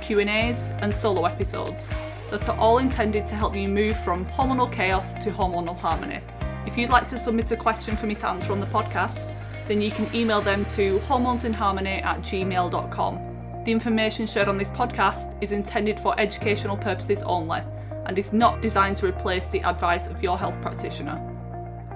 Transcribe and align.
Q&As, 0.00 0.72
and 0.80 0.94
solo 0.94 1.24
episodes 1.24 1.90
that 2.30 2.48
are 2.48 2.56
all 2.58 2.78
intended 2.78 3.26
to 3.26 3.34
help 3.34 3.54
you 3.56 3.68
move 3.68 3.98
from 4.04 4.24
hormonal 4.26 4.70
chaos 4.70 5.14
to 5.14 5.30
hormonal 5.30 5.76
harmony. 5.76 6.20
If 6.66 6.78
you'd 6.78 6.90
like 6.90 7.06
to 7.06 7.18
submit 7.18 7.50
a 7.50 7.56
question 7.56 7.96
for 7.96 8.06
me 8.06 8.14
to 8.16 8.28
answer 8.28 8.52
on 8.52 8.60
the 8.60 8.66
podcast, 8.66 9.34
then 9.66 9.80
you 9.80 9.90
can 9.90 10.12
email 10.14 10.40
them 10.40 10.64
to 10.66 10.98
hormonesinharmony 11.00 12.02
at 12.04 12.20
gmail.com. 12.22 13.62
The 13.64 13.72
information 13.72 14.26
shared 14.26 14.48
on 14.48 14.58
this 14.58 14.70
podcast 14.70 15.36
is 15.42 15.52
intended 15.52 16.00
for 16.00 16.18
educational 16.18 16.76
purposes 16.76 17.22
only 17.22 17.60
and 18.06 18.18
is 18.18 18.32
not 18.32 18.62
designed 18.62 18.96
to 18.98 19.06
replace 19.06 19.46
the 19.46 19.60
advice 19.62 20.06
of 20.06 20.22
your 20.22 20.38
health 20.38 20.60
practitioner. 20.60 21.20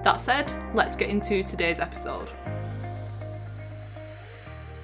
That 0.03 0.19
said, 0.19 0.53
let's 0.75 0.95
get 0.95 1.09
into 1.09 1.43
today's 1.43 1.79
episode. 1.79 2.29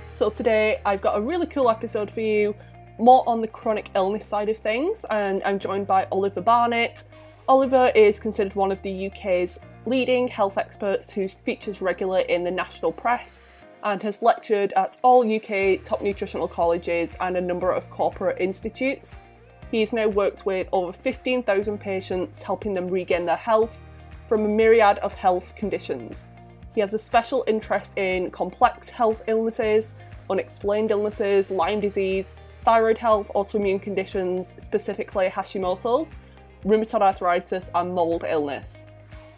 So, 0.10 0.30
today 0.30 0.82
I've 0.86 1.02
got 1.02 1.18
a 1.18 1.22
really 1.22 1.48
cool 1.48 1.70
episode 1.70 2.10
for 2.12 2.22
you, 2.22 2.56
more 2.98 3.28
on 3.28 3.42
the 3.42 3.48
chronic 3.48 3.90
illness 3.96 4.26
side 4.26 4.50
of 4.50 4.58
things, 4.58 5.06
and 5.10 5.42
I'm 5.44 5.60
joined 5.60 5.88
by 5.88 6.08
Oliver 6.12 6.42
Barnett. 6.42 7.04
Oliver 7.48 7.92
is 7.96 8.20
considered 8.20 8.56
one 8.56 8.72
of 8.72 8.82
the 8.82 9.08
UK's 9.08 9.60
leading 9.86 10.28
health 10.28 10.58
experts 10.58 11.10
who 11.10 11.28
features 11.28 11.82
regularly 11.82 12.26
in 12.30 12.44
the 12.44 12.52
national 12.52 12.92
press 12.92 13.46
and 13.84 14.02
has 14.04 14.22
lectured 14.22 14.74
at 14.74 15.00
all 15.02 15.24
UK 15.24 15.84
top 15.84 16.02
nutritional 16.02 16.48
colleges 16.48 17.18
and 17.20 17.36
a 17.36 17.42
number 17.42 17.72
of 17.72 17.90
corporate 17.90 18.40
institutes. 18.40 19.24
He's 19.72 19.94
now 19.94 20.08
worked 20.08 20.46
with 20.46 20.68
over 20.72 20.92
15,000 20.92 21.80
patients, 21.80 22.44
helping 22.44 22.74
them 22.74 22.88
regain 22.88 23.26
their 23.26 23.38
health 23.38 23.80
from 24.28 24.46
a 24.46 24.48
myriad 24.48 25.00
of 25.00 25.14
health 25.14 25.56
conditions. 25.56 26.30
He 26.76 26.82
has 26.82 26.94
a 26.94 27.00
special 27.00 27.44
interest 27.48 27.98
in 27.98 28.32
complex 28.32 28.90
health 28.90 29.24
illnesses, 29.28 29.94
unexplained 30.30 30.92
illnesses, 30.92 31.50
Lyme 31.50 31.80
disease, 31.80 32.38
thyroid 32.64 32.98
health, 32.98 33.32
autoimmune 33.36 33.82
conditions, 33.82 34.56
specifically 34.58 35.28
Hashimoto's, 35.28 36.20
rheumatoid 36.66 37.02
arthritis, 37.02 37.72
and 37.74 37.94
mold 37.94 38.24
illness. 38.28 38.86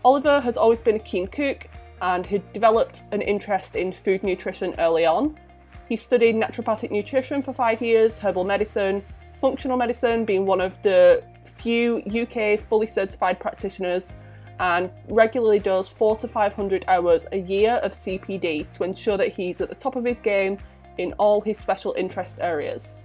Oliver 0.03 0.41
has 0.41 0.57
always 0.57 0.81
been 0.81 0.95
a 0.95 0.99
keen 0.99 1.27
cook 1.27 1.67
and 2.01 2.25
had 2.25 2.51
developed 2.51 3.03
an 3.11 3.21
interest 3.21 3.75
in 3.75 3.93
food 3.93 4.23
nutrition 4.23 4.75
early 4.77 5.05
on. 5.05 5.37
He 5.87 5.95
studied 5.95 6.35
naturopathic 6.35 6.91
nutrition 6.91 7.41
for 7.41 7.53
five 7.53 7.81
years, 7.81 8.19
herbal 8.19 8.43
medicine, 8.43 9.03
functional 9.37 9.77
medicine 9.77 10.25
being 10.25 10.45
one 10.45 10.61
of 10.61 10.81
the 10.81 11.23
few 11.45 12.01
UK 12.05 12.59
fully 12.59 12.87
certified 12.87 13.39
practitioners 13.39 14.17
and 14.59 14.89
regularly 15.07 15.59
does 15.59 15.89
four 15.89 16.15
to 16.17 16.27
500 16.27 16.85
hours 16.87 17.25
a 17.31 17.37
year 17.37 17.75
of 17.83 17.91
CPD 17.91 18.69
to 18.75 18.83
ensure 18.83 19.17
that 19.17 19.29
he's 19.29 19.61
at 19.61 19.69
the 19.69 19.75
top 19.75 19.95
of 19.95 20.05
his 20.05 20.19
game 20.19 20.57
in 20.97 21.13
all 21.13 21.41
his 21.41 21.57
special 21.57 21.93
interest 21.97 22.39
areas. 22.39 22.97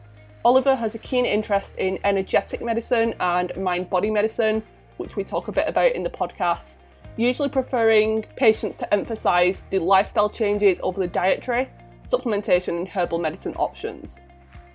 Oliver 0.45 0.77
has 0.77 0.95
a 0.95 0.99
keen 0.99 1.27
interest 1.27 1.77
in 1.79 1.99
energetic 2.05 2.63
medicine 2.63 3.15
and 3.19 3.55
mind 3.57 3.91
body 3.91 4.11
medicine, 4.11 4.63
which 4.97 5.17
we 5.17 5.25
talk 5.25 5.49
a 5.49 5.53
bit 5.53 5.69
about 5.69 5.93
in 5.93 6.05
the 6.05 6.11
podcast, 6.11 6.79
usually 7.17 7.49
preferring 7.49 8.23
patients 8.37 8.77
to 8.77 8.95
emphasise 8.95 9.63
the 9.71 9.81
lifestyle 9.81 10.31
changes 10.31 10.81
over 10.83 11.01
the 11.01 11.09
dietary, 11.09 11.69
supplementation, 12.05 12.79
and 12.79 12.89
herbal 12.89 13.19
medicine 13.19 13.55
options. 13.57 14.21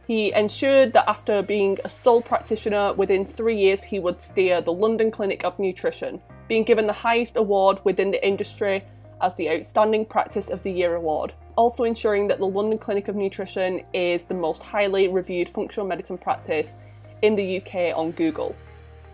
He 0.06 0.34
ensured 0.34 0.92
that 0.94 1.10
after 1.10 1.42
being 1.42 1.78
a 1.86 1.90
sole 1.90 2.22
practitioner, 2.22 2.92
within 2.94 3.24
three 3.24 3.56
years 3.56 3.82
he 3.82 4.00
would 4.00 4.20
steer 4.20 4.60
the 4.60 4.74
London 4.74 5.12
Clinic 5.12 5.46
of 5.46 5.60
Nutrition, 5.60 6.22
being 6.50 6.66
given 6.66 6.86
the 6.86 6.94
highest 6.94 7.38
award 7.38 7.80
within 7.86 8.12
the 8.12 8.26
industry 8.26 8.84
as 9.24 9.36
the 9.36 9.50
Outstanding 9.50 10.06
Practice 10.06 10.50
of 10.50 10.62
the 10.62 10.72
Year 10.72 10.96
award. 10.96 11.34
Also 11.56 11.86
ensuring 11.86 12.28
that 12.28 12.38
the 12.38 12.46
London 12.46 12.78
Clinic 12.78 13.08
of 13.08 13.16
Nutrition 13.16 13.82
is 13.94 14.26
the 14.26 14.34
most 14.34 14.62
highly 14.62 15.08
reviewed 15.08 15.50
functional 15.50 15.88
medicine 15.88 16.18
practice 16.18 16.76
in 17.22 17.34
the 17.34 17.58
UK 17.58 17.98
on 17.98 18.12
Google. 18.12 18.56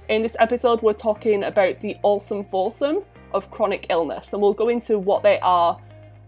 In 0.10 0.22
this 0.22 0.36
episode, 0.40 0.82
we're 0.82 0.94
talking 0.94 1.44
about 1.44 1.80
the 1.80 1.96
awesome 2.02 2.44
foursome 2.44 3.04
of 3.34 3.52
chronic 3.52 3.86
illness, 3.90 4.34
and 4.34 4.42
we'll 4.42 4.54
go 4.54 4.70
into 4.70 4.98
what 4.98 5.22
they 5.22 5.40
are 5.40 5.80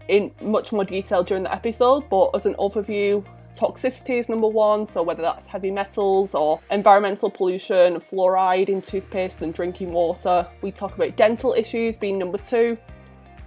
in 0.08 0.30
much 0.40 0.72
more 0.72 0.84
detail 0.84 1.24
during 1.24 1.42
the 1.42 1.52
episode. 1.52 2.08
But 2.08 2.30
as 2.34 2.46
an 2.46 2.54
overview, 2.54 3.24
Toxicity 3.54 4.18
is 4.18 4.28
number 4.28 4.48
one, 4.48 4.86
so 4.86 5.02
whether 5.02 5.20
that's 5.20 5.46
heavy 5.46 5.70
metals 5.70 6.34
or 6.34 6.60
environmental 6.70 7.28
pollution, 7.28 7.96
fluoride 7.96 8.70
in 8.70 8.80
toothpaste 8.80 9.42
and 9.42 9.52
drinking 9.52 9.92
water. 9.92 10.46
We 10.62 10.70
talk 10.70 10.94
about 10.94 11.16
dental 11.16 11.52
issues 11.52 11.96
being 11.96 12.18
number 12.18 12.38
two, 12.38 12.78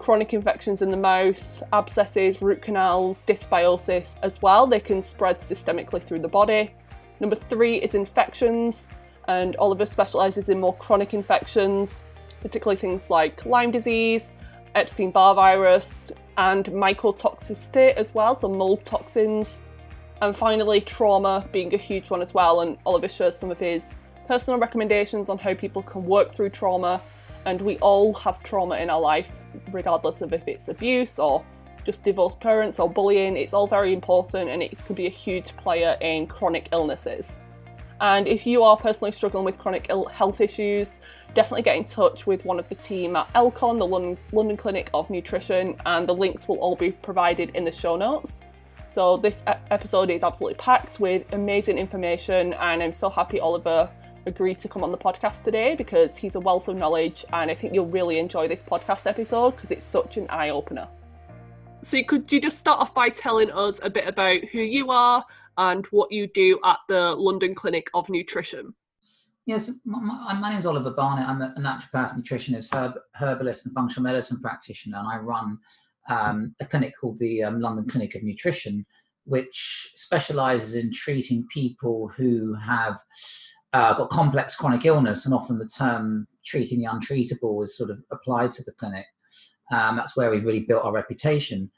chronic 0.05 0.35
infections 0.35 0.83
in 0.83 0.91
the 0.91 0.97
mouth, 0.97 1.63
abscesses, 1.73 2.39
root 2.39 2.61
canals, 2.61 3.23
dysbiosis 3.25 4.16
as 4.21 4.39
well. 4.39 4.67
They 4.67 4.79
can 4.79 5.01
spread 5.01 5.39
systemically 5.39 5.99
through 5.99 6.19
the 6.19 6.27
body. 6.27 6.71
Number 7.19 7.35
three 7.35 7.77
is 7.77 7.95
infections, 7.95 8.88
and 9.27 9.55
Oliver 9.55 9.88
specialises 9.88 10.49
in 10.49 10.59
more 10.59 10.75
chronic 10.75 11.16
infections, 11.16 12.03
particularly 12.39 12.75
things 12.75 13.09
like 13.09 13.47
Lyme 13.47 13.71
disease, 13.71 14.35
Epstein 14.75 15.09
Barr 15.09 15.33
virus, 15.33 16.11
and 16.37 16.66
mycotoxicity 16.66 17.95
as 17.95 18.13
well, 18.13 18.35
so 18.35 18.47
mold 18.47 18.85
toxins. 18.85 19.63
And 20.22 20.35
finally, 20.35 20.81
trauma 20.81 21.49
being 21.51 21.73
a 21.73 21.77
huge 21.77 22.11
one 22.11 22.22
as 22.22 22.31
well. 22.31 22.61
And 22.61 22.77
Oliver 22.85 23.07
shares 23.07 23.35
some 23.35 23.49
of 23.49 23.57
his 23.57 23.95
personal 24.27 24.59
recommendations 24.59 25.29
on 25.29 25.39
how 25.39 25.55
people 25.55 25.81
can 25.81 26.05
work 26.05 26.35
through 26.35 26.51
trauma. 26.51 27.01
And 27.45 27.61
we 27.61 27.78
all 27.79 28.13
have 28.16 28.41
trauma 28.44 28.75
in 28.78 28.89
our 28.89 29.00
life, 29.00 29.45
regardless 29.72 30.22
of 30.22 30.33
if 30.33 30.47
it's 30.47 30.67
abuse 30.67 31.19
or 31.19 31.45
just 31.83 32.03
divorced 32.03 32.39
parents 32.39 32.79
or 32.79 32.89
bullying. 32.89 33.38
It's 33.38 33.53
all 33.53 33.67
very 33.67 33.94
important 33.94 34.50
and 34.50 34.61
it 34.63 34.83
can 34.85 34.95
be 34.95 35.06
a 35.06 35.11
huge 35.11 35.55
player 35.57 35.97
in 36.01 36.28
chronic 36.28 36.69
illnesses. 36.72 37.39
And 38.01 38.28
if 38.28 38.45
you 38.45 38.63
are 38.63 38.75
personally 38.75 39.11
struggling 39.13 39.45
with 39.45 39.57
chronic 39.57 39.88
Ill- 39.89 40.05
health 40.05 40.41
issues, 40.41 41.00
definitely 41.34 41.61
get 41.61 41.78
in 41.78 41.85
touch 41.85 42.28
with 42.28 42.44
one 42.44 42.59
of 42.59 42.67
the 42.67 42.75
team 42.75 43.16
at 43.16 43.31
Elcon, 43.34 43.78
the 43.78 43.88
London, 43.88 44.17
London 44.34 44.57
Clinic 44.57 44.89
of 44.94 45.09
Nutrition, 45.09 45.75
and 45.85 46.07
the 46.07 46.13
links 46.13 46.47
will 46.47 46.57
all 46.57 46.75
be 46.75 46.91
provided 46.91 47.51
in 47.55 47.63
the 47.63 47.72
show 47.72 47.95
notes. 47.95 48.41
So 48.88 49.17
this 49.17 49.44
episode 49.72 50.09
is 50.09 50.23
absolutely 50.23 50.55
packed 50.55 51.00
with 51.00 51.23
amazing 51.34 51.78
information, 51.78 52.53
and 52.53 52.84
I'm 52.84 52.94
so 52.94 53.09
happy 53.09 53.39
Oliver 53.39 53.89
agreed 54.25 54.59
to 54.59 54.67
come 54.67 54.83
on 54.83 54.91
the 54.91 54.97
podcast 54.97 55.43
today 55.43 55.75
because 55.75 56.15
he's 56.15 56.35
a 56.35 56.39
wealth 56.39 56.67
of 56.67 56.75
knowledge, 56.75 57.25
and 57.33 57.49
I 57.49 57.55
think 57.55 57.73
you'll 57.73 57.87
really 57.87 58.19
enjoy 58.19 58.47
this 58.47 58.63
podcast 58.63 59.07
episode 59.07 59.51
because 59.51 59.71
it's 59.71 59.85
such 59.85 60.17
an 60.17 60.27
eye 60.29 60.49
opener. 60.49 60.87
So, 61.81 62.01
could 62.03 62.31
you 62.31 62.41
just 62.41 62.57
start 62.57 62.79
off 62.79 62.93
by 62.93 63.09
telling 63.09 63.51
us 63.51 63.79
a 63.83 63.89
bit 63.89 64.07
about 64.07 64.43
who 64.51 64.59
you 64.59 64.89
are 64.91 65.23
and 65.57 65.85
what 65.91 66.11
you 66.11 66.27
do 66.27 66.59
at 66.65 66.79
the 66.87 67.15
London 67.15 67.53
Clinic 67.53 67.89
of 67.93 68.09
Nutrition? 68.09 68.73
Yes, 69.45 69.71
my, 69.85 70.33
my 70.33 70.49
name 70.49 70.57
is 70.57 70.65
Oliver 70.65 70.91
Barnett. 70.91 71.29
I'm 71.29 71.41
a 71.41 71.53
naturopath, 71.59 72.17
nutritionist, 72.17 72.73
herb, 72.73 72.93
herbalist, 73.13 73.67
and 73.67 73.75
functional 73.75 74.03
medicine 74.03 74.41
practitioner, 74.41 74.97
and 74.97 75.07
I 75.07 75.17
run 75.17 75.59
um, 76.09 76.55
a 76.59 76.66
clinic 76.66 76.93
called 76.99 77.19
the 77.19 77.43
um, 77.43 77.59
London 77.59 77.87
Clinic 77.87 78.16
of 78.16 78.23
Nutrition, 78.23 78.85
which 79.25 79.91
specializes 79.93 80.75
in 80.75 80.91
treating 80.91 81.45
people 81.51 82.07
who 82.07 82.55
have 82.55 82.99
uh, 83.75 83.93
got 83.93 84.09
complex 84.09 84.55
chronic 84.55 84.85
illness, 84.85 85.25
and 85.25 85.35
often 85.35 85.57
the 85.57 85.67
term 85.67 86.25
treating 86.45 86.79
the 86.79 86.85
untreatable 86.85 87.61
is 87.61 87.77
sort 87.77 87.89
of 87.89 87.99
applied 88.09 88.49
to 88.53 88.63
the 88.63 88.72
clinic. 88.72 89.05
Um, 89.69 89.97
that's 89.97 90.16
where 90.16 90.31
we've 90.31 90.45
really 90.45 90.66
built 90.66 90.85
our 90.85 90.93
reputation. 90.93 91.69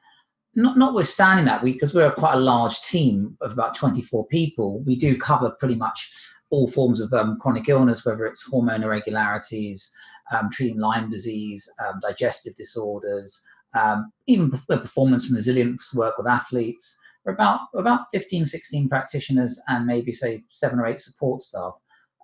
Not, 0.54 0.78
notwithstanding 0.78 1.46
that, 1.46 1.64
we 1.64 1.74
because 1.74 1.96
we're 1.96 2.12
quite 2.12 2.36
a 2.36 2.40
large 2.40 2.80
team 2.82 3.36
of 3.42 3.52
about 3.52 3.74
24 3.74 4.28
people, 4.28 4.84
we 4.84 4.96
do 4.96 5.18
cover 5.18 5.56
pretty 5.60 5.74
much 5.74 6.12
all 6.52 6.68
forms 6.70 7.02
of 7.02 7.12
um, 7.14 7.40
chronic 7.40 7.68
illness, 7.68 8.06
whether 8.06 8.28
it's 8.28 8.46
hormone 8.46 8.84
irregularities, 8.84 9.92
um, 10.32 10.52
treating 10.52 10.80
Lyme 10.80 11.10
disease, 11.10 11.68
um, 11.84 12.00
digestive 12.00 12.56
disorders, 12.58 13.44
um, 13.74 14.12
even 14.28 14.52
performance 14.52 15.26
and 15.26 15.36
resilience 15.36 15.96
work 15.96 16.16
with 16.20 16.28
athletes. 16.28 17.00
We're 17.26 17.34
about 17.34 17.62
about 17.74 18.02
15, 18.12 18.46
16 18.46 18.88
practitioners 18.88 19.60
and 19.68 19.88
maybe 19.88 20.14
say 20.14 20.44
seven 20.52 20.78
or 20.78 20.86
eight 20.86 21.00
support 21.00 21.42
staff. 21.42 21.74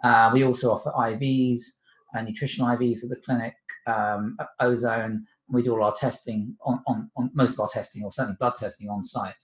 Uh, 0.04 0.32
we 0.34 0.44
also 0.44 0.72
offer 0.72 0.92
IVs, 0.92 1.62
uh, 2.16 2.22
nutritional 2.22 2.76
IVs 2.76 3.04
at 3.04 3.10
the 3.10 3.22
clinic, 3.26 3.56
um, 3.88 4.38
ozone. 4.60 5.26
We 5.50 5.62
do 5.62 5.74
all 5.74 5.84
our 5.84 5.94
testing 5.94 6.56
on, 6.66 6.82
on, 6.88 7.10
on, 7.16 7.32
most 7.34 7.54
of 7.54 7.62
our 7.62 7.70
testing, 7.70 8.04
or 8.04 8.12
certainly 8.12 8.38
blood 8.40 8.56
testing 8.56 8.90
on 8.90 9.04
site. 9.04 9.36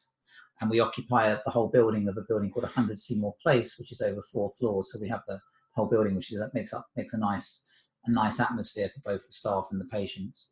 and 0.62 0.70
we 0.70 0.80
occupy 0.80 1.36
the 1.46 1.52
whole 1.52 1.70
building 1.70 2.08
of 2.08 2.18
a 2.18 2.26
building 2.28 2.52
called 2.52 2.64
100 2.64 3.00
Seymour 3.00 3.36
Place, 3.42 3.78
which 3.80 3.92
is 3.92 4.02
over 4.02 4.22
four 4.22 4.52
floors. 4.58 4.92
So 4.92 5.00
we 5.00 5.08
have 5.08 5.22
the 5.28 5.40
whole 5.76 5.88
building, 5.88 6.16
which 6.16 6.32
is 6.32 6.42
makes 6.54 6.74
up 6.74 6.86
makes 6.96 7.14
a 7.14 7.18
nice 7.18 7.66
a 8.06 8.12
nice 8.12 8.40
atmosphere 8.40 8.90
for 8.94 9.12
both 9.12 9.26
the 9.26 9.32
staff 9.32 9.68
and 9.72 9.80
the 9.80 9.86
patients. 9.86 10.50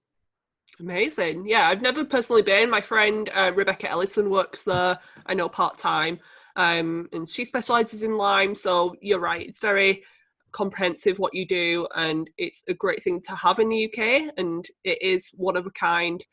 Amazing. 0.79 1.47
Yeah, 1.47 1.69
I've 1.69 1.81
never 1.81 2.05
personally 2.05 2.41
been. 2.41 2.69
My 2.69 2.81
friend 2.81 3.29
uh, 3.33 3.51
Rebecca 3.55 3.89
Ellison 3.89 4.29
works 4.29 4.63
there. 4.63 4.99
I 5.25 5.33
know 5.33 5.49
part 5.49 5.77
time, 5.77 6.19
um, 6.57 7.07
and 7.13 7.29
she 7.29 7.45
specialises 7.45 8.03
in 8.03 8.17
Lyme. 8.17 8.55
So 8.55 8.95
you're 9.01 9.19
right. 9.19 9.47
It's 9.47 9.59
very 9.59 10.03
comprehensive 10.51 11.19
what 11.19 11.33
you 11.33 11.45
do, 11.45 11.87
and 11.95 12.29
it's 12.37 12.63
a 12.67 12.73
great 12.73 13.03
thing 13.03 13.21
to 13.21 13.35
have 13.35 13.59
in 13.59 13.69
the 13.69 13.85
UK. 13.85 14.33
And 14.37 14.67
it 14.83 15.01
is 15.01 15.29
one 15.33 15.55
of 15.55 15.65
a 15.65 15.71
kind 15.71 16.23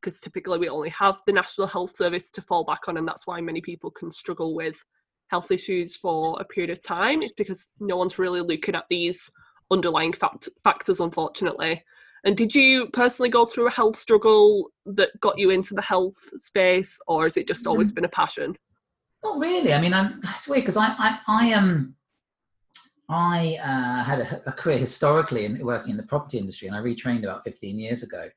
because 0.00 0.20
typically 0.20 0.58
we 0.58 0.68
only 0.68 0.90
have 0.90 1.18
the 1.26 1.32
National 1.32 1.66
Health 1.66 1.96
Service 1.96 2.30
to 2.32 2.42
fall 2.42 2.64
back 2.64 2.88
on, 2.88 2.98
and 2.98 3.08
that's 3.08 3.26
why 3.26 3.40
many 3.40 3.62
people 3.62 3.90
can 3.90 4.10
struggle 4.10 4.54
with 4.54 4.84
health 5.28 5.50
issues 5.50 5.96
for 5.96 6.38
a 6.40 6.44
period 6.44 6.70
of 6.70 6.84
time. 6.84 7.22
It's 7.22 7.32
because 7.32 7.70
no 7.80 7.96
one's 7.96 8.18
really 8.18 8.42
looking 8.42 8.74
at 8.74 8.84
these 8.90 9.30
underlying 9.70 10.12
fact- 10.12 10.50
factors, 10.62 11.00
unfortunately. 11.00 11.82
And 12.24 12.36
did 12.36 12.54
you 12.54 12.88
personally 12.88 13.30
go 13.30 13.46
through 13.46 13.68
a 13.68 13.70
health 13.70 13.96
struggle 13.96 14.70
that 14.84 15.18
got 15.20 15.38
you 15.38 15.50
into 15.50 15.74
the 15.74 15.82
health 15.82 16.16
space, 16.36 16.98
or 17.06 17.24
has 17.24 17.38
it 17.38 17.48
just 17.48 17.66
always 17.66 17.90
mm. 17.90 17.94
been 17.94 18.04
a 18.04 18.08
passion? 18.08 18.56
Not 19.24 19.38
really. 19.38 19.72
I 19.72 19.80
mean, 19.80 19.94
I'm, 19.94 20.20
it's 20.36 20.46
weird 20.46 20.62
because 20.62 20.76
I, 20.76 20.94
I, 20.98 21.18
I 21.26 21.46
am. 21.48 21.64
Um, 21.64 21.94
I 23.06 23.58
uh, 23.62 24.02
had 24.02 24.20
a, 24.20 24.48
a, 24.48 24.52
career 24.52 24.78
historically 24.78 25.44
in 25.44 25.62
working 25.64 25.90
in 25.90 25.98
the 25.98 26.04
property 26.04 26.38
industry, 26.38 26.68
and 26.68 26.76
I 26.76 26.80
retrained 26.80 27.22
about 27.22 27.44
15 27.44 27.78
years 27.78 28.02
ago 28.02 28.30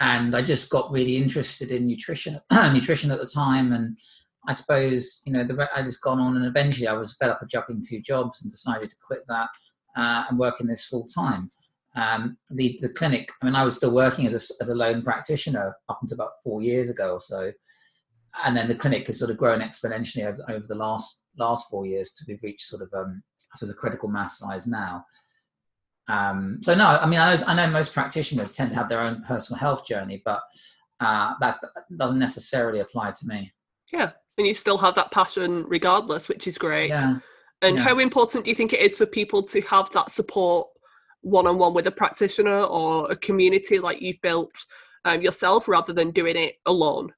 and 0.00 0.34
I 0.34 0.40
just 0.40 0.70
got 0.70 0.90
really 0.90 1.16
interested 1.16 1.70
in 1.70 1.86
nutrition, 1.86 2.40
nutrition 2.52 3.10
at 3.10 3.20
the 3.20 3.26
time, 3.26 3.72
and 3.72 3.98
I 4.46 4.52
suppose 4.52 5.22
you 5.24 5.32
know 5.32 5.44
the 5.44 5.68
I 5.74 5.82
just 5.82 6.02
gone 6.02 6.20
on, 6.20 6.36
and 6.36 6.46
eventually 6.46 6.86
I 6.86 6.92
was 6.94 7.14
fed 7.14 7.30
up 7.30 7.42
of 7.42 7.48
juggling 7.48 7.82
two 7.86 8.00
jobs 8.00 8.42
and 8.42 8.50
decided 8.50 8.90
to 8.90 8.96
quit 9.06 9.24
that 9.28 9.48
uh, 9.96 10.24
and 10.28 10.38
work 10.38 10.60
in 10.60 10.66
this 10.66 10.84
full 10.84 11.06
time. 11.06 11.48
Um, 11.96 12.36
the 12.50 12.78
the 12.82 12.88
clinic, 12.88 13.30
I 13.40 13.46
mean, 13.46 13.54
I 13.54 13.64
was 13.64 13.76
still 13.76 13.92
working 13.92 14.26
as 14.26 14.34
a 14.34 14.62
as 14.62 14.68
a 14.68 14.74
lone 14.74 15.02
practitioner 15.02 15.74
up 15.88 16.00
until 16.02 16.16
about 16.16 16.42
four 16.42 16.60
years 16.60 16.90
ago 16.90 17.12
or 17.12 17.20
so, 17.20 17.52
and 18.44 18.56
then 18.56 18.68
the 18.68 18.74
clinic 18.74 19.06
has 19.06 19.18
sort 19.18 19.30
of 19.30 19.38
grown 19.38 19.60
exponentially 19.60 20.24
over, 20.24 20.44
over 20.48 20.66
the 20.66 20.74
last 20.74 21.22
last 21.36 21.68
four 21.70 21.86
years 21.86 22.12
to 22.12 22.24
we've 22.28 22.42
reached 22.42 22.66
sort 22.66 22.82
of 22.82 22.88
um, 22.94 23.22
sort 23.56 23.70
of 23.70 23.76
critical 23.76 24.08
mass 24.08 24.38
size 24.38 24.66
now. 24.66 25.04
Um, 26.08 26.58
so 26.62 26.74
no, 26.74 26.86
I 26.86 27.06
mean, 27.06 27.18
I 27.18 27.34
know, 27.34 27.44
I 27.46 27.54
know, 27.54 27.70
most 27.70 27.94
practitioners 27.94 28.52
tend 28.52 28.70
to 28.70 28.76
have 28.76 28.88
their 28.88 29.00
own 29.00 29.22
personal 29.22 29.58
health 29.58 29.86
journey, 29.86 30.22
but 30.24 30.42
uh, 31.00 31.34
that 31.40 31.56
doesn't 31.96 32.18
necessarily 32.18 32.80
apply 32.80 33.12
to 33.12 33.26
me. 33.26 33.52
Yeah, 33.92 34.10
and 34.36 34.46
you 34.46 34.54
still 34.54 34.78
have 34.78 34.94
that 34.96 35.10
passion 35.12 35.64
regardless, 35.66 36.28
which 36.28 36.46
is 36.46 36.58
great. 36.58 36.90
Yeah. 36.90 37.18
And 37.62 37.76
yeah. 37.76 37.82
how 37.82 37.98
important 37.98 38.44
do 38.44 38.50
you 38.50 38.54
think 38.54 38.72
it 38.72 38.80
is 38.80 38.98
for 38.98 39.06
people 39.06 39.42
to 39.44 39.60
have 39.62 39.90
that 39.92 40.10
support 40.10 40.68
one 41.22 41.46
on 41.46 41.56
one 41.56 41.72
with 41.72 41.86
a 41.86 41.90
practitioner 41.90 42.64
or 42.64 43.10
a 43.10 43.16
community 43.16 43.78
like 43.78 44.02
you've 44.02 44.20
built 44.20 44.52
um, 45.06 45.22
yourself 45.22 45.68
rather 45.68 45.94
than 45.94 46.10
doing 46.10 46.36
it 46.36 46.56
alone? 46.66 47.10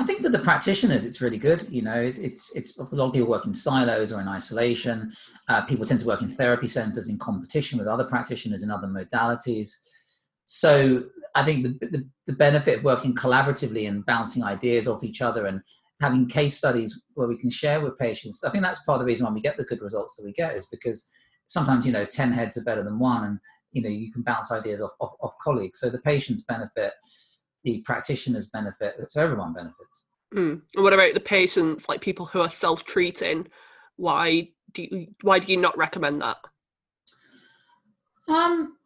I 0.00 0.04
think 0.04 0.22
for 0.22 0.30
the 0.30 0.38
practitioners, 0.38 1.04
it's 1.04 1.20
really 1.20 1.36
good. 1.36 1.66
You 1.68 1.82
know, 1.82 1.94
it, 1.94 2.18
it's 2.18 2.56
it's 2.56 2.78
a 2.78 2.84
lot 2.94 3.08
of 3.08 3.12
people 3.12 3.28
work 3.28 3.44
in 3.44 3.52
silos 3.52 4.12
or 4.12 4.20
in 4.22 4.28
isolation. 4.28 5.12
Uh, 5.46 5.60
people 5.66 5.84
tend 5.84 6.00
to 6.00 6.06
work 6.06 6.22
in 6.22 6.30
therapy 6.30 6.68
centers 6.68 7.10
in 7.10 7.18
competition 7.18 7.78
with 7.78 7.86
other 7.86 8.04
practitioners 8.04 8.62
in 8.62 8.70
other 8.70 8.88
modalities. 8.88 9.72
So 10.46 11.04
I 11.34 11.44
think 11.44 11.64
the, 11.64 11.88
the, 11.88 12.08
the 12.24 12.32
benefit 12.32 12.78
of 12.78 12.84
working 12.84 13.14
collaboratively 13.14 13.86
and 13.86 14.04
bouncing 14.06 14.42
ideas 14.42 14.88
off 14.88 15.04
each 15.04 15.20
other 15.20 15.44
and 15.44 15.60
having 16.00 16.26
case 16.26 16.56
studies 16.56 17.02
where 17.12 17.28
we 17.28 17.36
can 17.36 17.50
share 17.50 17.82
with 17.82 17.98
patients. 17.98 18.42
I 18.42 18.50
think 18.50 18.64
that's 18.64 18.82
part 18.84 18.96
of 18.96 19.00
the 19.00 19.06
reason 19.06 19.26
why 19.26 19.32
we 19.32 19.42
get 19.42 19.58
the 19.58 19.64
good 19.64 19.82
results 19.82 20.16
that 20.16 20.24
we 20.24 20.32
get 20.32 20.56
is 20.56 20.64
because 20.64 21.06
sometimes 21.46 21.84
you 21.84 21.92
know 21.92 22.06
ten 22.06 22.32
heads 22.32 22.56
are 22.56 22.64
better 22.64 22.82
than 22.82 22.98
one, 22.98 23.24
and 23.24 23.38
you 23.72 23.82
know 23.82 23.90
you 23.90 24.10
can 24.10 24.22
bounce 24.22 24.50
ideas 24.50 24.80
off 24.80 24.92
off, 24.98 25.12
off 25.20 25.34
colleagues. 25.44 25.78
So 25.78 25.90
the 25.90 26.00
patients 26.00 26.42
benefit 26.44 26.94
the 27.64 27.82
practitioners 27.82 28.48
benefit, 28.48 28.94
so 29.10 29.22
everyone 29.22 29.52
benefits. 29.52 30.04
Mm. 30.34 30.62
And 30.74 30.84
what 30.84 30.92
about 30.92 31.14
the 31.14 31.20
patients, 31.20 31.88
like 31.88 32.00
people 32.00 32.26
who 32.26 32.40
are 32.40 32.50
self-treating? 32.50 33.48
Why 33.96 34.48
do 34.72 34.82
you, 34.82 35.06
why 35.22 35.38
do 35.38 35.52
you 35.52 35.58
not 35.58 35.76
recommend 35.76 36.22
that? 36.22 36.38
Um, 38.28 38.76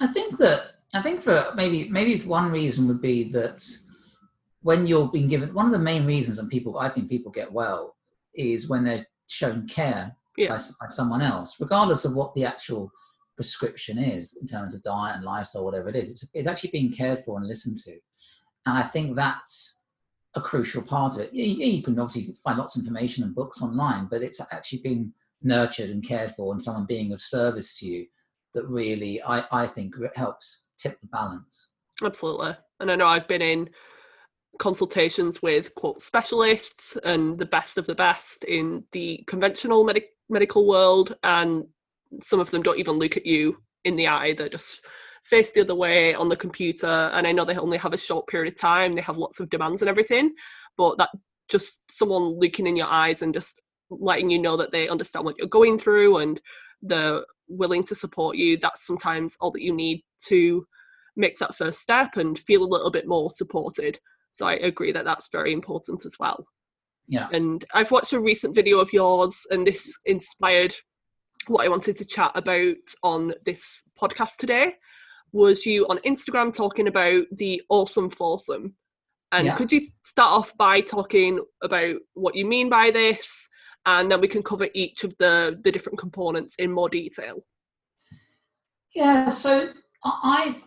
I 0.00 0.06
think 0.06 0.38
that 0.38 0.62
I 0.94 1.02
think 1.02 1.20
for 1.20 1.52
maybe 1.54 1.88
maybe 1.88 2.18
one 2.22 2.50
reason 2.50 2.88
would 2.88 3.02
be 3.02 3.24
that 3.32 3.62
when 4.62 4.86
you're 4.86 5.08
being 5.08 5.28
given 5.28 5.52
one 5.52 5.66
of 5.66 5.72
the 5.72 5.78
main 5.78 6.06
reasons 6.06 6.38
when 6.38 6.48
people 6.48 6.78
I 6.78 6.88
think 6.88 7.08
people 7.08 7.30
get 7.30 7.52
well 7.52 7.96
is 8.34 8.68
when 8.68 8.84
they're 8.84 9.06
shown 9.26 9.68
care 9.68 10.16
yeah. 10.36 10.48
by, 10.48 10.58
by 10.80 10.86
someone 10.86 11.20
else, 11.22 11.56
regardless 11.60 12.04
of 12.04 12.16
what 12.16 12.34
the 12.34 12.44
actual 12.44 12.90
prescription 13.36 13.98
is 13.98 14.38
in 14.40 14.46
terms 14.46 14.74
of 14.74 14.82
diet 14.82 15.16
and 15.16 15.24
lifestyle, 15.24 15.64
whatever 15.64 15.88
it 15.88 15.96
is. 15.96 16.10
It's, 16.10 16.28
it's 16.34 16.48
actually 16.48 16.70
being 16.70 16.92
cared 16.92 17.24
for 17.24 17.38
and 17.38 17.48
listened 17.48 17.76
to. 17.84 17.92
And 18.66 18.78
I 18.78 18.82
think 18.82 19.16
that's 19.16 19.80
a 20.34 20.40
crucial 20.40 20.82
part 20.82 21.14
of 21.14 21.20
it. 21.20 21.32
You 21.32 21.82
can 21.82 21.98
obviously 21.98 22.34
find 22.42 22.58
lots 22.58 22.76
of 22.76 22.80
information 22.80 23.24
and 23.24 23.34
books 23.34 23.62
online, 23.62 24.08
but 24.10 24.22
it's 24.22 24.40
actually 24.52 24.80
being 24.80 25.12
nurtured 25.42 25.90
and 25.90 26.06
cared 26.06 26.32
for 26.34 26.52
and 26.52 26.62
someone 26.62 26.86
being 26.86 27.12
of 27.12 27.20
service 27.20 27.78
to 27.78 27.86
you 27.86 28.06
that 28.54 28.66
really, 28.66 29.22
I, 29.22 29.44
I 29.52 29.66
think, 29.66 29.94
helps 30.14 30.68
tip 30.78 31.00
the 31.00 31.06
balance. 31.08 31.70
Absolutely. 32.02 32.56
And 32.80 32.90
I 32.90 32.96
know 32.96 33.06
I've 33.06 33.28
been 33.28 33.42
in 33.42 33.70
consultations 34.58 35.42
with 35.42 35.74
quote 35.74 36.00
specialists 36.00 36.96
and 37.04 37.38
the 37.38 37.46
best 37.46 37.78
of 37.78 37.86
the 37.86 37.94
best 37.94 38.44
in 38.44 38.84
the 38.92 39.22
conventional 39.26 39.84
medic- 39.84 40.10
medical 40.28 40.66
world 40.66 41.16
and 41.22 41.64
some 42.20 42.40
of 42.40 42.50
them 42.50 42.62
don't 42.62 42.78
even 42.78 42.98
look 42.98 43.16
at 43.16 43.26
you 43.26 43.56
in 43.84 43.96
the 43.96 44.08
eye 44.08 44.32
they're 44.32 44.48
just 44.48 44.84
face 45.24 45.52
the 45.52 45.60
other 45.60 45.74
way 45.74 46.14
on 46.14 46.28
the 46.28 46.36
computer 46.36 47.10
and 47.14 47.26
i 47.26 47.32
know 47.32 47.44
they 47.44 47.56
only 47.56 47.78
have 47.78 47.94
a 47.94 47.98
short 47.98 48.26
period 48.26 48.52
of 48.52 48.58
time 48.58 48.94
they 48.94 49.00
have 49.00 49.16
lots 49.16 49.40
of 49.40 49.48
demands 49.50 49.82
and 49.82 49.88
everything 49.88 50.32
but 50.76 50.96
that 50.98 51.10
just 51.48 51.80
someone 51.90 52.38
looking 52.38 52.66
in 52.66 52.76
your 52.76 52.86
eyes 52.86 53.22
and 53.22 53.34
just 53.34 53.60
letting 53.90 54.30
you 54.30 54.38
know 54.38 54.56
that 54.56 54.72
they 54.72 54.88
understand 54.88 55.24
what 55.24 55.36
you're 55.38 55.46
going 55.46 55.78
through 55.78 56.18
and 56.18 56.40
they're 56.82 57.22
willing 57.48 57.84
to 57.84 57.94
support 57.94 58.36
you 58.36 58.56
that's 58.56 58.86
sometimes 58.86 59.36
all 59.40 59.50
that 59.50 59.62
you 59.62 59.72
need 59.72 60.02
to 60.18 60.66
make 61.16 61.38
that 61.38 61.54
first 61.54 61.80
step 61.80 62.16
and 62.16 62.38
feel 62.38 62.62
a 62.62 62.66
little 62.66 62.90
bit 62.90 63.06
more 63.06 63.30
supported. 63.30 63.98
So 64.32 64.46
i 64.46 64.54
agree 64.54 64.92
that 64.92 65.04
that's 65.04 65.28
very 65.30 65.52
important 65.52 66.04
as 66.04 66.16
well. 66.18 66.46
Yeah. 67.06 67.28
And 67.32 67.64
i've 67.74 67.90
watched 67.90 68.12
a 68.12 68.20
recent 68.20 68.54
video 68.54 68.78
of 68.78 68.92
yours 68.92 69.46
and 69.50 69.66
this 69.66 69.96
inspired 70.06 70.74
what 71.48 71.64
I 71.64 71.68
wanted 71.68 71.96
to 71.96 72.04
chat 72.04 72.32
about 72.34 72.76
on 73.02 73.34
this 73.44 73.82
podcast 74.00 74.36
today 74.38 74.74
was 75.32 75.66
you 75.66 75.86
on 75.88 75.98
Instagram 75.98 76.54
talking 76.54 76.88
about 76.88 77.24
the 77.32 77.60
awesome 77.68 78.08
foursome. 78.08 78.74
And 79.32 79.46
yeah. 79.46 79.56
could 79.56 79.72
you 79.72 79.80
start 80.04 80.32
off 80.32 80.56
by 80.56 80.80
talking 80.80 81.40
about 81.62 81.96
what 82.14 82.36
you 82.36 82.46
mean 82.46 82.68
by 82.68 82.90
this, 82.92 83.48
and 83.84 84.10
then 84.10 84.20
we 84.20 84.28
can 84.28 84.42
cover 84.42 84.68
each 84.74 85.02
of 85.02 85.12
the 85.18 85.60
the 85.64 85.72
different 85.72 85.98
components 85.98 86.54
in 86.56 86.70
more 86.70 86.88
detail. 86.88 87.44
Yeah, 88.94 89.28
so 89.28 89.70
I've 90.04 90.62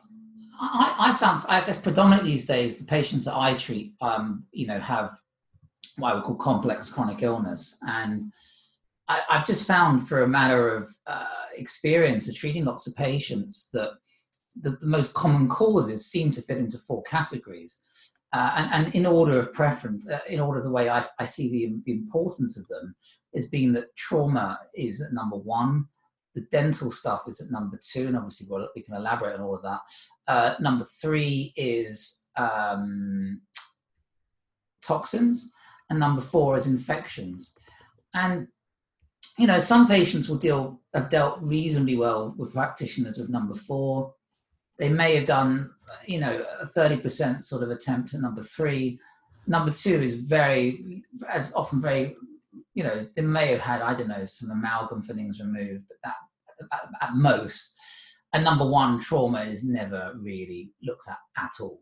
I, 0.59 0.95
I 0.99 1.17
found 1.17 1.45
I 1.47 1.65
guess 1.65 1.79
predominantly 1.79 2.31
these 2.31 2.45
days 2.45 2.77
the 2.77 2.85
patients 2.85 3.25
that 3.25 3.37
I 3.37 3.53
treat, 3.53 3.93
um, 4.01 4.45
you 4.51 4.67
know, 4.67 4.79
have 4.79 5.17
what 5.97 6.11
I 6.11 6.15
would 6.15 6.25
call 6.25 6.35
complex 6.35 6.89
chronic 6.89 7.21
illness, 7.23 7.77
and 7.83 8.33
I, 9.07 9.21
have 9.29 9.45
just 9.45 9.67
found, 9.67 10.07
for 10.07 10.23
a 10.23 10.27
matter 10.27 10.75
of 10.75 10.95
uh, 11.05 11.25
experience 11.55 12.27
of 12.27 12.35
treating 12.35 12.65
lots 12.65 12.87
of 12.87 12.95
patients, 12.95 13.69
that 13.73 13.91
the, 14.59 14.71
the, 14.71 14.87
most 14.87 15.13
common 15.13 15.47
causes 15.47 16.05
seem 16.05 16.31
to 16.31 16.41
fit 16.41 16.57
into 16.57 16.77
four 16.77 17.03
categories. 17.03 17.79
Uh, 18.33 18.51
and, 18.57 18.85
and, 18.85 18.95
in 18.95 19.05
order 19.05 19.39
of 19.39 19.53
preference, 19.53 20.09
uh, 20.09 20.19
in 20.27 20.39
order 20.39 20.59
of 20.59 20.65
the 20.65 20.71
way 20.71 20.89
I, 20.89 21.05
I 21.19 21.25
see 21.25 21.49
the, 21.49 21.75
the, 21.85 21.93
importance 21.93 22.59
of 22.59 22.67
them, 22.67 22.93
is 23.33 23.47
being 23.47 23.71
that 23.73 23.95
trauma 23.95 24.59
is 24.75 25.01
at 25.01 25.13
number 25.13 25.37
one, 25.37 25.85
the 26.35 26.41
dental 26.51 26.91
stuff 26.91 27.23
is 27.27 27.39
at 27.39 27.51
number 27.51 27.79
two, 27.81 28.07
and 28.07 28.17
obviously 28.17 28.47
we'll, 28.49 28.67
we 28.75 28.81
can 28.81 28.95
elaborate 28.95 29.35
on 29.35 29.41
all 29.41 29.55
of 29.55 29.63
that. 29.63 29.79
Uh, 30.27 30.55
number 30.59 30.85
three 31.01 31.53
is 31.55 32.25
um, 32.35 33.41
toxins, 34.83 35.51
and 35.89 35.99
number 35.99 36.21
four 36.21 36.57
is 36.57 36.67
infections. 36.67 37.57
And 38.13 38.47
you 39.37 39.47
know, 39.47 39.59
some 39.59 39.87
patients 39.87 40.27
will 40.27 40.37
deal 40.37 40.81
have 40.93 41.09
dealt 41.09 41.39
reasonably 41.41 41.95
well 41.95 42.33
with 42.37 42.53
practitioners 42.53 43.17
with 43.17 43.29
number 43.29 43.53
four. 43.55 44.13
They 44.79 44.89
may 44.89 45.15
have 45.15 45.25
done, 45.25 45.71
you 46.05 46.19
know, 46.19 46.43
a 46.59 46.67
thirty 46.67 46.97
percent 46.97 47.45
sort 47.45 47.63
of 47.63 47.69
attempt 47.69 48.13
at 48.13 48.21
number 48.21 48.41
three. 48.41 48.99
Number 49.45 49.71
two 49.71 50.01
is 50.01 50.15
very, 50.15 51.03
as 51.29 51.51
often 51.53 51.81
very, 51.81 52.15
you 52.73 52.83
know, 52.83 52.99
they 53.15 53.21
may 53.21 53.47
have 53.47 53.61
had 53.61 53.81
I 53.81 53.93
don't 53.93 54.09
know 54.09 54.25
some 54.25 54.51
amalgam 54.51 55.01
fillings 55.01 55.39
removed, 55.39 55.85
but 55.87 55.97
that 56.03 56.15
at, 56.71 56.89
at 57.01 57.15
most. 57.15 57.73
And 58.33 58.43
number 58.43 58.67
one, 58.67 58.99
trauma 58.99 59.41
is 59.43 59.63
never 59.63 60.13
really 60.19 60.71
looked 60.83 61.07
at 61.09 61.17
at 61.37 61.51
all. 61.61 61.81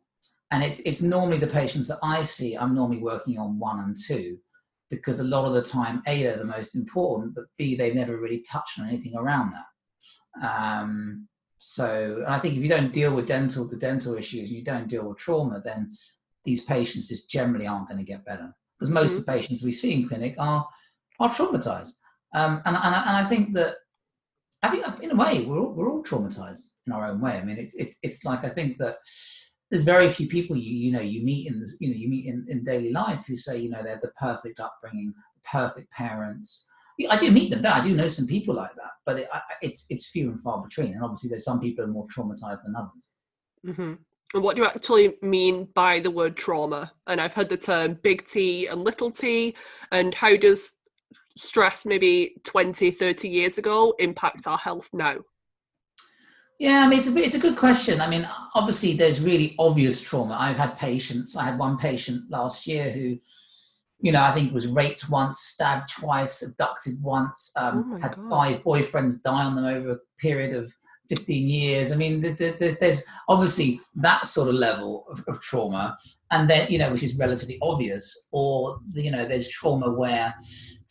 and 0.52 0.64
it's 0.64 0.80
it's 0.82 1.02
normally 1.02 1.38
the 1.38 1.48
patients 1.48 1.88
that 1.88 1.98
I 2.04 2.22
see. 2.24 2.56
I'm 2.56 2.76
normally 2.76 3.02
working 3.02 3.38
on 3.38 3.60
one 3.60 3.80
and 3.80 3.96
two 4.08 4.38
because 4.96 5.20
a 5.20 5.24
lot 5.24 5.46
of 5.46 5.54
the 5.54 5.62
time, 5.62 6.02
a 6.08 6.24
they're 6.24 6.38
the 6.38 6.46
most 6.46 6.76
important, 6.76 7.36
but 7.36 7.46
b 7.58 7.76
they've 7.76 7.96
never 7.96 8.18
really 8.18 8.40
touched 8.40 8.80
on 8.80 8.88
anything 8.88 9.16
around 9.16 9.54
that. 9.54 10.48
Um, 10.48 11.28
so 11.58 12.24
I 12.28 12.40
think 12.40 12.56
if 12.56 12.64
you 12.64 12.70
don't 12.70 12.94
deal 12.94 13.14
with 13.14 13.28
dental 13.28 13.68
the 13.68 13.78
dental 13.78 14.16
issues, 14.16 14.50
and 14.50 14.58
you 14.58 14.64
don't 14.64 14.88
deal 14.88 15.08
with 15.08 15.18
trauma, 15.18 15.62
then 15.64 15.96
these 16.44 16.62
patients 16.62 17.08
just 17.08 17.30
generally 17.30 17.68
aren't 17.68 17.88
going 17.88 17.98
to 17.98 18.04
get 18.04 18.26
better 18.26 18.54
because 18.78 18.92
most 18.92 19.12
mm-hmm. 19.12 19.20
of 19.20 19.26
the 19.26 19.32
patients 19.32 19.64
we 19.64 19.72
see 19.72 19.94
in 19.94 20.08
clinic 20.08 20.36
are 20.38 20.68
are 21.20 21.30
traumatized. 21.30 21.94
Um, 22.34 22.62
and, 22.66 22.76
and, 22.76 22.94
and 22.94 23.18
I 23.18 23.26
think 23.26 23.54
that 23.54 23.76
I 24.62 24.70
think 24.70 24.86
in 25.02 25.12
a 25.12 25.16
way 25.16 25.46
we're 25.46 25.60
all, 25.60 25.74
we're 25.74 25.90
all 25.90 26.04
traumatized 26.04 26.72
in 26.86 26.94
our 26.94 27.08
own 27.08 27.22
way. 27.22 27.34
I 27.34 27.44
mean, 27.44 27.58
it's 27.58 27.76
it's 27.76 27.98
it's 28.04 28.26
like 28.26 28.44
I 28.44 28.50
think 28.50 28.78
that 28.80 28.98
there's 29.72 29.84
very 29.84 30.10
few 30.10 30.28
people 30.28 30.56
you 30.56 30.72
you 30.72 30.92
know 30.92 31.02
you 31.02 31.24
meet 31.24 31.48
in 31.48 31.60
this, 31.60 31.76
you 31.80 31.90
know 31.90 31.96
you 31.96 32.08
meet 32.08 32.26
in, 32.26 32.46
in 32.50 32.64
daily 32.64 32.92
life 32.92 33.26
who 33.28 33.36
say 33.36 33.58
you 33.58 33.70
know 33.70 33.84
they're 33.84 34.00
the 34.02 34.12
perfect 34.20 34.60
upbringing, 34.60 35.14
perfect 35.44 35.92
parents. 35.92 36.68
I 37.10 37.18
do 37.20 37.30
meet 37.30 37.50
them. 37.50 37.66
I 37.66 37.84
do 37.84 37.94
know 37.94 38.08
some 38.08 38.26
people 38.26 38.56
like 38.56 38.74
that, 38.76 38.92
but 39.06 39.18
it, 39.20 39.28
it's 39.62 39.86
it's 39.90 40.08
few 40.08 40.30
and 40.30 40.42
far 40.42 40.64
between. 40.64 40.94
And 40.94 41.04
obviously, 41.04 41.30
there's 41.30 41.44
some 41.44 41.60
people 41.60 41.84
are 41.84 41.88
more 41.88 42.08
traumatized 42.08 42.64
than 42.64 42.76
others. 42.76 43.10
Mm-hmm. 43.68 43.94
And 44.34 44.44
what 44.44 44.56
do 44.56 44.62
you 44.62 44.68
actually 44.68 45.16
mean 45.22 45.68
by 45.76 46.00
the 46.00 46.12
word 46.12 46.36
trauma? 46.36 46.92
And 47.08 47.20
I've 47.20 47.34
heard 47.34 47.50
the 47.50 47.58
term 47.58 48.00
big 48.02 48.26
T 48.26 48.68
and 48.68 48.84
little 48.84 49.12
t. 49.12 49.56
And 49.92 50.14
how 50.14 50.36
does 50.36 50.74
stress 51.38 51.86
maybe 51.86 52.36
20, 52.44 52.92
30 52.92 53.30
years 53.30 53.58
ago 53.58 53.94
impact 54.00 54.48
our 54.48 54.58
health 54.58 54.90
now? 54.94 55.18
Yeah, 56.58 56.84
I 56.86 56.88
mean, 56.88 57.00
it's 57.00 57.08
a, 57.08 57.18
it's 57.18 57.36
a 57.36 57.40
good 57.40 57.58
question. 57.58 58.00
I 58.00 58.08
mean, 58.08 58.28
obviously, 58.54 58.94
there's 58.94 59.20
really 59.20 59.56
obvious 59.60 60.02
trauma. 60.02 60.38
I've 60.40 60.58
had 60.58 60.78
patients, 60.78 61.36
I 61.36 61.44
had 61.44 61.60
one 61.60 61.78
patient 61.78 62.30
last 62.30 62.66
year 62.66 62.92
who, 62.92 63.18
you 64.00 64.12
know, 64.12 64.24
I 64.24 64.34
think 64.34 64.54
was 64.54 64.68
raped 64.68 65.10
once, 65.10 65.40
stabbed 65.40 65.90
twice, 65.90 66.42
abducted 66.42 66.96
once, 67.02 67.52
um, 67.58 67.94
oh 67.96 68.00
had 68.00 68.16
God. 68.16 68.30
five 68.30 68.64
boyfriends 68.64 69.22
die 69.22 69.44
on 69.44 69.56
them 69.56 69.66
over 69.66 69.92
a 69.92 69.98
period 70.18 70.56
of 70.56 70.74
15 71.10 71.48
years. 71.48 71.92
I 71.92 71.96
mean, 71.96 72.22
the, 72.22 72.32
the, 72.32 72.78
there's 72.80 73.04
obviously 73.28 73.82
that 73.96 74.26
sort 74.26 74.48
of 74.48 74.56
level 74.56 75.06
of, 75.10 75.24
of, 75.28 75.42
trauma, 75.42 75.98
and 76.32 76.50
then, 76.50 76.72
you 76.72 76.78
know, 76.78 76.92
which 76.92 77.04
is 77.04 77.18
relatively 77.18 77.60
obvious, 77.62 78.28
or, 78.32 78.80
you 78.94 79.12
know, 79.12 79.28
there's 79.28 79.50
trauma 79.50 79.92
where, 79.92 80.34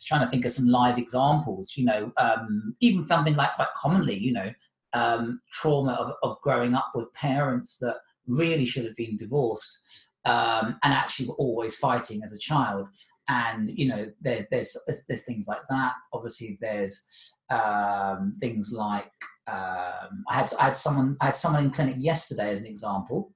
trying 0.07 0.21
to 0.21 0.27
think 0.29 0.45
of 0.45 0.53
some 0.53 0.67
live 0.67 0.99
examples, 0.99 1.75
you 1.77 1.85
know, 1.87 2.13
um, 2.19 2.77
even 2.81 3.07
something 3.07 3.35
like 3.35 3.55
quite 3.55 3.73
commonly, 3.75 4.19
you 4.19 4.33
know, 4.35 4.53
um, 4.95 5.41
trauma 5.51 5.93
of, 5.93 6.15
of 6.23 6.41
growing 6.41 6.75
up 6.75 6.93
with 6.95 7.13
parents 7.13 7.79
that 7.79 7.97
really 8.27 8.65
should 8.65 8.85
have 8.85 8.97
been 8.97 9.17
divorced 9.17 9.81
um, 10.25 10.79
and 10.83 10.95
actually 10.95 11.29
were 11.29 11.35
always 11.35 11.77
fighting 11.77 12.23
as 12.23 12.33
a 12.33 12.39
child. 12.39 12.87
And 13.29 13.71
you 13.75 13.89
know, 13.89 14.07
there's 14.21 14.47
there's 14.51 14.77
there's, 14.87 15.05
there's 15.07 15.25
things 15.25 15.47
like 15.49 15.63
that. 15.71 15.93
Obviously, 16.13 16.59
there's 16.61 17.03
um, 17.51 18.35
things 18.39 18.71
like 18.73 19.11
um, 19.47 20.25
I 20.29 20.35
had 20.35 20.53
I 20.61 20.65
had 20.65 20.77
someone 20.77 21.17
I 21.21 21.27
had 21.27 21.37
someone 21.37 21.65
in 21.65 21.71
clinic 21.71 21.97
yesterday 21.99 22.51
as 22.51 22.61
an 22.61 22.67
example 22.67 23.33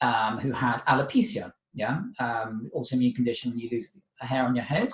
um, 0.00 0.38
who 0.38 0.52
had 0.52 0.80
alopecia, 0.88 1.52
yeah, 1.72 2.00
um, 2.18 2.70
autoimmune 2.74 3.14
condition 3.14 3.50
when 3.50 3.60
you 3.60 3.68
lose 3.70 3.98
hair 4.20 4.44
on 4.44 4.56
your 4.56 4.64
head, 4.64 4.90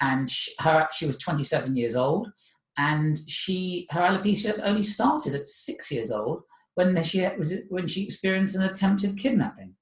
and 0.00 0.30
she, 0.30 0.52
her 0.60 0.88
she 0.92 1.06
was 1.06 1.18
27 1.18 1.74
years 1.76 1.96
old 1.96 2.28
and 2.76 3.18
she 3.28 3.86
her 3.90 4.00
alopecia 4.00 4.60
only 4.62 4.82
started 4.82 5.34
at 5.34 5.46
six 5.46 5.90
years 5.90 6.10
old 6.10 6.42
when 6.74 7.00
she 7.02 7.26
was 7.38 7.54
when 7.68 7.86
she 7.86 8.04
experienced 8.04 8.56
an 8.56 8.62
attempted 8.62 9.18
kidnapping. 9.18 9.74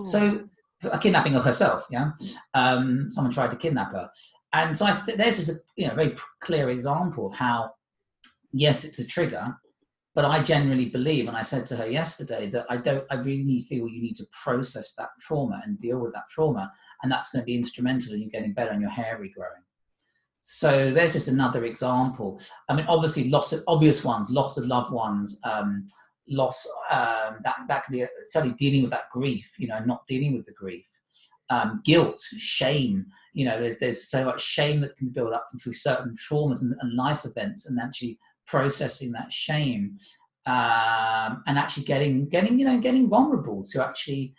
So 0.00 0.48
a 0.82 0.98
kidnapping 0.98 1.36
of 1.36 1.44
herself, 1.44 1.86
yeah. 1.90 2.12
Um, 2.54 3.10
someone 3.10 3.32
tried 3.32 3.50
to 3.50 3.56
kidnap 3.56 3.92
her, 3.92 4.10
and 4.52 4.76
so 4.76 4.86
I, 4.86 5.00
there's 5.16 5.36
just 5.36 5.50
a 5.50 5.54
you 5.76 5.88
know 5.88 5.94
very 5.94 6.16
clear 6.40 6.70
example 6.70 7.26
of 7.28 7.34
how 7.34 7.72
yes, 8.52 8.84
it's 8.84 8.98
a 8.98 9.06
trigger, 9.06 9.56
but 10.14 10.24
I 10.24 10.42
generally 10.42 10.86
believe, 10.86 11.28
and 11.28 11.36
I 11.36 11.42
said 11.42 11.66
to 11.66 11.76
her 11.76 11.86
yesterday 11.86 12.50
that 12.50 12.66
I 12.68 12.76
don't, 12.76 13.04
I 13.10 13.16
really 13.16 13.60
feel 13.62 13.88
you 13.88 14.02
need 14.02 14.16
to 14.16 14.26
process 14.42 14.94
that 14.94 15.10
trauma 15.20 15.60
and 15.64 15.78
deal 15.78 15.98
with 15.98 16.12
that 16.14 16.28
trauma, 16.30 16.72
and 17.02 17.12
that's 17.12 17.30
going 17.30 17.42
to 17.42 17.46
be 17.46 17.56
instrumental 17.56 18.14
in 18.14 18.22
you 18.22 18.30
getting 18.30 18.54
better 18.54 18.70
and 18.70 18.80
your 18.80 18.90
hair 18.90 19.18
regrowing. 19.20 19.62
So 20.50 20.92
there's 20.92 21.12
just 21.12 21.28
another 21.28 21.66
example. 21.66 22.40
I 22.70 22.74
mean, 22.74 22.86
obviously, 22.88 23.28
loss 23.28 23.52
of 23.52 23.60
obvious 23.68 24.02
ones, 24.02 24.30
loss 24.30 24.56
of 24.56 24.64
loved 24.64 24.90
ones, 24.90 25.38
um, 25.44 25.84
loss 26.26 26.66
um, 26.90 27.36
that 27.44 27.56
that 27.68 27.84
can 27.84 27.92
be 27.92 28.06
certainly 28.24 28.56
dealing 28.56 28.80
with 28.80 28.90
that 28.92 29.10
grief. 29.12 29.52
You 29.58 29.68
know, 29.68 29.80
not 29.80 30.06
dealing 30.06 30.34
with 30.34 30.46
the 30.46 30.52
grief, 30.52 30.88
um, 31.50 31.82
guilt, 31.84 32.18
shame. 32.38 33.04
You 33.34 33.44
know, 33.44 33.60
there's 33.60 33.76
there's 33.76 34.08
so 34.08 34.24
much 34.24 34.42
shame 34.42 34.80
that 34.80 34.96
can 34.96 35.10
build 35.10 35.34
up 35.34 35.44
through 35.62 35.74
certain 35.74 36.16
traumas 36.16 36.62
and, 36.62 36.74
and 36.80 36.94
life 36.94 37.26
events, 37.26 37.66
and 37.66 37.78
actually 37.78 38.18
processing 38.46 39.12
that 39.12 39.30
shame 39.30 39.98
um, 40.48 41.42
and 41.46 41.58
actually 41.58 41.84
getting 41.84 42.26
getting 42.26 42.58
you 42.58 42.64
know 42.64 42.80
getting 42.80 43.06
vulnerable 43.06 43.62
to 43.62 43.84
actually 43.84 44.34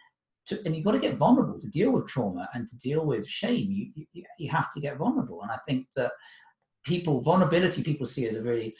to, 0.49 0.59
and 0.65 0.75
you've 0.75 0.85
got 0.85 0.91
to 0.91 0.99
get 0.99 1.17
vulnerable 1.17 1.59
to 1.59 1.69
deal 1.69 1.91
with 1.91 2.07
trauma 2.07 2.47
and 2.53 2.67
to 2.67 2.77
deal 2.77 3.05
with 3.05 3.27
shame. 3.27 3.71
You, 3.71 4.05
you, 4.13 4.23
you 4.37 4.49
have 4.49 4.71
to 4.71 4.79
get 4.79 4.97
vulnerable. 4.97 5.41
And 5.41 5.51
I 5.51 5.57
think 5.67 5.87
that 5.95 6.11
people, 6.83 7.21
vulnerability, 7.21 7.83
people 7.83 8.05
see 8.05 8.27
as 8.27 8.35
a 8.35 8.41
really 8.41 8.75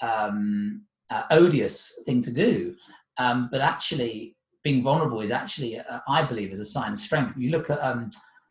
um, 0.00 0.82
uh, 1.10 1.22
odious 1.30 1.92
thing 2.06 2.22
to 2.22 2.32
do. 2.32 2.74
Um, 3.18 3.48
but 3.50 3.60
actually, 3.60 4.36
being 4.62 4.82
vulnerable 4.82 5.20
is 5.20 5.30
actually, 5.30 5.78
uh, 5.78 6.00
I 6.08 6.24
believe, 6.24 6.52
is 6.52 6.60
a 6.60 6.64
sign 6.64 6.92
of 6.92 6.98
strength. 6.98 7.32
If 7.32 7.36
you 7.36 7.50
look 7.50 7.70
at 7.70 7.80
um, 7.80 8.10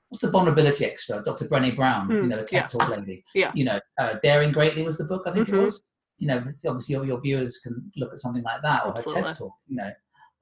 what's 0.10 0.22
the 0.22 0.30
vulnerability 0.30 0.86
expert, 0.86 1.25
Dr. 1.25 1.46
Brené 1.46 1.75
Brown, 1.75 2.08
mm, 2.08 2.15
you 2.15 2.27
know, 2.27 2.38
the 2.38 2.44
TED 2.44 2.62
yeah. 2.62 2.68
Talk 2.68 2.89
lady. 2.89 3.24
Yeah. 3.34 3.51
You 3.56 3.65
know, 3.65 3.80
uh, 4.00 4.15
Daring 4.22 4.51
Greatly 4.51 4.84
was 4.84 4.98
the 4.98 5.06
book, 5.06 5.24
I 5.25 5.34
think 5.34 5.48
mm-hmm. 5.48 5.60
it 5.60 5.63
was. 5.63 5.84
You 6.20 6.27
know, 6.27 6.42
obviously, 6.68 6.96
all 6.96 7.06
your 7.06 7.20
viewers 7.20 7.58
can 7.58 7.92
look 7.98 8.13
at 8.13 8.20
something 8.20 8.44
like 8.44 8.62
that 8.62 8.86
or 8.86 8.89
Absolutely. 8.89 9.24
her 9.24 9.30
TED 9.30 9.38
Talk. 9.38 9.53
You 9.68 9.75
know, 9.77 9.92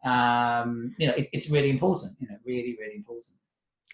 um, 0.03 0.95
you 0.97 1.07
know, 1.07 1.13
it, 1.13 1.27
it's 1.33 1.49
really 1.49 1.69
important. 1.69 2.15
You 2.19 2.27
know, 2.29 2.37
really, 2.45 2.77
really 2.79 2.95
important. 2.95 3.35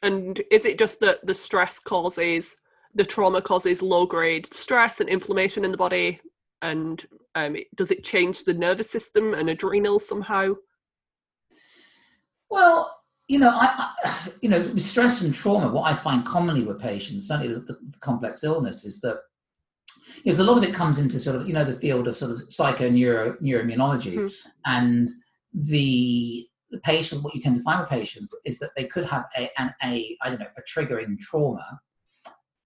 And 0.04 0.42
is 0.52 0.66
it 0.66 0.78
just 0.78 1.00
that 1.00 1.26
the 1.26 1.34
stress 1.34 1.80
causes 1.80 2.56
the 2.98 3.06
trauma 3.06 3.42
causes 3.42 3.82
low 3.82 4.06
grade 4.06 4.52
stress 4.54 5.00
and 5.00 5.10
inflammation 5.10 5.64
in 5.64 5.72
the 5.72 5.78
body, 5.78 6.20
and 6.62 7.06
um, 7.36 7.56
does 7.76 7.92
it 7.92 8.04
change 8.04 8.44
the 8.44 8.54
nervous 8.54 8.90
system 8.90 9.34
and 9.36 9.50
adrenals 9.50 10.08
somehow? 10.08 10.54
Well, 12.50 12.92
you 13.28 13.40
know, 13.40 13.50
I, 13.50 13.92
I, 14.04 14.32
you 14.42 14.50
know, 14.50 14.60
with 14.60 14.82
stress 14.82 15.22
and 15.22 15.34
trauma, 15.34 15.72
what 15.72 15.84
I 15.84 15.94
find 15.94 16.26
commonly 16.26 16.64
with 16.64 16.80
patients, 16.80 17.28
certainly 17.28 17.54
the, 17.54 17.60
the, 17.60 17.74
the 17.74 17.98
complex 18.00 18.44
illness, 18.44 18.84
is 18.84 19.00
that 19.02 19.20
you 20.24 20.34
know, 20.34 20.42
a 20.42 20.44
lot 20.44 20.58
of 20.58 20.64
it 20.64 20.74
comes 20.74 20.98
into 20.98 21.20
sort 21.20 21.36
of 21.36 21.48
you 21.48 21.54
know 21.54 21.66
the 21.66 21.74
field 21.74 22.08
of 22.08 22.16
sort 22.16 22.32
of 22.32 22.40
psychoneuro 22.48 23.40
neuroimmunology, 23.42 24.16
mm-hmm. 24.16 24.50
and 24.66 25.10
the 25.54 26.48
the 26.70 26.80
patient, 26.80 27.24
what 27.24 27.34
you 27.34 27.42
tend 27.42 27.56
to 27.56 27.64
find 27.64 27.80
with 27.80 27.90
patients 27.90 28.36
is 28.46 28.60
that 28.60 28.72
they 28.76 28.86
could 28.86 29.06
have 29.06 29.26
a, 29.38 29.50
an, 29.60 29.74
a 29.84 30.18
I 30.22 30.30
don't 30.30 30.40
know, 30.40 30.48
a 30.58 30.62
triggering 30.62 31.18
trauma. 31.20 31.80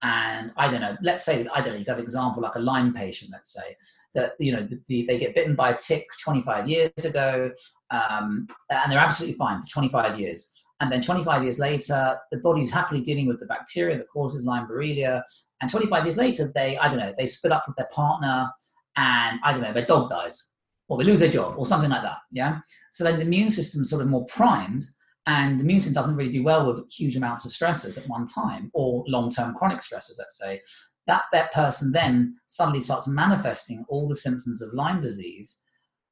And 0.04 0.50
I 0.56 0.68
don't 0.68 0.80
know, 0.80 0.96
let's 1.00 1.24
say, 1.24 1.46
I 1.54 1.60
don't 1.60 1.74
know, 1.74 1.78
you 1.78 1.84
got 1.84 1.98
an 1.98 2.02
example 2.02 2.42
like 2.42 2.56
a 2.56 2.58
Lyme 2.58 2.92
patient, 2.92 3.30
let's 3.32 3.52
say, 3.52 3.76
that, 4.16 4.32
you 4.40 4.50
know, 4.50 4.66
the, 4.66 4.80
the, 4.88 5.06
they 5.06 5.16
get 5.16 5.36
bitten 5.36 5.54
by 5.54 5.70
a 5.70 5.76
tick 5.78 6.08
25 6.24 6.68
years 6.68 6.90
ago, 7.04 7.52
um, 7.92 8.48
and 8.68 8.90
they're 8.90 8.98
absolutely 8.98 9.36
fine 9.36 9.62
for 9.62 9.68
25 9.68 10.18
years. 10.18 10.50
And 10.80 10.90
then 10.90 11.02
25 11.02 11.44
years 11.44 11.60
later, 11.60 12.18
the 12.32 12.38
body's 12.38 12.72
happily 12.72 13.00
dealing 13.00 13.28
with 13.28 13.38
the 13.38 13.46
bacteria 13.46 13.96
that 13.96 14.08
causes 14.08 14.44
Lyme 14.44 14.66
Borrelia. 14.66 15.22
And 15.60 15.70
25 15.70 16.04
years 16.04 16.16
later, 16.16 16.50
they, 16.52 16.76
I 16.78 16.88
don't 16.88 16.98
know, 16.98 17.14
they 17.16 17.26
split 17.26 17.52
up 17.52 17.62
with 17.68 17.76
their 17.76 17.88
partner, 17.92 18.50
and 18.96 19.38
I 19.44 19.52
don't 19.52 19.62
know, 19.62 19.72
their 19.72 19.86
dog 19.86 20.10
dies 20.10 20.51
or 20.92 20.98
they 20.98 21.04
lose 21.04 21.20
their 21.20 21.30
job 21.30 21.54
or 21.56 21.64
something 21.64 21.88
like 21.88 22.02
that. 22.02 22.18
Yeah. 22.32 22.58
So 22.90 23.02
then 23.02 23.16
the 23.16 23.24
immune 23.24 23.48
system 23.48 23.80
is 23.80 23.88
sort 23.88 24.02
of 24.02 24.08
more 24.08 24.26
primed 24.26 24.84
and 25.26 25.58
the 25.58 25.64
immune 25.64 25.80
system 25.80 25.94
doesn't 25.94 26.16
really 26.16 26.30
do 26.30 26.42
well 26.42 26.66
with 26.66 26.92
huge 26.92 27.16
amounts 27.16 27.46
of 27.46 27.50
stressors 27.50 27.96
at 27.96 28.06
one 28.10 28.26
time 28.26 28.70
or 28.74 29.02
long-term 29.06 29.54
chronic 29.54 29.78
stressors, 29.78 30.18
let's 30.18 30.38
say. 30.38 30.60
That, 31.06 31.22
that 31.32 31.50
person 31.52 31.92
then 31.92 32.36
suddenly 32.46 32.82
starts 32.82 33.08
manifesting 33.08 33.86
all 33.88 34.06
the 34.06 34.14
symptoms 34.14 34.60
of 34.60 34.74
Lyme 34.74 35.00
disease. 35.00 35.62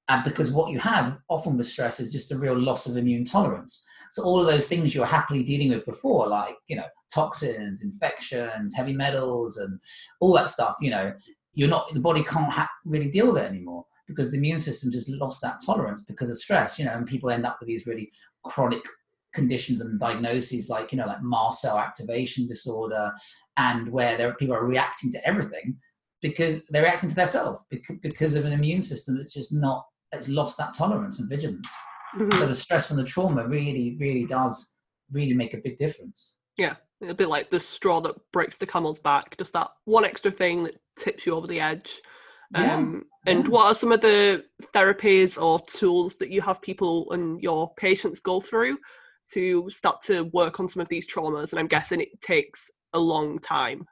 And 0.08 0.24
because 0.24 0.50
what 0.50 0.70
you 0.70 0.78
have 0.78 1.18
often 1.28 1.58
with 1.58 1.66
stress 1.66 2.00
is 2.00 2.10
just 2.10 2.32
a 2.32 2.38
real 2.38 2.58
loss 2.58 2.86
of 2.86 2.96
immune 2.96 3.26
tolerance. 3.26 3.84
So 4.12 4.22
all 4.22 4.40
of 4.40 4.46
those 4.46 4.66
things 4.66 4.94
you 4.94 5.02
were 5.02 5.06
happily 5.06 5.42
dealing 5.42 5.68
with 5.68 5.84
before, 5.84 6.26
like, 6.26 6.56
you 6.68 6.76
know, 6.76 6.86
toxins, 7.12 7.82
infections, 7.82 8.74
heavy 8.74 8.94
metals, 8.94 9.58
and 9.58 9.78
all 10.20 10.32
that 10.36 10.48
stuff, 10.48 10.76
you 10.80 10.90
know, 10.90 11.12
you're 11.52 11.68
not, 11.68 11.92
the 11.92 12.00
body 12.00 12.24
can't 12.24 12.50
ha- 12.50 12.70
really 12.86 13.10
deal 13.10 13.26
with 13.26 13.42
it 13.42 13.46
anymore 13.46 13.84
because 14.10 14.32
the 14.32 14.38
immune 14.38 14.58
system 14.58 14.92
just 14.92 15.08
lost 15.08 15.40
that 15.42 15.58
tolerance 15.64 16.02
because 16.02 16.28
of 16.30 16.36
stress, 16.36 16.78
you 16.78 16.84
know, 16.84 16.92
and 16.92 17.06
people 17.06 17.30
end 17.30 17.46
up 17.46 17.56
with 17.60 17.68
these 17.68 17.86
really 17.86 18.10
chronic 18.44 18.82
conditions 19.32 19.80
and 19.80 20.00
diagnoses 20.00 20.68
like, 20.68 20.92
you 20.92 20.98
know, 20.98 21.06
like 21.06 21.22
mast 21.22 21.62
cell 21.62 21.78
activation 21.78 22.46
disorder 22.46 23.12
and 23.56 23.90
where 23.90 24.16
there 24.16 24.28
are, 24.28 24.34
people 24.34 24.54
are 24.54 24.66
reacting 24.66 25.10
to 25.12 25.26
everything 25.26 25.76
because 26.20 26.66
they're 26.70 26.82
reacting 26.82 27.08
to 27.08 27.14
themselves 27.14 27.64
because 28.02 28.34
of 28.34 28.44
an 28.44 28.52
immune 28.52 28.82
system 28.82 29.16
that's 29.16 29.32
just 29.32 29.54
not, 29.54 29.86
it's 30.12 30.28
lost 30.28 30.58
that 30.58 30.74
tolerance 30.74 31.20
and 31.20 31.28
vigilance. 31.28 31.68
Mm-hmm. 32.16 32.38
So 32.38 32.46
the 32.46 32.54
stress 32.54 32.90
and 32.90 32.98
the 32.98 33.04
trauma 33.04 33.46
really, 33.46 33.96
really 34.00 34.26
does 34.26 34.74
really 35.12 35.34
make 35.34 35.54
a 35.54 35.58
big 35.58 35.76
difference. 35.76 36.36
Yeah, 36.58 36.74
a 37.08 37.14
bit 37.14 37.28
like 37.28 37.50
the 37.50 37.60
straw 37.60 38.00
that 38.00 38.16
breaks 38.32 38.58
the 38.58 38.66
camel's 38.66 38.98
back, 38.98 39.36
just 39.38 39.52
that 39.52 39.68
one 39.84 40.04
extra 40.04 40.30
thing 40.30 40.64
that 40.64 40.80
tips 40.98 41.24
you 41.24 41.34
over 41.34 41.46
the 41.46 41.60
edge. 41.60 42.00
Yeah. 42.52 42.76
Um, 42.76 43.04
and 43.26 43.46
what 43.48 43.66
are 43.66 43.74
some 43.74 43.92
of 43.92 44.00
the 44.00 44.44
therapies 44.74 45.40
or 45.40 45.60
tools 45.60 46.16
that 46.16 46.30
you 46.30 46.40
have 46.40 46.62
people 46.62 47.10
and 47.12 47.40
your 47.42 47.72
patients 47.74 48.18
go 48.18 48.40
through 48.40 48.78
to 49.32 49.68
start 49.70 50.00
to 50.02 50.22
work 50.32 50.58
on 50.58 50.66
some 50.66 50.80
of 50.80 50.88
these 50.88 51.06
traumas? 51.06 51.52
And 51.52 51.60
I'm 51.60 51.68
guessing 51.68 52.00
it 52.00 52.20
takes 52.20 52.70
a 52.92 52.98
long 52.98 53.38
time. 53.38 53.86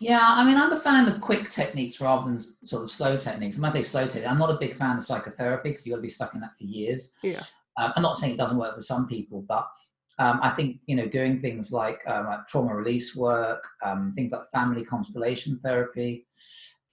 Yeah, 0.00 0.22
I 0.22 0.44
mean, 0.44 0.56
I'm 0.56 0.72
a 0.72 0.80
fan 0.80 1.08
of 1.08 1.20
quick 1.20 1.50
techniques 1.50 2.00
rather 2.00 2.30
than 2.30 2.38
sort 2.38 2.84
of 2.84 2.90
slow 2.90 3.16
techniques. 3.16 3.58
When 3.58 3.64
I 3.64 3.72
say 3.72 3.82
slow 3.82 4.06
technique, 4.06 4.30
I'm 4.30 4.38
not 4.38 4.50
a 4.50 4.58
big 4.58 4.74
fan 4.74 4.96
of 4.96 5.04
psychotherapy 5.04 5.70
because 5.70 5.84
you've 5.84 5.94
got 5.94 5.96
to 5.96 6.02
be 6.02 6.08
stuck 6.08 6.34
in 6.34 6.40
that 6.40 6.56
for 6.56 6.64
years. 6.64 7.12
Yeah. 7.22 7.42
Um, 7.76 7.92
I'm 7.96 8.02
not 8.02 8.16
saying 8.16 8.34
it 8.34 8.38
doesn't 8.38 8.58
work 8.58 8.76
for 8.76 8.80
some 8.80 9.08
people, 9.08 9.44
but 9.48 9.68
um, 10.20 10.40
I 10.42 10.50
think 10.50 10.80
you 10.86 10.96
know 10.96 11.06
doing 11.06 11.40
things 11.40 11.72
like, 11.72 12.00
um, 12.06 12.26
like 12.26 12.46
trauma 12.46 12.74
release 12.74 13.16
work, 13.16 13.64
um, 13.84 14.12
things 14.14 14.32
like 14.32 14.48
family 14.52 14.84
constellation 14.84 15.58
therapy, 15.62 16.26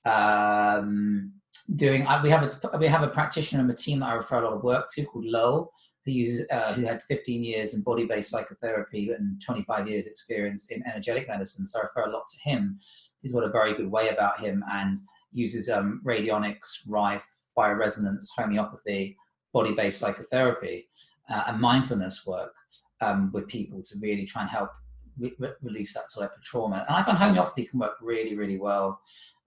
um, 0.05 1.33
doing. 1.75 2.05
I, 2.07 2.21
we 2.21 2.29
have 2.29 2.43
a 2.43 2.77
we 2.77 2.87
have 2.87 3.03
a 3.03 3.07
practitioner 3.07 3.61
in 3.61 3.67
the 3.67 3.73
team 3.73 3.99
that 3.99 4.07
I 4.07 4.13
refer 4.13 4.41
a 4.41 4.45
lot 4.45 4.53
of 4.53 4.63
work 4.63 4.87
to 4.93 5.05
called 5.05 5.25
Lowell, 5.25 5.71
who 6.05 6.11
uses 6.11 6.47
uh, 6.51 6.73
who 6.73 6.85
had 6.85 7.01
15 7.03 7.43
years 7.43 7.73
in 7.73 7.81
body-based 7.81 8.29
psychotherapy 8.29 9.11
and 9.11 9.41
25 9.41 9.87
years 9.87 10.07
experience 10.07 10.69
in 10.69 10.85
energetic 10.87 11.27
medicine. 11.27 11.67
So 11.67 11.79
I 11.79 11.83
refer 11.83 12.09
a 12.09 12.11
lot 12.11 12.27
to 12.27 12.49
him. 12.49 12.79
He's 13.21 13.33
got 13.33 13.43
a 13.43 13.49
very 13.49 13.75
good 13.75 13.89
way 13.89 14.09
about 14.09 14.39
him 14.39 14.63
and 14.71 14.99
uses 15.31 15.69
um, 15.69 16.01
radionics, 16.05 16.83
Rife, 16.87 17.27
bioresonance, 17.57 18.27
homeopathy, 18.37 19.17
body-based 19.53 19.99
psychotherapy, 19.99 20.87
uh, 21.29 21.43
and 21.47 21.59
mindfulness 21.59 22.25
work 22.25 22.53
um, 23.01 23.31
with 23.33 23.47
people 23.47 23.81
to 23.81 23.95
really 24.01 24.25
try 24.25 24.41
and 24.41 24.51
help 24.51 24.69
re- 25.17 25.35
release 25.61 25.93
that 25.93 26.09
sort 26.09 26.25
of 26.25 26.43
trauma. 26.43 26.85
And 26.87 26.95
I 26.95 27.03
find 27.03 27.17
homeopathy 27.17 27.65
can 27.65 27.79
work 27.79 27.95
really, 28.01 28.35
really 28.35 28.57
well. 28.57 28.99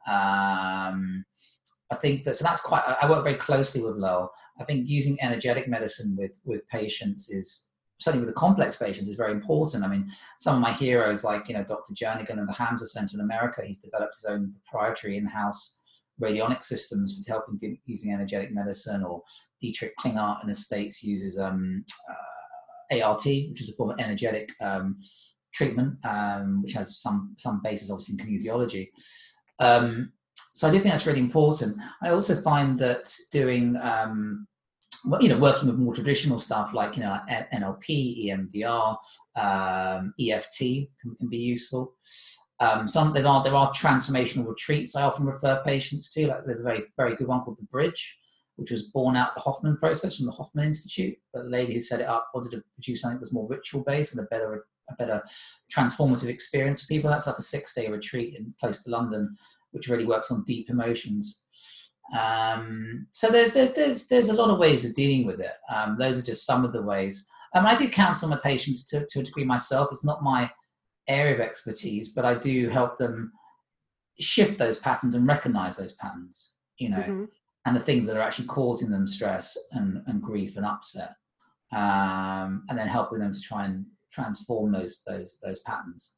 Um, 0.06 1.24
I 1.90 1.96
think 1.96 2.24
that 2.24 2.36
so 2.36 2.44
that's 2.44 2.60
quite. 2.60 2.82
I 3.00 3.08
work 3.08 3.24
very 3.24 3.36
closely 3.36 3.82
with 3.82 3.96
Lowell. 3.96 4.30
I 4.60 4.64
think 4.64 4.88
using 4.88 5.16
energetic 5.22 5.68
medicine 5.68 6.16
with 6.18 6.38
with 6.44 6.68
patients 6.68 7.30
is 7.30 7.68
certainly 8.00 8.24
with 8.24 8.34
the 8.34 8.38
complex 8.38 8.76
patients 8.76 9.08
is 9.08 9.16
very 9.16 9.32
important. 9.32 9.84
I 9.84 9.88
mean, 9.88 10.08
some 10.38 10.54
of 10.54 10.60
my 10.60 10.72
heroes 10.72 11.24
like 11.24 11.48
you 11.48 11.54
know 11.54 11.64
Dr. 11.64 11.94
Jernigan 11.94 12.38
and 12.38 12.48
the 12.48 12.52
Hansa 12.52 12.86
Center 12.86 13.14
in 13.14 13.20
America. 13.20 13.62
He's 13.66 13.78
developed 13.78 14.16
his 14.16 14.26
own 14.26 14.54
proprietary 14.64 15.16
in-house 15.16 15.80
radionic 16.20 16.64
systems 16.64 17.22
for 17.24 17.32
helping 17.32 17.78
using 17.86 18.12
energetic 18.12 18.52
medicine. 18.52 19.02
Or 19.02 19.22
Dietrich 19.60 19.94
Klinghardt 19.98 20.42
in 20.42 20.48
the 20.48 20.54
States 20.54 21.02
uses 21.02 21.38
um, 21.38 21.84
uh, 22.10 23.02
ART, 23.02 23.24
which 23.24 23.60
is 23.60 23.70
a 23.70 23.72
form 23.74 23.90
of 23.90 24.00
energetic 24.00 24.50
um, 24.60 24.98
treatment, 25.54 25.94
um, 26.04 26.62
which 26.62 26.72
has 26.74 27.00
some 27.00 27.34
some 27.38 27.60
basis 27.62 27.90
obviously 27.90 28.16
in 28.18 28.26
kinesiology. 28.26 28.88
Um, 29.58 30.12
so 30.58 30.66
I 30.66 30.72
do 30.72 30.80
think 30.80 30.92
that's 30.92 31.06
really 31.06 31.20
important. 31.20 31.76
I 32.02 32.10
also 32.10 32.34
find 32.34 32.78
that 32.80 33.14
doing, 33.30 33.76
um, 33.76 34.46
you 35.20 35.28
know, 35.28 35.38
working 35.38 35.68
with 35.68 35.78
more 35.78 35.94
traditional 35.94 36.40
stuff 36.40 36.74
like 36.74 36.96
you 36.96 37.02
know 37.04 37.16
NLP, 37.30 38.26
EMDR, 38.26 38.96
um, 39.36 40.14
EFT 40.18 40.58
can, 41.00 41.14
can, 41.16 41.28
be 41.28 41.36
useful. 41.36 41.94
Um, 42.60 42.88
some 42.88 43.12
there 43.12 43.26
are 43.26 43.44
there 43.44 43.54
are 43.54 43.72
transformational 43.72 44.48
retreats 44.48 44.96
I 44.96 45.02
often 45.02 45.26
refer 45.26 45.62
patients 45.64 46.12
to. 46.14 46.26
Like 46.26 46.44
there's 46.44 46.60
a 46.60 46.64
very 46.64 46.82
very 46.96 47.14
good 47.14 47.28
one 47.28 47.42
called 47.42 47.58
the 47.58 47.66
Bridge, 47.66 48.18
which 48.56 48.72
was 48.72 48.88
born 48.88 49.16
out 49.16 49.34
the 49.34 49.40
Hoffman 49.40 49.76
process 49.76 50.16
from 50.16 50.26
the 50.26 50.32
Hoffman 50.32 50.66
Institute. 50.66 51.16
But 51.32 51.44
the 51.44 51.50
lady 51.50 51.74
who 51.74 51.80
set 51.80 52.00
it 52.00 52.08
up 52.08 52.30
wanted 52.34 52.50
to 52.50 52.64
produce 52.74 53.02
something 53.02 53.18
that 53.18 53.20
was 53.20 53.32
more 53.32 53.48
ritual 53.48 53.84
based 53.84 54.12
and 54.12 54.24
a 54.24 54.28
better 54.28 54.66
a 54.90 54.94
better 54.96 55.22
transformative 55.74 56.28
experience 56.28 56.82
for 56.82 56.88
people. 56.88 57.10
That's 57.10 57.26
like 57.26 57.38
a 57.38 57.42
six 57.42 57.74
day 57.74 57.88
retreat 57.88 58.34
in 58.36 58.54
close 58.60 58.82
to 58.84 58.90
London 58.90 59.36
which 59.72 59.88
really 59.88 60.06
works 60.06 60.30
on 60.30 60.44
deep 60.44 60.70
emotions. 60.70 61.42
Um, 62.18 63.06
so 63.12 63.28
there's 63.28 63.52
there's 63.52 64.08
there's 64.08 64.28
a 64.28 64.34
lot 64.34 64.50
of 64.50 64.58
ways 64.58 64.84
of 64.84 64.94
dealing 64.94 65.26
with 65.26 65.40
it. 65.40 65.52
Um, 65.72 65.96
those 65.98 66.18
are 66.18 66.24
just 66.24 66.46
some 66.46 66.64
of 66.64 66.72
the 66.72 66.82
ways. 66.82 67.26
Um, 67.54 67.66
I 67.66 67.74
do 67.76 67.88
counsel 67.88 68.28
my 68.28 68.38
patients 68.42 68.86
to, 68.88 69.06
to 69.06 69.20
a 69.20 69.22
degree 69.22 69.44
myself. 69.44 69.88
It's 69.90 70.04
not 70.04 70.22
my 70.22 70.50
area 71.06 71.34
of 71.34 71.40
expertise, 71.40 72.12
but 72.12 72.24
I 72.24 72.34
do 72.34 72.68
help 72.68 72.98
them 72.98 73.32
shift 74.20 74.58
those 74.58 74.78
patterns 74.78 75.14
and 75.14 75.26
recognize 75.26 75.76
those 75.76 75.94
patterns. 75.94 76.52
You 76.78 76.90
know, 76.90 76.98
mm-hmm. 76.98 77.24
and 77.66 77.76
the 77.76 77.80
things 77.80 78.06
that 78.06 78.16
are 78.16 78.22
actually 78.22 78.46
causing 78.46 78.90
them 78.90 79.06
stress 79.06 79.56
and, 79.72 80.02
and 80.06 80.22
grief 80.22 80.56
and 80.56 80.64
upset, 80.64 81.14
um, 81.72 82.64
and 82.68 82.78
then 82.78 82.88
helping 82.88 83.18
them 83.18 83.32
to 83.32 83.40
try 83.40 83.66
and 83.66 83.84
transform 84.12 84.72
those 84.72 85.02
those 85.06 85.38
those 85.42 85.60
patterns. 85.60 86.14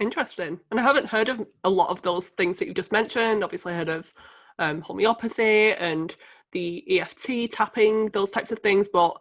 Interesting. 0.00 0.60
And 0.70 0.78
I 0.78 0.82
haven't 0.82 1.06
heard 1.06 1.28
of 1.28 1.44
a 1.64 1.70
lot 1.70 1.90
of 1.90 2.02
those 2.02 2.28
things 2.28 2.58
that 2.58 2.68
you 2.68 2.74
just 2.74 2.92
mentioned. 2.92 3.42
Obviously, 3.42 3.72
I 3.72 3.76
heard 3.76 3.88
of 3.88 4.12
um, 4.58 4.80
homeopathy 4.80 5.72
and 5.72 6.14
the 6.52 7.00
EFT 7.00 7.50
tapping, 7.50 8.08
those 8.10 8.30
types 8.30 8.52
of 8.52 8.60
things. 8.60 8.88
But 8.92 9.16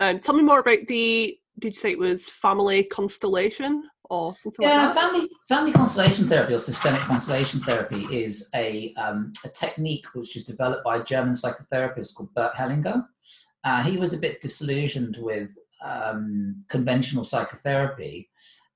um, 0.00 0.18
tell 0.18 0.34
me 0.34 0.42
more 0.42 0.60
about 0.60 0.86
the. 0.86 1.36
Did 1.58 1.74
you 1.74 1.80
say 1.80 1.90
it 1.92 1.98
was 1.98 2.28
family 2.28 2.84
constellation 2.84 3.84
or 4.08 4.34
something 4.34 4.66
yeah, 4.66 4.86
like 4.86 4.94
that? 4.94 5.00
family 5.00 5.28
family 5.48 5.72
constellation 5.72 6.26
therapy 6.26 6.54
or 6.54 6.58
systemic 6.58 7.02
constellation 7.02 7.60
therapy 7.60 8.04
is 8.10 8.48
a 8.54 8.94
um, 8.94 9.32
a 9.44 9.48
technique 9.48 10.06
which 10.14 10.34
was 10.34 10.44
developed 10.44 10.84
by 10.84 10.96
a 10.96 11.04
German 11.04 11.34
psychotherapist 11.34 12.14
called 12.14 12.32
Bert 12.34 12.54
Hellinger. 12.54 13.04
Uh, 13.64 13.82
he 13.82 13.98
was 13.98 14.14
a 14.14 14.18
bit 14.18 14.40
disillusioned 14.40 15.18
with 15.20 15.50
um, 15.82 16.64
conventional 16.68 17.24
psychotherapy 17.24 18.28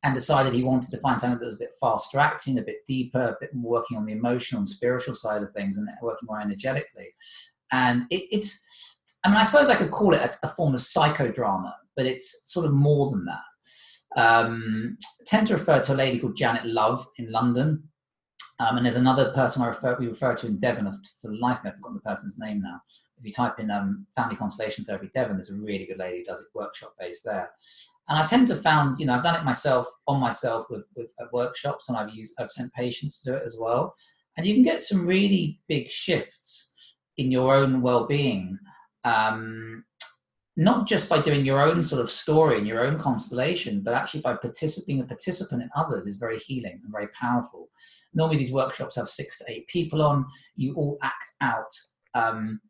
and 0.05 0.15
decided 0.15 0.53
he 0.53 0.63
wanted 0.63 0.91
to 0.91 0.99
find 0.99 1.19
something 1.19 1.39
that 1.39 1.45
was 1.47 1.55
a 1.55 1.59
bit 1.59 1.73
faster 1.81 2.19
acting, 2.19 2.59
a 2.59 2.63
bit 2.63 2.85
deeper, 2.87 3.21
a 3.21 3.37
bit 3.41 3.55
more 3.55 3.73
working 3.73 3.97
on 3.97 4.05
the 4.05 4.13
emotional 4.13 4.59
and 4.59 4.69
spiritual 4.69 5.15
side 5.15 5.43
of 5.43 5.51
things 5.53 5.79
and 5.79 5.89
working 6.03 6.27
more 6.27 6.41
energetically. 6.41 7.15
And 7.73 8.05
it, 8.11 8.27
it's, 8.31 8.63
I 9.25 9.29
mean, 9.29 9.39
I 9.39 9.43
suppose 9.43 9.71
I 9.71 9.77
could 9.77 9.91
call 9.91 10.13
it 10.13 10.21
a, 10.21 10.47
a, 10.47 10.49
form 10.49 10.75
of 10.75 10.81
psychodrama, 10.81 11.73
but 11.97 12.05
it's 12.05 12.53
sort 12.53 12.67
of 12.67 12.73
more 12.73 13.11
than 13.11 13.25
that. 13.25 14.21
Um, 14.21 14.99
I 15.01 15.25
tend 15.27 15.47
to 15.49 15.55
refer 15.55 15.81
to 15.81 15.95
a 15.95 15.97
lady 15.97 16.19
called 16.19 16.37
Janet 16.37 16.67
Love 16.67 17.07
in 17.17 17.33
London. 17.33 17.85
Um, 18.61 18.77
and 18.77 18.85
there's 18.85 18.97
another 18.97 19.33
person 19.33 19.63
I 19.63 19.69
refer, 19.69 19.97
we 19.99 20.07
refer 20.07 20.35
to 20.35 20.47
in 20.47 20.61
Devon. 20.61 20.93
For 21.23 21.29
the 21.29 21.39
life 21.39 21.61
I've 21.65 21.77
forgotten 21.77 21.97
the 22.05 22.09
person's 22.09 22.39
name 22.39 22.61
now. 22.61 22.83
If 23.19 23.25
you 23.25 23.33
type 23.33 23.59
in 23.59 23.71
um, 23.71 24.07
family 24.15 24.37
constellation 24.37 24.85
therapy 24.85 25.11
Devon, 25.15 25.37
there's 25.37 25.51
a 25.51 25.57
really 25.57 25.87
good 25.87 25.99
lady 25.99 26.19
who 26.19 26.25
does 26.25 26.41
it 26.41 26.49
workshop 26.55 26.95
based 26.99 27.25
there 27.25 27.51
and 28.09 28.19
I 28.19 28.25
tend 28.25 28.49
to 28.49 28.57
found, 28.57 28.99
you 28.99 29.07
know, 29.07 29.15
I've 29.15 29.23
done 29.23 29.37
it 29.37 29.45
myself 29.45 29.87
on 30.07 30.21
myself 30.21 30.67
with, 30.69 30.85
with 30.95 31.13
workshops, 31.33 31.89
and 31.89 31.97
I've 31.97 32.15
used, 32.15 32.35
I've 32.39 32.51
sent 32.51 32.73
patients 32.75 33.23
to 33.23 33.31
do 33.31 33.37
it 33.37 33.43
as 33.45 33.57
well, 33.59 33.95
and 34.37 34.47
you 34.47 34.55
can 34.55 34.63
get 34.63 34.81
some 34.81 35.07
really 35.07 35.61
big 35.69 35.89
shifts 35.89 36.73
in 37.17 37.31
your 37.33 37.55
own 37.55 37.81
well-being, 37.81 38.59
um, 39.05 39.85
not 40.57 40.87
just 40.87 41.09
by 41.09 41.21
doing 41.21 41.47
your 41.47 41.63
own 41.63 41.83
sort 41.83 42.03
of 42.03 42.11
story 42.11 42.59
and 42.59 42.67
your 42.67 42.85
own 42.85 42.99
constellation, 42.99 43.81
but 43.81 43.95
actually 43.95 44.21
by 44.21 44.35
participating 44.35 45.01
a 45.01 45.07
participant 45.07 45.63
in 45.63 45.71
others 45.75 46.07
is 46.07 46.17
very 46.17 46.39
healing 46.39 46.81
and 46.83 46.93
very 46.93 47.09
powerful. 47.09 47.71
Normally, 48.13 48.37
these 48.37 48.53
workshops 48.53 48.97
have 48.97 49.09
six 49.09 49.39
to 49.39 49.45
eight 49.49 49.67
people 49.67 50.03
on. 50.03 50.27
You 50.55 50.75
all 50.75 50.99
act 51.03 51.31
out. 51.41 51.73
Um, 52.15 52.61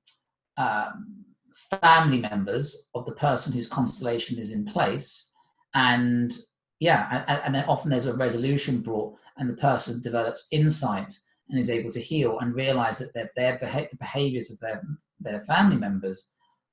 um, 0.56 1.24
family 1.70 2.18
members 2.18 2.88
of 2.94 3.06
the 3.06 3.12
person 3.12 3.52
whose 3.52 3.68
constellation 3.68 4.38
is 4.38 4.52
in 4.52 4.64
place. 4.64 5.30
And 5.74 6.32
yeah 6.80 7.24
and, 7.28 7.40
and, 7.44 7.54
then 7.54 7.64
often 7.66 7.90
there's 7.90 8.06
a 8.06 8.14
resolution 8.14 8.80
brought 8.80 9.16
and 9.36 9.48
the 9.48 9.56
person 9.56 10.00
develops 10.00 10.46
insight 10.50 11.12
and 11.48 11.58
is 11.58 11.70
able 11.70 11.90
to 11.90 12.00
heal 12.00 12.38
and 12.40 12.54
realize 12.54 12.98
that 12.98 13.14
their, 13.14 13.30
their 13.36 13.58
beha- 13.58 13.88
the 13.90 13.96
behaviors 13.96 14.50
of 14.50 14.58
their, 14.60 14.82
their 15.20 15.40
family 15.44 15.76
members 15.76 16.28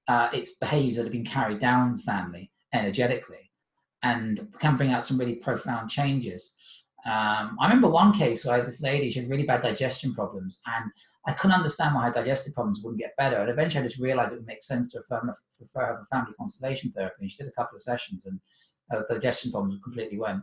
uh, 0.07 0.29
it's 0.33 0.57
behaviors 0.57 0.97
that 0.97 1.03
have 1.03 1.11
been 1.11 1.25
carried 1.25 1.59
down 1.59 1.97
family 1.97 2.51
energetically 2.73 3.51
and 4.03 4.39
can 4.59 4.75
bring 4.75 4.91
out 4.91 5.03
some 5.03 5.17
really 5.17 5.35
profound 5.35 5.89
changes 5.89 6.53
um, 7.05 7.57
I 7.59 7.63
remember 7.63 7.89
one 7.89 8.13
case 8.13 8.45
where 8.45 8.63
this 8.63 8.81
lady, 8.81 9.09
she 9.09 9.19
had 9.19 9.29
really 9.29 9.45
bad 9.45 9.61
digestion 9.61 10.13
problems, 10.13 10.61
and 10.67 10.91
I 11.25 11.33
couldn't 11.33 11.55
understand 11.55 11.95
why 11.95 12.05
her 12.05 12.11
digestive 12.11 12.53
problems 12.53 12.81
wouldn't 12.83 13.01
get 13.01 13.15
better. 13.17 13.37
And 13.37 13.49
eventually 13.49 13.83
I 13.83 13.87
just 13.87 13.99
realized 13.99 14.33
it 14.33 14.37
would 14.37 14.47
make 14.47 14.63
sense 14.63 14.91
to 14.91 14.99
refer, 14.99 15.21
refer 15.59 15.85
her 15.85 15.97
for 15.97 16.05
family 16.05 16.33
constellation 16.37 16.91
therapy. 16.91 17.15
And 17.21 17.31
she 17.31 17.37
did 17.37 17.47
a 17.47 17.51
couple 17.51 17.75
of 17.75 17.81
sessions, 17.81 18.25
and 18.25 18.39
her 18.91 19.05
digestion 19.09 19.51
problems 19.51 19.79
completely 19.83 20.19
went. 20.19 20.41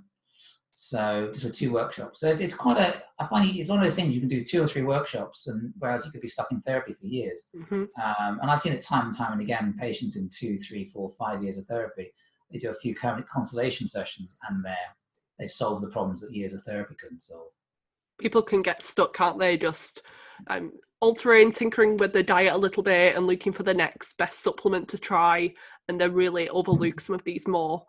So 0.73 1.31
just 1.33 1.45
with 1.45 1.55
two 1.55 1.73
workshops. 1.73 2.21
So 2.21 2.29
it's, 2.29 2.41
it's 2.41 2.55
quite 2.55 2.79
a, 2.79 3.03
I 3.19 3.27
find 3.27 3.49
it's 3.49 3.69
one 3.69 3.79
of 3.79 3.85
those 3.85 3.97
things 3.97 4.15
you 4.15 4.21
can 4.21 4.29
do 4.29 4.45
two 4.45 4.63
or 4.63 4.67
three 4.67 4.83
workshops, 4.83 5.49
and 5.49 5.73
whereas 5.79 6.07
you 6.07 6.13
could 6.13 6.21
be 6.21 6.29
stuck 6.29 6.53
in 6.53 6.61
therapy 6.61 6.95
for 6.95 7.07
years. 7.07 7.49
Mm-hmm. 7.55 7.85
Um, 8.01 8.39
and 8.41 8.51
I've 8.51 8.61
seen 8.61 8.73
it 8.73 8.81
time 8.81 9.07
and 9.07 9.17
time 9.17 9.33
and 9.33 9.41
again, 9.41 9.77
patients 9.79 10.17
in 10.17 10.29
two, 10.29 10.57
three, 10.59 10.85
four, 10.85 11.11
five 11.11 11.43
years 11.43 11.59
of 11.59 11.67
therapy, 11.67 12.13
they 12.51 12.59
do 12.59 12.71
a 12.71 12.75
few 12.75 12.95
constellation 12.95 13.89
sessions, 13.89 14.37
and 14.49 14.65
they're 14.65 14.75
they 15.39 15.47
solve 15.47 15.81
the 15.81 15.89
problems 15.89 16.21
that 16.21 16.33
years 16.33 16.53
of 16.53 16.63
therapy 16.63 16.95
couldn't 17.01 17.23
solve. 17.23 17.51
People 18.19 18.43
can 18.43 18.63
get 18.63 18.83
stuck, 18.83 19.15
can't 19.15 19.39
they? 19.39 19.57
Just 19.57 20.03
um, 20.49 20.73
altering, 21.01 21.53
tinkering 21.53 21.97
with 21.97 22.13
the 22.13 22.23
diet 22.23 22.53
a 22.53 22.59
little 22.59 22.83
bit 22.83 23.17
and 23.17 23.27
looking 23.27 23.53
for 23.53 23.63
the 23.63 23.75
next 23.75 24.17
best 24.19 24.41
supplement 24.41 24.89
to 24.89 24.99
try, 24.99 25.53
and 25.89 26.01
they 26.01 26.09
really 26.09 26.49
overlook 26.49 27.01
some 27.01 27.15
of 27.15 27.25
these 27.25 27.47
more 27.47 27.85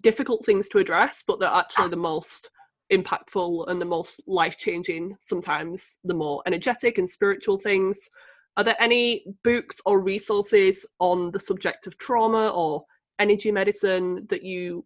difficult 0.00 0.44
things 0.44 0.68
to 0.68 0.78
address, 0.78 1.24
but 1.26 1.40
they're 1.40 1.48
actually 1.48 1.88
the 1.88 1.96
most 1.96 2.50
impactful 2.92 3.68
and 3.68 3.80
the 3.80 3.86
most 3.86 4.20
life 4.26 4.56
changing, 4.56 5.16
sometimes 5.20 5.98
the 6.04 6.14
more 6.14 6.42
energetic 6.46 6.98
and 6.98 7.08
spiritual 7.08 7.56
things. 7.56 8.08
Are 8.56 8.64
there 8.64 8.80
any 8.80 9.24
books 9.44 9.80
or 9.86 10.02
resources 10.02 10.86
on 10.98 11.30
the 11.30 11.38
subject 11.38 11.86
of 11.86 11.96
trauma 11.98 12.48
or 12.48 12.84
energy 13.18 13.52
medicine 13.52 14.26
that 14.28 14.42
you 14.42 14.84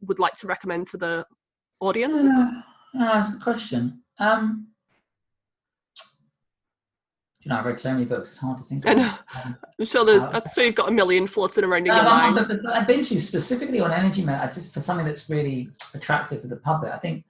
would 0.00 0.18
like 0.18 0.34
to 0.34 0.46
recommend 0.46 0.86
to 0.88 0.96
the 0.96 1.26
audience? 1.80 2.26
Uh, 2.26 2.50
that's 2.94 3.28
a 3.28 3.32
good 3.32 3.42
question. 3.42 4.02
Um, 4.18 4.68
you 7.40 7.50
know, 7.50 7.58
I've 7.58 7.66
read 7.66 7.78
so 7.78 7.92
many 7.92 8.06
books; 8.06 8.30
it's 8.32 8.38
hard 8.40 8.56
to 8.58 8.64
think. 8.64 8.86
I 8.86 8.94
know. 8.94 9.14
Um, 9.44 9.56
I'm 9.78 9.84
sure 9.84 10.04
there's. 10.04 10.22
I'm 10.22 10.42
sure 10.54 10.64
you've 10.64 10.74
got 10.74 10.88
a 10.88 10.92
million 10.92 11.26
floating 11.26 11.64
around 11.64 11.80
in 11.80 11.86
your 11.86 12.02
mind. 12.02 12.36
but- 12.36 12.62
but 12.62 12.72
I've 12.72 12.86
been 12.86 13.04
to 13.04 13.20
specifically 13.20 13.80
on 13.80 13.92
energy 13.92 14.24
just 14.24 14.72
for 14.72 14.80
something 14.80 15.04
that's 15.06 15.28
really 15.28 15.68
attractive 15.94 16.40
for 16.40 16.48
the 16.48 16.56
public. 16.56 16.90
I 16.92 16.96
think, 16.98 17.24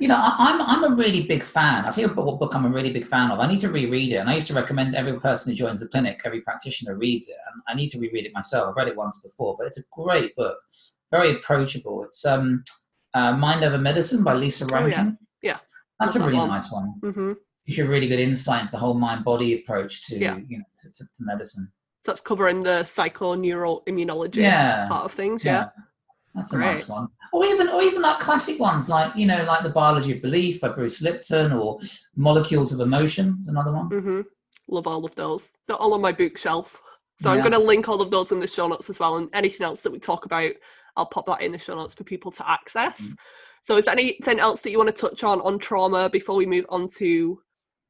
you 0.00 0.08
know, 0.08 0.14
I, 0.16 0.36
I'm 0.38 0.62
I'm 0.62 0.92
a 0.92 0.96
really 0.96 1.24
big 1.26 1.42
fan. 1.44 1.84
I'll 1.84 1.92
tell 1.92 2.08
you 2.08 2.14
what 2.14 2.38
book 2.38 2.54
I'm 2.54 2.64
a 2.64 2.70
really 2.70 2.90
big 2.92 3.04
fan 3.04 3.30
of. 3.30 3.40
I 3.40 3.46
need 3.46 3.60
to 3.60 3.68
reread 3.68 4.12
it, 4.12 4.16
and 4.16 4.30
I 4.30 4.34
used 4.36 4.46
to 4.46 4.54
recommend 4.54 4.94
every 4.94 5.20
person 5.20 5.52
who 5.52 5.56
joins 5.56 5.80
the 5.80 5.88
clinic, 5.88 6.22
every 6.24 6.40
practitioner 6.40 6.94
reads 6.96 7.28
it. 7.28 7.36
And 7.52 7.62
I 7.68 7.74
need 7.74 7.88
to 7.88 7.98
reread 7.98 8.24
it 8.24 8.32
myself. 8.32 8.70
I've 8.70 8.76
read 8.76 8.88
it 8.88 8.96
once 8.96 9.20
before, 9.20 9.54
but 9.58 9.66
it's 9.66 9.78
a 9.78 9.82
great 9.92 10.34
book, 10.34 10.56
very 11.10 11.36
approachable. 11.36 12.04
It's 12.04 12.24
um, 12.24 12.64
uh, 13.18 13.32
Mind 13.36 13.60
Over 13.64 13.78
Medicine 13.90 14.20
by 14.28 14.34
Lissa 14.34 14.64
Oh, 14.64 14.68
yeah. 14.70 14.78
Rankin. 14.78 15.18
Yeah. 15.42 15.58
that's 16.00 16.16
a 16.16 16.20
really 16.26 16.46
nice 16.56 16.70
one. 16.72 16.86
hmm 17.02 17.32
Gives 17.66 17.78
you 17.78 17.84
a 17.84 17.88
really 17.94 18.08
good 18.12 18.20
insight 18.28 18.60
into 18.62 18.72
the 18.72 18.78
whole 18.84 18.94
mind-body 18.94 19.48
approach 19.60 19.92
to 20.06 20.12
Yeah. 20.18 20.36
you 20.50 20.58
know 20.58 20.64
to, 20.80 20.86
to, 20.96 21.04
to 21.04 21.20
medicine. 21.32 21.64
So 22.04 22.12
that's 22.12 22.20
covering 22.30 22.62
the 22.62 22.76
psychoneuroimmunology 22.94 24.36
Yeah. 24.36 24.88
part 24.88 25.04
of 25.04 25.12
things. 25.12 25.44
Yeah. 25.44 25.68
That's 26.34 26.52
a 26.52 26.58
nice 26.58 26.88
one. 26.88 27.08
Or 27.32 27.44
even 27.44 27.68
or 27.68 27.82
even 27.82 28.00
like 28.02 28.20
classic 28.20 28.60
ones 28.60 28.88
like, 28.88 29.14
you 29.16 29.26
know, 29.26 29.42
like 29.44 29.62
The 29.64 29.70
Biology 29.70 30.12
of 30.16 30.22
Belief 30.22 30.60
by 30.60 30.68
Bruce 30.68 31.02
Lipton 31.02 31.52
or 31.52 31.78
Molecules 32.16 32.72
of 32.72 32.80
Emotion 32.80 33.38
is 33.42 33.48
another 33.48 33.72
one. 33.72 33.86
hmm 33.88 34.20
Love 34.68 34.86
all 34.86 35.04
of 35.04 35.14
those. 35.14 35.52
They're 35.66 35.76
all 35.76 35.94
on 35.94 36.00
my 36.00 36.12
bookshelf. 36.12 36.80
So 37.20 37.30
I'm 37.32 37.40
going 37.40 37.52
to 37.52 37.58
link 37.58 37.88
all 37.88 38.00
of 38.00 38.10
those 38.12 38.30
in 38.30 38.38
the 38.38 38.46
show 38.46 38.68
notes 38.68 38.88
as 38.88 39.00
well. 39.00 39.16
And 39.16 39.28
anything 39.32 39.64
else 39.64 39.80
that 39.82 39.90
we 39.90 39.98
talk 39.98 40.24
about, 40.26 40.52
I'll 40.98 41.06
pop 41.06 41.26
that 41.26 41.40
in 41.40 41.52
the 41.52 41.58
show 41.58 41.76
notes 41.76 41.94
for 41.94 42.04
people 42.04 42.30
to 42.32 42.50
access. 42.50 43.12
Mm. 43.12 43.16
So 43.62 43.76
is 43.76 43.86
there 43.86 43.94
anything 43.94 44.40
else 44.40 44.60
that 44.62 44.70
you 44.70 44.78
want 44.78 44.94
to 44.94 45.00
touch 45.00 45.24
on 45.24 45.40
on 45.40 45.58
trauma 45.58 46.10
before 46.10 46.36
we 46.36 46.46
move 46.46 46.66
on 46.68 46.88
to 46.98 47.40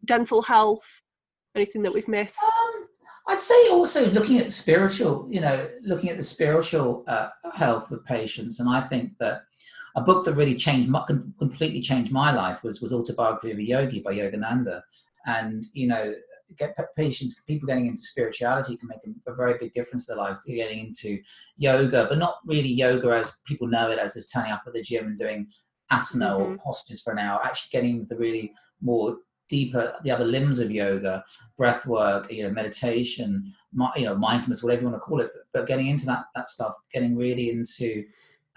dental 0.05 0.42
health? 0.42 1.03
Anything 1.57 1.83
that 1.83 1.92
we've 1.92 2.09
missed? 2.09 2.38
Um, 2.42 2.87
I'd 3.29 3.40
say 3.40 3.68
also 3.71 4.11
looking 4.11 4.38
at 4.38 4.53
spiritual, 4.53 5.27
you 5.31 5.40
know, 5.40 5.68
looking 5.83 6.11
at 6.11 6.16
the 6.16 6.23
spiritual 6.23 7.05
uh, 7.09 7.29
health 7.55 7.90
of 7.90 8.05
patients, 8.05 8.61
and 8.61 8.68
I 8.68 8.81
think 8.81 9.12
that 9.18 9.42
a 9.97 10.03
book 10.03 10.25
that 10.25 10.35
really 10.35 10.55
changed, 10.55 10.88
my, 10.88 11.05
completely 11.38 11.81
changed 11.81 12.12
my 12.12 12.33
life 12.33 12.62
was 12.62 12.81
was 12.81 12.92
Autobiography 12.92 13.51
of 13.51 13.59
a 13.59 13.62
Yogi 13.62 14.01
by 14.01 14.14
Yogananda, 14.14 14.83
and 15.27 15.66
you 15.73 15.88
know, 15.88 16.14
get 16.56 16.76
patients, 16.96 17.42
people 17.42 17.66
getting 17.66 17.87
into 17.87 18.02
spirituality 18.02 18.76
can 18.76 18.88
make 18.88 19.00
a, 19.06 19.30
a 19.30 19.34
very 19.34 19.58
big 19.58 19.72
difference 19.72 20.06
to 20.06 20.12
their 20.14 20.22
lives. 20.24 20.44
Getting 20.44 20.87
into 20.87 21.20
yoga, 21.56 22.06
but 22.08 22.18
not 22.18 22.37
really 22.46 22.68
yoga 22.68 23.11
as 23.11 23.40
people 23.46 23.66
know 23.66 23.90
it 23.90 23.98
as 23.98 24.14
just 24.14 24.32
turning 24.32 24.52
up 24.52 24.62
at 24.66 24.72
the 24.72 24.82
gym 24.82 25.06
and 25.06 25.18
doing 25.18 25.48
asana 25.92 26.38
or 26.38 26.52
Mhm. 26.52 26.58
postures 26.61 27.00
for 27.00 27.12
an 27.12 27.18
hour. 27.18 27.44
Actually, 27.44 27.70
getting 27.72 27.96
into 27.96 28.06
the 28.06 28.16
really 28.16 28.52
more 28.80 29.18
deeper 29.48 29.94
the 30.04 30.11
other 30.11 30.26
limbs 30.26 30.58
of 30.58 30.70
yoga 30.70 31.24
breath 31.56 31.87
work, 31.87 32.30
you 32.30 32.42
know, 32.42 32.50
meditation, 32.50 33.50
mi- 33.72 33.87
you 33.96 34.04
know, 34.04 34.14
mindfulness, 34.14 34.62
whatever 34.62 34.82
you 34.82 34.88
want 34.88 34.96
to 34.96 35.00
call 35.00 35.20
it, 35.20 35.30
but, 35.32 35.61
but 35.61 35.66
getting 35.66 35.87
into 35.87 36.04
that 36.04 36.26
that 36.34 36.48
stuff, 36.48 36.74
getting 36.92 37.16
really 37.16 37.50
into 37.50 38.04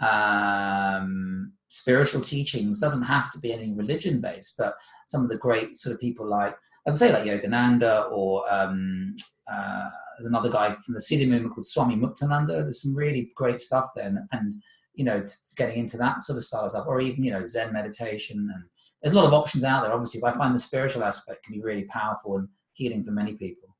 um, 0.01 1.53
spiritual 1.69 2.21
teachings 2.21 2.79
doesn't 2.79 3.03
have 3.03 3.31
to 3.31 3.39
be 3.39 3.53
anything 3.53 3.77
religion 3.77 4.19
based, 4.19 4.55
but 4.57 4.75
some 5.07 5.23
of 5.23 5.29
the 5.29 5.37
great 5.37 5.77
sort 5.77 5.93
of 5.93 6.01
people 6.01 6.25
like, 6.27 6.55
as 6.87 7.01
I 7.01 7.07
say, 7.07 7.13
like 7.13 7.25
Yogananda 7.25 8.11
or 8.11 8.51
um, 8.51 9.13
uh, 9.51 9.89
there's 10.17 10.25
another 10.27 10.49
guy 10.49 10.75
from 10.83 10.93
the 10.93 10.99
Siddha 10.99 11.27
movement 11.27 11.53
called 11.53 11.65
Swami 11.65 11.95
Muktananda. 11.95 12.47
There's 12.47 12.81
some 12.81 12.95
really 12.95 13.31
great 13.35 13.57
stuff 13.57 13.89
there, 13.95 14.07
and, 14.07 14.19
and 14.31 14.61
you 14.93 15.05
know, 15.05 15.23
getting 15.57 15.79
into 15.79 15.97
that 15.97 16.21
sort 16.21 16.37
of 16.37 16.43
style 16.45 16.69
stuff, 16.69 16.85
or 16.87 17.01
even 17.01 17.23
you 17.23 17.31
know, 17.31 17.45
Zen 17.45 17.73
meditation, 17.73 18.37
and 18.53 18.63
there's 19.01 19.13
a 19.13 19.15
lot 19.15 19.25
of 19.25 19.33
options 19.33 19.63
out 19.63 19.83
there. 19.83 19.93
Obviously, 19.93 20.21
but 20.21 20.33
I 20.35 20.37
find 20.37 20.55
the 20.55 20.59
spiritual 20.59 21.03
aspect 21.03 21.43
can 21.43 21.53
be 21.55 21.61
really 21.61 21.83
powerful 21.85 22.37
and 22.37 22.47
healing 22.73 23.03
for 23.03 23.11
many 23.11 23.35
people. 23.35 23.75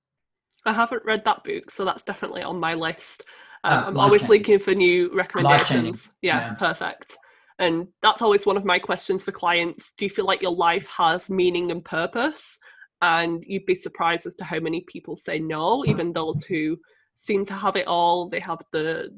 I 0.66 0.74
haven't 0.74 1.04
read 1.06 1.26
that 1.26 1.44
book, 1.44 1.72
so 1.72 1.86
that's 1.86 2.04
definitely 2.04 2.44
on 2.44 2.60
my 2.60 2.76
list. 2.76 3.24
Um, 3.64 3.74
Ah, 3.74 3.88
I'm 3.88 3.98
always 4.00 4.30
looking 4.30 4.60
for 4.60 4.74
new 4.74 5.12
recommendations. 5.14 6.12
Yeah, 6.22 6.40
Yeah. 6.40 6.54
perfect. 6.56 7.18
And 7.60 7.88
that's 8.02 8.24
always 8.24 8.46
one 8.48 8.58
of 8.58 8.66
my 8.66 8.80
questions 8.80 9.24
for 9.24 9.32
clients. 9.32 9.94
Do 9.96 10.06
you 10.06 10.10
feel 10.10 10.26
like 10.26 10.42
your 10.42 10.56
life 10.56 10.88
has 10.88 11.30
meaning 11.30 11.70
and 11.72 11.86
purpose? 11.86 12.58
And 13.02 13.44
you'd 13.48 13.66
be 13.66 13.76
surprised 13.76 14.28
as 14.28 14.36
to 14.36 14.44
how 14.44 14.60
many 14.60 14.82
people 14.88 15.16
say 15.16 15.40
no, 15.40 15.84
even 15.86 16.14
those 16.14 16.44
who 16.44 16.78
seem 17.14 17.44
to 17.46 17.54
have 17.54 17.76
it 17.76 17.88
all. 17.88 18.30
They 18.30 18.40
have 18.40 18.60
the 18.72 19.10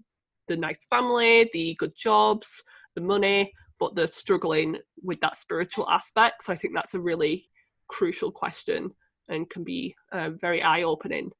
the 0.48 0.58
nice 0.58 0.86
family, 0.86 1.50
the 1.54 1.76
good 1.76 1.94
jobs, 1.96 2.64
the 2.96 3.02
money, 3.02 3.52
but 3.80 3.96
they're 3.96 4.08
struggling 4.08 4.78
with 5.02 5.20
that 5.22 5.38
spiritual 5.38 5.90
aspect. 5.90 6.44
So 6.44 6.54
I 6.54 6.56
think 6.56 6.74
that's 6.74 6.96
a 6.96 7.00
really 7.00 7.48
crucial 7.88 8.32
question 8.32 8.92
and 9.30 9.50
can 9.50 9.64
be 9.64 9.96
uh, 10.12 10.32
very 10.32 10.62
eye 10.64 10.84
opening. 10.84 11.32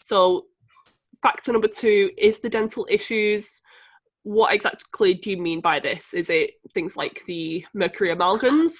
So, 0.00 0.46
factor 1.22 1.52
number 1.52 1.68
two 1.68 2.10
is 2.16 2.40
the 2.40 2.48
dental 2.48 2.86
issues. 2.90 3.60
What 4.22 4.54
exactly 4.54 5.14
do 5.14 5.30
you 5.30 5.38
mean 5.38 5.60
by 5.60 5.80
this? 5.80 6.14
Is 6.14 6.30
it 6.30 6.52
things 6.74 6.96
like 6.96 7.22
the 7.26 7.64
mercury 7.74 8.10
amalgams? 8.10 8.74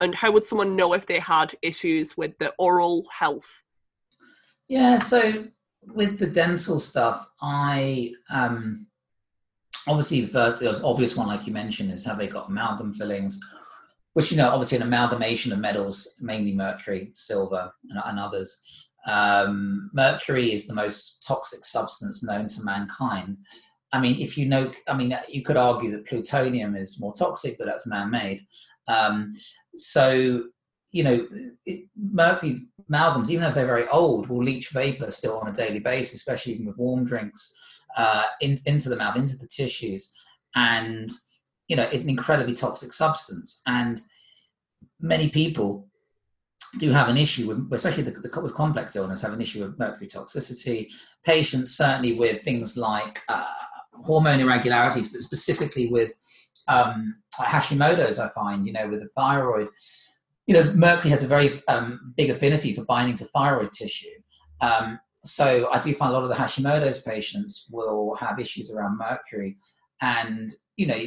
And 0.00 0.14
how 0.14 0.30
would 0.32 0.44
someone 0.44 0.76
know 0.76 0.94
if 0.94 1.06
they 1.06 1.18
had 1.18 1.54
issues 1.62 2.16
with 2.16 2.36
the 2.38 2.52
oral 2.58 3.06
health? 3.12 3.64
Yeah, 4.68 4.98
so 4.98 5.44
with 5.82 6.18
the 6.18 6.26
dental 6.26 6.78
stuff, 6.78 7.26
I 7.42 8.12
um, 8.30 8.86
obviously 9.86 10.22
the 10.22 10.28
first, 10.28 10.58
the 10.58 10.82
obvious 10.82 11.16
one, 11.16 11.28
like 11.28 11.46
you 11.46 11.52
mentioned, 11.52 11.92
is 11.92 12.04
have 12.04 12.18
they 12.18 12.28
got 12.28 12.48
amalgam 12.48 12.94
fillings, 12.94 13.40
which 14.14 14.30
you 14.30 14.36
know, 14.36 14.50
obviously 14.50 14.76
an 14.76 14.82
amalgamation 14.84 15.52
of 15.52 15.58
metals, 15.58 16.16
mainly 16.20 16.54
mercury, 16.54 17.10
silver, 17.14 17.72
and, 17.90 18.00
and 18.04 18.18
others. 18.18 18.90
Um, 19.06 19.90
mercury 19.94 20.52
is 20.52 20.66
the 20.66 20.74
most 20.74 21.24
toxic 21.26 21.64
substance 21.64 22.22
known 22.22 22.46
to 22.46 22.62
mankind. 22.62 23.38
I 23.92 24.00
mean, 24.00 24.20
if 24.20 24.38
you 24.38 24.46
know, 24.46 24.70
I 24.86 24.96
mean, 24.96 25.16
you 25.28 25.42
could 25.42 25.56
argue 25.56 25.90
that 25.90 26.06
plutonium 26.06 26.76
is 26.76 27.00
more 27.00 27.12
toxic, 27.12 27.58
but 27.58 27.66
that's 27.66 27.86
man-made. 27.86 28.42
Um, 28.90 29.34
so 29.74 30.44
you 30.92 31.04
know, 31.04 31.26
mercury 31.96 32.56
amalgams, 32.90 33.30
even 33.30 33.44
if 33.44 33.54
they're 33.54 33.66
very 33.66 33.86
old, 33.88 34.28
will 34.28 34.42
leach 34.42 34.70
vapor 34.70 35.10
still 35.10 35.38
on 35.38 35.48
a 35.48 35.52
daily 35.52 35.78
basis, 35.78 36.14
especially 36.14 36.54
even 36.54 36.66
with 36.66 36.76
warm 36.76 37.04
drinks, 37.04 37.54
uh, 37.96 38.24
in, 38.40 38.58
into 38.66 38.88
the 38.88 38.96
mouth, 38.96 39.16
into 39.16 39.36
the 39.36 39.46
tissues. 39.46 40.12
And, 40.54 41.08
you 41.68 41.76
know, 41.76 41.84
it's 41.84 42.02
an 42.02 42.10
incredibly 42.10 42.54
toxic 42.54 42.92
substance. 42.92 43.62
And 43.66 44.02
many 45.00 45.28
people 45.28 45.88
do 46.78 46.90
have 46.90 47.08
an 47.08 47.16
issue 47.16 47.46
with, 47.46 47.72
especially 47.72 48.02
the, 48.02 48.12
the, 48.12 48.40
with 48.40 48.54
complex 48.54 48.96
illness, 48.96 49.22
have 49.22 49.32
an 49.32 49.40
issue 49.40 49.64
with 49.64 49.78
mercury 49.78 50.08
toxicity. 50.08 50.92
Patients, 51.24 51.76
certainly 51.76 52.14
with 52.14 52.42
things 52.42 52.76
like 52.76 53.20
uh, 53.28 53.44
hormone 53.92 54.40
irregularities, 54.40 55.08
but 55.10 55.20
specifically 55.20 55.88
with 55.88 56.12
um, 56.68 57.16
Hashimoto's, 57.38 58.18
I 58.18 58.28
find, 58.28 58.66
you 58.66 58.72
know, 58.72 58.88
with 58.88 59.00
the 59.00 59.08
thyroid 59.08 59.68
you 60.50 60.54
know, 60.54 60.72
mercury 60.72 61.10
has 61.10 61.22
a 61.22 61.28
very 61.28 61.60
um, 61.68 62.12
big 62.16 62.28
affinity 62.28 62.74
for 62.74 62.84
binding 62.84 63.14
to 63.14 63.24
thyroid 63.24 63.70
tissue. 63.70 64.08
Um, 64.60 64.98
so 65.22 65.70
I 65.70 65.78
do 65.80 65.94
find 65.94 66.10
a 66.10 66.12
lot 66.12 66.24
of 66.24 66.28
the 66.28 66.34
Hashimoto's 66.34 67.02
patients 67.02 67.68
will 67.70 68.16
have 68.16 68.40
issues 68.40 68.68
around 68.68 68.98
mercury. 68.98 69.58
And, 70.00 70.50
you 70.76 70.88
know, 70.88 71.00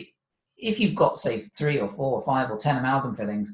if 0.56 0.80
you've 0.80 0.96
got, 0.96 1.18
say, 1.18 1.40
three 1.40 1.78
or 1.78 1.90
four 1.90 2.14
or 2.14 2.22
five 2.22 2.52
or 2.52 2.58
10 2.58 2.78
amalgam 2.78 3.16
fillings, 3.16 3.54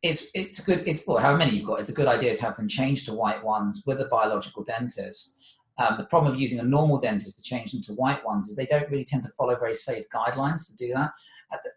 it's, 0.00 0.28
it's 0.32 0.60
good, 0.60 0.82
it's, 0.86 1.06
or 1.06 1.20
however 1.20 1.36
many 1.36 1.56
you've 1.56 1.66
got, 1.66 1.80
it's 1.80 1.90
a 1.90 1.94
good 1.94 2.08
idea 2.08 2.34
to 2.34 2.42
have 2.46 2.56
them 2.56 2.66
changed 2.66 3.04
to 3.04 3.12
white 3.12 3.44
ones 3.44 3.82
with 3.86 4.00
a 4.00 4.06
biological 4.06 4.64
dentist. 4.64 5.57
Um, 5.78 5.96
the 5.96 6.04
problem 6.04 6.32
of 6.32 6.40
using 6.40 6.58
a 6.58 6.64
normal 6.64 6.98
dentist 6.98 7.36
to 7.36 7.42
change 7.42 7.72
them 7.72 7.82
to 7.82 7.92
white 7.92 8.24
ones 8.24 8.48
is 8.48 8.56
they 8.56 8.66
don't 8.66 8.90
really 8.90 9.04
tend 9.04 9.22
to 9.22 9.28
follow 9.30 9.56
very 9.56 9.74
safe 9.74 10.04
guidelines 10.12 10.66
to 10.68 10.76
do 10.76 10.92
that. 10.94 11.10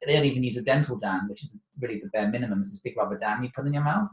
They 0.05 0.13
don't 0.13 0.25
even 0.25 0.43
use 0.43 0.57
a 0.57 0.63
dental 0.63 0.97
dam, 0.97 1.29
which 1.29 1.43
is 1.43 1.55
really 1.79 1.99
the 1.99 2.09
bare 2.09 2.29
minimum, 2.29 2.61
is 2.61 2.71
this 2.71 2.81
big 2.81 2.97
rubber 2.97 3.17
dam 3.17 3.43
you 3.43 3.49
put 3.55 3.67
in 3.67 3.73
your 3.73 3.83
mouth. 3.83 4.09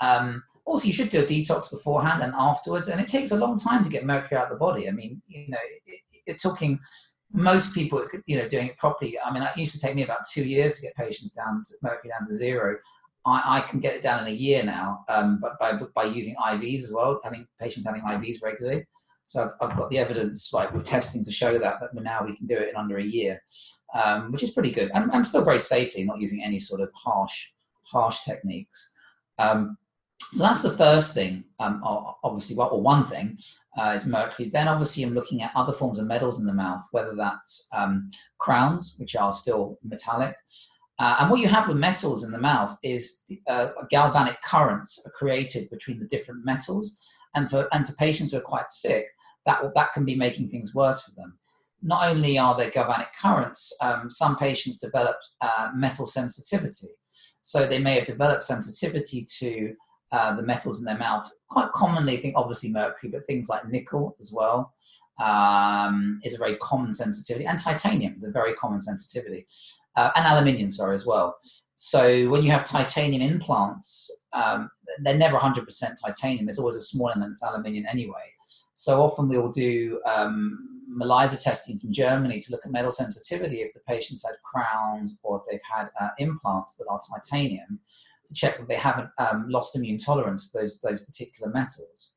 Um, 0.00 0.42
also, 0.64 0.86
you 0.86 0.92
should 0.92 1.08
do 1.08 1.20
a 1.20 1.24
detox 1.24 1.70
beforehand 1.70 2.22
and 2.22 2.32
afterwards, 2.36 2.88
and 2.88 3.00
it 3.00 3.06
takes 3.06 3.30
a 3.32 3.36
long 3.36 3.56
time 3.56 3.82
to 3.82 3.90
get 3.90 4.04
mercury 4.04 4.38
out 4.38 4.44
of 4.44 4.50
the 4.50 4.56
body. 4.56 4.88
I 4.88 4.92
mean, 4.92 5.20
you 5.26 5.48
know, 5.48 5.58
it, 5.86 6.00
you're 6.26 6.36
talking 6.36 6.78
most 7.32 7.74
people, 7.74 8.06
you 8.26 8.36
know, 8.36 8.48
doing 8.48 8.68
it 8.68 8.76
properly. 8.76 9.18
I 9.18 9.32
mean, 9.32 9.42
it 9.42 9.56
used 9.56 9.74
to 9.74 9.80
take 9.80 9.94
me 9.94 10.04
about 10.04 10.20
two 10.30 10.44
years 10.44 10.76
to 10.76 10.82
get 10.82 10.94
patients 10.94 11.32
down 11.32 11.62
to 11.64 11.74
mercury 11.82 12.10
down 12.10 12.28
to 12.28 12.34
zero. 12.34 12.76
I, 13.24 13.58
I, 13.58 13.60
can 13.62 13.80
get 13.80 13.94
it 13.94 14.02
down 14.02 14.26
in 14.26 14.32
a 14.32 14.36
year 14.36 14.62
now, 14.64 15.04
um, 15.08 15.38
but 15.40 15.58
by, 15.58 15.78
by 15.94 16.04
using 16.04 16.34
IVs 16.36 16.82
as 16.82 16.92
well, 16.92 17.20
having 17.22 17.46
patients 17.60 17.86
having 17.86 18.02
IVs 18.02 18.42
regularly. 18.42 18.84
So 19.32 19.44
I've, 19.44 19.70
I've 19.70 19.76
got 19.78 19.88
the 19.88 19.98
evidence, 19.98 20.52
like 20.52 20.74
with 20.74 20.84
testing, 20.84 21.24
to 21.24 21.30
show 21.30 21.58
that, 21.58 21.76
but 21.80 21.94
now 22.02 22.22
we 22.22 22.36
can 22.36 22.46
do 22.46 22.56
it 22.58 22.68
in 22.68 22.76
under 22.76 22.98
a 22.98 23.02
year, 23.02 23.42
um, 23.94 24.30
which 24.30 24.42
is 24.42 24.50
pretty 24.50 24.70
good. 24.70 24.90
I'm, 24.94 25.10
I'm 25.10 25.24
still 25.24 25.42
very 25.42 25.58
safely 25.58 26.04
not 26.04 26.20
using 26.20 26.44
any 26.44 26.58
sort 26.58 26.82
of 26.82 26.92
harsh, 26.92 27.48
harsh 27.84 28.20
techniques. 28.24 28.92
Um, 29.38 29.78
so 30.34 30.44
that's 30.44 30.60
the 30.60 30.76
first 30.76 31.14
thing, 31.14 31.44
um, 31.60 31.80
obviously, 32.22 32.56
well, 32.56 32.68
or 32.68 32.82
one 32.82 33.06
thing 33.06 33.38
uh, 33.78 33.92
is 33.94 34.04
mercury. 34.06 34.50
Then 34.50 34.68
obviously 34.68 35.02
I'm 35.02 35.14
looking 35.14 35.42
at 35.42 35.52
other 35.54 35.72
forms 35.72 35.98
of 35.98 36.06
metals 36.06 36.38
in 36.38 36.46
the 36.46 36.52
mouth, 36.52 36.82
whether 36.90 37.14
that's 37.16 37.68
um, 37.74 38.10
crowns, 38.36 38.96
which 38.98 39.16
are 39.16 39.32
still 39.32 39.78
metallic. 39.82 40.36
Uh, 40.98 41.16
and 41.20 41.30
what 41.30 41.40
you 41.40 41.48
have 41.48 41.68
with 41.68 41.78
metals 41.78 42.22
in 42.22 42.32
the 42.32 42.38
mouth 42.38 42.76
is 42.82 43.24
uh, 43.48 43.68
galvanic 43.88 44.42
currents 44.42 45.02
are 45.06 45.12
created 45.12 45.70
between 45.70 45.98
the 45.98 46.06
different 46.06 46.44
metals. 46.44 46.98
And 47.34 47.50
for, 47.50 47.66
and 47.72 47.86
for 47.86 47.94
patients 47.94 48.32
who 48.32 48.38
are 48.38 48.42
quite 48.42 48.68
sick, 48.68 49.06
that, 49.46 49.62
that 49.74 49.92
can 49.92 50.04
be 50.04 50.14
making 50.14 50.48
things 50.48 50.74
worse 50.74 51.02
for 51.02 51.12
them. 51.16 51.38
Not 51.82 52.08
only 52.08 52.38
are 52.38 52.56
there 52.56 52.70
galvanic 52.70 53.08
currents, 53.20 53.76
um, 53.80 54.08
some 54.08 54.36
patients 54.36 54.78
develop 54.78 55.16
uh, 55.40 55.70
metal 55.74 56.06
sensitivity. 56.06 56.88
So 57.42 57.66
they 57.66 57.80
may 57.80 57.96
have 57.96 58.04
developed 58.04 58.44
sensitivity 58.44 59.26
to 59.38 59.74
uh, 60.12 60.36
the 60.36 60.42
metals 60.42 60.78
in 60.78 60.84
their 60.84 60.98
mouth. 60.98 61.28
Quite 61.48 61.72
commonly, 61.72 62.18
I 62.18 62.20
think 62.20 62.34
obviously 62.36 62.70
mercury, 62.70 63.10
but 63.10 63.26
things 63.26 63.48
like 63.48 63.68
nickel 63.68 64.16
as 64.20 64.32
well 64.32 64.72
um, 65.20 66.20
is 66.22 66.34
a 66.34 66.38
very 66.38 66.56
common 66.56 66.92
sensitivity, 66.92 67.46
and 67.46 67.58
titanium 67.58 68.14
is 68.16 68.24
a 68.24 68.30
very 68.30 68.54
common 68.54 68.80
sensitivity, 68.80 69.46
uh, 69.96 70.10
and 70.14 70.26
aluminium, 70.26 70.70
sorry, 70.70 70.94
as 70.94 71.06
well. 71.06 71.36
So 71.74 72.28
when 72.28 72.42
you 72.42 72.50
have 72.50 72.64
titanium 72.64 73.22
implants, 73.22 74.10
um, 74.32 74.70
they're 75.02 75.16
never 75.16 75.38
100% 75.38 75.66
titanium. 76.04 76.46
There's 76.46 76.58
always 76.58 76.76
a 76.76 76.82
small 76.82 77.08
amount 77.10 77.30
that's 77.30 77.42
aluminium 77.42 77.86
anyway. 77.90 78.32
So 78.82 79.00
often 79.00 79.28
we 79.28 79.38
will 79.38 79.52
do 79.52 80.00
um, 80.04 80.82
ELISA 81.00 81.40
testing 81.40 81.78
from 81.78 81.92
Germany 81.92 82.40
to 82.40 82.50
look 82.50 82.66
at 82.66 82.72
metal 82.72 82.90
sensitivity 82.90 83.58
if 83.58 83.72
the 83.72 83.78
patient's 83.86 84.26
had 84.26 84.34
crowns 84.42 85.20
or 85.22 85.38
if 85.38 85.44
they've 85.48 85.60
had 85.62 85.88
uh, 86.00 86.08
implants 86.18 86.74
that 86.74 86.88
are 86.90 86.98
titanium 87.14 87.78
to 88.26 88.34
check 88.34 88.58
that 88.58 88.66
they 88.66 88.74
haven't 88.74 89.08
um, 89.18 89.46
lost 89.48 89.76
immune 89.76 89.98
tolerance 89.98 90.50
to 90.50 90.58
those, 90.58 90.80
those 90.80 91.02
particular 91.02 91.48
metals. 91.52 92.14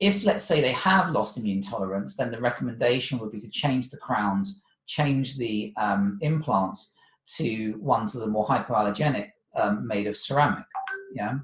If, 0.00 0.24
let's 0.24 0.44
say, 0.44 0.62
they 0.62 0.72
have 0.72 1.10
lost 1.10 1.36
immune 1.36 1.60
tolerance, 1.60 2.16
then 2.16 2.30
the 2.30 2.40
recommendation 2.40 3.18
would 3.18 3.30
be 3.30 3.40
to 3.40 3.50
change 3.50 3.90
the 3.90 3.98
crowns, 3.98 4.62
change 4.86 5.36
the 5.36 5.74
um, 5.76 6.16
implants 6.22 6.94
to 7.36 7.74
ones 7.82 8.14
that 8.14 8.24
are 8.24 8.30
more 8.30 8.46
hypoallergenic, 8.46 9.32
um, 9.56 9.86
made 9.86 10.06
of 10.06 10.16
ceramic. 10.16 10.64
Yeah. 11.14 11.34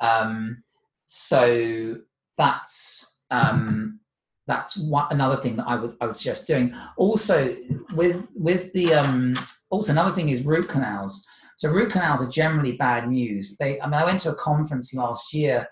Um, 0.00 0.62
so 1.04 1.98
that's 2.38 3.15
um, 3.30 4.00
that's 4.46 4.76
one, 4.76 5.08
another 5.10 5.40
thing 5.40 5.56
that 5.56 5.66
I 5.66 5.76
would 5.76 5.96
I 6.00 6.06
would 6.06 6.16
suggest 6.16 6.46
doing. 6.46 6.74
Also, 6.96 7.56
with 7.94 8.30
with 8.34 8.72
the 8.72 8.94
um, 8.94 9.38
also 9.70 9.92
another 9.92 10.12
thing 10.12 10.28
is 10.28 10.44
root 10.44 10.68
canals. 10.68 11.26
So 11.56 11.70
root 11.70 11.90
canals 11.90 12.22
are 12.22 12.28
generally 12.30 12.72
bad 12.72 13.08
news. 13.08 13.56
They, 13.56 13.80
I 13.80 13.86
mean, 13.86 13.94
I 13.94 14.04
went 14.04 14.20
to 14.20 14.30
a 14.30 14.34
conference 14.34 14.92
last 14.92 15.32
year, 15.32 15.66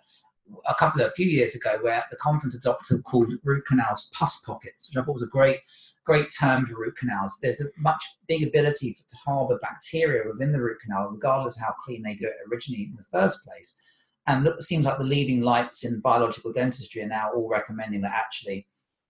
a 0.67 0.75
couple 0.75 1.03
of 1.03 1.09
a 1.09 1.11
few 1.11 1.27
years 1.27 1.55
ago, 1.55 1.79
where 1.83 2.03
the 2.11 2.17
conference 2.17 2.55
a 2.55 2.61
doctor 2.61 2.99
called 2.99 3.35
root 3.45 3.67
canals 3.67 4.09
pus 4.15 4.41
pockets, 4.41 4.89
which 4.89 4.97
I 4.97 5.05
thought 5.05 5.13
was 5.13 5.23
a 5.23 5.27
great, 5.27 5.59
great 6.05 6.33
term 6.41 6.65
for 6.65 6.81
root 6.81 6.97
canals. 6.97 7.39
There's 7.43 7.61
a 7.61 7.67
much 7.77 8.03
big 8.27 8.43
ability 8.43 8.95
to 8.95 9.17
harbour 9.17 9.59
bacteria 9.61 10.23
within 10.27 10.53
the 10.53 10.61
root 10.61 10.79
canal, 10.81 11.11
regardless 11.11 11.59
of 11.59 11.65
how 11.65 11.75
clean 11.85 12.03
they 12.03 12.15
do 12.15 12.29
it 12.29 12.37
originally 12.51 12.85
in 12.85 12.97
the 12.97 13.05
first 13.13 13.45
place. 13.45 13.79
And 14.27 14.47
it 14.47 14.63
seems 14.63 14.87
like 14.87 14.99
the 14.99 15.05
leading 15.05 15.43
lights 15.43 15.85
in 15.85 16.01
biological 16.01 16.53
dentistry 16.53 17.03
are 17.03 17.09
now 17.09 17.31
all 17.35 17.49
recommending 17.49 18.01
that 18.03 18.13
actually 18.15 18.67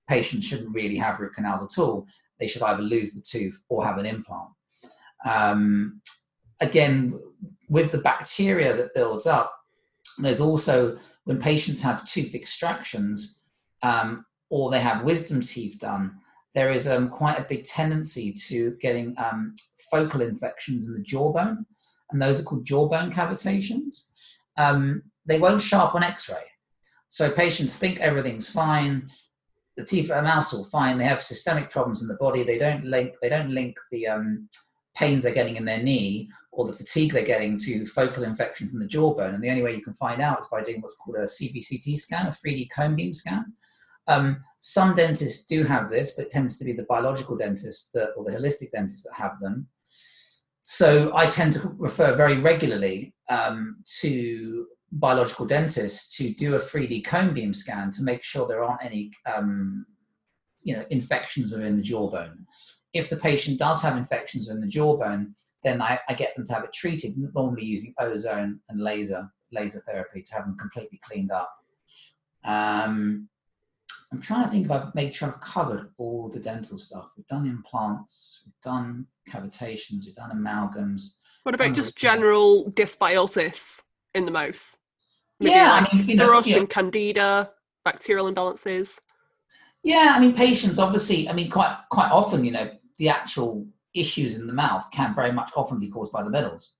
patients 0.08 0.46
shouldn't 0.46 0.74
really 0.74 0.96
have 0.96 1.20
root 1.20 1.34
canals 1.34 1.62
at 1.62 1.80
all. 1.80 2.06
They 2.40 2.48
should 2.48 2.62
either 2.62 2.82
lose 2.82 3.14
the 3.14 3.22
tooth 3.22 3.62
or 3.68 3.84
have 3.84 3.98
an 3.98 4.06
implant. 4.06 4.50
Um, 5.24 6.00
again, 6.60 7.18
with 7.68 7.92
the 7.92 7.98
bacteria 7.98 8.76
that 8.76 8.94
builds 8.94 9.26
up, 9.26 9.54
there's 10.18 10.40
also 10.40 10.98
when 11.24 11.38
patients 11.38 11.80
have 11.82 12.06
tooth 12.06 12.34
extractions 12.34 13.40
um, 13.82 14.24
or 14.50 14.70
they 14.70 14.80
have 14.80 15.04
wisdom 15.04 15.40
teeth 15.40 15.78
done, 15.78 16.18
there 16.54 16.70
is 16.70 16.86
um, 16.86 17.08
quite 17.08 17.38
a 17.38 17.46
big 17.48 17.64
tendency 17.64 18.32
to 18.32 18.76
getting 18.80 19.14
um, 19.18 19.54
focal 19.90 20.22
infections 20.22 20.86
in 20.86 20.94
the 20.94 21.02
jawbone, 21.02 21.66
and 22.10 22.22
those 22.22 22.40
are 22.40 22.44
called 22.44 22.64
jawbone 22.64 23.10
cavitations. 23.10 24.10
Um, 24.56 25.02
they 25.26 25.38
won't 25.38 25.62
show 25.62 25.78
up 25.78 25.94
on 25.94 26.02
X-ray, 26.02 26.44
so 27.08 27.30
patients 27.30 27.78
think 27.78 28.00
everything's 28.00 28.48
fine. 28.48 29.08
The 29.76 29.84
teeth 29.84 30.10
are 30.10 30.22
mouse 30.22 30.54
all 30.54 30.64
fine. 30.64 30.98
They 30.98 31.04
have 31.04 31.22
systemic 31.22 31.70
problems 31.70 32.02
in 32.02 32.08
the 32.08 32.16
body. 32.16 32.44
They 32.44 32.58
don't 32.58 32.84
link. 32.84 33.14
They 33.20 33.28
don't 33.28 33.50
link 33.50 33.76
the 33.90 34.06
um, 34.06 34.48
pains 34.94 35.24
they're 35.24 35.34
getting 35.34 35.56
in 35.56 35.64
their 35.64 35.82
knee 35.82 36.30
or 36.52 36.66
the 36.66 36.72
fatigue 36.72 37.12
they're 37.12 37.24
getting 37.24 37.58
to 37.58 37.86
focal 37.86 38.24
infections 38.24 38.74
in 38.74 38.80
the 38.80 38.86
jawbone. 38.86 39.34
And 39.34 39.42
the 39.42 39.50
only 39.50 39.62
way 39.62 39.74
you 39.74 39.82
can 39.82 39.94
find 39.94 40.20
out 40.22 40.38
is 40.38 40.46
by 40.46 40.62
doing 40.62 40.80
what's 40.80 40.96
called 40.96 41.16
a 41.16 41.22
CBCT 41.22 41.98
scan, 41.98 42.26
a 42.26 42.30
3D 42.30 42.68
cone 42.70 42.94
beam 42.94 43.12
scan. 43.12 43.52
Um, 44.06 44.44
some 44.60 44.94
dentists 44.94 45.46
do 45.46 45.64
have 45.64 45.90
this, 45.90 46.12
but 46.12 46.26
it 46.26 46.30
tends 46.30 46.58
to 46.58 46.64
be 46.64 46.72
the 46.72 46.84
biological 46.84 47.36
dentists 47.36 47.90
that, 47.92 48.10
or 48.16 48.24
the 48.24 48.30
holistic 48.30 48.70
dentists 48.70 49.04
that 49.04 49.14
have 49.14 49.40
them. 49.40 49.66
So 50.64 51.14
I 51.14 51.26
tend 51.26 51.52
to 51.52 51.74
refer 51.76 52.14
very 52.14 52.40
regularly 52.40 53.14
um, 53.28 53.76
to 54.00 54.66
biological 54.92 55.44
dentists 55.44 56.16
to 56.16 56.32
do 56.32 56.54
a 56.54 56.58
3D 56.58 57.04
cone 57.04 57.34
beam 57.34 57.52
scan 57.52 57.90
to 57.92 58.02
make 58.02 58.22
sure 58.22 58.48
there 58.48 58.64
aren't 58.64 58.82
any 58.82 59.12
um, 59.26 59.84
you 60.62 60.74
know, 60.74 60.86
infections 60.88 61.52
within 61.52 61.76
the 61.76 61.82
jawbone. 61.82 62.46
If 62.94 63.10
the 63.10 63.16
patient 63.18 63.58
does 63.58 63.82
have 63.82 63.98
infections 63.98 64.48
in 64.48 64.60
the 64.60 64.66
jawbone, 64.66 65.34
then 65.64 65.82
I, 65.82 66.00
I, 66.08 66.14
get 66.14 66.34
them 66.34 66.46
to 66.46 66.54
have 66.54 66.64
it 66.64 66.72
treated, 66.72 67.12
normally 67.34 67.64
using 67.64 67.94
ozone 67.98 68.60
and 68.68 68.80
laser 68.80 69.28
laser 69.52 69.82
therapy 69.86 70.22
to 70.22 70.34
have 70.34 70.44
them 70.46 70.56
completely 70.58 70.98
cleaned 71.02 71.30
up. 71.30 71.50
Um, 72.44 73.28
I'm 74.14 74.20
trying 74.20 74.44
to 74.44 74.50
think 74.50 74.66
if 74.66 74.70
I've 74.70 74.94
made 74.94 75.12
sure 75.12 75.28
I've 75.28 75.40
covered 75.40 75.90
all 75.98 76.28
the 76.28 76.38
dental 76.38 76.78
stuff. 76.78 77.10
We've 77.16 77.26
done 77.26 77.46
implants, 77.46 78.44
we've 78.46 78.54
done 78.62 79.06
cavitations, 79.28 80.06
we've 80.06 80.14
done 80.14 80.30
amalgams. 80.30 81.16
What 81.42 81.56
about 81.56 81.74
just 81.74 81.96
general 81.96 82.70
dysbiosis 82.76 83.80
in 84.14 84.24
the 84.24 84.30
mouth? 84.30 84.76
Maybe 85.40 85.50
yeah, 85.50 85.72
like 85.72 85.92
I 85.92 85.96
mean, 85.96 86.08
you 86.08 86.14
know, 86.14 86.42
and 86.46 86.70
candida, 86.70 87.50
bacterial 87.84 88.32
imbalances. 88.32 89.00
Yeah, 89.82 90.14
I 90.16 90.20
mean, 90.20 90.32
patients 90.32 90.78
obviously. 90.78 91.28
I 91.28 91.32
mean, 91.32 91.50
quite 91.50 91.76
quite 91.90 92.12
often, 92.12 92.44
you 92.44 92.52
know, 92.52 92.70
the 92.98 93.08
actual 93.08 93.66
issues 93.94 94.36
in 94.36 94.46
the 94.46 94.52
mouth 94.52 94.86
can 94.92 95.12
very 95.12 95.32
much 95.32 95.50
often 95.56 95.80
be 95.80 95.90
caused 95.90 96.12
by 96.12 96.22
the 96.22 96.30
metals. 96.30 96.74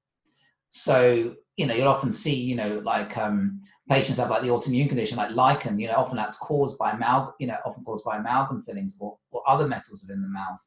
So, 0.69 1.35
you 1.57 1.67
know, 1.67 1.75
you'll 1.75 1.89
often 1.89 2.13
see, 2.13 2.35
you 2.35 2.55
know, 2.55 2.81
like 2.85 3.19
um, 3.19 3.61
patients 3.89 4.19
have 4.19 4.31
like 4.31 4.43
the 4.43 4.49
autoimmune 4.49 4.89
condition 4.89 5.17
like 5.17 5.35
lichen, 5.35 5.79
you 5.79 5.89
know, 5.89 5.95
often 5.95 6.17
that's 6.17 6.37
caused 6.37 6.79
by 6.79 6.93
amalgam, 6.93 7.35
you 7.39 7.47
know, 7.47 7.57
often 7.67 7.85
caused 7.85 8.05
by 8.05 8.17
amalgam 8.17 8.61
fillings 8.61 8.97
or, 8.99 9.19
or 9.31 9.43
other 9.49 9.69
metals 9.69 10.05
within 10.07 10.23
the 10.23 10.29
mouth. 10.29 10.61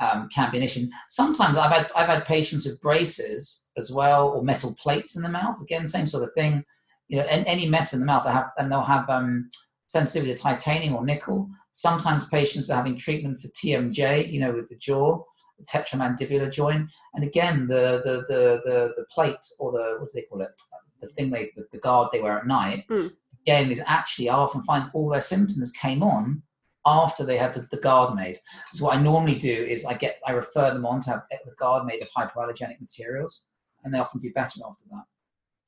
Um, 0.00 0.28
can 0.34 0.50
be 0.50 0.56
an 0.56 0.64
issue. 0.64 0.88
Sometimes 1.08 1.56
I've 1.56 1.70
had 1.70 1.90
I've 1.94 2.08
had 2.08 2.24
patients 2.24 2.66
with 2.66 2.80
braces 2.80 3.68
as 3.76 3.92
well, 3.92 4.30
or 4.30 4.42
metal 4.42 4.74
plates 4.74 5.14
in 5.14 5.22
the 5.22 5.28
mouth. 5.28 5.60
Again, 5.60 5.86
same 5.86 6.08
sort 6.08 6.24
of 6.24 6.34
thing. 6.34 6.64
You 7.06 7.18
know, 7.18 7.24
and 7.24 7.46
any 7.46 7.68
mess 7.68 7.92
in 7.92 8.00
the 8.00 8.06
mouth, 8.06 8.24
they 8.24 8.32
have 8.32 8.50
and 8.58 8.72
they'll 8.72 8.82
have 8.82 9.08
um, 9.08 9.48
sensitivity 9.86 10.34
to 10.34 10.42
titanium 10.42 10.96
or 10.96 11.04
nickel. 11.04 11.48
Sometimes 11.70 12.26
patients 12.26 12.68
are 12.68 12.76
having 12.76 12.98
treatment 12.98 13.38
for 13.38 13.48
TMJ, 13.48 14.32
you 14.32 14.40
know, 14.40 14.52
with 14.52 14.68
the 14.70 14.76
jaw 14.76 15.22
the 15.62 15.78
tetramandibular 15.78 16.52
joint. 16.52 16.90
And 17.14 17.24
again, 17.24 17.66
the, 17.66 18.02
the, 18.04 18.24
the, 18.28 18.60
the, 18.64 18.94
the 18.96 19.04
plate 19.10 19.46
or 19.58 19.72
the, 19.72 19.96
what 19.98 20.10
do 20.10 20.14
they 20.14 20.22
call 20.22 20.42
it? 20.42 20.60
The 21.00 21.08
thing 21.08 21.30
they, 21.30 21.50
the, 21.56 21.66
the 21.72 21.78
guard 21.78 22.10
they 22.12 22.20
wear 22.20 22.38
at 22.38 22.46
night. 22.46 22.86
Mm. 22.88 23.12
Again, 23.46 23.72
is 23.72 23.82
actually, 23.86 24.28
I 24.28 24.36
often 24.36 24.62
find 24.62 24.90
all 24.92 25.08
their 25.08 25.20
symptoms 25.20 25.72
came 25.72 26.02
on 26.02 26.42
after 26.86 27.24
they 27.24 27.36
had 27.36 27.54
the, 27.54 27.66
the, 27.70 27.76
guard 27.76 28.14
made. 28.14 28.38
So 28.72 28.84
what 28.84 28.96
I 28.96 29.00
normally 29.00 29.36
do 29.36 29.52
is 29.52 29.84
I 29.84 29.94
get, 29.94 30.20
I 30.26 30.32
refer 30.32 30.72
them 30.72 30.86
on 30.86 31.00
to 31.02 31.10
have 31.10 31.22
the 31.30 31.52
guard 31.58 31.86
made 31.86 32.02
of 32.02 32.08
hypoallergenic 32.10 32.80
materials 32.80 33.46
and 33.84 33.92
they 33.92 33.98
often 33.98 34.20
do 34.20 34.32
better 34.32 34.60
after 34.66 34.84
that. 34.90 35.04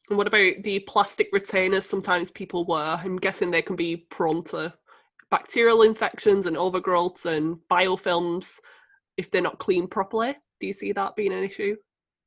And 0.08 0.18
what 0.18 0.26
about 0.26 0.62
the 0.62 0.80
plastic 0.80 1.28
retainers 1.32 1.86
sometimes 1.86 2.30
people 2.30 2.64
wear? 2.66 3.00
I'm 3.02 3.16
guessing 3.16 3.50
they 3.50 3.62
can 3.62 3.76
be 3.76 3.96
prone 3.96 4.44
to 4.44 4.74
bacterial 5.30 5.82
infections 5.82 6.46
and 6.46 6.56
overgrowths 6.56 7.26
and 7.26 7.58
biofilms 7.70 8.60
if 9.16 9.30
they're 9.30 9.42
not 9.42 9.58
cleaned 9.58 9.90
properly. 9.90 10.34
Do 10.60 10.66
you 10.66 10.72
see 10.72 10.92
that 10.92 11.16
being 11.16 11.32
an 11.32 11.44
issue? 11.44 11.76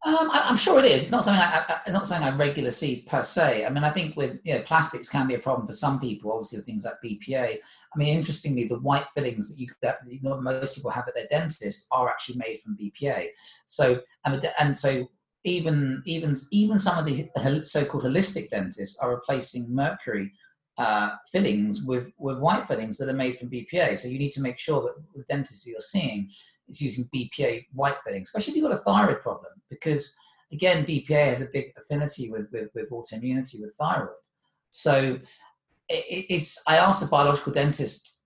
Um, 0.06 0.30
I, 0.32 0.48
am 0.50 0.56
sure 0.56 0.80
it 0.80 0.86
is. 0.86 1.04
It's 1.04 1.12
not 1.12 1.24
something 1.24 1.42
I, 1.42 1.82
I, 1.86 1.92
not 1.92 2.06
something 2.06 2.28
I 2.28 2.36
regularly 2.36 2.72
see 2.72 3.04
per 3.08 3.24
se. 3.24 3.66
I 3.66 3.70
mean, 3.70 3.84
I 3.84 3.90
think 3.90 4.16
with 4.16 4.40
you 4.44 4.54
know, 4.54 4.62
plastics 4.62 5.10
can 5.10 5.28
be 5.28 5.34
a 5.34 5.40
problem 5.40 5.66
for 5.66 5.74
some 5.74 6.00
people. 6.00 6.32
Obviously, 6.32 6.60
with 6.60 6.68
things 6.68 6.86
like 6.86 6.94
BPA. 7.04 7.56
I 7.56 7.98
mean, 7.98 8.16
interestingly, 8.16 8.66
the 8.66 8.80
white 8.80 9.08
fillings 9.16 9.50
that 9.50 9.60
you 9.60 9.68
that 9.82 9.98
you 10.08 10.20
know, 10.22 10.40
most 10.40 10.76
people 10.76 10.92
have 10.92 11.08
at 11.08 11.16
their 11.16 11.28
dentist 11.32 11.88
are 11.92 12.10
actually 12.10 12.38
made 12.38 12.60
from 12.60 12.78
BPA. 12.78 13.30
So 13.66 14.02
and 14.24 14.48
and 14.60 14.76
so 14.76 15.08
even 15.44 16.04
even 16.06 16.36
even 16.52 16.78
some 16.78 17.00
of 17.00 17.06
the 17.06 17.28
so-called 17.64 18.04
holistic 18.04 18.50
dentists 18.50 19.00
are 19.00 19.16
replacing 19.16 19.74
mercury 19.74 20.32
uh, 20.78 21.10
fillings 21.32 21.84
with 21.84 22.12
with 22.20 22.38
white 22.38 22.68
fillings 22.68 22.98
that 22.98 23.10
are 23.10 23.14
made 23.14 23.38
from 23.38 23.50
BPA. 23.50 23.98
So 23.98 24.08
you 24.08 24.20
need 24.20 24.32
to 24.34 24.42
make 24.42 24.60
sure 24.60 24.82
that 24.84 24.96
the 25.16 25.24
dentist 25.24 25.66
you're 25.66 25.80
seeing 25.80 26.30
is 26.70 26.82
using 26.82 27.06
BPA 27.14 27.66
white 27.74 27.98
fillings, 28.06 28.30
especially 28.30 28.52
if 28.52 28.58
you've 28.58 28.70
got 28.70 28.78
a 28.78 28.84
thyroid 28.84 29.22
problem, 29.22 29.52
because 29.70 30.16
again, 30.52 30.86
BPA 30.86 31.30
has 31.30 31.42
a 31.42 31.48
big 31.52 31.74
affinity 31.78 32.30
with 32.30 32.48
with, 32.52 32.70
with 32.76 32.90
autoimmunity 32.92 33.62
with 33.62 33.76
thyroid. 33.80 34.10
So 34.72 35.20
it, 35.90 36.26
it's 36.30 36.62
I 36.68 36.78
asked 36.78 37.04
a 37.04 37.08
biological 37.08 37.54
dentist 37.54 38.18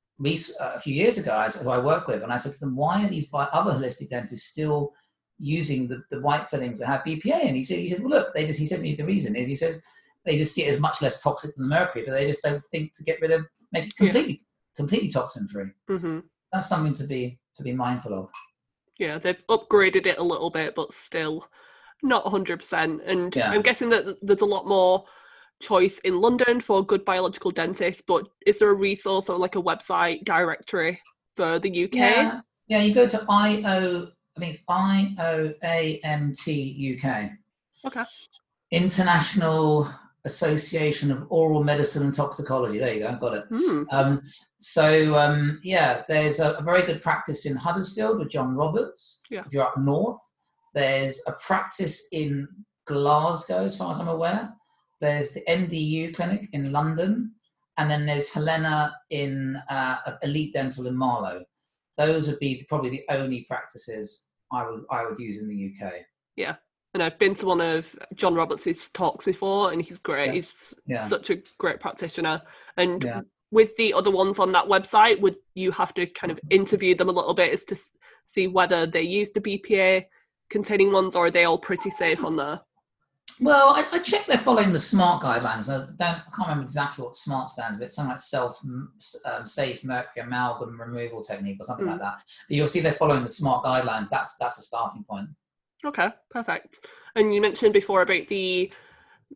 a 0.59 0.79
few 0.79 0.93
years 0.93 1.17
ago 1.17 1.47
who 1.61 1.69
I 1.69 1.79
work 1.79 2.07
with, 2.07 2.23
and 2.23 2.31
I 2.31 2.37
said 2.37 2.53
to 2.53 2.59
them, 2.59 2.75
why 2.75 3.03
are 3.03 3.09
these 3.09 3.29
other 3.33 3.71
holistic 3.71 4.09
dentists 4.09 4.49
still 4.49 4.93
using 5.39 5.87
the, 5.87 6.03
the 6.11 6.21
white 6.21 6.49
fillings 6.49 6.79
that 6.79 6.87
have 6.87 7.01
BPA? 7.01 7.45
And 7.45 7.55
he 7.55 7.63
said, 7.63 7.79
he 7.79 7.87
said, 7.87 8.01
well, 8.01 8.09
look, 8.09 8.33
they 8.33 8.45
just, 8.45 8.59
he 8.59 8.65
says 8.65 8.79
to 8.81 8.83
me, 8.83 8.95
the 8.95 9.05
reason 9.05 9.35
is, 9.35 9.47
he 9.47 9.55
says, 9.55 9.81
they 10.25 10.37
just 10.37 10.53
see 10.53 10.65
it 10.65 10.69
as 10.69 10.79
much 10.79 11.01
less 11.01 11.21
toxic 11.23 11.55
than 11.55 11.67
the 11.67 11.75
mercury, 11.75 12.03
but 12.05 12.13
they 12.13 12.27
just 12.27 12.43
don't 12.43 12.63
think 12.67 12.93
to 12.93 13.03
get 13.03 13.19
rid 13.21 13.31
of, 13.31 13.45
make 13.71 13.85
it 13.85 13.95
completely, 13.95 14.33
yeah. 14.33 14.75
completely 14.75 15.07
toxin 15.07 15.47
free. 15.47 15.71
Mm-hmm. 15.89 16.19
That's 16.53 16.69
something 16.69 16.93
to 16.95 17.05
be, 17.05 17.39
to 17.55 17.63
be 17.63 17.73
mindful 17.73 18.13
of. 18.13 18.29
Yeah, 18.97 19.17
they've 19.17 19.45
upgraded 19.47 20.05
it 20.05 20.19
a 20.19 20.23
little 20.23 20.49
bit, 20.49 20.75
but 20.75 20.93
still 20.93 21.47
not 22.03 22.25
100%. 22.25 22.99
And 23.05 23.35
yeah. 23.35 23.49
I'm 23.49 23.61
guessing 23.61 23.89
that 23.89 24.17
there's 24.21 24.41
a 24.41 24.45
lot 24.45 24.67
more 24.67 25.05
choice 25.61 25.99
in 25.99 26.19
London 26.19 26.59
for 26.59 26.85
good 26.85 27.05
biological 27.05 27.51
dentists, 27.51 28.01
but 28.05 28.27
is 28.45 28.59
there 28.59 28.69
a 28.69 28.75
resource 28.75 29.29
or 29.29 29.37
like 29.37 29.55
a 29.55 29.61
website 29.61 30.25
directory 30.25 30.99
for 31.35 31.59
the 31.59 31.85
UK? 31.85 31.95
Yeah, 31.95 32.41
yeah 32.67 32.81
you 32.81 32.93
go 32.93 33.07
to 33.07 33.25
IO, 33.29 34.07
I 34.35 34.39
mean, 34.39 34.49
it's 34.49 34.63
IOAMT 34.69 36.43
UK. 36.97 37.31
Okay. 37.85 38.03
International 38.71 39.91
Association 40.25 41.11
of 41.11 41.25
Oral 41.29 41.63
Medicine 41.63 42.03
and 42.03 42.13
Toxicology. 42.13 42.79
There 42.79 42.93
you 42.93 42.99
go, 42.99 43.17
got 43.19 43.37
it. 43.37 43.49
Mm. 43.49 43.85
Um, 43.91 44.21
so, 44.57 45.15
um, 45.15 45.59
yeah, 45.63 46.03
there's 46.07 46.39
a, 46.39 46.51
a, 46.51 46.61
very 46.61 46.83
good 46.83 47.01
practice 47.01 47.45
in 47.45 47.55
Huddersfield 47.55 48.19
with 48.19 48.29
John 48.29 48.55
Roberts. 48.55 49.21
Yeah. 49.31 49.43
If 49.45 49.53
you're 49.53 49.63
up 49.63 49.77
north, 49.77 50.19
there's 50.75 51.21
a 51.27 51.33
practice 51.33 52.07
in 52.11 52.47
Glasgow, 52.85 53.65
as 53.65 53.77
far 53.77 53.91
as 53.91 53.99
I'm 53.99 54.07
aware. 54.07 54.53
There's 54.99 55.31
the 55.31 55.41
NDU 55.49 56.13
clinic 56.13 56.49
in 56.53 56.71
London, 56.71 57.33
and 57.77 57.89
then 57.89 58.05
there's 58.05 58.29
Helena 58.29 58.95
in 59.09 59.55
uh, 59.69 59.97
Elite 60.21 60.53
Dental 60.53 60.87
in 60.87 60.95
Marlow. 60.95 61.43
Those 61.97 62.27
would 62.27 62.39
be 62.39 62.65
probably 62.69 62.91
the 62.91 63.03
only 63.09 63.45
practices 63.49 64.27
I 64.51 64.69
would 64.69 64.83
I 64.91 65.05
would 65.05 65.19
use 65.19 65.39
in 65.39 65.47
the 65.47 65.73
UK. 65.73 65.93
Yeah, 66.35 66.55
and 66.93 67.01
I've 67.01 67.17
been 67.19 67.33
to 67.35 67.45
one 67.45 67.61
of 67.61 67.95
John 68.15 68.35
Roberts' 68.35 68.89
talks 68.89 69.25
before, 69.25 69.71
and 69.71 69.81
he's 69.81 69.97
great. 69.97 70.27
Yeah. 70.27 70.33
He's 70.33 70.73
yeah. 70.85 71.07
such 71.07 71.29
a 71.29 71.41
great 71.57 71.79
practitioner. 71.79 72.41
And 72.77 73.03
yeah. 73.03 73.21
with 73.51 73.75
the 73.77 73.93
other 73.93 74.11
ones 74.11 74.39
on 74.39 74.51
that 74.51 74.65
website, 74.65 75.19
would 75.21 75.35
you 75.55 75.71
have 75.71 75.93
to 75.93 76.05
kind 76.05 76.31
of 76.31 76.39
interview 76.49 76.95
them 76.95 77.09
a 77.09 77.13
little 77.13 77.33
bit 77.33 77.53
as 77.53 77.63
to 77.65 77.77
see 78.25 78.47
whether 78.47 78.85
they 78.85 79.03
use 79.03 79.29
the 79.29 79.41
BPA 79.41 80.05
containing 80.49 80.91
ones, 80.91 81.15
or 81.15 81.27
are 81.27 81.31
they 81.31 81.45
all 81.45 81.57
pretty 81.57 81.89
safe 81.89 82.25
on 82.25 82.35
there? 82.35 82.59
Well, 83.39 83.69
I, 83.69 83.85
I 83.91 83.99
checked 83.99 84.27
they're 84.27 84.37
following 84.37 84.71
the 84.71 84.79
SMART 84.79 85.23
guidelines. 85.23 85.67
I 85.67 85.85
don't, 85.85 85.99
I 85.99 86.21
can't 86.35 86.47
remember 86.47 86.63
exactly 86.63 87.03
what 87.03 87.15
SMART 87.15 87.49
stands 87.49 87.77
for. 87.77 87.83
It's 87.85 87.95
something 87.95 88.11
like 88.11 88.19
self 88.19 88.61
um, 88.63 89.47
safe 89.47 89.83
mercury 89.83 90.23
amalgam 90.23 90.79
removal 90.79 91.23
technique 91.23 91.57
or 91.59 91.63
something 91.63 91.87
mm. 91.87 91.91
like 91.91 92.01
that. 92.01 92.21
But 92.47 92.55
you'll 92.55 92.67
see 92.67 92.81
they're 92.81 92.91
following 92.91 93.23
the 93.23 93.29
SMART 93.29 93.65
guidelines. 93.65 94.09
That's 94.09 94.37
that's 94.37 94.59
a 94.59 94.61
starting 94.61 95.03
point. 95.03 95.29
Okay, 95.85 96.09
perfect. 96.29 96.85
And 97.15 97.33
you 97.33 97.41
mentioned 97.41 97.73
before 97.73 98.01
about 98.03 98.27
the 98.27 98.71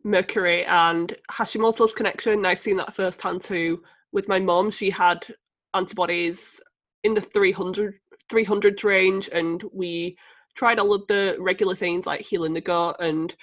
mercury 0.04 0.64
and 0.66 1.14
Hashimoto's 1.30 1.92
connection. 1.94 2.46
I've 2.46 2.60
seen 2.60 2.76
that 2.76 2.94
firsthand 2.94 3.42
too 3.42 3.82
with 4.12 4.28
my 4.28 4.38
mom. 4.38 4.70
She 4.70 4.90
had 4.90 5.26
antibodies 5.74 6.60
in 7.04 7.14
the 7.14 7.20
300 7.20 7.94
300 8.28 8.82
range, 8.84 9.28
and 9.32 9.62
we 9.72 10.16
tried 10.56 10.78
all 10.78 10.92
of 10.92 11.06
the 11.06 11.36
regular 11.38 11.74
things 11.76 12.06
like 12.06 12.20
healing 12.22 12.52
the 12.52 12.60
gut 12.60 12.96
and 13.00 13.34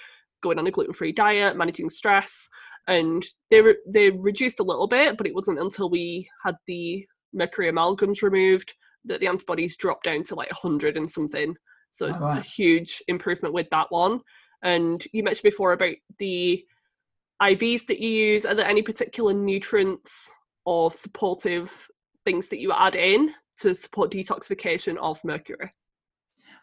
going 0.42 0.58
on 0.58 0.66
a 0.66 0.70
gluten-free 0.70 1.12
diet, 1.12 1.56
managing 1.56 1.88
stress, 1.88 2.50
and 2.86 3.24
they 3.50 3.62
re- 3.62 3.78
they 3.88 4.10
reduced 4.10 4.60
a 4.60 4.64
little 4.64 4.86
bit, 4.86 5.16
but 5.16 5.26
it 5.26 5.34
wasn't 5.34 5.58
until 5.58 5.88
we 5.88 6.28
had 6.44 6.56
the 6.66 7.06
mercury 7.32 7.70
amalgams 7.70 8.22
removed 8.22 8.74
that 9.06 9.20
the 9.20 9.26
antibodies 9.26 9.76
dropped 9.76 10.04
down 10.04 10.22
to 10.22 10.34
like 10.34 10.50
100 10.50 10.96
and 10.96 11.10
something. 11.10 11.56
So 11.94 12.06
it's 12.06 12.16
a 12.16 12.40
huge 12.40 13.00
improvement 13.06 13.54
with 13.54 13.70
that 13.70 13.86
one. 13.90 14.20
And 14.64 15.06
you 15.12 15.22
mentioned 15.22 15.44
before 15.44 15.72
about 15.72 15.94
the 16.18 16.64
IVs 17.40 17.86
that 17.86 18.00
you 18.00 18.08
use. 18.08 18.44
Are 18.44 18.54
there 18.54 18.66
any 18.66 18.82
particular 18.82 19.32
nutrients 19.32 20.32
or 20.64 20.90
supportive 20.90 21.88
things 22.24 22.48
that 22.48 22.58
you 22.58 22.72
add 22.72 22.96
in 22.96 23.32
to 23.60 23.76
support 23.76 24.10
detoxification 24.10 24.96
of 24.96 25.22
mercury? 25.22 25.72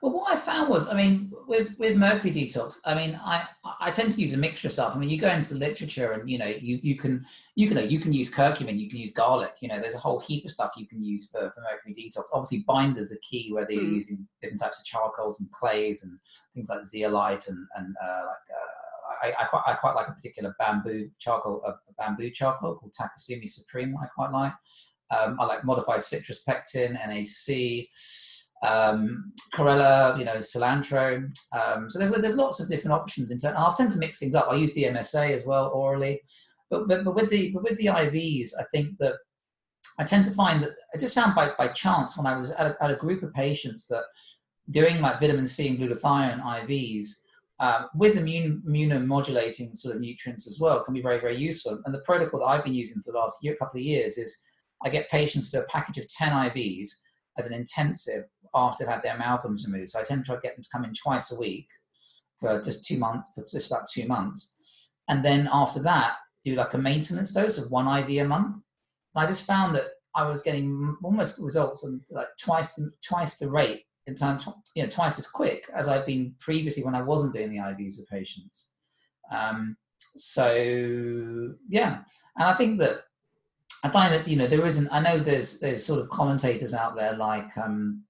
Well, 0.01 0.13
what 0.13 0.33
I 0.33 0.35
found 0.35 0.67
was, 0.67 0.89
I 0.89 0.95
mean, 0.95 1.31
with 1.47 1.77
with 1.77 1.95
mercury 1.95 2.31
detox, 2.31 2.79
I 2.85 2.95
mean, 2.95 3.19
I 3.23 3.47
I 3.79 3.91
tend 3.91 4.11
to 4.13 4.21
use 4.21 4.33
a 4.33 4.37
mixture 4.37 4.67
of 4.67 4.71
stuff. 4.71 4.95
I 4.95 4.99
mean, 4.99 5.11
you 5.11 5.19
go 5.19 5.29
into 5.29 5.53
the 5.53 5.59
literature, 5.59 6.13
and 6.13 6.27
you 6.27 6.39
know, 6.39 6.47
you 6.47 6.79
you 6.81 6.95
can 6.95 7.23
you 7.53 7.67
can 7.67 7.87
you 7.87 7.99
can 7.99 8.11
use 8.11 8.33
curcumin, 8.33 8.79
you 8.79 8.89
can 8.89 8.97
use 8.97 9.11
garlic. 9.11 9.53
You 9.61 9.67
know, 9.67 9.79
there's 9.79 9.93
a 9.93 9.99
whole 9.99 10.19
heap 10.19 10.43
of 10.43 10.51
stuff 10.51 10.73
you 10.75 10.87
can 10.87 11.03
use 11.03 11.29
for, 11.29 11.51
for 11.51 11.61
mercury 11.61 11.93
detox. 11.93 12.23
Obviously, 12.33 12.63
binders 12.67 13.11
are 13.11 13.19
key, 13.21 13.51
whether 13.53 13.71
you're 13.71 13.83
mm. 13.83 13.93
using 13.93 14.27
different 14.41 14.59
types 14.59 14.79
of 14.79 14.85
charcoals 14.85 15.39
and 15.39 15.51
clays 15.51 16.01
and 16.01 16.17
things 16.55 16.69
like 16.69 16.83
zeolite 16.83 17.47
and 17.47 17.67
and 17.77 17.95
uh, 18.03 18.21
like. 18.25 18.47
Uh, 18.49 18.67
I, 19.23 19.43
I, 19.43 19.45
quite, 19.45 19.61
I 19.67 19.73
quite 19.73 19.93
like 19.93 20.07
a 20.07 20.13
particular 20.13 20.55
bamboo 20.57 21.11
charcoal, 21.19 21.61
a, 21.63 21.69
a 21.69 21.93
bamboo 21.99 22.31
charcoal 22.31 22.73
called 22.73 22.95
Takesumi 22.99 23.47
Supreme. 23.47 23.95
I 24.01 24.07
quite 24.07 24.31
like. 24.31 24.53
Um, 25.15 25.37
I 25.39 25.45
like 25.45 25.63
modified 25.63 26.01
citrus 26.01 26.39
pectin, 26.39 26.93
NAC 26.93 27.87
um, 28.63 29.33
you 29.57 29.65
know, 29.65 30.37
cilantro. 30.37 31.31
Um, 31.53 31.89
so 31.89 31.99
there's 31.99 32.11
there's 32.11 32.35
lots 32.35 32.59
of 32.59 32.69
different 32.69 32.93
options 32.93 33.31
in 33.31 33.37
turn, 33.37 33.55
I'll 33.57 33.73
tend 33.73 33.91
to 33.91 33.97
mix 33.97 34.19
things 34.19 34.35
up. 34.35 34.47
I 34.49 34.55
use 34.55 34.73
DMSA 34.73 35.31
as 35.31 35.45
well 35.45 35.71
orally, 35.73 36.21
but 36.69 36.87
but, 36.87 37.03
but 37.03 37.15
with 37.15 37.29
the 37.29 37.51
but 37.53 37.63
with 37.63 37.77
the 37.77 37.87
IVs, 37.87 38.51
I 38.59 38.63
think 38.71 38.97
that 38.99 39.15
I 39.99 40.03
tend 40.03 40.25
to 40.25 40.31
find 40.31 40.63
that 40.63 40.71
I 40.93 40.97
just 40.97 41.15
found 41.15 41.35
by 41.35 41.51
by 41.57 41.69
chance 41.69 42.17
when 42.17 42.27
I 42.27 42.37
was 42.37 42.51
at 42.51 42.67
a, 42.67 42.83
at 42.83 42.91
a 42.91 42.95
group 42.95 43.23
of 43.23 43.33
patients 43.33 43.87
that 43.87 44.03
doing 44.69 45.01
like 45.01 45.19
vitamin 45.19 45.47
C 45.47 45.67
and 45.67 45.79
glutathione 45.79 46.41
IVs. 46.41 47.05
Um, 47.59 47.89
with 47.93 48.17
immune 48.17 48.63
immunomodulating 48.67 49.77
sort 49.77 49.93
of 49.93 50.01
nutrients 50.01 50.47
as 50.47 50.59
well 50.59 50.83
can 50.83 50.95
be 50.95 51.01
very 51.01 51.19
very 51.19 51.37
useful. 51.37 51.79
And 51.85 51.93
the 51.93 51.99
protocol 51.99 52.39
that 52.39 52.47
I've 52.47 52.63
been 52.63 52.73
using 52.73 53.01
for 53.03 53.11
the 53.11 53.19
last 53.19 53.37
year, 53.43 53.55
couple 53.55 53.79
of 53.79 53.85
years 53.85 54.17
is 54.17 54.35
I 54.83 54.89
get 54.89 55.11
patients 55.11 55.51
to 55.51 55.61
a 55.61 55.67
package 55.67 55.99
of 55.99 56.07
10 56.07 56.31
IVs 56.31 56.89
as 57.37 57.45
an 57.45 57.53
intensive 57.53 58.25
after 58.53 58.83
they've 58.83 58.93
had 58.93 59.03
their 59.03 59.15
amalgams 59.15 59.65
removed. 59.65 59.91
So 59.91 59.99
I 59.99 60.03
tend 60.03 60.23
to 60.23 60.25
try 60.25 60.35
to 60.35 60.41
get 60.41 60.55
them 60.55 60.63
to 60.63 60.69
come 60.69 60.83
in 60.83 60.93
twice 60.93 61.31
a 61.31 61.39
week 61.39 61.67
for 62.39 62.61
just 62.61 62.85
two 62.85 62.97
months, 62.97 63.31
for 63.35 63.45
just 63.49 63.71
about 63.71 63.87
two 63.91 64.07
months. 64.07 64.55
And 65.07 65.23
then 65.23 65.49
after 65.51 65.81
that, 65.83 66.15
do 66.43 66.55
like 66.55 66.73
a 66.73 66.77
maintenance 66.77 67.31
dose 67.31 67.57
of 67.57 67.71
one 67.71 67.87
IV 67.87 68.09
a 68.23 68.27
month. 68.27 68.55
And 69.15 69.25
I 69.25 69.27
just 69.27 69.45
found 69.45 69.75
that 69.75 69.85
I 70.15 70.27
was 70.27 70.41
getting 70.41 70.97
almost 71.03 71.39
results 71.39 71.83
on 71.83 72.01
like 72.09 72.27
twice 72.39 72.73
the, 72.73 72.91
twice 73.07 73.37
the 73.37 73.49
rate 73.49 73.85
in 74.07 74.15
time, 74.15 74.39
you 74.75 74.83
know, 74.83 74.89
twice 74.89 75.19
as 75.19 75.27
quick 75.27 75.69
as 75.73 75.87
I've 75.87 76.05
been 76.05 76.35
previously 76.39 76.83
when 76.83 76.95
I 76.95 77.01
wasn't 77.01 77.33
doing 77.33 77.49
the 77.49 77.57
IVs 77.57 77.99
with 77.99 78.07
patients. 78.09 78.69
Um, 79.31 79.77
so 80.15 81.53
yeah, 81.69 81.99
and 82.37 82.47
I 82.47 82.53
think 82.55 82.79
that 82.79 83.03
I 83.83 83.89
find 83.89 84.13
that 84.13 84.27
you 84.27 84.35
know 84.35 84.47
there 84.47 84.65
isn't. 84.65 84.89
I 84.91 84.99
know 84.99 85.17
there's 85.19 85.59
there's 85.59 85.85
sort 85.85 86.01
of 86.01 86.09
commentators 86.09 86.73
out 86.73 86.95
there 86.95 87.15
like 87.15 87.55
um, 87.57 88.03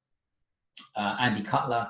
uh, 0.96 1.18
Andy 1.20 1.44
Cutler, 1.44 1.88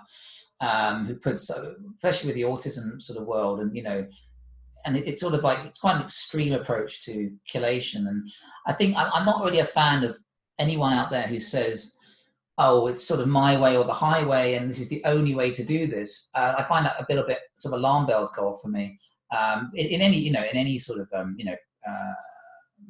um, 0.59 1.05
who 1.05 1.15
puts, 1.15 1.49
especially 1.49 2.27
with 2.27 2.35
the 2.35 2.43
autism 2.43 3.01
sort 3.01 3.19
of 3.19 3.27
world, 3.27 3.59
and 3.59 3.75
you 3.75 3.83
know, 3.83 4.07
and 4.85 4.97
it, 4.97 5.07
it's 5.07 5.21
sort 5.21 5.33
of 5.33 5.43
like 5.43 5.59
it's 5.65 5.79
quite 5.79 5.95
an 5.95 6.01
extreme 6.01 6.53
approach 6.53 7.03
to 7.05 7.31
chelation. 7.51 8.07
And 8.07 8.27
I 8.67 8.73
think 8.73 8.95
I'm, 8.95 9.25
not 9.25 9.43
really 9.43 9.59
a 9.59 9.65
fan 9.65 10.03
of 10.03 10.17
anyone 10.59 10.93
out 10.93 11.09
there 11.09 11.27
who 11.27 11.39
says, 11.39 11.97
"Oh, 12.57 12.87
it's 12.87 13.03
sort 13.03 13.19
of 13.19 13.27
my 13.27 13.59
way 13.59 13.75
or 13.75 13.83
the 13.83 13.93
highway, 13.93 14.55
and 14.55 14.69
this 14.69 14.79
is 14.79 14.89
the 14.89 15.03
only 15.05 15.35
way 15.35 15.51
to 15.51 15.63
do 15.63 15.87
this." 15.87 16.29
Uh, 16.35 16.55
I 16.57 16.63
find 16.63 16.85
that 16.85 16.99
a 16.99 17.05
bit 17.07 17.17
of 17.17 17.27
bit 17.27 17.39
sort 17.55 17.73
of 17.73 17.79
alarm 17.79 18.05
bells 18.05 18.31
go 18.31 18.49
off 18.49 18.61
for 18.61 18.69
me. 18.69 18.99
Um, 19.35 19.71
in, 19.75 19.87
in, 19.87 20.01
any, 20.01 20.17
you 20.17 20.31
know, 20.31 20.43
in 20.43 20.57
any 20.57 20.77
sort 20.77 20.99
of, 20.99 21.07
um, 21.13 21.35
you 21.37 21.45
know. 21.45 21.55
Uh, 21.87 22.13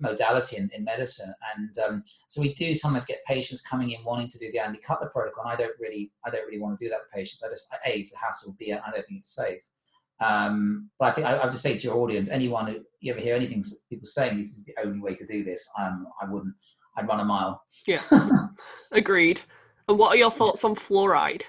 modality 0.02 0.58
in, 0.58 0.70
in 0.74 0.84
medicine. 0.84 1.34
And 1.56 1.78
um, 1.80 2.04
so 2.28 2.42
we 2.42 2.54
do 2.54 2.74
sometimes 2.74 3.06
get 3.06 3.24
patients 3.26 3.62
coming 3.62 3.92
in 3.92 4.04
wanting 4.04 4.30
to 4.30 4.40
do 4.40 4.52
the 4.52 4.60
Andy 4.60 4.80
Cutler 4.80 5.10
protocol. 5.10 5.46
And 5.46 5.54
I 5.54 5.56
don't 5.56 5.80
really, 5.80 6.12
I 6.26 6.30
don't 6.30 6.46
really 6.46 6.60
want 6.60 6.78
to 6.78 6.86
do 6.86 6.90
that 6.90 7.00
with 7.02 7.12
patients. 7.12 7.44
I 7.44 7.50
just, 7.50 7.68
A, 7.86 8.00
it's 8.00 8.14
a 8.14 8.18
hassle. 8.18 8.56
B, 8.60 8.74
I 8.74 8.92
don't 8.92 9.06
think 9.06 9.20
it's 9.20 9.36
safe. 9.36 9.62
Um, 10.20 10.90
but 11.00 11.06
I 11.06 11.12
think 11.14 11.28
I, 11.28 11.34
I 11.38 11.46
would 11.46 11.52
just 11.52 11.64
say 11.64 11.78
to 11.78 11.84
your 11.84 11.98
audience, 11.98 12.30
anyone 12.30 12.68
who 12.68 12.82
you 13.00 13.12
ever 13.12 13.22
hear 13.22 13.36
anything 13.36 13.64
people 13.90 14.06
saying 14.06 14.38
this 14.38 14.50
is 14.50 14.66
the 14.66 14.76
only 14.84 15.00
way 15.00 15.16
to 15.16 15.26
do 15.26 15.44
this, 15.44 15.68
um, 15.80 16.08
I 16.22 16.26
wouldn't. 16.30 16.54
I'd 16.96 17.08
run 17.08 17.22
a 17.22 17.26
mile. 17.26 17.64
Yeah, 17.88 18.02
agreed. 18.92 19.42
And 19.88 19.98
what 19.98 20.14
are 20.14 20.18
your 20.18 20.30
thoughts 20.30 20.64
on 20.64 20.76
fluoride? 20.76 21.44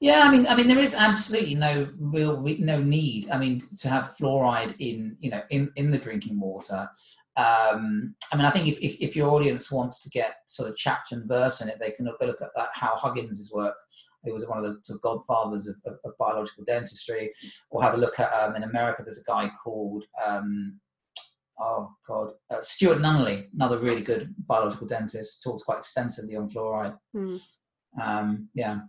Yeah, 0.00 0.22
I 0.22 0.30
mean, 0.30 0.46
I 0.46 0.54
mean, 0.54 0.68
there 0.68 0.78
is 0.78 0.94
absolutely 0.94 1.54
no 1.54 1.88
real 1.98 2.40
no 2.60 2.80
need. 2.80 3.30
I 3.30 3.38
mean, 3.38 3.58
to 3.78 3.88
have 3.88 4.14
fluoride 4.18 4.74
in 4.78 5.16
you 5.20 5.30
know 5.30 5.42
in 5.50 5.72
in 5.76 5.90
the 5.90 5.98
drinking 5.98 6.38
water. 6.38 6.88
Um, 7.36 8.16
I 8.32 8.36
mean, 8.36 8.46
I 8.46 8.50
think 8.50 8.66
if, 8.66 8.80
if, 8.80 8.96
if 8.98 9.14
your 9.14 9.30
audience 9.30 9.70
wants 9.70 10.02
to 10.02 10.10
get 10.10 10.38
sort 10.46 10.68
of 10.68 10.76
chapter 10.76 11.14
and 11.14 11.28
verse 11.28 11.60
in 11.60 11.68
it, 11.68 11.78
they 11.78 11.92
can 11.92 12.04
look, 12.04 12.16
look 12.20 12.42
at 12.42 12.48
that, 12.56 12.70
Hal 12.74 12.96
Huggins's 12.96 13.52
work. 13.54 13.76
He 14.24 14.32
was 14.32 14.48
one 14.48 14.58
of 14.58 14.64
the, 14.64 14.80
the 14.88 14.98
godfathers 14.98 15.68
of, 15.68 15.76
of, 15.86 15.98
of, 16.04 16.18
biological 16.18 16.64
dentistry. 16.64 17.32
Or 17.70 17.80
have 17.80 17.94
a 17.94 17.96
look 17.96 18.18
at 18.18 18.32
um, 18.32 18.56
in 18.56 18.64
America. 18.64 19.04
There's 19.04 19.20
a 19.20 19.30
guy 19.30 19.52
called 19.62 20.04
um, 20.26 20.80
oh 21.60 21.90
god, 22.06 22.32
uh, 22.50 22.60
Stuart 22.60 22.98
Nunnally, 22.98 23.46
another 23.54 23.78
really 23.78 24.02
good 24.02 24.34
biological 24.46 24.86
dentist, 24.86 25.42
talks 25.42 25.62
quite 25.62 25.78
extensively 25.78 26.36
on 26.36 26.48
fluoride. 26.48 26.96
Mm. 27.14 27.40
Um, 28.00 28.48
yeah. 28.54 28.80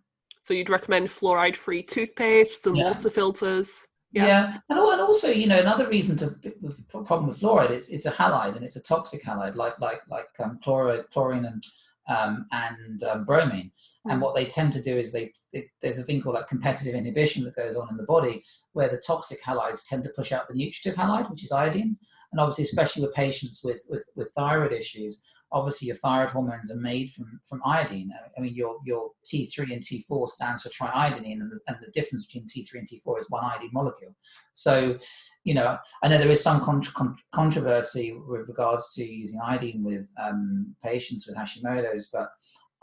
So 0.41 0.53
you'd 0.53 0.69
recommend 0.69 1.07
fluoride-free 1.07 1.83
toothpaste 1.83 2.67
and 2.67 2.77
yeah. 2.77 2.85
water 2.85 3.09
filters. 3.09 3.87
Yeah. 4.11 4.25
yeah. 4.25 4.57
And, 4.69 4.79
also, 4.79 5.29
you 5.29 5.47
know, 5.47 5.59
another 5.59 5.87
reason 5.87 6.17
to 6.17 6.27
the 6.27 6.75
problem 6.91 7.27
with 7.27 7.39
fluoride 7.39 7.71
is 7.71 7.89
it's 7.89 8.05
a 8.05 8.11
halide 8.11 8.55
and 8.55 8.63
it's 8.63 8.75
a 8.75 8.81
toxic 8.81 9.23
halide, 9.23 9.55
like 9.55 9.79
like 9.79 10.01
like 10.09 10.29
um, 10.39 10.59
chloride, 10.63 11.09
chlorine, 11.11 11.45
and 11.45 11.63
um, 12.07 12.45
and 12.51 13.03
um, 13.03 13.23
bromine. 13.23 13.71
And 14.05 14.15
hmm. 14.15 14.19
what 14.21 14.35
they 14.35 14.45
tend 14.45 14.73
to 14.73 14.81
do 14.81 14.97
is 14.97 15.11
they, 15.11 15.31
they, 15.53 15.69
there's 15.81 15.99
a 15.99 16.03
thing 16.03 16.21
called 16.21 16.35
like 16.35 16.47
competitive 16.47 16.95
inhibition 16.95 17.43
that 17.43 17.55
goes 17.55 17.75
on 17.75 17.87
in 17.89 17.97
the 17.97 18.03
body, 18.03 18.43
where 18.73 18.89
the 18.89 19.01
toxic 19.05 19.43
halides 19.43 19.87
tend 19.87 20.03
to 20.03 20.13
push 20.15 20.31
out 20.31 20.47
the 20.47 20.55
nutritive 20.55 20.95
halide, 20.99 21.29
which 21.29 21.43
is 21.43 21.51
iodine. 21.51 21.97
And 22.31 22.39
obviously, 22.39 22.63
especially 22.63 23.03
with 23.03 23.13
patients 23.13 23.61
with, 23.63 23.81
with, 23.89 24.07
with 24.15 24.31
thyroid 24.33 24.71
issues, 24.71 25.23
obviously 25.51 25.87
your 25.87 25.95
thyroid 25.95 26.29
hormones 26.29 26.71
are 26.71 26.75
made 26.75 27.09
from, 27.11 27.39
from 27.43 27.61
iodine. 27.65 28.11
I 28.37 28.41
mean, 28.41 28.53
your, 28.53 28.77
your 28.85 29.11
T3 29.25 29.73
and 29.73 29.81
T4 29.81 30.27
stands 30.27 30.63
for 30.63 30.69
triiodine, 30.69 31.41
and 31.41 31.51
the, 31.51 31.59
and 31.67 31.77
the 31.81 31.91
difference 31.91 32.25
between 32.25 32.45
T3 32.45 32.75
and 32.75 32.87
T4 32.87 33.19
is 33.19 33.25
one 33.29 33.43
iodine 33.43 33.69
molecule. 33.73 34.15
So, 34.53 34.97
you 35.43 35.53
know, 35.53 35.77
I 36.03 36.07
know 36.07 36.17
there 36.17 36.29
is 36.29 36.43
some 36.43 36.61
con- 36.61 37.15
controversy 37.31 38.13
with 38.27 38.47
regards 38.47 38.93
to 38.95 39.03
using 39.03 39.39
iodine 39.43 39.83
with 39.83 40.11
um, 40.21 40.75
patients 40.83 41.27
with 41.27 41.35
Hashimoto's, 41.35 42.09
but 42.13 42.29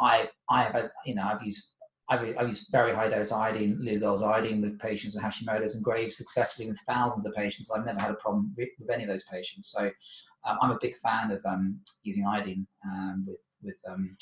I, 0.00 0.28
I 0.50 0.62
have 0.64 0.72
had, 0.72 0.90
you 1.04 1.14
know, 1.14 1.22
I've 1.22 1.42
used 1.42 1.68
I've, 2.08 2.36
I've, 2.38 2.48
used 2.48 2.68
very 2.70 2.94
high 2.94 3.08
dose 3.08 3.32
iodine, 3.32 3.78
Lugol's 3.82 4.22
iodine 4.22 4.60
with 4.60 4.78
patients 4.78 5.14
with 5.14 5.24
Hashimoto's 5.24 5.74
and 5.74 5.82
Graves 5.82 6.16
successfully 6.16 6.68
with 6.68 6.78
thousands 6.86 7.26
of 7.26 7.34
patients. 7.34 7.70
I've 7.70 7.84
never 7.84 8.00
had 8.00 8.12
a 8.12 8.14
problem 8.14 8.54
with, 8.56 8.68
with 8.78 8.90
any 8.90 9.02
of 9.02 9.08
those 9.08 9.24
patients. 9.24 9.72
So 9.72 9.90
um, 10.46 10.58
I'm 10.62 10.70
a 10.70 10.78
big 10.80 10.96
fan 10.98 11.32
of 11.32 11.44
um, 11.44 11.80
using 12.04 12.24
iodine 12.24 12.66
um, 12.84 13.24
with, 13.26 13.38
with 13.62 13.92
um, 13.92 14.16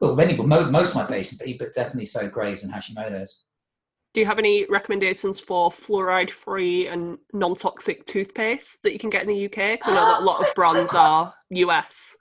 well, 0.00 0.16
many, 0.16 0.36
most 0.36 0.90
of 0.90 0.96
my 0.96 1.04
patients, 1.04 1.38
but, 1.38 1.46
but 1.58 1.72
definitely 1.74 2.06
so 2.06 2.28
Graves 2.28 2.64
and 2.64 2.72
Hashimoto's. 2.72 3.44
Do 4.14 4.20
you 4.20 4.26
have 4.26 4.40
any 4.40 4.66
recommendations 4.68 5.40
for 5.40 5.70
fluoride-free 5.70 6.88
and 6.88 7.18
non-toxic 7.32 8.04
toothpaste 8.04 8.82
that 8.82 8.92
you 8.92 8.98
can 8.98 9.10
get 9.10 9.22
in 9.22 9.28
the 9.28 9.46
UK? 9.46 9.78
Because 9.78 9.88
I 9.88 9.94
know 9.94 10.06
that 10.06 10.20
a 10.20 10.24
lot 10.24 10.46
of 10.46 10.52
brands 10.56 10.92
are 10.92 11.32
US. 11.50 12.16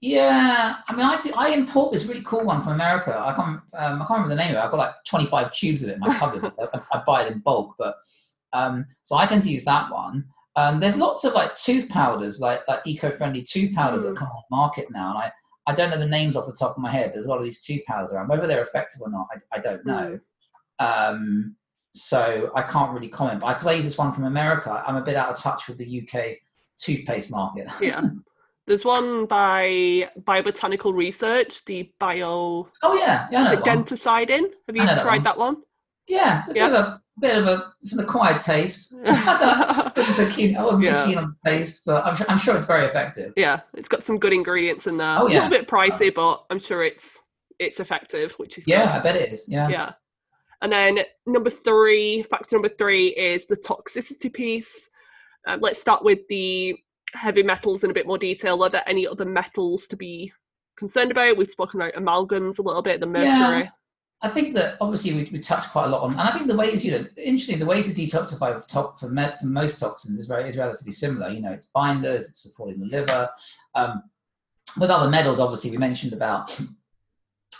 Yeah, 0.00 0.76
I 0.86 0.94
mean, 0.94 1.06
I, 1.06 1.20
do, 1.20 1.32
I 1.34 1.50
import 1.50 1.92
this 1.92 2.04
really 2.04 2.22
cool 2.22 2.44
one 2.44 2.62
from 2.62 2.74
America. 2.74 3.18
I 3.18 3.32
can't, 3.34 3.60
um, 3.72 4.02
I 4.02 4.06
can't 4.06 4.10
remember 4.10 4.28
the 4.28 4.36
name 4.36 4.50
of 4.50 4.56
it. 4.56 4.58
I've 4.58 4.70
got 4.70 4.76
like 4.76 4.94
25 5.06 5.52
tubes 5.52 5.82
of 5.82 5.88
it 5.88 5.94
in 5.94 6.00
my 6.00 6.16
cupboard. 6.18 6.52
I, 6.74 6.80
I, 6.92 7.02
buy 7.06 7.24
it 7.24 7.32
in 7.32 7.38
bulk, 7.38 7.74
but 7.78 7.96
um, 8.52 8.84
so 9.02 9.16
I 9.16 9.24
tend 9.24 9.42
to 9.44 9.50
use 9.50 9.64
that 9.64 9.90
one. 9.90 10.26
Um, 10.54 10.80
there's 10.80 10.96
lots 10.96 11.24
of 11.24 11.32
like 11.32 11.54
tooth 11.54 11.88
powders, 11.88 12.40
like 12.40 12.66
like 12.68 12.80
eco-friendly 12.86 13.42
tooth 13.42 13.74
powders 13.74 14.02
mm. 14.02 14.08
that 14.08 14.16
come 14.16 14.28
on 14.28 14.42
the 14.48 14.56
market 14.56 14.90
now, 14.90 15.10
and 15.10 15.18
I, 15.18 15.32
I 15.66 15.74
don't 15.74 15.90
know 15.90 15.98
the 15.98 16.06
names 16.06 16.36
off 16.36 16.46
the 16.46 16.52
top 16.52 16.76
of 16.76 16.82
my 16.82 16.90
head. 16.90 17.12
There's 17.12 17.26
a 17.26 17.28
lot 17.28 17.38
of 17.38 17.44
these 17.44 17.62
tooth 17.62 17.84
powders 17.86 18.12
around. 18.12 18.28
Whether 18.28 18.46
they're 18.46 18.62
effective 18.62 19.00
or 19.02 19.10
not, 19.10 19.28
I, 19.32 19.56
I 19.56 19.60
don't 19.60 19.84
know. 19.84 20.20
Mm. 20.80 21.54
so 21.92 22.50
I 22.54 22.62
can't 22.62 22.92
really 22.92 23.08
comment. 23.08 23.40
But 23.40 23.54
because 23.54 23.66
I 23.66 23.72
use 23.72 23.84
this 23.86 23.98
one 23.98 24.12
from 24.12 24.24
America, 24.24 24.82
I'm 24.86 24.96
a 24.96 25.02
bit 25.02 25.16
out 25.16 25.30
of 25.30 25.38
touch 25.38 25.68
with 25.68 25.78
the 25.78 26.02
UK 26.02 26.36
toothpaste 26.78 27.30
market. 27.30 27.68
Yeah. 27.80 28.02
There's 28.66 28.84
one 28.84 29.26
by 29.26 30.10
Biobotanical 30.22 30.92
Research, 30.92 31.64
the 31.66 31.90
bio. 32.00 32.68
Oh 32.82 32.94
yeah, 32.94 33.28
yeah. 33.30 33.52
Is 33.52 33.60
Dentalcidin 33.60 34.44
Have 34.66 34.76
you 34.76 34.82
tried 34.82 34.96
that 34.96 35.06
one? 35.06 35.22
that 35.24 35.38
one? 35.38 35.56
Yeah, 36.08 36.38
it's 36.38 36.48
a 36.48 36.54
yeah. 36.54 36.68
bit 36.68 36.76
of 36.76 36.84
a 36.84 37.02
bit 37.20 37.38
of 37.38 37.46
a 37.46 37.72
it's 37.82 37.92
an 37.92 38.00
acquired 38.00 38.40
taste. 38.40 38.92
I, 39.06 39.92
wasn't 39.96 40.16
so 40.16 40.30
keen, 40.30 40.56
I 40.56 40.64
wasn't 40.64 40.86
yeah. 40.86 41.02
so 41.02 41.08
keen 41.08 41.18
on 41.18 41.36
the 41.44 41.50
taste, 41.50 41.82
but 41.86 42.04
I'm, 42.04 42.16
I'm 42.28 42.38
sure 42.38 42.56
it's 42.56 42.66
very 42.66 42.86
effective. 42.86 43.32
Yeah, 43.36 43.60
it's 43.74 43.88
got 43.88 44.02
some 44.02 44.18
good 44.18 44.32
ingredients 44.32 44.86
in 44.86 44.96
there. 44.96 45.18
Oh, 45.18 45.28
yeah. 45.28 45.40
A 45.40 45.48
little 45.48 45.58
bit 45.58 45.68
pricey, 45.68 46.12
but 46.12 46.44
I'm 46.50 46.58
sure 46.58 46.82
it's 46.84 47.20
it's 47.58 47.78
effective, 47.78 48.32
which 48.34 48.58
is 48.58 48.66
yeah, 48.66 48.86
good. 48.86 48.88
I 48.88 48.98
bet 49.00 49.16
it 49.16 49.32
is. 49.32 49.44
Yeah, 49.46 49.68
yeah. 49.68 49.92
And 50.62 50.72
then 50.72 51.00
number 51.26 51.50
three, 51.50 52.22
factor 52.22 52.56
number 52.56 52.68
three 52.68 53.08
is 53.08 53.46
the 53.46 53.56
toxicity 53.56 54.32
piece. 54.32 54.90
Uh, 55.46 55.58
let's 55.60 55.80
start 55.80 56.02
with 56.02 56.20
the 56.28 56.76
heavy 57.16 57.42
metals 57.42 57.84
in 57.84 57.90
a 57.90 57.94
bit 57.94 58.06
more 58.06 58.18
detail. 58.18 58.62
Are 58.62 58.70
there 58.70 58.88
any 58.88 59.06
other 59.06 59.24
metals 59.24 59.86
to 59.88 59.96
be 59.96 60.32
concerned 60.76 61.10
about? 61.10 61.36
We've 61.36 61.48
spoken 61.48 61.80
about 61.80 61.94
amalgams 61.94 62.58
a 62.58 62.62
little 62.62 62.82
bit, 62.82 63.00
the 63.00 63.06
mercury. 63.06 63.64
Yeah. 63.64 63.70
I 64.22 64.28
think 64.30 64.54
that 64.54 64.76
obviously 64.80 65.12
we, 65.12 65.28
we 65.30 65.38
touched 65.40 65.70
quite 65.70 65.86
a 65.86 65.88
lot 65.88 66.02
on, 66.02 66.12
and 66.12 66.20
I 66.20 66.32
think 66.32 66.46
the 66.46 66.56
ways 66.56 66.84
you 66.84 66.92
know, 66.92 67.06
interesting, 67.16 67.58
the 67.58 67.66
way 67.66 67.82
to 67.82 67.90
detoxify 67.90 68.62
for, 68.62 68.94
for, 68.98 69.08
met, 69.10 69.38
for 69.38 69.46
most 69.46 69.78
toxins 69.78 70.18
is 70.18 70.26
very 70.26 70.48
is 70.48 70.56
relatively 70.56 70.92
similar. 70.92 71.28
You 71.28 71.42
know, 71.42 71.52
it's 71.52 71.66
binders, 71.66 72.30
it's 72.30 72.42
supporting 72.42 72.80
the 72.80 72.86
liver. 72.86 73.28
Um, 73.74 74.04
with 74.80 74.90
other 74.90 75.10
metals, 75.10 75.38
obviously, 75.38 75.70
we 75.70 75.76
mentioned 75.76 76.12
about 76.12 76.58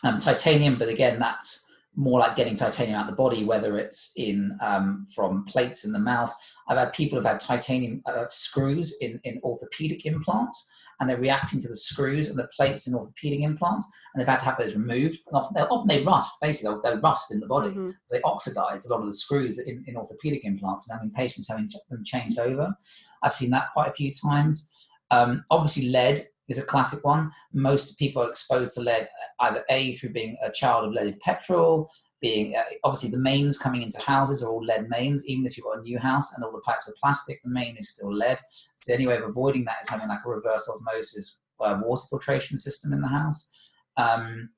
um, 0.02 0.18
titanium, 0.18 0.78
but 0.78 0.88
again, 0.88 1.18
that's 1.18 1.65
more 1.96 2.20
like 2.20 2.36
getting 2.36 2.54
titanium 2.54 2.98
out 2.98 3.08
of 3.08 3.10
the 3.10 3.16
body, 3.16 3.42
whether 3.44 3.78
it's 3.78 4.12
in 4.16 4.56
um, 4.60 5.06
from 5.14 5.44
plates 5.44 5.84
in 5.84 5.92
the 5.92 5.98
mouth. 5.98 6.34
I've 6.68 6.78
had 6.78 6.92
people 6.92 7.16
who've 7.16 7.24
had 7.24 7.40
titanium 7.40 8.02
uh, 8.06 8.26
screws 8.28 8.96
in, 9.00 9.18
in 9.24 9.40
orthopedic 9.42 10.04
implants, 10.04 10.70
and 11.00 11.08
they're 11.08 11.18
reacting 11.18 11.60
to 11.60 11.68
the 11.68 11.76
screws 11.76 12.28
and 12.28 12.38
the 12.38 12.48
plates 12.48 12.86
in 12.86 12.94
orthopedic 12.94 13.40
implants, 13.40 13.90
and 14.12 14.20
they've 14.20 14.28
had 14.28 14.38
to 14.40 14.44
have 14.44 14.58
those 14.58 14.76
removed. 14.76 15.18
And 15.26 15.36
often, 15.36 15.56
often 15.56 15.88
they 15.88 16.04
rust, 16.04 16.34
basically, 16.40 16.76
they 16.84 16.96
rust 16.98 17.32
in 17.32 17.40
the 17.40 17.46
body. 17.46 17.70
Mm-hmm. 17.70 17.90
They 18.10 18.20
oxidize 18.22 18.86
a 18.86 18.90
lot 18.90 19.00
of 19.00 19.06
the 19.06 19.14
screws 19.14 19.58
in, 19.58 19.82
in 19.86 19.96
orthopedic 19.96 20.44
implants, 20.44 20.88
and 20.88 20.98
having 20.98 21.10
patients 21.12 21.48
having 21.48 21.70
them 21.90 22.04
changed 22.04 22.38
over. 22.38 22.76
I've 23.22 23.34
seen 23.34 23.50
that 23.50 23.72
quite 23.72 23.88
a 23.88 23.94
few 23.94 24.12
times. 24.12 24.70
Um, 25.10 25.44
obviously, 25.50 25.88
lead 25.88 26.26
is 26.48 26.58
a 26.58 26.62
classic 26.62 27.04
one. 27.04 27.30
Most 27.52 27.98
people 27.98 28.22
are 28.22 28.30
exposed 28.30 28.74
to 28.74 28.80
lead 28.80 29.08
either 29.40 29.64
A, 29.68 29.92
through 29.92 30.10
being 30.10 30.36
a 30.42 30.50
child 30.50 30.86
of 30.86 30.92
leaded 30.92 31.20
petrol, 31.20 31.90
being 32.20 32.56
uh, 32.56 32.62
obviously 32.84 33.10
the 33.10 33.18
mains 33.18 33.58
coming 33.58 33.82
into 33.82 34.00
houses 34.00 34.42
are 34.42 34.50
all 34.50 34.64
lead 34.64 34.88
mains, 34.88 35.26
even 35.26 35.46
if 35.46 35.56
you've 35.56 35.66
got 35.66 35.78
a 35.78 35.82
new 35.82 35.98
house 35.98 36.32
and 36.34 36.44
all 36.44 36.52
the 36.52 36.60
pipes 36.60 36.88
are 36.88 36.94
plastic, 37.00 37.42
the 37.42 37.50
main 37.50 37.76
is 37.76 37.90
still 37.90 38.14
lead. 38.14 38.38
So 38.76 38.92
the 38.92 38.94
only 38.94 39.06
way 39.06 39.16
of 39.16 39.28
avoiding 39.28 39.64
that 39.64 39.78
is 39.82 39.88
having 39.88 40.08
like 40.08 40.20
a 40.24 40.28
reverse 40.28 40.68
osmosis 40.68 41.40
uh, 41.60 41.80
water 41.82 42.04
filtration 42.08 42.58
system 42.58 42.92
in 42.92 43.00
the 43.00 43.08
house. 43.08 43.50
Um, 43.96 44.50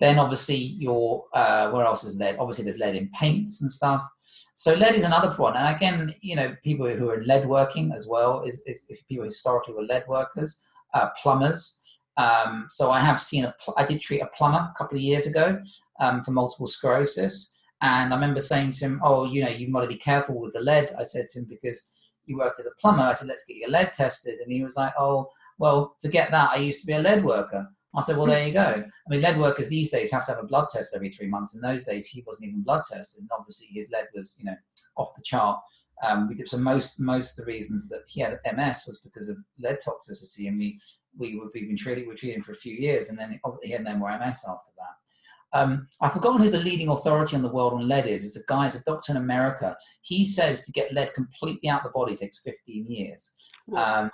then 0.00 0.18
obviously 0.18 0.56
your 0.56 1.24
uh, 1.34 1.70
where 1.70 1.84
else 1.84 2.04
is 2.04 2.14
lead? 2.14 2.36
Obviously 2.38 2.64
there's 2.64 2.78
lead 2.78 2.94
in 2.94 3.10
paints 3.10 3.62
and 3.62 3.70
stuff. 3.70 4.06
So 4.54 4.74
lead 4.74 4.94
is 4.94 5.04
another 5.04 5.30
one, 5.36 5.56
and 5.56 5.74
again, 5.74 6.14
you 6.20 6.34
know, 6.34 6.54
people 6.64 6.88
who 6.88 7.10
are 7.10 7.20
in 7.20 7.26
lead 7.28 7.46
working 7.48 7.92
as 7.94 8.08
well 8.08 8.42
is, 8.42 8.60
is 8.66 8.86
if 8.88 9.06
people 9.06 9.24
historically 9.24 9.74
were 9.74 9.84
lead 9.84 10.02
workers 10.08 10.60
uh, 10.94 11.08
plumbers. 11.20 11.78
Um, 12.16 12.66
so 12.70 12.90
I 12.90 13.00
have 13.00 13.20
seen 13.20 13.44
a, 13.44 13.54
pl- 13.62 13.74
I 13.76 13.84
did 13.84 14.00
treat 14.00 14.20
a 14.20 14.26
plumber 14.26 14.58
a 14.58 14.74
couple 14.76 14.96
of 14.96 15.02
years 15.02 15.26
ago 15.26 15.60
um, 16.00 16.22
for 16.22 16.32
multiple 16.32 16.66
sclerosis. 16.66 17.54
And 17.80 18.12
I 18.12 18.16
remember 18.16 18.40
saying 18.40 18.72
to 18.72 18.86
him, 18.86 19.00
oh, 19.04 19.24
you 19.24 19.44
know, 19.44 19.50
you've 19.50 19.72
got 19.72 19.82
to 19.82 19.86
be 19.86 19.96
careful 19.96 20.40
with 20.40 20.52
the 20.52 20.60
lead. 20.60 20.94
I 20.98 21.04
said 21.04 21.26
to 21.28 21.40
him, 21.40 21.46
because 21.48 21.86
you 22.26 22.36
work 22.36 22.54
as 22.58 22.66
a 22.66 22.80
plumber. 22.80 23.02
I 23.02 23.12
said, 23.12 23.28
let's 23.28 23.44
get 23.46 23.56
your 23.56 23.70
lead 23.70 23.92
tested. 23.92 24.40
And 24.40 24.52
he 24.52 24.64
was 24.64 24.76
like, 24.76 24.92
oh, 24.98 25.28
well, 25.58 25.96
forget 26.02 26.30
that. 26.30 26.50
I 26.52 26.56
used 26.56 26.80
to 26.80 26.86
be 26.86 26.94
a 26.94 27.00
lead 27.00 27.24
worker. 27.24 27.68
I 27.96 28.02
said, 28.02 28.16
well, 28.16 28.26
there 28.26 28.46
you 28.46 28.52
go. 28.52 28.84
I 28.84 29.10
mean, 29.10 29.22
lead 29.22 29.38
workers 29.38 29.70
these 29.70 29.90
days 29.90 30.12
have 30.12 30.26
to 30.26 30.32
have 30.32 30.44
a 30.44 30.46
blood 30.46 30.68
test 30.70 30.94
every 30.94 31.10
three 31.10 31.26
months. 31.26 31.54
In 31.54 31.62
those 31.62 31.84
days, 31.84 32.06
he 32.06 32.22
wasn't 32.26 32.48
even 32.48 32.62
blood 32.62 32.82
tested. 32.84 33.22
And 33.22 33.30
obviously 33.36 33.68
his 33.68 33.90
lead 33.90 34.06
was, 34.14 34.36
you 34.38 34.44
know, 34.44 34.56
off 34.96 35.14
the 35.14 35.22
chart. 35.22 35.60
Um, 36.06 36.28
we 36.28 36.34
did 36.34 36.48
so 36.48 36.58
most 36.58 37.00
most 37.00 37.38
of 37.38 37.44
the 37.44 37.50
reasons 37.50 37.88
that 37.88 38.02
he 38.06 38.20
had 38.20 38.38
MS 38.44 38.84
was 38.86 39.00
because 39.02 39.28
of 39.28 39.36
lead 39.58 39.78
toxicity, 39.78 40.46
and 40.46 40.58
we 40.58 40.78
we 41.16 41.36
would 41.36 41.48
we've 41.52 41.66
been 41.66 41.76
treating 41.76 42.08
we 42.08 42.14
treating 42.14 42.42
for 42.42 42.52
a 42.52 42.56
few 42.56 42.74
years, 42.74 43.08
and 43.08 43.18
then 43.18 43.40
he 43.62 43.70
had 43.70 43.82
no 43.82 43.96
more 43.96 44.16
MS 44.16 44.44
after 44.48 44.70
that. 44.76 45.58
Um, 45.58 45.88
I've 46.00 46.12
forgotten 46.12 46.42
who 46.42 46.50
the 46.50 46.58
leading 46.58 46.88
authority 46.88 47.34
on 47.34 47.42
the 47.42 47.50
world 47.50 47.72
on 47.72 47.88
lead 47.88 48.06
is. 48.06 48.24
It's 48.24 48.36
a 48.36 48.46
guy, 48.46 48.66
it's 48.66 48.74
a 48.74 48.84
doctor 48.84 49.12
in 49.12 49.16
America. 49.16 49.76
He 50.02 50.24
says 50.24 50.66
to 50.66 50.72
get 50.72 50.92
lead 50.92 51.14
completely 51.14 51.68
out 51.68 51.80
of 51.80 51.84
the 51.84 51.98
body 51.98 52.16
takes 52.16 52.42
15 52.42 52.86
years. 52.86 53.34
Um, 53.74 54.10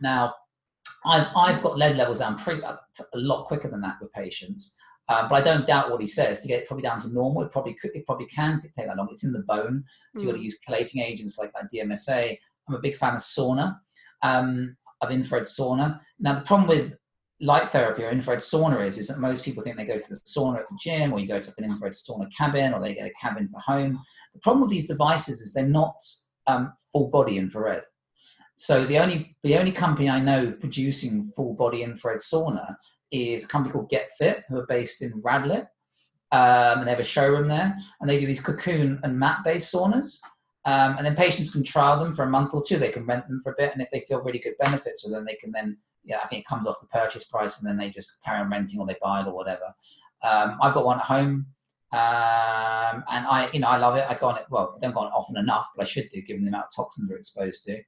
now, 0.00 0.34
I've, 1.04 1.28
I've 1.36 1.62
got 1.62 1.78
lead 1.78 1.96
levels 1.96 2.18
down 2.18 2.36
pretty, 2.36 2.62
a 2.62 2.78
lot 3.14 3.46
quicker 3.46 3.68
than 3.68 3.80
that 3.82 3.96
with 4.00 4.12
patients. 4.12 4.76
Um, 5.08 5.28
but 5.28 5.36
I 5.36 5.40
don't 5.40 5.66
doubt 5.66 5.90
what 5.90 6.00
he 6.00 6.06
says. 6.06 6.40
To 6.40 6.48
get 6.48 6.60
it 6.60 6.66
probably 6.66 6.82
down 6.82 7.00
to 7.00 7.08
normal, 7.08 7.42
it 7.42 7.52
probably 7.52 7.74
could, 7.74 7.92
it 7.94 8.04
probably 8.04 8.26
can 8.26 8.60
take 8.76 8.86
that 8.86 8.96
long. 8.96 9.08
It's 9.10 9.24
in 9.24 9.32
the 9.32 9.40
bone, 9.40 9.84
so 10.14 10.20
mm. 10.20 10.22
you've 10.22 10.32
got 10.32 10.36
to 10.36 10.44
use 10.44 10.60
chelating 10.60 11.02
agents 11.02 11.38
like 11.38 11.52
that 11.54 11.70
DMSA. 11.72 12.36
I'm 12.68 12.74
a 12.74 12.80
big 12.80 12.96
fan 12.96 13.14
of 13.14 13.20
sauna, 13.20 13.78
um, 14.22 14.76
of 15.00 15.10
infrared 15.10 15.44
sauna. 15.44 16.00
Now 16.20 16.34
the 16.34 16.42
problem 16.42 16.68
with 16.68 16.98
light 17.40 17.70
therapy 17.70 18.02
or 18.02 18.10
infrared 18.10 18.40
sauna 18.40 18.84
is, 18.84 18.98
is 18.98 19.08
that 19.08 19.18
most 19.18 19.44
people 19.44 19.62
think 19.62 19.76
they 19.76 19.84
go 19.84 19.98
to 19.98 20.08
the 20.08 20.20
sauna 20.26 20.58
at 20.58 20.68
the 20.68 20.78
gym 20.80 21.12
or 21.12 21.20
you 21.20 21.28
go 21.28 21.40
to 21.40 21.52
an 21.56 21.64
infrared 21.64 21.92
sauna 21.92 22.26
cabin 22.36 22.74
or 22.74 22.80
they 22.80 22.94
get 22.94 23.06
a 23.06 23.12
cabin 23.20 23.48
for 23.48 23.60
home. 23.60 23.98
The 24.34 24.40
problem 24.40 24.62
with 24.62 24.70
these 24.70 24.88
devices 24.88 25.40
is 25.40 25.54
they're 25.54 25.66
not 25.66 25.94
um, 26.46 26.72
full 26.92 27.08
body 27.08 27.38
infrared. 27.38 27.82
So 28.58 28.84
the 28.84 28.98
only 28.98 29.36
the 29.44 29.56
only 29.56 29.70
company 29.70 30.10
I 30.10 30.18
know 30.18 30.50
producing 30.50 31.30
full 31.36 31.54
body 31.54 31.84
infrared 31.84 32.18
sauna 32.18 32.74
is 33.12 33.44
a 33.44 33.48
company 33.48 33.72
called 33.72 33.88
Get 33.88 34.10
Fit, 34.18 34.42
who 34.48 34.58
are 34.58 34.66
based 34.66 35.00
in 35.00 35.12
Radlett, 35.22 35.68
um, 36.32 36.80
and 36.80 36.86
they 36.86 36.90
have 36.90 36.98
a 36.98 37.04
showroom 37.04 37.46
there, 37.46 37.78
and 38.00 38.10
they 38.10 38.18
do 38.18 38.26
these 38.26 38.40
cocoon 38.40 38.98
and 39.04 39.16
mat 39.16 39.38
based 39.44 39.72
saunas. 39.72 40.18
Um, 40.64 40.96
and 40.98 41.06
then 41.06 41.14
patients 41.14 41.52
can 41.52 41.62
trial 41.62 42.02
them 42.02 42.12
for 42.12 42.24
a 42.24 42.28
month 42.28 42.52
or 42.52 42.64
two. 42.66 42.78
They 42.78 42.90
can 42.90 43.06
rent 43.06 43.28
them 43.28 43.40
for 43.40 43.52
a 43.52 43.56
bit, 43.56 43.72
and 43.72 43.80
if 43.80 43.92
they 43.92 44.00
feel 44.00 44.22
really 44.22 44.40
good 44.40 44.58
benefits, 44.58 45.02
so 45.02 45.10
then 45.10 45.24
they 45.24 45.36
can 45.36 45.52
then 45.52 45.78
yeah, 46.02 46.18
I 46.24 46.26
think 46.26 46.40
it 46.40 46.48
comes 46.48 46.66
off 46.66 46.80
the 46.80 46.88
purchase 46.88 47.24
price, 47.24 47.60
and 47.60 47.68
then 47.68 47.76
they 47.76 47.90
just 47.90 48.24
carry 48.24 48.40
on 48.40 48.50
renting 48.50 48.80
or 48.80 48.86
they 48.86 48.96
buy 49.00 49.20
it 49.20 49.28
or 49.28 49.34
whatever. 49.34 49.72
Um, 50.24 50.58
I've 50.60 50.74
got 50.74 50.84
one 50.84 50.98
at 50.98 51.04
home, 51.04 51.46
um, 51.92 53.04
and 53.08 53.24
I 53.24 53.50
you 53.52 53.60
know 53.60 53.68
I 53.68 53.76
love 53.76 53.94
it. 53.94 54.04
I 54.08 54.14
go 54.14 54.26
on 54.26 54.38
it 54.38 54.46
well, 54.50 54.74
I 54.74 54.80
don't 54.80 54.94
go 54.94 55.00
on 55.02 55.06
it 55.06 55.14
often 55.14 55.36
enough, 55.36 55.68
but 55.76 55.82
I 55.82 55.84
should 55.86 56.08
do 56.08 56.20
given 56.22 56.42
the 56.42 56.48
amount 56.48 56.64
of 56.64 56.70
toxins 56.74 57.08
we're 57.08 57.18
exposed 57.18 57.62
to. 57.66 57.80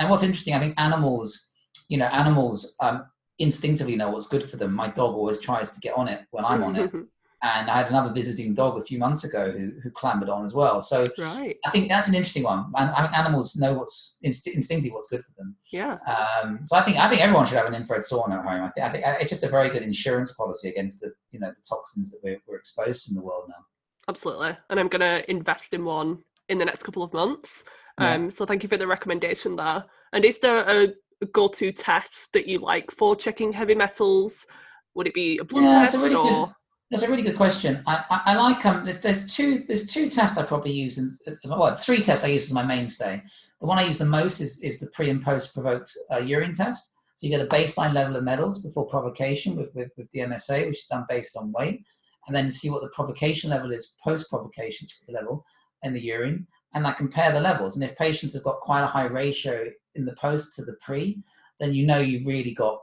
And 0.00 0.08
what's 0.08 0.22
interesting, 0.22 0.54
I 0.54 0.58
think 0.58 0.74
animals, 0.78 1.50
you 1.88 1.98
know, 1.98 2.06
animals 2.06 2.74
um, 2.80 3.04
instinctively 3.38 3.96
know 3.96 4.10
what's 4.10 4.28
good 4.28 4.42
for 4.42 4.56
them. 4.56 4.74
My 4.74 4.88
dog 4.88 5.14
always 5.14 5.38
tries 5.38 5.70
to 5.72 5.80
get 5.80 5.94
on 5.94 6.08
it 6.08 6.22
when 6.30 6.44
I'm 6.44 6.64
on 6.64 6.76
it. 6.76 6.90
And 7.42 7.70
I 7.70 7.78
had 7.78 7.88
another 7.88 8.12
visiting 8.12 8.52
dog 8.52 8.76
a 8.76 8.84
few 8.84 8.98
months 8.98 9.24
ago 9.24 9.50
who, 9.50 9.72
who 9.82 9.90
clambered 9.90 10.28
on 10.28 10.44
as 10.44 10.52
well. 10.52 10.82
So 10.82 11.06
right. 11.18 11.56
I 11.64 11.70
think 11.70 11.88
that's 11.88 12.06
an 12.06 12.14
interesting 12.14 12.42
one. 12.42 12.70
And 12.76 12.90
I 12.90 13.04
think 13.04 13.16
animals 13.16 13.56
know 13.56 13.72
what's 13.72 14.18
inst- 14.20 14.46
instinctively 14.48 14.90
what's 14.94 15.08
good 15.08 15.24
for 15.24 15.32
them. 15.38 15.56
Yeah. 15.72 15.96
Um, 16.06 16.60
so 16.66 16.76
I 16.76 16.82
think 16.82 16.98
I 16.98 17.08
think 17.08 17.22
everyone 17.22 17.46
should 17.46 17.56
have 17.56 17.66
an 17.66 17.74
infrared 17.74 18.02
sauna 18.02 18.40
at 18.40 18.44
home. 18.44 18.62
I 18.62 18.68
think 18.68 18.86
I 18.86 18.90
think 18.90 19.04
it's 19.22 19.30
just 19.30 19.42
a 19.42 19.48
very 19.48 19.70
good 19.70 19.80
insurance 19.80 20.34
policy 20.34 20.68
against 20.68 21.00
the 21.00 21.14
you 21.30 21.40
know 21.40 21.48
the 21.48 21.64
toxins 21.66 22.10
that 22.10 22.20
we're, 22.22 22.42
we're 22.46 22.58
exposed 22.58 23.06
to 23.06 23.12
in 23.12 23.14
the 23.14 23.22
world 23.22 23.44
now. 23.48 23.64
Absolutely. 24.06 24.58
And 24.68 24.78
I'm 24.78 24.88
going 24.88 25.00
to 25.00 25.30
invest 25.30 25.72
in 25.72 25.86
one 25.86 26.18
in 26.50 26.58
the 26.58 26.66
next 26.66 26.82
couple 26.82 27.02
of 27.02 27.14
months. 27.14 27.64
Yeah. 28.00 28.14
Um, 28.14 28.30
so 28.30 28.46
thank 28.46 28.62
you 28.62 28.68
for 28.68 28.76
the 28.76 28.86
recommendation 28.86 29.56
there. 29.56 29.84
And 30.12 30.24
is 30.24 30.38
there 30.38 30.58
a 30.68 30.92
go-to 31.32 31.70
test 31.72 32.32
that 32.32 32.46
you 32.46 32.58
like 32.58 32.90
for 32.90 33.14
checking 33.14 33.52
heavy 33.52 33.74
metals? 33.74 34.46
Would 34.94 35.06
it 35.06 35.14
be 35.14 35.38
a 35.38 35.44
blood 35.44 35.64
yeah, 35.64 35.80
test 35.80 35.96
really 35.96 36.14
or? 36.14 36.46
Good, 36.46 36.54
that's 36.90 37.02
a 37.04 37.10
really 37.10 37.22
good 37.22 37.36
question. 37.36 37.82
I, 37.86 38.04
I, 38.10 38.20
I 38.26 38.34
like 38.36 38.66
um. 38.66 38.84
There's, 38.84 39.00
there's 39.00 39.32
two 39.32 39.62
there's 39.68 39.86
two 39.86 40.10
tests 40.10 40.38
I 40.38 40.42
probably 40.42 40.72
use 40.72 40.98
and 40.98 41.16
well 41.44 41.72
three 41.72 42.02
tests 42.02 42.24
I 42.24 42.28
use 42.28 42.46
as 42.46 42.52
my 42.52 42.64
mainstay. 42.64 43.22
The 43.60 43.66
one 43.66 43.78
I 43.78 43.86
use 43.86 43.98
the 43.98 44.06
most 44.06 44.40
is 44.40 44.60
is 44.62 44.80
the 44.80 44.88
pre 44.88 45.08
and 45.08 45.22
post 45.22 45.54
provoked 45.54 45.92
uh, 46.12 46.18
urine 46.18 46.52
test. 46.52 46.90
So 47.14 47.26
you 47.26 47.36
get 47.36 47.44
a 47.44 47.48
baseline 47.48 47.92
level 47.92 48.16
of 48.16 48.24
metals 48.24 48.62
before 48.62 48.86
provocation 48.86 49.54
with, 49.54 49.68
with, 49.74 49.90
with 49.98 50.10
DMSA, 50.10 50.66
which 50.66 50.78
is 50.78 50.86
done 50.86 51.04
based 51.06 51.36
on 51.36 51.52
weight, 51.52 51.84
and 52.26 52.34
then 52.34 52.50
see 52.50 52.70
what 52.70 52.80
the 52.80 52.88
provocation 52.88 53.50
level 53.50 53.72
is 53.72 53.94
post 54.02 54.30
provocation 54.30 54.88
level 55.06 55.44
in 55.82 55.92
the 55.92 56.00
urine, 56.00 56.46
and 56.74 56.86
I 56.86 56.92
compare 56.92 57.32
the 57.32 57.40
levels. 57.40 57.74
And 57.74 57.84
if 57.84 57.96
patients 57.96 58.34
have 58.34 58.44
got 58.44 58.60
quite 58.60 58.82
a 58.82 58.86
high 58.86 59.06
ratio 59.06 59.66
in 59.94 60.04
the 60.04 60.14
post 60.14 60.54
to 60.56 60.64
the 60.64 60.76
pre, 60.80 61.22
then 61.58 61.74
you 61.74 61.86
know 61.86 61.98
you've 61.98 62.26
really 62.26 62.54
got 62.54 62.80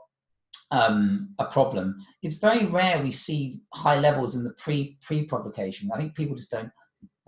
um, 0.70 1.30
a 1.38 1.46
problem. 1.46 1.96
It's 2.22 2.38
very 2.38 2.66
rare 2.66 3.02
we 3.02 3.10
see 3.10 3.60
high 3.74 3.98
levels 3.98 4.36
in 4.36 4.44
the 4.44 4.52
pre 4.52 4.98
pre 5.02 5.24
provocation. 5.24 5.90
I 5.92 5.96
think 5.96 6.14
people 6.14 6.36
just 6.36 6.50
don't 6.50 6.70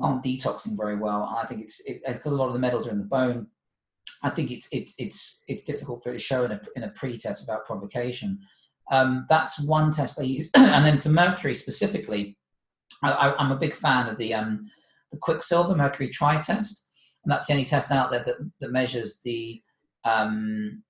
aren't 0.00 0.24
detoxing 0.24 0.76
very 0.76 0.96
well, 0.96 1.26
and 1.28 1.38
I 1.38 1.46
think 1.46 1.62
it's 1.62 1.80
it, 1.86 2.02
because 2.06 2.32
a 2.32 2.36
lot 2.36 2.48
of 2.48 2.52
the 2.52 2.58
metals 2.58 2.86
are 2.86 2.90
in 2.90 2.98
the 2.98 3.04
bone. 3.04 3.46
I 4.22 4.30
think 4.30 4.50
it's 4.50 4.68
it's 4.72 4.94
it's 4.98 5.44
it's 5.48 5.62
difficult 5.62 6.02
for 6.02 6.10
it 6.10 6.14
to 6.14 6.18
show 6.18 6.44
in 6.44 6.52
a 6.52 6.60
in 6.76 6.84
a 6.84 6.90
pre 6.90 7.16
test 7.16 7.44
about 7.44 7.66
provocation. 7.66 8.38
Um, 8.90 9.26
that's 9.28 9.60
one 9.60 9.92
test 9.92 10.20
I 10.20 10.24
use, 10.24 10.50
and 10.54 10.84
then 10.84 10.98
for 10.98 11.10
mercury 11.10 11.54
specifically, 11.54 12.36
I, 13.02 13.34
am 13.38 13.52
a 13.52 13.56
big 13.56 13.74
fan 13.74 14.08
of 14.08 14.18
the 14.18 14.34
um, 14.34 14.70
the 15.12 15.18
Quicksilver 15.18 15.74
Mercury 15.74 16.08
Tri 16.08 16.40
test, 16.40 16.84
and 17.24 17.32
that's 17.32 17.46
the 17.46 17.52
only 17.52 17.64
test 17.64 17.90
out 17.90 18.10
there 18.10 18.24
that, 18.24 18.36
that 18.60 18.72
measures 18.72 19.20
the 19.24 19.62
um, 20.04 20.82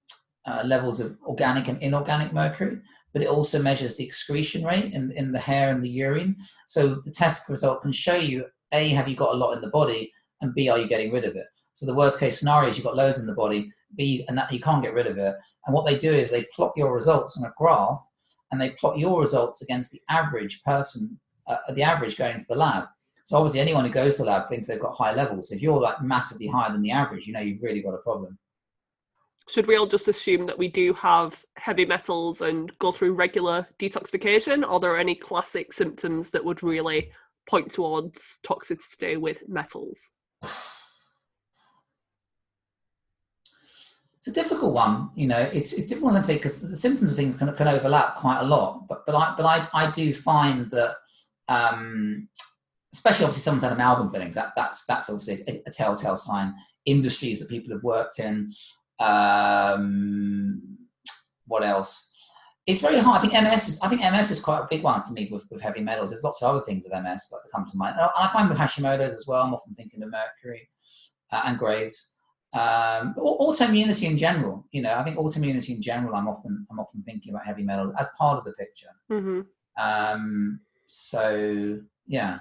uh, 0.46 0.62
levels 0.64 1.00
of 1.00 1.16
organic 1.26 1.68
and 1.68 1.82
inorganic 1.82 2.32
mercury, 2.32 2.78
but 3.12 3.22
it 3.22 3.28
also 3.28 3.60
measures 3.60 3.96
the 3.96 4.04
excretion 4.04 4.64
rate 4.64 4.92
in, 4.92 5.12
in 5.12 5.32
the 5.32 5.38
hair 5.38 5.70
and 5.70 5.82
the 5.82 5.88
urine. 5.88 6.36
So 6.68 7.00
the 7.04 7.10
test 7.10 7.48
result 7.48 7.82
can 7.82 7.92
show 7.92 8.16
you 8.16 8.46
A, 8.72 8.90
have 8.90 9.08
you 9.08 9.16
got 9.16 9.34
a 9.34 9.36
lot 9.36 9.54
in 9.54 9.60
the 9.60 9.70
body, 9.70 10.12
and 10.40 10.54
B, 10.54 10.68
are 10.68 10.78
you 10.78 10.86
getting 10.86 11.12
rid 11.12 11.24
of 11.24 11.36
it? 11.36 11.46
So 11.72 11.86
the 11.86 11.94
worst 11.94 12.20
case 12.20 12.38
scenario 12.38 12.68
is 12.68 12.76
you've 12.76 12.86
got 12.86 12.96
loads 12.96 13.18
in 13.18 13.26
the 13.26 13.34
body, 13.34 13.70
B, 13.96 14.24
and 14.28 14.38
that 14.38 14.52
you 14.52 14.60
can't 14.60 14.82
get 14.82 14.94
rid 14.94 15.06
of 15.06 15.18
it. 15.18 15.34
And 15.66 15.74
what 15.74 15.86
they 15.86 15.98
do 15.98 16.12
is 16.12 16.30
they 16.30 16.46
plot 16.54 16.72
your 16.76 16.94
results 16.94 17.36
on 17.36 17.48
a 17.48 17.52
graph, 17.58 18.00
and 18.50 18.60
they 18.60 18.70
plot 18.70 18.98
your 18.98 19.20
results 19.20 19.62
against 19.62 19.92
the 19.92 20.00
average 20.08 20.62
person, 20.62 21.18
uh, 21.46 21.56
the 21.74 21.82
average 21.82 22.16
going 22.16 22.38
to 22.38 22.46
the 22.48 22.54
lab. 22.54 22.84
So 23.30 23.36
obviously, 23.36 23.60
anyone 23.60 23.84
who 23.84 23.92
goes 23.92 24.16
to 24.16 24.24
the 24.24 24.28
lab 24.28 24.48
thinks 24.48 24.66
they've 24.66 24.80
got 24.80 24.96
high 24.96 25.14
levels. 25.14 25.52
If 25.52 25.62
you're 25.62 25.80
like 25.80 26.02
massively 26.02 26.48
higher 26.48 26.72
than 26.72 26.82
the 26.82 26.90
average, 26.90 27.28
you 27.28 27.32
know 27.32 27.38
you've 27.38 27.62
really 27.62 27.80
got 27.80 27.94
a 27.94 27.98
problem. 27.98 28.36
Should 29.48 29.68
we 29.68 29.76
all 29.76 29.86
just 29.86 30.08
assume 30.08 30.46
that 30.46 30.58
we 30.58 30.66
do 30.66 30.92
have 30.94 31.44
heavy 31.54 31.84
metals 31.84 32.40
and 32.40 32.76
go 32.80 32.90
through 32.90 33.14
regular 33.14 33.68
detoxification? 33.78 34.68
Are 34.68 34.80
there 34.80 34.98
any 34.98 35.14
classic 35.14 35.72
symptoms 35.72 36.30
that 36.30 36.44
would 36.44 36.64
really 36.64 37.12
point 37.48 37.70
towards 37.70 38.40
toxicity 38.44 39.16
with 39.16 39.48
metals? 39.48 40.10
It's 40.42 40.52
a 44.26 44.32
difficult 44.32 44.74
one, 44.74 45.10
you 45.14 45.28
know. 45.28 45.48
It's 45.52 45.72
it's 45.72 45.86
difficult 45.86 46.14
to 46.14 46.22
take 46.24 46.38
because 46.38 46.68
the 46.68 46.76
symptoms 46.76 47.12
of 47.12 47.16
things 47.16 47.36
can, 47.36 47.54
can 47.54 47.68
overlap 47.68 48.16
quite 48.16 48.40
a 48.40 48.44
lot. 48.44 48.88
But 48.88 49.06
but 49.06 49.14
I 49.14 49.34
but 49.36 49.46
I 49.46 49.68
I 49.72 49.88
do 49.92 50.12
find 50.12 50.68
that 50.72 50.96
um, 51.48 52.28
especially 52.92 53.24
obviously 53.24 53.42
someone's 53.42 53.64
had 53.64 53.72
amalgam 53.72 54.10
fillings. 54.10 54.34
That 54.34 54.52
that's 54.56 54.84
that's 54.86 55.10
obviously 55.10 55.44
a, 55.48 55.62
a 55.66 55.70
telltale 55.70 56.16
sign. 56.16 56.54
Industries 56.84 57.40
that 57.40 57.48
people 57.48 57.74
have 57.74 57.82
worked 57.82 58.18
in. 58.18 58.52
Um, 58.98 60.78
what 61.46 61.62
else? 61.62 62.12
It's 62.66 62.80
very 62.80 62.98
hard. 62.98 63.18
I 63.18 63.20
think 63.20 63.32
MS 63.32 63.68
is. 63.68 63.80
I 63.80 63.88
think 63.88 64.02
MS 64.02 64.30
is 64.30 64.40
quite 64.40 64.60
a 64.60 64.66
big 64.68 64.82
one 64.82 65.02
for 65.02 65.12
me 65.12 65.28
with, 65.30 65.44
with 65.50 65.60
heavy 65.60 65.80
metals. 65.80 66.10
There's 66.10 66.22
lots 66.24 66.42
of 66.42 66.50
other 66.50 66.64
things 66.64 66.86
of 66.86 66.92
MS 66.92 67.28
that 67.30 67.40
come 67.52 67.66
to 67.66 67.76
mind. 67.76 67.96
And 67.98 68.08
I 68.16 68.32
find 68.32 68.48
with 68.48 68.58
Hashimoto's 68.58 69.14
as 69.14 69.24
well. 69.26 69.42
I'm 69.42 69.54
often 69.54 69.74
thinking 69.74 70.02
of 70.02 70.10
Mercury 70.10 70.68
uh, 71.32 71.42
and 71.46 71.58
Graves. 71.58 72.14
Um, 72.52 73.14
autoimmunity 73.16 74.10
in 74.10 74.16
general, 74.16 74.66
you 74.72 74.82
know, 74.82 74.94
I 74.94 75.04
think 75.04 75.16
autoimmunity 75.16 75.68
in 75.76 75.80
general, 75.80 76.16
I'm 76.16 76.26
often 76.26 76.66
I'm 76.68 76.80
often 76.80 77.00
thinking 77.02 77.32
about 77.32 77.46
heavy 77.46 77.62
metals 77.62 77.94
as 77.98 78.08
part 78.18 78.38
of 78.38 78.44
the 78.44 78.52
picture. 78.54 78.88
Mm-hmm. 79.10 79.40
Um, 79.80 80.60
so 80.86 81.78
yeah, 82.08 82.40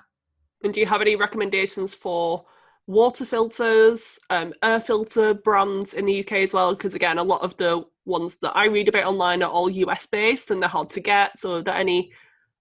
and 0.64 0.74
do 0.74 0.80
you 0.80 0.86
have 0.86 1.02
any 1.02 1.16
recommendations 1.16 1.96
for 1.96 2.46
water 2.88 3.24
filters, 3.24 4.20
um, 4.30 4.54
air 4.64 4.80
filter 4.80 5.34
brands 5.34 5.94
in 5.94 6.06
the 6.06 6.20
UK 6.20 6.34
as 6.34 6.54
well? 6.54 6.74
Because 6.74 6.96
again, 6.96 7.18
a 7.18 7.24
lot 7.24 7.42
of 7.42 7.56
the 7.58 7.84
ones 8.06 8.38
that 8.38 8.52
I 8.56 8.66
read 8.66 8.90
about 8.90 9.06
online 9.06 9.44
are 9.44 9.50
all 9.50 9.70
US 9.70 10.06
based 10.06 10.52
and 10.52 10.62
they're 10.62 10.70
hard 10.70 10.90
to 10.92 11.00
get. 11.00 11.38
So, 11.38 11.58
are 11.58 11.64
there 11.64 11.76
any 11.76 12.12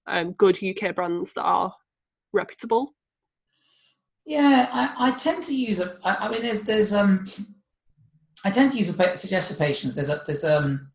um, 0.07 0.33
good 0.33 0.59
UK 0.63 0.95
brands 0.95 1.33
that 1.35 1.43
are 1.43 1.75
reputable? 2.33 2.95
Yeah, 4.25 4.69
I, 4.71 5.09
I 5.09 5.11
tend 5.13 5.43
to 5.45 5.55
use. 5.55 5.81
A, 5.81 5.97
I, 6.05 6.31
mean, 6.31 6.43
there's 6.43 6.63
there's 6.63 6.93
um, 6.93 7.27
I 8.45 8.51
tend 8.51 8.73
to 8.73 8.79
use 8.79 8.95
suggest 9.21 9.51
for 9.51 9.59
patients. 9.59 9.95
There's 9.95 10.11
a 10.11 10.23
there's 10.27 10.45
um 10.45 10.91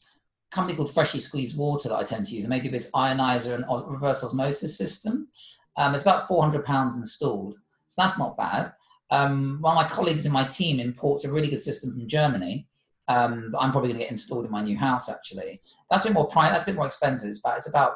company 0.51 0.77
called 0.77 0.93
Freshly 0.93 1.19
Squeezed 1.19 1.57
Water 1.57 1.89
that 1.89 1.95
I 1.95 2.03
tend 2.03 2.27
to 2.27 2.35
use, 2.35 2.43
and 2.43 2.53
they 2.53 2.59
do 2.59 2.69
ionizer 2.69 3.55
and 3.55 3.65
reverse 3.91 4.23
osmosis 4.23 4.77
system. 4.77 5.29
Um, 5.77 5.93
it's 5.93 6.03
about 6.03 6.27
400 6.27 6.65
pounds 6.65 6.97
installed, 6.97 7.55
so 7.87 8.01
that's 8.01 8.19
not 8.19 8.37
bad. 8.37 8.73
Um, 9.09 9.59
one 9.61 9.77
of 9.77 9.83
my 9.83 9.89
colleagues 9.89 10.25
in 10.25 10.31
my 10.31 10.45
team 10.45 10.79
imports 10.79 11.25
a 11.25 11.31
really 11.31 11.49
good 11.49 11.61
system 11.61 11.91
from 11.91 12.07
Germany 12.07 12.67
um, 13.07 13.51
that 13.51 13.59
I'm 13.59 13.71
probably 13.71 13.89
going 13.89 13.99
to 13.99 14.05
get 14.05 14.11
installed 14.11 14.45
in 14.45 14.51
my 14.51 14.63
new 14.63 14.77
house. 14.77 15.09
Actually, 15.09 15.61
that's 15.89 16.03
a 16.03 16.07
bit 16.07 16.13
more 16.13 16.27
price. 16.27 16.51
That's 16.51 16.63
a 16.63 16.67
bit 16.67 16.75
more 16.75 16.85
expensive. 16.85 17.29
It's 17.29 17.39
about, 17.39 17.57
it's 17.57 17.69
about 17.69 17.95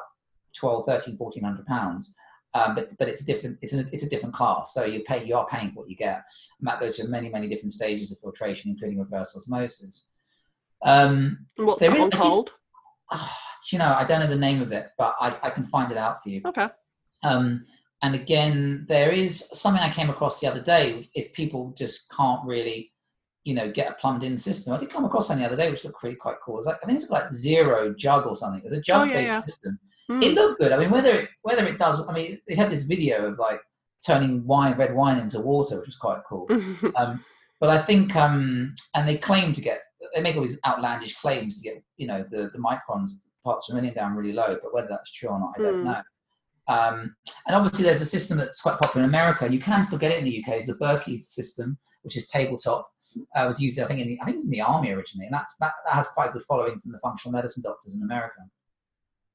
12, 0.54 0.86
13, 0.86 1.16
1400 1.16 1.66
pounds. 1.66 2.14
Um, 2.54 2.74
but 2.74 2.96
but 2.98 3.08
it's 3.08 3.22
a 3.22 3.26
different 3.26 3.58
it's 3.60 3.74
a, 3.74 3.80
it's 3.92 4.04
a 4.04 4.08
different 4.08 4.34
class. 4.34 4.72
So 4.72 4.84
you 4.84 5.02
pay 5.04 5.22
you 5.22 5.36
are 5.36 5.46
paying 5.46 5.70
for 5.70 5.80
what 5.80 5.90
you 5.90 5.96
get, 5.96 6.22
and 6.58 6.66
that 6.66 6.80
goes 6.80 6.96
through 6.96 7.08
many 7.08 7.28
many 7.28 7.46
different 7.46 7.72
stages 7.72 8.10
of 8.10 8.18
filtration, 8.18 8.70
including 8.70 8.98
reverse 8.98 9.36
osmosis. 9.36 10.08
Um, 10.82 11.46
What's 11.56 11.82
that 11.82 11.98
one 11.98 12.10
called? 12.10 12.52
Oh, 13.10 13.36
you 13.70 13.78
know, 13.78 13.94
I 13.94 14.04
don't 14.04 14.20
know 14.20 14.26
the 14.26 14.36
name 14.36 14.62
of 14.62 14.72
it, 14.72 14.90
but 14.96 15.14
I, 15.20 15.36
I 15.42 15.50
can 15.50 15.64
find 15.64 15.92
it 15.92 15.98
out 15.98 16.22
for 16.22 16.30
you. 16.30 16.40
Okay. 16.46 16.68
Um, 17.22 17.64
and 18.02 18.14
again, 18.14 18.86
there 18.88 19.10
is 19.10 19.48
something 19.52 19.82
I 19.82 19.90
came 19.92 20.10
across 20.10 20.40
the 20.40 20.46
other 20.46 20.62
day. 20.62 21.02
If 21.14 21.32
people 21.32 21.74
just 21.76 22.12
can't 22.16 22.44
really, 22.44 22.90
you 23.44 23.54
know, 23.54 23.70
get 23.70 23.90
a 23.90 23.94
plumbed 23.94 24.22
in 24.22 24.38
system, 24.38 24.72
I 24.72 24.78
did 24.78 24.90
come 24.90 25.04
across 25.04 25.26
something 25.26 25.42
the 25.42 25.48
other 25.52 25.60
day 25.60 25.70
which 25.70 25.84
looked 25.84 26.02
really 26.02 26.16
quite 26.16 26.36
cool. 26.44 26.54
It 26.54 26.58
was 26.58 26.66
like 26.66 26.78
I 26.82 26.86
think 26.86 27.00
it's 27.00 27.10
like 27.10 27.32
zero 27.32 27.92
jug 27.96 28.26
or 28.26 28.36
something. 28.36 28.60
It 28.60 28.70
was 28.70 28.78
a 28.78 28.80
jug 28.80 29.08
based 29.08 29.32
oh, 29.32 29.34
yeah, 29.34 29.38
yeah. 29.38 29.44
system. 29.44 29.78
Mm. 30.10 30.22
It 30.22 30.34
looked 30.34 30.60
good. 30.60 30.72
I 30.72 30.78
mean, 30.78 30.90
whether 30.90 31.10
it, 31.10 31.28
whether 31.42 31.66
it 31.66 31.78
does, 31.78 32.06
I 32.08 32.12
mean, 32.12 32.40
they 32.48 32.54
had 32.54 32.70
this 32.70 32.82
video 32.82 33.26
of 33.26 33.38
like 33.38 33.60
turning 34.06 34.46
wine, 34.46 34.76
red 34.76 34.94
wine 34.94 35.18
into 35.18 35.40
water, 35.40 35.76
which 35.78 35.86
was 35.86 35.96
quite 35.96 36.20
cool. 36.28 36.46
um, 36.96 37.24
but 37.60 37.68
I 37.70 37.78
think, 37.78 38.14
um, 38.16 38.74
and 38.94 39.08
they 39.08 39.18
claim 39.18 39.52
to 39.52 39.60
get, 39.60 39.80
they 40.14 40.22
make 40.22 40.36
all 40.36 40.42
these 40.42 40.60
outlandish 40.64 41.16
claims 41.18 41.60
to 41.60 41.68
get, 41.68 41.82
you 41.96 42.06
know, 42.06 42.24
the 42.30 42.50
the 42.54 42.58
microns 42.58 43.10
parts 43.44 43.66
per 43.66 43.74
million 43.74 43.94
down 43.94 44.14
really 44.14 44.32
low, 44.32 44.56
but 44.62 44.72
whether 44.72 44.88
that's 44.88 45.12
true 45.12 45.30
or 45.30 45.40
not, 45.40 45.54
I 45.58 45.62
don't 45.62 45.82
Mm. 45.82 45.84
know. 45.84 46.02
Um, 46.68 47.14
and 47.46 47.56
obviously, 47.56 47.84
there's 47.84 48.00
a 48.00 48.06
system 48.06 48.38
that's 48.38 48.60
quite 48.60 48.78
popular 48.78 49.04
in 49.04 49.08
America, 49.10 49.44
and 49.44 49.54
you 49.54 49.60
can 49.60 49.82
still 49.82 49.98
get 49.98 50.12
it 50.12 50.18
in 50.18 50.24
the 50.24 50.44
UK. 50.44 50.58
Is 50.58 50.66
the 50.66 50.74
Berkey 50.74 51.28
system, 51.28 51.78
which 52.02 52.16
is 52.16 52.28
tabletop, 52.28 52.88
uh, 53.36 53.44
was 53.46 53.60
used, 53.60 53.78
I 53.80 53.86
think, 53.86 54.00
in 54.00 54.08
the, 54.08 54.18
I 54.20 54.24
think 54.24 54.34
it 54.34 54.38
was 54.38 54.44
in 54.44 54.50
the 54.50 54.60
army 54.60 54.90
originally, 54.90 55.26
and 55.26 55.34
that's 55.34 55.56
that, 55.60 55.72
that 55.86 55.94
has 55.94 56.08
quite 56.08 56.30
a 56.30 56.32
good 56.32 56.42
following 56.42 56.78
from 56.78 56.92
the 56.92 56.98
functional 56.98 57.32
medicine 57.32 57.62
doctors 57.62 57.94
in 57.94 58.02
America. 58.02 58.40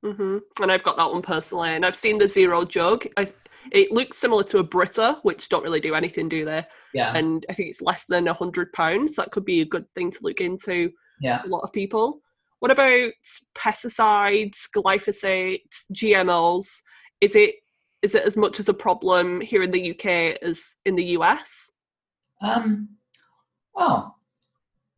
hmm 0.03 0.37
And 0.61 0.71
I've 0.71 0.83
got 0.83 0.97
that 0.97 1.11
one 1.11 1.21
personally, 1.21 1.69
and 1.69 1.85
I've 1.85 1.95
seen 1.95 2.17
the 2.17 2.29
zero 2.29 2.65
jug. 2.65 3.05
I, 3.17 3.31
it 3.71 3.91
looks 3.91 4.17
similar 4.17 4.43
to 4.43 4.59
a 4.59 4.63
Brita, 4.63 5.19
which 5.23 5.49
don't 5.49 5.63
really 5.63 5.79
do 5.79 5.95
anything, 5.95 6.27
do 6.29 6.45
they? 6.45 6.65
Yeah, 6.93 7.13
And 7.15 7.45
I 7.49 7.53
think 7.53 7.69
it's 7.69 7.81
less 7.81 8.05
than 8.05 8.27
a 8.27 8.33
hundred 8.33 8.73
pounds. 8.73 9.15
That 9.15 9.31
could 9.31 9.45
be 9.45 9.61
a 9.61 9.65
good 9.65 9.85
thing 9.95 10.11
to 10.11 10.19
look 10.21 10.41
into. 10.41 10.91
yeah. 11.21 11.41
A 11.43 11.47
lot 11.47 11.61
of 11.61 11.71
people. 11.71 12.19
What 12.59 12.71
about 12.71 13.11
pesticides, 13.55 14.67
glyphosate, 14.75 15.61
GMOs? 15.93 16.81
Is 17.23 17.37
it 17.37 17.55
is 18.01 18.15
it 18.15 18.23
as 18.25 18.35
much 18.35 18.59
as 18.59 18.67
a 18.67 18.73
problem 18.73 19.39
here 19.39 19.63
in 19.63 19.71
the 19.71 19.91
UK 19.91 20.05
as 20.41 20.75
in 20.83 20.95
the 20.95 21.05
US? 21.17 21.71
Um, 22.41 22.89
well, 23.73 24.17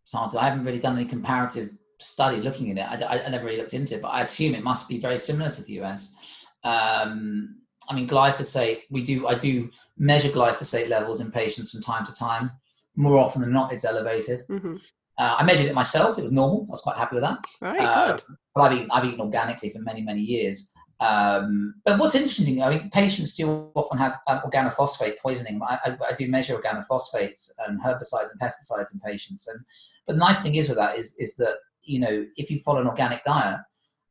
it's 0.04 0.14
hard 0.14 0.32
to, 0.32 0.40
I 0.42 0.50
haven't 0.50 0.66
really 0.66 0.80
done 0.80 0.98
any 0.98 1.06
comparative 1.06 1.70
study 2.00 2.38
looking 2.38 2.72
at 2.72 2.78
it. 2.78 3.04
I, 3.06 3.18
I, 3.18 3.26
I 3.26 3.30
never 3.30 3.46
really 3.46 3.60
looked 3.62 3.76
into 3.76 3.96
it, 3.96 4.02
but 4.02 4.08
I 4.08 4.22
assume 4.22 4.56
it 4.56 4.64
must 4.64 4.90
be 4.90 4.98
very 5.00 5.20
similar 5.20 5.52
to 5.52 5.62
the 5.64 5.74
US. 5.82 6.16
Um, 6.64 7.60
I 7.88 7.94
mean, 7.94 8.08
glyphosate, 8.08 8.80
we 8.90 9.04
do, 9.04 9.28
I 9.28 9.36
do 9.36 9.70
measure 10.00 10.30
glyphosate 10.30 10.90
levels 10.90 11.22
in 11.22 11.32
patients 11.32 11.70
from 11.72 11.84
time 11.84 12.08
to 12.08 12.12
time. 12.14 12.50
More 12.96 13.20
often 13.20 13.42
than 13.42 13.54
not, 13.54 13.72
it's 13.72 13.86
elevated. 13.86 14.46
hmm 14.48 14.78
Uh, 15.18 15.36
I 15.40 15.44
measured 15.44 15.68
it 15.68 15.76
myself. 15.76 16.18
It 16.18 16.24
was 16.24 16.32
normal. 16.42 16.66
I 16.68 16.72
was 16.72 16.82
quite 16.82 16.98
happy 16.98 17.16
with 17.18 17.24
that. 17.30 17.40
Right, 17.62 17.80
Uh, 17.82 18.08
good. 18.14 18.24
But 18.56 18.62
I've 18.64 18.74
eaten, 18.78 18.90
I've 18.92 19.06
eaten 19.06 19.22
organically 19.22 19.70
for 19.70 19.80
many, 19.90 20.02
many 20.02 20.22
years. 20.22 20.72
Um, 21.00 21.76
but 21.84 22.00
what's 22.00 22.16
interesting, 22.16 22.62
I 22.64 22.70
mean, 22.70 22.90
patients 22.90 23.36
do 23.36 23.70
often 23.76 23.98
have 23.98 24.20
um, 24.28 24.40
organophosphate 24.46 25.18
poisoning. 25.20 25.62
I, 25.62 25.78
I, 25.86 25.98
I 26.12 26.14
do 26.16 26.28
measure 26.30 26.56
organophosphates 26.58 27.52
and 27.68 27.82
herbicides 27.82 28.30
and 28.32 28.40
pesticides 28.42 28.94
in 28.94 29.00
patients. 29.02 29.48
And 29.48 29.60
but 30.08 30.14
the 30.14 30.20
nice 30.20 30.42
thing 30.42 30.56
is 30.56 30.70
with 30.70 30.78
that 30.78 30.98
is 30.98 31.16
is 31.20 31.36
that 31.36 31.56
you 31.84 32.00
know 32.00 32.26
if 32.38 32.50
you 32.50 32.60
follow 32.60 32.82
an 32.82 32.88
organic 32.88 33.24
diet 33.26 33.60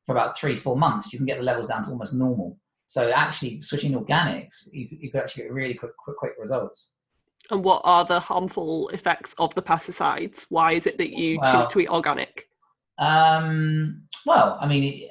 for 0.05 0.13
about 0.13 0.37
three 0.37 0.57
four 0.57 0.77
months, 0.77 1.13
you 1.13 1.19
can 1.19 1.27
get 1.27 1.39
the 1.39 1.45
levels 1.45 1.69
down 1.69 1.83
to 1.85 1.91
almost 1.91 2.13
normal. 2.15 2.59
So 2.87 3.11
actually, 3.11 3.63
switching 3.63 3.93
to 3.93 4.01
organics, 4.01 4.69
you, 4.71 4.87
you 4.91 5.11
could 5.11 5.23
actually 5.23 5.45
get 5.45 5.53
really 5.53 5.75
quick, 5.75 5.97
quick, 5.97 6.19
quick 6.19 6.33
results. 6.39 6.93
And 7.51 7.65
what 7.65 7.81
are 7.85 8.05
the 8.05 8.21
harmful 8.21 8.89
effects 8.89 9.35
of 9.39 9.55
the 9.55 9.63
pesticides? 9.63 10.47
Why 10.51 10.73
is 10.75 10.87
it 10.87 10.99
that 10.99 11.11
you 11.19 11.39
choose 11.51 11.67
to 11.69 11.81
eat 11.81 11.89
organic? 11.89 12.49
Um, 12.99 14.03
well, 14.27 14.57
I 14.61 14.67
mean, 14.67 14.85
it, 14.85 14.97
it- 14.97 15.11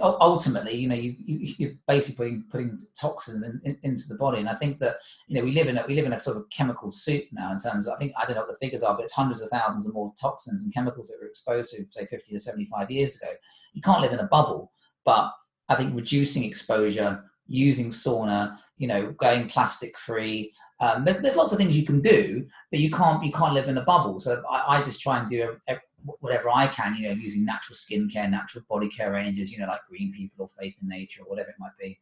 ultimately, 0.00 0.74
you 0.74 0.88
know, 0.88 0.94
you, 0.94 1.14
you 1.18 1.54
you're 1.58 1.72
basically 1.86 2.16
putting, 2.16 2.44
putting 2.50 2.78
toxins 2.98 3.42
in, 3.42 3.60
in, 3.64 3.78
into 3.82 4.04
the 4.08 4.16
body, 4.16 4.38
and 4.38 4.48
I 4.48 4.54
think 4.54 4.78
that 4.78 4.96
you 5.28 5.36
know 5.36 5.44
we 5.44 5.52
live 5.52 5.68
in 5.68 5.76
a 5.76 5.84
we 5.86 5.94
live 5.94 6.06
in 6.06 6.12
a 6.12 6.20
sort 6.20 6.36
of 6.36 6.48
chemical 6.50 6.90
soup 6.90 7.24
now. 7.32 7.52
In 7.52 7.58
terms, 7.58 7.86
of, 7.86 7.94
I 7.94 7.98
think 7.98 8.12
I 8.20 8.24
don't 8.24 8.36
know 8.36 8.42
what 8.42 8.48
the 8.48 8.56
figures 8.56 8.82
are, 8.82 8.94
but 8.94 9.02
it's 9.02 9.12
hundreds 9.12 9.40
of 9.40 9.50
thousands 9.50 9.86
of 9.86 9.94
more 9.94 10.12
toxins 10.20 10.64
and 10.64 10.72
chemicals 10.72 11.08
that 11.08 11.18
we're 11.20 11.28
exposed 11.28 11.74
to, 11.74 11.84
say, 11.90 12.06
50 12.06 12.32
to 12.32 12.38
75 12.38 12.90
years 12.90 13.16
ago. 13.16 13.28
You 13.74 13.82
can't 13.82 14.00
live 14.00 14.12
in 14.12 14.20
a 14.20 14.26
bubble, 14.26 14.72
but 15.04 15.32
I 15.68 15.74
think 15.74 15.94
reducing 15.94 16.44
exposure, 16.44 17.22
using 17.46 17.90
sauna, 17.90 18.56
you 18.78 18.88
know, 18.88 19.12
going 19.12 19.48
plastic 19.48 19.98
free. 19.98 20.52
Um, 20.80 21.04
there's, 21.04 21.20
there's 21.20 21.36
lots 21.36 21.52
of 21.52 21.58
things 21.58 21.76
you 21.76 21.86
can 21.86 22.00
do, 22.00 22.46
but 22.70 22.80
you 22.80 22.90
can't 22.90 23.24
you 23.24 23.32
can't 23.32 23.54
live 23.54 23.68
in 23.68 23.78
a 23.78 23.84
bubble. 23.84 24.20
So 24.20 24.42
I, 24.50 24.78
I 24.78 24.82
just 24.82 25.02
try 25.02 25.18
and 25.18 25.28
do 25.28 25.56
a, 25.68 25.76
whatever 26.20 26.50
I 26.50 26.66
can, 26.68 26.94
you 26.94 27.08
know, 27.08 27.14
using 27.14 27.44
natural 27.44 27.76
skincare, 27.76 28.30
natural 28.30 28.64
body 28.68 28.88
care 28.88 29.12
ranges, 29.12 29.50
you 29.50 29.58
know, 29.58 29.66
like 29.66 29.86
Green 29.88 30.12
People 30.12 30.44
or 30.44 30.48
Faith 30.48 30.74
in 30.80 30.88
Nature 30.88 31.22
or 31.22 31.28
whatever 31.28 31.50
it 31.50 31.56
might 31.58 31.76
be. 31.78 31.98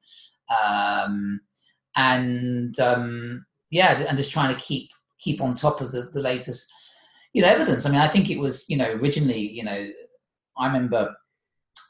Um, 0.65 1.41
and 1.97 2.79
um, 2.81 3.47
yeah, 3.71 4.05
and 4.09 4.19
just 4.19 4.33
trying 4.33 4.55
to 4.55 4.61
keep 4.61 4.91
keep 5.19 5.41
on 5.41 5.55
top 5.55 5.81
of 5.81 5.93
the, 5.93 6.03
the 6.13 6.21
latest, 6.21 6.73
you 7.33 7.43
know, 7.43 7.49
evidence. 7.49 7.87
I 7.87 7.91
mean, 7.91 8.01
I 8.01 8.09
think 8.09 8.31
it 8.31 8.39
was, 8.39 8.69
you 8.69 8.77
know, 8.77 8.91
originally, 8.91 9.39
you 9.39 9.65
know, 9.65 9.89
I 10.57 10.67
remember, 10.67 11.15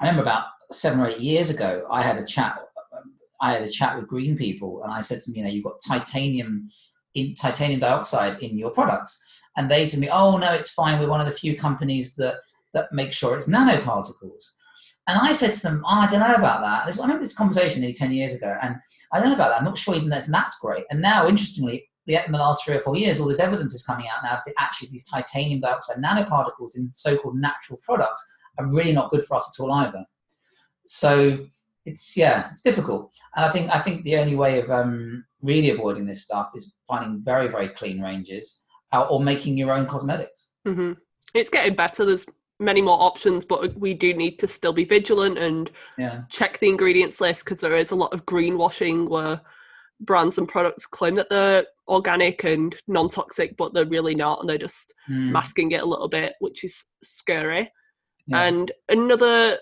I 0.01 0.05
remember 0.05 0.23
about 0.23 0.45
seven 0.71 1.01
or 1.01 1.09
eight 1.09 1.21
years 1.21 1.51
ago, 1.51 1.87
I 1.91 2.03
had 2.03 2.17
a 2.17 2.25
chat. 2.25 2.59
I 3.41 3.55
had 3.55 3.63
a 3.63 3.71
chat 3.71 3.97
with 3.97 4.09
Green 4.09 4.37
People, 4.37 4.83
and 4.85 4.93
I 4.93 5.01
said 5.01 5.21
to 5.23 5.31
them, 5.31 5.37
you 5.37 5.45
know, 5.45 5.51
you've 5.51 5.65
got 5.65 5.81
titanium 5.87 6.69
in 7.15 7.35
titanium 7.35 7.81
dioxide 7.81 8.43
in 8.43 8.59
your 8.59 8.71
products 8.71 9.34
and 9.57 9.71
they 9.71 9.87
said 9.87 9.97
to 9.97 10.01
me, 10.01 10.09
"Oh 10.11 10.37
no, 10.37 10.53
it's 10.53 10.73
fine. 10.73 10.99
We're 10.99 11.09
one 11.09 11.21
of 11.21 11.27
the 11.27 11.33
few 11.33 11.57
companies 11.57 12.15
that 12.17 12.37
that 12.73 12.93
make 12.93 13.13
sure 13.13 13.37
it's 13.37 13.49
nanoparticles." 13.49 14.51
And 15.07 15.19
I 15.19 15.33
said 15.33 15.55
to 15.55 15.63
them, 15.63 15.85
oh, 15.85 16.01
"I 16.01 16.07
don't 16.07 16.21
know 16.21 16.35
about 16.35 16.63
that." 16.63 16.87
I 16.87 17.03
remember 17.03 17.23
this 17.23 17.37
conversation 17.37 17.81
nearly 17.81 17.95
ten 17.95 18.13
years 18.13 18.35
ago, 18.35 18.57
and 18.63 18.77
I 19.13 19.21
don't 19.21 19.29
know 19.29 19.35
about 19.35 19.51
that. 19.51 19.59
I'm 19.59 19.65
not 19.65 19.79
sure 19.79 19.95
even 19.95 20.09
that 20.11 20.27
that's 20.29 20.59
great. 20.59 20.85
And 20.91 21.01
now, 21.01 21.29
interestingly, 21.29 21.89
the, 22.07 22.25
in 22.25 22.33
the 22.33 22.39
last 22.39 22.65
three 22.65 22.77
or 22.77 22.81
four 22.81 22.97
years, 22.97 23.21
all 23.21 23.29
this 23.29 23.41
evidence 23.41 23.75
is 23.75 23.85
coming 23.85 24.07
out 24.09 24.23
now 24.23 24.37
that 24.45 24.55
actually 24.59 24.89
these 24.89 25.05
titanium 25.05 25.61
dioxide 25.61 26.03
nanoparticles 26.03 26.77
in 26.77 26.91
so-called 26.93 27.37
natural 27.37 27.79
products 27.83 28.27
are 28.59 28.67
really 28.67 28.93
not 28.93 29.11
good 29.11 29.25
for 29.25 29.37
us 29.37 29.51
at 29.53 29.63
all 29.63 29.73
either. 29.73 30.05
So 30.85 31.47
it's 31.87 32.17
yeah, 32.17 32.51
it's 32.51 32.63
difficult. 32.63 33.13
And 33.37 33.45
I 33.45 33.51
think 33.51 33.71
I 33.71 33.81
think 33.81 34.05
the 34.05 34.17
only 34.17 34.37
way 34.37 34.61
of 34.61 34.71
um, 34.71 35.25
really 35.43 35.71
avoiding 35.71 36.07
this 36.07 36.23
stuff 36.23 36.51
is 36.55 36.75
finding 36.89 37.23
very 37.23 37.49
very 37.49 37.69
clean 37.69 38.01
ranges 38.01 38.63
or 39.03 39.21
making 39.21 39.57
your 39.57 39.73
own 39.73 39.87
cosmetics. 39.87 40.51
hmm 40.67 40.93
It's 41.35 41.51
getting 41.51 41.75
better. 41.75 42.05
There's 42.05 42.27
many 42.61 42.81
more 42.81 43.01
options, 43.01 43.45
but 43.45 43.77
we 43.79 43.95
do 43.95 44.15
need 44.15 44.39
to 44.39 44.49
still 44.49 44.73
be 44.73 44.85
vigilant 44.85 45.39
and 45.39 45.71
Yeah, 45.99 46.23
check 46.31 46.59
the 46.59 46.69
ingredients 46.69 47.21
list 47.21 47.45
because 47.45 47.61
there 47.61 47.77
is 47.77 47.91
a 47.91 47.97
lot 47.97 48.13
of 48.13 48.25
greenwashing 48.27 49.09
where 49.09 49.41
brands 50.01 50.39
and 50.39 50.49
products 50.49 50.87
claim 50.87 51.15
that 51.17 51.29
they're 51.31 51.65
organic 51.89 52.45
and 52.45 52.77
non-toxic, 52.89 53.57
but 53.57 53.75
they're 53.75 53.87
really 53.89 54.15
not, 54.15 54.41
and 54.41 54.49
they're 54.49 54.59
just 54.59 54.95
Mm, 55.11 55.33
masking 55.33 55.73
it 55.73 55.83
a 55.83 55.87
little 55.87 56.09
bit, 56.09 56.35
which 56.41 56.65
is 56.65 56.85
scary. 57.03 57.71
yeah. 58.27 58.45
And 58.45 58.73
another 58.89 59.59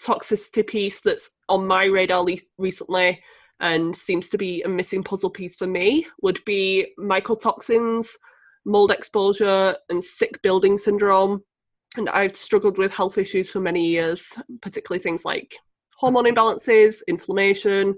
toxicity 0.00 0.66
piece 0.66 1.00
that's 1.00 1.30
on 1.48 1.66
my 1.66 1.84
radar 1.84 2.22
le- 2.22 2.36
recently 2.58 3.20
and 3.60 3.94
seems 3.94 4.28
to 4.28 4.38
be 4.38 4.62
a 4.62 4.68
missing 4.68 5.02
puzzle 5.04 5.30
piece 5.30 5.56
for 5.56 5.66
me 5.66 6.06
would 6.22 6.40
be 6.44 6.88
mycotoxins, 6.98 8.08
mold 8.64 8.90
exposure, 8.90 9.76
and 9.88 10.02
sick 10.02 10.40
building 10.42 10.78
syndrome. 10.78 11.42
And 11.96 12.08
I've 12.08 12.36
struggled 12.36 12.78
with 12.78 12.94
health 12.94 13.18
issues 13.18 13.50
for 13.50 13.60
many 13.60 13.86
years, 13.86 14.32
particularly 14.60 15.02
things 15.02 15.24
like 15.24 15.54
hormone 15.96 16.24
imbalances, 16.24 17.02
inflammation, 17.06 17.94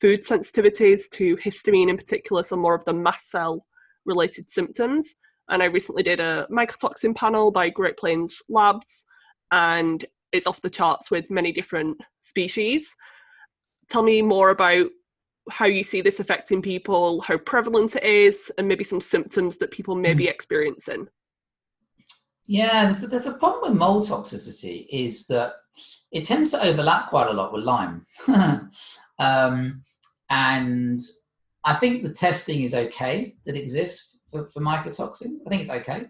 food 0.00 0.22
sensitivities 0.22 1.10
to 1.10 1.36
histamine 1.36 1.88
in 1.88 1.96
particular, 1.96 2.42
so 2.42 2.56
more 2.56 2.74
of 2.74 2.84
the 2.84 2.92
mast 2.92 3.30
cell 3.30 3.66
related 4.06 4.48
symptoms. 4.48 5.16
And 5.48 5.62
I 5.62 5.66
recently 5.66 6.02
did 6.02 6.20
a 6.20 6.46
mycotoxin 6.50 7.14
panel 7.14 7.50
by 7.50 7.68
Great 7.68 7.96
Plains 7.96 8.42
Labs, 8.48 9.06
and 9.50 10.04
it's 10.32 10.46
off 10.46 10.62
the 10.62 10.70
charts 10.70 11.10
with 11.10 11.30
many 11.30 11.52
different 11.52 11.98
species. 12.20 12.94
Tell 13.88 14.02
me 14.02 14.22
more 14.22 14.50
about 14.50 14.88
how 15.50 15.66
you 15.66 15.84
see 15.84 16.00
this 16.00 16.20
affecting 16.20 16.62
people, 16.62 17.20
how 17.20 17.36
prevalent 17.36 17.96
it 17.96 18.04
is, 18.04 18.50
and 18.58 18.66
maybe 18.66 18.84
some 18.84 19.00
symptoms 19.00 19.56
that 19.58 19.70
people 19.70 19.94
may 19.94 20.14
be 20.14 20.28
experiencing. 20.28 21.08
Yeah, 22.46 22.92
the, 22.92 23.06
the, 23.06 23.18
the 23.20 23.32
problem 23.34 23.70
with 23.70 23.78
mold 23.78 24.04
toxicity 24.04 24.86
is 24.90 25.26
that 25.26 25.54
it 26.12 26.24
tends 26.24 26.50
to 26.50 26.62
overlap 26.62 27.08
quite 27.08 27.28
a 27.28 27.32
lot 27.32 27.52
with 27.52 27.64
Lyme. 27.64 28.06
um, 29.18 29.82
and 30.30 31.00
I 31.64 31.74
think 31.74 32.02
the 32.02 32.12
testing 32.12 32.62
is 32.62 32.74
okay 32.74 33.34
that 33.46 33.56
exists 33.56 34.20
for, 34.30 34.48
for 34.48 34.60
mycotoxins. 34.60 35.38
I 35.46 35.50
think 35.50 35.62
it's 35.62 35.70
okay. 35.70 36.06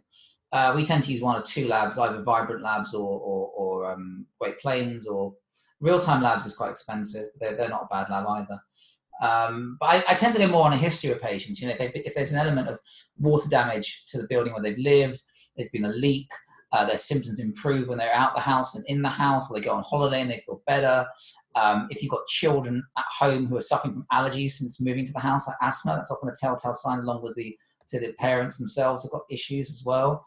Uh, 0.52 0.72
we 0.76 0.84
tend 0.84 1.02
to 1.04 1.12
use 1.12 1.22
one 1.22 1.36
or 1.36 1.42
two 1.42 1.66
labs, 1.66 1.98
either 1.98 2.22
Vibrant 2.22 2.62
Labs 2.62 2.94
or, 2.94 3.18
or, 3.20 3.50
or 3.56 3.92
um, 3.92 4.26
Great 4.40 4.60
Plains 4.60 5.06
or 5.06 5.34
Real 5.80 6.00
Time 6.00 6.22
Labs 6.22 6.46
is 6.46 6.56
quite 6.56 6.70
expensive. 6.70 7.26
They're, 7.40 7.56
they're 7.56 7.68
not 7.68 7.88
a 7.90 7.94
bad 7.94 8.10
lab 8.10 8.26
either. 8.26 8.60
Um, 9.22 9.76
but 9.78 9.86
I, 9.86 10.04
I, 10.08 10.14
tend 10.14 10.34
to 10.34 10.40
go 10.40 10.48
more 10.48 10.66
on 10.66 10.72
a 10.72 10.76
history 10.76 11.10
of 11.10 11.22
patients. 11.22 11.60
You 11.60 11.68
know, 11.68 11.74
if, 11.74 11.78
they, 11.78 12.00
if 12.00 12.14
there's 12.14 12.32
an 12.32 12.38
element 12.38 12.68
of 12.68 12.80
water 13.18 13.48
damage 13.48 14.06
to 14.06 14.18
the 14.18 14.26
building 14.26 14.52
where 14.52 14.62
they've 14.62 14.78
lived, 14.78 15.22
there's 15.56 15.68
been 15.68 15.84
a 15.84 15.92
leak, 15.92 16.28
uh, 16.72 16.84
their 16.84 16.98
symptoms 16.98 17.38
improve 17.38 17.88
when 17.88 17.98
they're 17.98 18.12
out 18.12 18.34
the 18.34 18.40
house 18.40 18.74
and 18.74 18.84
in 18.86 19.02
the 19.02 19.08
house, 19.08 19.46
or 19.48 19.54
they 19.54 19.64
go 19.64 19.74
on 19.74 19.84
holiday 19.84 20.20
and 20.20 20.30
they 20.30 20.42
feel 20.44 20.60
better. 20.66 21.06
Um, 21.54 21.86
if 21.90 22.02
you've 22.02 22.10
got 22.10 22.26
children 22.26 22.82
at 22.98 23.04
home 23.16 23.46
who 23.46 23.56
are 23.56 23.60
suffering 23.60 23.94
from 23.94 24.06
allergies 24.12 24.52
since 24.52 24.80
moving 24.80 25.06
to 25.06 25.12
the 25.12 25.20
house, 25.20 25.46
like 25.46 25.56
asthma, 25.62 25.94
that's 25.94 26.10
often 26.10 26.28
a 26.28 26.32
telltale 26.34 26.74
sign, 26.74 26.98
along 26.98 27.22
with 27.22 27.36
the 27.36 27.56
to 27.90 28.00
the 28.00 28.12
parents 28.14 28.58
themselves 28.58 29.04
have 29.04 29.12
got 29.12 29.22
issues 29.30 29.70
as 29.70 29.84
well. 29.84 30.26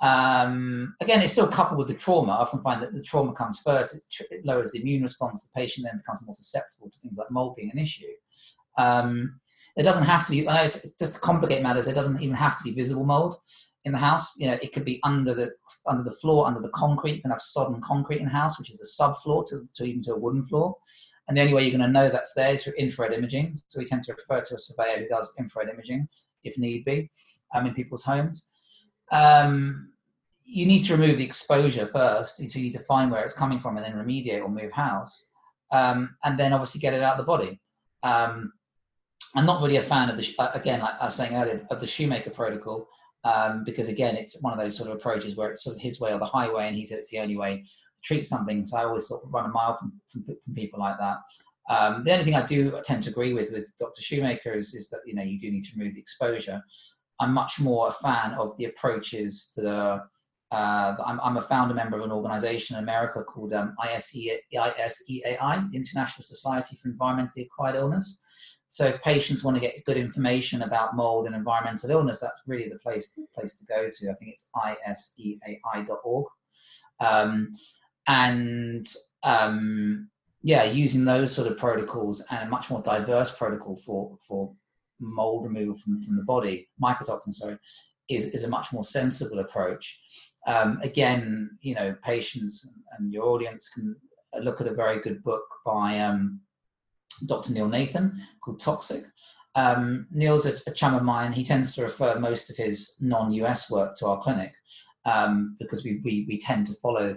Um, 0.00 0.94
again, 1.00 1.20
it's 1.20 1.32
still 1.32 1.48
coupled 1.48 1.78
with 1.78 1.88
the 1.88 1.94
trauma. 1.94 2.32
I 2.32 2.36
often 2.36 2.62
find 2.62 2.82
that 2.82 2.92
the 2.92 3.02
trauma 3.02 3.32
comes 3.34 3.60
first. 3.60 3.94
It, 3.94 4.26
it 4.30 4.46
lowers 4.46 4.72
the 4.72 4.80
immune 4.80 5.02
response. 5.02 5.44
The 5.44 5.60
patient 5.60 5.86
then 5.86 5.98
becomes 5.98 6.24
more 6.24 6.34
susceptible 6.34 6.88
to 6.90 6.98
things 7.00 7.18
like 7.18 7.30
mold 7.30 7.56
being 7.56 7.70
an 7.70 7.78
issue. 7.78 8.06
Um, 8.78 9.40
it 9.76 9.82
doesn't 9.82 10.04
have 10.04 10.24
to 10.26 10.30
be. 10.32 10.48
I 10.48 10.56
know 10.56 10.62
it's, 10.62 10.84
it's 10.84 10.94
just 10.94 11.14
to 11.14 11.20
complicate 11.20 11.62
matters. 11.62 11.86
It 11.86 11.94
doesn't 11.94 12.20
even 12.22 12.34
have 12.34 12.56
to 12.58 12.64
be 12.64 12.72
visible 12.72 13.04
mold. 13.04 13.36
in 13.84 13.92
the 13.92 13.98
house. 13.98 14.38
You 14.38 14.48
know, 14.48 14.58
it 14.62 14.72
could 14.72 14.84
be 14.84 15.00
under 15.04 15.34
the 15.34 15.52
under 15.86 16.02
the 16.02 16.10
floor, 16.12 16.46
under 16.46 16.60
the 16.60 16.70
concrete. 16.70 17.16
You 17.16 17.22
can 17.22 17.30
have 17.30 17.42
sodden 17.42 17.80
concrete 17.80 18.18
in 18.18 18.24
the 18.24 18.30
house, 18.30 18.58
which 18.58 18.70
is 18.70 18.80
a 18.80 19.02
subfloor 19.02 19.46
to, 19.48 19.68
to 19.74 19.84
even 19.84 20.02
to 20.04 20.14
a 20.14 20.18
wooden 20.18 20.44
floor. 20.44 20.76
And 21.28 21.36
the 21.36 21.42
only 21.42 21.54
way 21.54 21.62
you're 21.62 21.78
going 21.78 21.86
to 21.86 21.92
know 21.92 22.08
that's 22.08 22.34
there 22.34 22.52
is 22.52 22.64
through 22.64 22.72
infrared 22.74 23.12
imaging. 23.12 23.56
So 23.68 23.78
we 23.78 23.86
tend 23.86 24.04
to 24.04 24.14
refer 24.14 24.40
to 24.40 24.54
a 24.54 24.58
surveyor 24.58 24.98
who 24.98 25.08
does 25.08 25.32
infrared 25.38 25.68
imaging 25.68 26.08
if 26.42 26.58
need 26.58 26.84
be 26.84 27.10
um, 27.54 27.66
in 27.66 27.74
people's 27.74 28.04
homes. 28.04 28.49
Um, 29.10 29.92
you 30.44 30.66
need 30.66 30.82
to 30.82 30.96
remove 30.96 31.18
the 31.18 31.24
exposure 31.24 31.86
first. 31.86 32.36
So 32.36 32.58
you 32.58 32.72
define 32.72 33.10
where 33.10 33.24
it's 33.24 33.34
coming 33.34 33.60
from 33.60 33.76
and 33.76 33.84
then 33.84 33.94
remediate 33.94 34.42
or 34.42 34.48
move 34.48 34.72
house. 34.72 35.30
Um, 35.70 36.16
and 36.24 36.38
then 36.38 36.52
obviously 36.52 36.80
get 36.80 36.94
it 36.94 37.02
out 37.02 37.12
of 37.12 37.18
the 37.18 37.24
body. 37.24 37.60
Um, 38.02 38.52
I'm 39.36 39.46
not 39.46 39.62
really 39.62 39.76
a 39.76 39.82
fan 39.82 40.10
of 40.10 40.16
the, 40.16 40.34
uh, 40.40 40.50
again, 40.54 40.80
like 40.80 40.94
I 41.00 41.04
was 41.04 41.14
saying 41.14 41.36
earlier, 41.36 41.64
of 41.70 41.80
the 41.80 41.86
shoemaker 41.86 42.30
protocol 42.30 42.88
um, 43.24 43.64
because 43.64 43.88
again, 43.88 44.16
it's 44.16 44.42
one 44.42 44.52
of 44.52 44.58
those 44.58 44.76
sort 44.76 44.90
of 44.90 44.96
approaches 44.96 45.36
where 45.36 45.50
it's 45.50 45.62
sort 45.62 45.76
of 45.76 45.82
his 45.82 46.00
way 46.00 46.12
or 46.12 46.18
the 46.18 46.24
highway, 46.24 46.68
and 46.68 46.76
he 46.76 46.86
said 46.86 46.98
it's 46.98 47.10
the 47.10 47.18
only 47.18 47.36
way 47.36 47.58
to 47.58 48.02
treat 48.02 48.26
something. 48.26 48.64
So 48.64 48.78
I 48.78 48.84
always 48.84 49.06
sort 49.06 49.24
of 49.24 49.32
run 49.32 49.46
a 49.46 49.52
mile 49.52 49.76
from, 49.76 49.92
from, 50.08 50.24
from 50.24 50.54
people 50.54 50.80
like 50.80 50.96
that. 50.98 51.18
Um, 51.68 52.02
the 52.02 52.12
only 52.12 52.24
thing 52.24 52.34
I 52.34 52.46
do 52.46 52.80
tend 52.82 53.02
to 53.04 53.10
agree 53.10 53.34
with 53.34 53.52
with 53.52 53.70
Dr. 53.78 54.00
Shoemaker 54.00 54.52
is, 54.52 54.74
is 54.74 54.88
that 54.90 55.00
you 55.06 55.14
know 55.14 55.22
you 55.22 55.38
do 55.38 55.50
need 55.50 55.62
to 55.62 55.78
remove 55.78 55.94
the 55.94 56.00
exposure. 56.00 56.62
I'm 57.20 57.32
much 57.32 57.60
more 57.60 57.88
a 57.88 57.92
fan 57.92 58.34
of 58.34 58.56
the 58.56 58.64
approaches 58.64 59.52
that 59.56 59.66
are. 59.66 60.08
Uh, 60.52 60.96
I'm, 61.06 61.20
I'm, 61.20 61.36
a 61.36 61.40
founder 61.40 61.74
member 61.74 61.96
of 61.96 62.04
an 62.04 62.10
organization 62.10 62.76
in 62.76 62.82
America 62.82 63.22
called 63.22 63.52
um, 63.52 63.76
ISE, 63.80 64.16
ISEAI, 64.52 65.70
the 65.70 65.76
International 65.76 66.24
Society 66.24 66.74
for 66.74 66.88
Environmentally 66.88 67.46
Acquired 67.46 67.76
Illness. 67.76 68.20
So 68.66 68.86
if 68.86 69.00
patients 69.00 69.44
want 69.44 69.56
to 69.56 69.60
get 69.60 69.84
good 69.84 69.96
information 69.96 70.62
about 70.62 70.96
mold 70.96 71.26
and 71.26 71.36
environmental 71.36 71.90
illness, 71.90 72.20
that's 72.20 72.42
really 72.48 72.68
the 72.68 72.80
place 72.80 73.14
to, 73.14 73.26
place 73.32 73.58
to 73.58 73.64
go 73.66 73.88
to. 73.90 74.10
I 74.10 74.14
think 74.14 74.32
it's 74.32 74.48
iseai.org. 74.56 76.26
Um, 77.00 77.52
and 78.06 78.86
um, 79.22 80.08
yeah, 80.42 80.64
using 80.64 81.04
those 81.04 81.34
sort 81.34 81.50
of 81.50 81.58
protocols 81.58 82.24
and 82.30 82.48
a 82.48 82.50
much 82.50 82.70
more 82.70 82.80
diverse 82.80 83.36
protocol 83.36 83.76
for, 83.76 84.16
for 84.26 84.54
mold 85.00 85.44
removal 85.44 85.74
from, 85.74 86.02
from 86.02 86.16
the 86.16 86.22
body, 86.22 86.68
mycotoxin, 86.82 87.32
sorry, 87.32 87.58
is, 88.08 88.26
is 88.26 88.44
a 88.44 88.48
much 88.48 88.72
more 88.72 88.84
sensible 88.84 89.38
approach. 89.38 90.00
Um, 90.46 90.78
again, 90.82 91.50
you 91.60 91.74
know, 91.74 91.94
patients 92.02 92.74
and 92.98 93.12
your 93.12 93.24
audience 93.24 93.68
can 93.68 93.96
look 94.40 94.60
at 94.60 94.66
a 94.66 94.74
very 94.74 95.00
good 95.00 95.22
book 95.22 95.44
by 95.64 95.98
um, 96.00 96.40
Dr. 97.26 97.52
Neil 97.52 97.68
Nathan 97.68 98.22
called 98.42 98.60
Toxic. 98.60 99.04
Um, 99.54 100.06
Neil's 100.10 100.46
a, 100.46 100.54
a, 100.66 100.72
chum 100.72 100.94
of 100.94 101.02
mine. 101.02 101.32
He 101.32 101.44
tends 101.44 101.74
to 101.74 101.82
refer 101.82 102.18
most 102.18 102.50
of 102.50 102.56
his 102.56 102.96
non-US 103.00 103.70
work 103.70 103.96
to 103.96 104.06
our 104.06 104.20
clinic 104.20 104.52
um, 105.04 105.56
because 105.58 105.84
we, 105.84 106.00
we, 106.04 106.24
we 106.28 106.38
tend 106.38 106.66
to 106.66 106.74
follow 106.74 107.16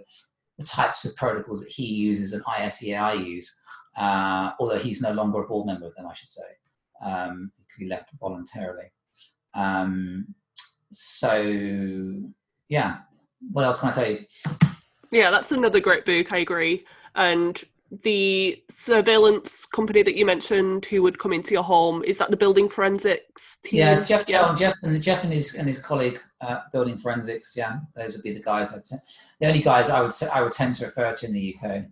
the 0.57 0.65
types 0.65 1.05
of 1.05 1.15
protocols 1.15 1.61
that 1.63 1.71
he 1.71 1.85
uses 1.85 2.33
and 2.33 2.43
ISEAI 2.45 3.25
use, 3.25 3.55
uh, 3.97 4.51
although 4.59 4.77
he's 4.77 5.01
no 5.01 5.11
longer 5.11 5.43
a 5.43 5.47
board 5.47 5.67
member 5.67 5.87
of 5.87 5.95
them, 5.95 6.07
I 6.07 6.13
should 6.13 6.29
say, 6.29 6.41
um, 7.03 7.51
because 7.57 7.77
he 7.79 7.87
left 7.87 8.09
voluntarily. 8.19 8.91
Um, 9.53 10.33
so, 10.91 11.41
yeah, 12.69 12.97
what 13.51 13.65
else 13.65 13.79
can 13.79 13.89
I 13.89 13.91
tell 13.93 14.11
you? 14.11 14.25
Yeah, 15.11 15.31
that's 15.31 15.51
another 15.51 15.79
great 15.79 16.05
book. 16.05 16.33
I 16.33 16.39
agree. 16.39 16.85
And 17.15 17.63
the 18.01 18.61
surveillance 18.69 19.65
company 19.65 20.01
that 20.01 20.15
you 20.15 20.25
mentioned 20.25 20.85
who 20.87 21.03
would 21.03 21.19
come 21.19 21.31
into 21.31 21.53
your 21.53 21.63
home 21.63 22.03
is 22.03 22.17
that 22.17 22.31
the 22.31 22.37
building 22.37 22.67
forensics 22.67 23.59
team 23.63 23.81
yeah 23.81 23.93
it's 23.93 24.07
jeff 24.07 24.25
yeah. 24.27 24.55
jeff 24.55 24.73
and 24.81 25.03
jeff 25.03 25.23
and 25.23 25.31
his 25.31 25.53
and 25.53 25.67
his 25.67 25.79
colleague 25.79 26.19
uh, 26.41 26.61
building 26.71 26.97
forensics 26.97 27.53
yeah 27.55 27.77
those 27.95 28.15
would 28.15 28.23
be 28.23 28.33
the 28.33 28.41
guys 28.41 28.73
I'd 28.73 28.83
t- 28.83 28.95
the 29.39 29.47
only 29.47 29.61
guys 29.61 29.91
i 29.91 30.01
would 30.01 30.11
say 30.11 30.27
i 30.33 30.41
would 30.41 30.53
tend 30.53 30.73
to 30.75 30.85
refer 30.85 31.13
to 31.13 31.27
in 31.27 31.33
the 31.33 31.55
uk 31.55 31.83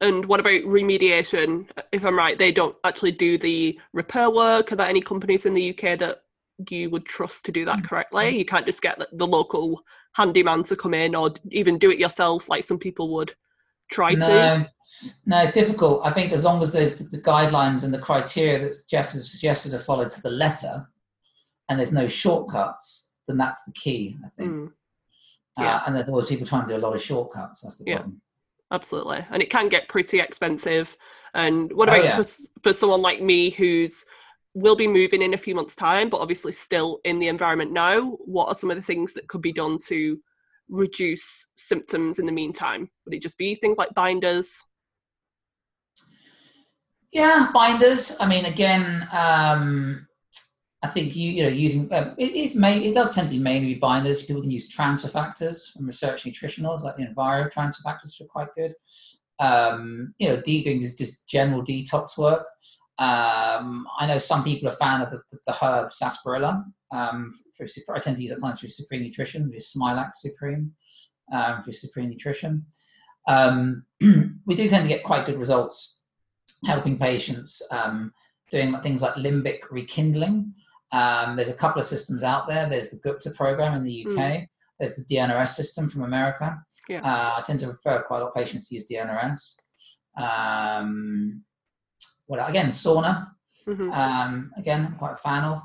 and 0.00 0.24
what 0.26 0.40
about 0.40 0.62
remediation 0.62 1.66
if 1.92 2.04
i'm 2.04 2.16
right 2.16 2.38
they 2.38 2.52
don't 2.52 2.76
actually 2.84 3.10
do 3.10 3.38
the 3.38 3.78
repair 3.92 4.30
work 4.30 4.72
are 4.72 4.76
there 4.76 4.88
any 4.88 5.00
companies 5.00 5.46
in 5.46 5.54
the 5.54 5.70
uk 5.70 5.98
that 5.98 6.22
you 6.70 6.88
would 6.88 7.04
trust 7.04 7.44
to 7.44 7.52
do 7.52 7.64
that 7.64 7.78
mm. 7.78 7.84
correctly 7.84 8.36
you 8.36 8.44
can't 8.44 8.66
just 8.66 8.82
get 8.82 8.98
the, 8.98 9.08
the 9.12 9.26
local 9.26 9.82
handyman 10.14 10.62
to 10.62 10.74
come 10.74 10.94
in 10.94 11.14
or 11.14 11.30
even 11.50 11.78
do 11.78 11.90
it 11.90 11.98
yourself 11.98 12.48
like 12.48 12.64
some 12.64 12.78
people 12.78 13.12
would 13.14 13.34
try 13.90 14.12
no, 14.12 14.26
to? 14.26 14.70
No, 15.26 15.42
it's 15.42 15.52
difficult. 15.52 16.02
I 16.04 16.12
think 16.12 16.32
as 16.32 16.44
long 16.44 16.62
as 16.62 16.72
the, 16.72 16.86
the 17.10 17.20
guidelines 17.20 17.84
and 17.84 17.92
the 17.92 17.98
criteria 17.98 18.58
that 18.60 18.76
Jeff 18.88 19.12
has 19.12 19.30
suggested 19.30 19.74
are 19.74 19.78
followed 19.78 20.10
to 20.10 20.22
the 20.22 20.30
letter, 20.30 20.88
and 21.68 21.78
there's 21.78 21.92
no 21.92 22.08
shortcuts, 22.08 23.14
then 23.26 23.36
that's 23.36 23.64
the 23.64 23.72
key. 23.72 24.16
I 24.24 24.28
think. 24.30 24.50
Mm. 24.50 24.72
Yeah. 25.58 25.76
Uh, 25.76 25.82
and 25.86 25.96
there's 25.96 26.08
always 26.08 26.26
people 26.26 26.46
trying 26.46 26.68
to 26.68 26.74
do 26.74 26.76
a 26.76 26.84
lot 26.84 26.94
of 26.94 27.02
shortcuts. 27.02 27.62
That's 27.62 27.78
the 27.78 27.84
yeah. 27.86 28.02
Absolutely, 28.72 29.24
and 29.30 29.42
it 29.42 29.50
can 29.50 29.68
get 29.68 29.88
pretty 29.88 30.20
expensive. 30.20 30.96
And 31.34 31.72
what 31.72 31.88
oh, 31.88 31.92
about 31.92 32.04
oh, 32.04 32.04
yeah. 32.04 32.16
for 32.16 32.24
for 32.62 32.72
someone 32.72 33.02
like 33.02 33.22
me 33.22 33.50
who's 33.50 34.04
will 34.54 34.74
be 34.74 34.88
moving 34.88 35.20
in 35.20 35.34
a 35.34 35.38
few 35.38 35.54
months' 35.54 35.76
time, 35.76 36.08
but 36.08 36.20
obviously 36.20 36.50
still 36.50 36.98
in 37.04 37.18
the 37.18 37.28
environment 37.28 37.72
now? 37.72 38.16
What 38.24 38.48
are 38.48 38.54
some 38.54 38.70
of 38.70 38.76
the 38.76 38.82
things 38.82 39.12
that 39.14 39.28
could 39.28 39.42
be 39.42 39.52
done 39.52 39.76
to 39.86 40.18
reduce 40.68 41.46
symptoms 41.56 42.18
in 42.18 42.24
the 42.24 42.32
meantime? 42.32 42.90
Would 43.04 43.14
it 43.14 43.22
just 43.22 43.38
be 43.38 43.54
things 43.54 43.76
like 43.76 43.94
binders? 43.94 44.62
Yeah, 47.12 47.50
binders. 47.52 48.16
I 48.18 48.26
mean, 48.26 48.46
again, 48.46 49.06
um, 49.12 50.08
I 50.82 50.88
think 50.88 51.16
you 51.16 51.30
you 51.30 51.42
know 51.42 51.48
using 51.48 51.92
uh, 51.92 52.14
it, 52.18 52.36
it's 52.36 52.54
may, 52.54 52.78
it 52.84 52.94
does 52.94 53.14
tend 53.14 53.28
to 53.28 53.34
be 53.34 53.40
mainly 53.40 53.74
binders. 53.74 54.22
People 54.22 54.42
can 54.42 54.50
use 54.50 54.68
transfer 54.68 55.08
factors 55.08 55.70
from 55.70 55.86
research 55.86 56.24
nutritionals 56.24 56.82
like 56.82 56.96
the 56.96 57.06
Enviro 57.06 57.50
transfer 57.50 57.82
factors, 57.82 58.18
are 58.20 58.26
quite 58.26 58.54
good. 58.54 58.74
Um, 59.38 60.14
you 60.18 60.28
know, 60.28 60.40
de- 60.40 60.62
doing 60.62 60.80
just, 60.80 60.98
just 60.98 61.26
general 61.26 61.62
detox 61.62 62.16
work. 62.16 62.46
Um, 62.98 63.86
I 63.98 64.06
know 64.06 64.16
some 64.16 64.42
people 64.42 64.70
are 64.70 64.76
fan 64.76 65.02
of 65.02 65.10
the, 65.10 65.20
the, 65.46 65.52
herb 65.52 65.92
sarsaparilla. 65.92 66.64
Um, 66.90 67.30
for, 67.54 67.66
I 67.94 67.98
tend 67.98 68.16
to 68.16 68.22
use 68.22 68.30
that 68.30 68.38
sometimes 68.38 68.60
for 68.60 68.68
Supreme 68.68 69.02
Nutrition, 69.02 69.48
which 69.48 69.58
is 69.58 69.74
Smilax 69.76 70.14
Supreme 70.14 70.72
um, 71.30 71.60
for 71.60 71.72
Supreme 71.72 72.08
Nutrition. 72.08 72.64
Um, 73.28 73.84
we 74.46 74.54
do 74.54 74.68
tend 74.68 74.84
to 74.84 74.88
get 74.88 75.04
quite 75.04 75.26
good 75.26 75.38
results 75.38 76.00
helping 76.64 76.98
patients 76.98 77.60
um, 77.70 78.12
doing 78.50 78.78
things 78.80 79.02
like 79.02 79.14
limbic 79.14 79.60
rekindling. 79.70 80.54
Um, 80.92 81.36
there's 81.36 81.48
a 81.48 81.54
couple 81.54 81.80
of 81.80 81.86
systems 81.86 82.22
out 82.22 82.46
there. 82.46 82.68
There's 82.68 82.90
the 82.90 82.98
Gupta 82.98 83.30
program 83.32 83.74
in 83.74 83.84
the 83.84 84.06
UK. 84.06 84.16
Mm. 84.16 84.48
There's 84.78 84.96
the 84.96 85.04
DNRS 85.04 85.48
system 85.48 85.88
from 85.88 86.02
America. 86.02 86.58
Yeah. 86.88 87.00
Uh, 87.00 87.38
I 87.38 87.42
tend 87.42 87.60
to 87.60 87.68
refer 87.68 88.02
quite 88.02 88.18
a 88.18 88.20
lot 88.24 88.28
of 88.28 88.34
patients 88.34 88.68
to 88.68 88.74
use 88.74 88.86
DNRS. 88.86 89.56
Um, 90.16 91.42
what 92.26 92.48
again? 92.48 92.68
Sauna. 92.68 93.28
Mm-hmm. 93.66 93.92
Um, 93.92 94.52
again, 94.56 94.86
I'm 94.86 94.96
quite 94.96 95.14
a 95.14 95.16
fan 95.16 95.44
of. 95.44 95.62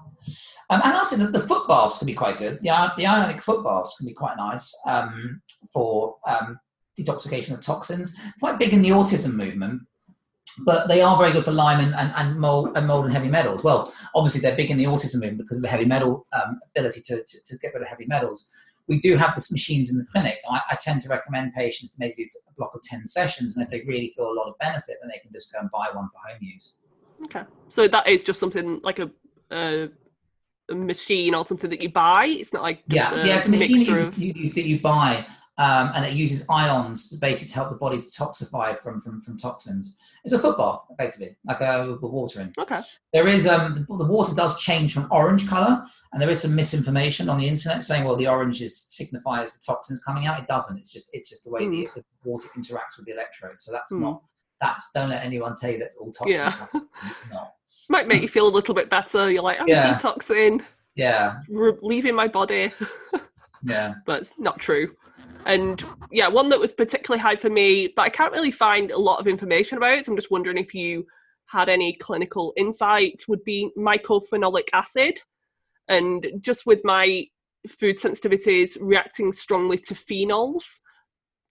Um, 0.69 0.81
and 0.83 0.95
also 0.95 1.17
the, 1.17 1.27
the, 1.27 1.39
foot 1.39 1.67
baths 1.67 1.97
can 1.97 2.07
be 2.07 2.13
quite 2.13 2.37
good. 2.37 2.59
The, 2.61 2.91
the 2.97 3.07
ionic 3.07 3.41
foot 3.41 3.63
baths 3.63 3.95
can 3.97 4.07
be 4.07 4.13
quite 4.13 4.37
nice 4.37 4.73
um, 4.87 5.41
for 5.73 6.15
um, 6.27 6.59
detoxification 6.99 7.53
of 7.53 7.61
toxins. 7.61 8.15
Quite 8.39 8.59
big 8.59 8.73
in 8.73 8.81
the 8.81 8.89
autism 8.89 9.33
movement, 9.33 9.81
but 10.59 10.87
they 10.87 11.01
are 11.01 11.17
very 11.17 11.31
good 11.31 11.45
for 11.45 11.51
Lyme 11.51 11.79
and, 11.79 11.93
and, 11.95 12.11
and, 12.15 12.39
mold, 12.39 12.71
and 12.75 12.87
mold 12.87 13.05
and 13.05 13.13
heavy 13.13 13.29
metals. 13.29 13.63
Well, 13.63 13.91
obviously 14.15 14.41
they're 14.41 14.55
big 14.55 14.71
in 14.71 14.77
the 14.77 14.85
autism 14.85 15.15
movement 15.15 15.39
because 15.39 15.57
of 15.57 15.63
the 15.63 15.69
heavy 15.69 15.85
metal 15.85 16.27
um, 16.33 16.59
ability 16.75 17.01
to, 17.01 17.23
to, 17.23 17.43
to, 17.45 17.57
get 17.59 17.73
rid 17.73 17.83
of 17.83 17.87
heavy 17.87 18.05
metals. 18.05 18.51
We 18.87 18.99
do 18.99 19.15
have 19.17 19.35
these 19.35 19.51
machines 19.51 19.89
in 19.89 19.97
the 19.97 20.05
clinic. 20.05 20.37
I, 20.49 20.61
I, 20.71 20.75
tend 20.75 21.01
to 21.01 21.09
recommend 21.09 21.53
patients 21.53 21.93
to 21.93 21.97
maybe 21.99 22.15
do 22.31 22.39
a 22.49 22.53
block 22.57 22.71
of 22.75 22.81
10 22.81 23.05
sessions, 23.05 23.55
and 23.55 23.63
if 23.63 23.69
they 23.69 23.81
really 23.81 24.13
feel 24.15 24.25
a 24.25 24.33
lot 24.33 24.47
of 24.47 24.57
benefit, 24.59 24.97
then 25.01 25.09
they 25.09 25.19
can 25.19 25.31
just 25.31 25.53
go 25.53 25.59
and 25.59 25.71
buy 25.71 25.87
one 25.93 26.09
for 26.09 26.29
home 26.29 26.39
use. 26.41 26.75
Okay. 27.25 27.43
So 27.69 27.87
that 27.87 28.07
is 28.07 28.23
just 28.23 28.39
something 28.39 28.81
like 28.83 28.99
a, 28.99 29.09
a, 29.51 29.89
a 30.69 30.75
machine 30.75 31.35
or 31.35 31.45
something 31.45 31.69
that 31.69 31.81
you 31.81 31.89
buy. 31.89 32.25
It's 32.25 32.53
not 32.53 32.63
like 32.63 32.83
yeah, 32.87 33.13
a 33.13 33.25
yeah, 33.25 33.37
it's 33.37 33.47
a 33.47 33.51
machine 33.51 33.79
that 33.79 33.85
you, 33.85 33.99
of... 33.99 34.17
you, 34.17 34.33
you, 34.35 34.53
that 34.53 34.65
you 34.65 34.79
buy 34.81 35.25
um, 35.61 35.91
and 35.93 36.03
it 36.03 36.13
uses 36.13 36.43
ions 36.49 37.07
to 37.09 37.17
basically 37.17 37.49
to 37.49 37.53
help 37.53 37.69
the 37.69 37.75
body 37.75 37.99
detoxify 37.99 38.75
from, 38.75 38.99
from, 38.99 39.21
from 39.21 39.37
toxins. 39.37 39.95
It's 40.23 40.33
a 40.33 40.39
foot 40.39 40.57
bath, 40.57 40.79
effectively, 40.89 41.37
like 41.45 41.61
a 41.61 41.97
with 42.01 42.11
water 42.11 42.41
in. 42.41 42.51
Okay. 42.57 42.79
There 43.13 43.27
is 43.27 43.45
um 43.45 43.75
the, 43.75 43.97
the, 43.97 44.05
water 44.05 44.33
does 44.33 44.59
change 44.59 44.91
from 44.91 45.07
orange 45.11 45.47
color, 45.47 45.83
and 46.11 46.19
there 46.19 46.31
is 46.31 46.41
some 46.41 46.55
misinformation 46.55 47.29
on 47.29 47.37
the 47.37 47.47
internet 47.47 47.83
saying, 47.83 48.05
well, 48.05 48.15
the 48.15 48.27
orange 48.27 48.59
is 48.59 48.75
signifies 48.75 49.53
the 49.53 49.63
toxins 49.63 50.03
coming 50.03 50.25
out. 50.25 50.39
It 50.39 50.47
doesn't. 50.47 50.79
It's 50.79 50.91
just 50.91 51.11
it's 51.13 51.29
just 51.29 51.43
the 51.43 51.51
way 51.51 51.61
mm. 51.61 51.93
the, 51.93 52.01
the, 52.01 52.03
water 52.23 52.47
interacts 52.57 52.97
with 52.97 53.05
the 53.05 53.11
electrode. 53.11 53.61
So 53.61 53.71
that's 53.71 53.93
mm. 53.93 53.99
not 53.99 54.23
that's 54.59 54.89
don't 54.95 55.09
let 55.09 55.23
anyone 55.23 55.53
tell 55.53 55.69
you 55.69 55.77
that's 55.77 55.97
all 55.97 56.11
toxic. 56.11 56.37
Yeah. 56.37 56.55
no. 57.31 57.47
Might 57.87 58.07
make 58.07 58.23
you 58.23 58.27
feel 58.27 58.47
a 58.47 58.49
little 58.49 58.73
bit 58.73 58.89
better. 58.89 59.29
You're 59.29 59.43
like, 59.43 59.61
I'm 59.61 59.67
yeah. 59.67 59.93
detoxing. 59.93 60.63
Yeah. 60.95 61.37
Re- 61.49 61.77
leaving 61.83 62.15
my 62.15 62.27
body. 62.27 62.71
yeah. 63.63 63.93
But 64.07 64.21
it's 64.21 64.31
not 64.39 64.57
true. 64.57 64.95
And 65.45 65.83
yeah, 66.11 66.27
one 66.27 66.49
that 66.49 66.59
was 66.59 66.71
particularly 66.71 67.21
high 67.21 67.35
for 67.35 67.49
me, 67.49 67.93
but 67.95 68.03
I 68.03 68.09
can't 68.09 68.33
really 68.33 68.51
find 68.51 68.91
a 68.91 68.97
lot 68.97 69.19
of 69.19 69.27
information 69.27 69.77
about 69.77 69.93
it. 69.93 70.05
So 70.05 70.11
I'm 70.11 70.17
just 70.17 70.31
wondering 70.31 70.57
if 70.57 70.73
you 70.73 71.05
had 71.47 71.67
any 71.67 71.93
clinical 71.93 72.53
insight, 72.57 73.21
would 73.27 73.43
be 73.43 73.71
mycophenolic 73.77 74.69
acid. 74.73 75.19
And 75.87 76.27
just 76.39 76.65
with 76.65 76.81
my 76.85 77.25
food 77.67 77.97
sensitivities 77.97 78.77
reacting 78.79 79.33
strongly 79.33 79.77
to 79.79 79.93
phenols, 79.93 80.79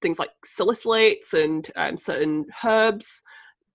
things 0.03 0.19
like 0.19 0.31
salicylates 0.47 1.35
and 1.35 1.71
um, 1.77 1.99
certain 1.99 2.47
herbs. 2.65 3.23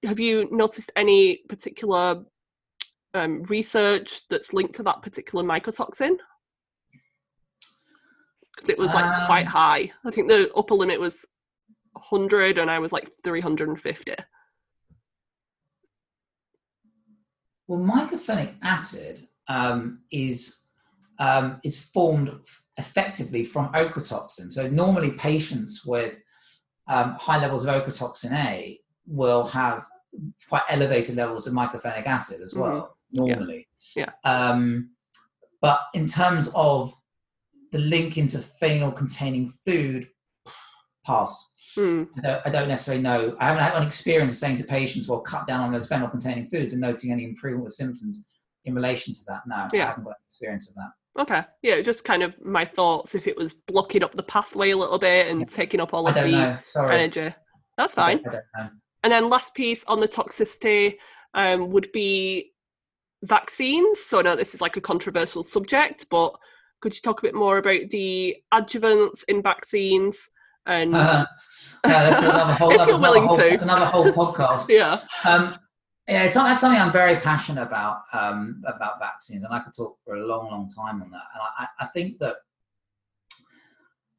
Have 0.03 0.19
you 0.19 0.47
noticed 0.51 0.91
any 0.95 1.41
particular 1.49 2.23
um, 3.13 3.43
research 3.43 4.27
that's 4.29 4.53
linked 4.53 4.75
to 4.75 4.83
that 4.83 5.01
particular 5.01 5.43
mycotoxin? 5.43 6.17
Because 8.65 8.79
it 8.79 8.81
was 8.81 8.93
like 8.93 9.05
um, 9.05 9.25
quite 9.25 9.45
high. 9.45 9.91
I 10.05 10.11
think 10.11 10.27
the 10.27 10.51
upper 10.55 10.73
limit 10.73 10.99
was 10.99 11.25
100 11.93 12.57
and 12.57 12.69
I 12.71 12.79
was 12.79 12.91
like 12.91 13.07
350. 13.23 14.13
Well, 17.67 17.79
mycophenolic 17.79 18.53
acid 18.61 19.27
um, 19.47 20.01
is 20.11 20.61
um, 21.17 21.61
is 21.63 21.79
formed 21.79 22.31
effectively 22.77 23.45
from 23.45 23.71
ochratoxin. 23.71 24.51
So 24.51 24.67
normally 24.67 25.11
patients 25.11 25.85
with 25.85 26.17
um, 26.87 27.13
high 27.13 27.39
levels 27.39 27.65
of 27.65 27.73
ochratoxin 27.73 28.33
A 28.33 28.79
will 29.07 29.45
have 29.47 29.85
quite 30.49 30.63
elevated 30.69 31.15
levels 31.15 31.47
of 31.47 31.53
mycophenolic 31.53 32.05
acid 32.05 32.41
as 32.41 32.53
well. 32.53 32.97
Mm-hmm. 33.15 33.25
Normally, 33.25 33.67
yeah. 33.95 34.11
yeah. 34.23 34.49
Um, 34.49 34.91
but 35.61 35.79
in 35.93 36.05
terms 36.05 36.51
of 36.53 36.93
the 37.71 37.79
link 37.79 38.17
into 38.17 38.39
phenol-containing 38.39 39.51
food, 39.65 40.09
pass. 41.05 41.51
Mm. 41.77 42.07
I, 42.17 42.21
don't, 42.21 42.41
I, 42.45 42.49
don't, 42.49 42.67
necessarily 42.67 43.03
know. 43.03 43.35
I 43.39 43.47
haven't 43.47 43.63
had 43.63 43.75
an 43.75 43.87
experience 43.87 44.33
of 44.33 44.37
saying 44.37 44.57
to 44.57 44.63
patients, 44.63 45.07
"Well, 45.07 45.19
cut 45.19 45.45
down 45.45 45.61
on 45.61 45.71
those 45.71 45.87
phenol-containing 45.87 46.49
foods," 46.49 46.73
and 46.73 46.81
noting 46.81 47.11
any 47.11 47.25
improvement 47.25 47.65
with 47.65 47.73
symptoms 47.73 48.25
in 48.63 48.73
relation 48.73 49.13
to 49.13 49.19
that. 49.27 49.41
No, 49.45 49.67
yeah. 49.73 49.85
I 49.85 49.87
haven't 49.89 50.05
got 50.05 50.15
experience 50.25 50.69
of 50.69 50.75
that. 50.75 51.21
Okay. 51.21 51.43
Yeah, 51.61 51.81
just 51.81 52.03
kind 52.03 52.23
of 52.23 52.35
my 52.43 52.65
thoughts 52.65 53.15
if 53.15 53.27
it 53.27 53.37
was 53.37 53.53
blocking 53.53 54.03
up 54.03 54.13
the 54.15 54.23
pathway 54.23 54.71
a 54.71 54.77
little 54.77 54.99
bit 54.99 55.27
and 55.27 55.41
yeah. 55.41 55.45
taking 55.45 55.79
up 55.79 55.93
all 55.93 56.07
of 56.07 56.15
the 56.15 56.59
energy. 56.75 57.33
That's 57.77 57.93
fine. 57.93 58.19
I 58.19 58.23
don't, 58.23 58.43
I 58.55 58.61
don't 58.61 58.71
and 59.05 59.11
then 59.11 59.29
last 59.29 59.53
piece 59.53 59.83
on 59.83 59.99
the 59.99 60.07
toxicity 60.07 60.95
um, 61.35 61.69
would 61.69 61.91
be 61.91 62.53
vaccines. 63.21 63.99
So 63.99 64.17
I 64.17 64.23
know 64.23 64.35
this 64.35 64.55
is 64.55 64.61
like 64.61 64.77
a 64.77 64.81
controversial 64.81 65.43
subject, 65.43 66.07
but 66.09 66.35
could 66.85 66.93
you 66.93 67.01
talk 67.01 67.17
a 67.17 67.23
bit 67.23 67.33
more 67.33 67.57
about 67.57 67.89
the 67.89 68.37
adjuvants 68.53 69.23
in 69.27 69.41
vaccines? 69.41 70.29
And 70.67 70.95
uh, 70.95 71.25
yeah, 71.83 72.11
that's 72.11 72.19
another 72.19 72.53
whole, 72.59 72.79
if 72.79 72.87
you're 72.87 72.99
willing 72.99 73.25
whole, 73.25 73.37
to, 73.37 73.49
that's 73.49 73.63
another 73.63 73.87
whole 73.87 74.13
podcast. 74.13 74.65
yeah. 74.69 74.99
Um, 75.23 75.57
yeah, 76.07 76.25
it's 76.25 76.35
that's 76.35 76.61
something 76.61 76.79
I'm 76.79 76.91
very 76.91 77.19
passionate 77.19 77.63
about 77.63 78.01
um, 78.13 78.61
about 78.67 78.99
vaccines, 78.99 79.43
and 79.43 79.51
I 79.51 79.61
could 79.61 79.73
talk 79.75 79.97
for 80.05 80.13
a 80.13 80.23
long, 80.27 80.51
long 80.51 80.67
time 80.67 81.01
on 81.01 81.09
that. 81.09 81.23
And 81.33 81.41
I, 81.57 81.67
I 81.79 81.87
think 81.87 82.19
that 82.19 82.35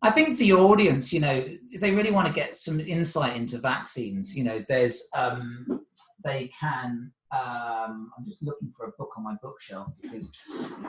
I 0.02 0.10
think 0.10 0.36
the 0.36 0.52
audience, 0.52 1.12
you 1.12 1.20
know, 1.20 1.46
they 1.78 1.92
really 1.92 2.10
want 2.10 2.26
to 2.26 2.32
get 2.32 2.56
some 2.56 2.80
insight 2.80 3.36
into 3.36 3.58
vaccines, 3.58 4.36
you 4.36 4.42
know, 4.42 4.64
there's 4.68 5.08
um, 5.14 5.86
they 6.24 6.50
can. 6.58 7.12
Um, 7.30 8.10
I'm 8.18 8.24
just 8.26 8.42
looking 8.42 8.72
for 8.76 8.86
a 8.86 8.92
book 8.98 9.12
on 9.16 9.22
my 9.22 9.36
bookshelf 9.40 9.92
because 10.02 10.36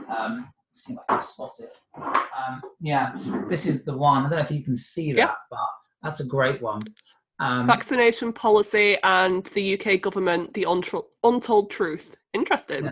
um, 0.09 0.51
see 0.77 0.93
if 0.93 0.99
I 1.07 1.13
can 1.13 1.21
spot 1.21 1.51
it. 1.59 1.77
Um, 1.95 2.61
yeah, 2.79 3.17
this 3.49 3.65
is 3.65 3.83
the 3.85 3.95
one. 3.95 4.25
I 4.25 4.29
don't 4.29 4.39
know 4.39 4.45
if 4.45 4.51
you 4.51 4.63
can 4.63 4.75
see 4.75 5.11
that, 5.13 5.17
yeah. 5.17 5.31
but 5.49 5.59
that's 6.01 6.19
a 6.19 6.25
great 6.25 6.61
one. 6.61 6.83
Um, 7.39 7.67
Vaccination 7.67 8.33
policy 8.33 8.97
and 9.03 9.45
the 9.47 9.79
UK 9.79 10.01
government, 10.01 10.53
the 10.53 10.65
untold 11.23 11.69
truth. 11.69 12.15
Interesting. 12.33 12.85
Yeah. 12.85 12.91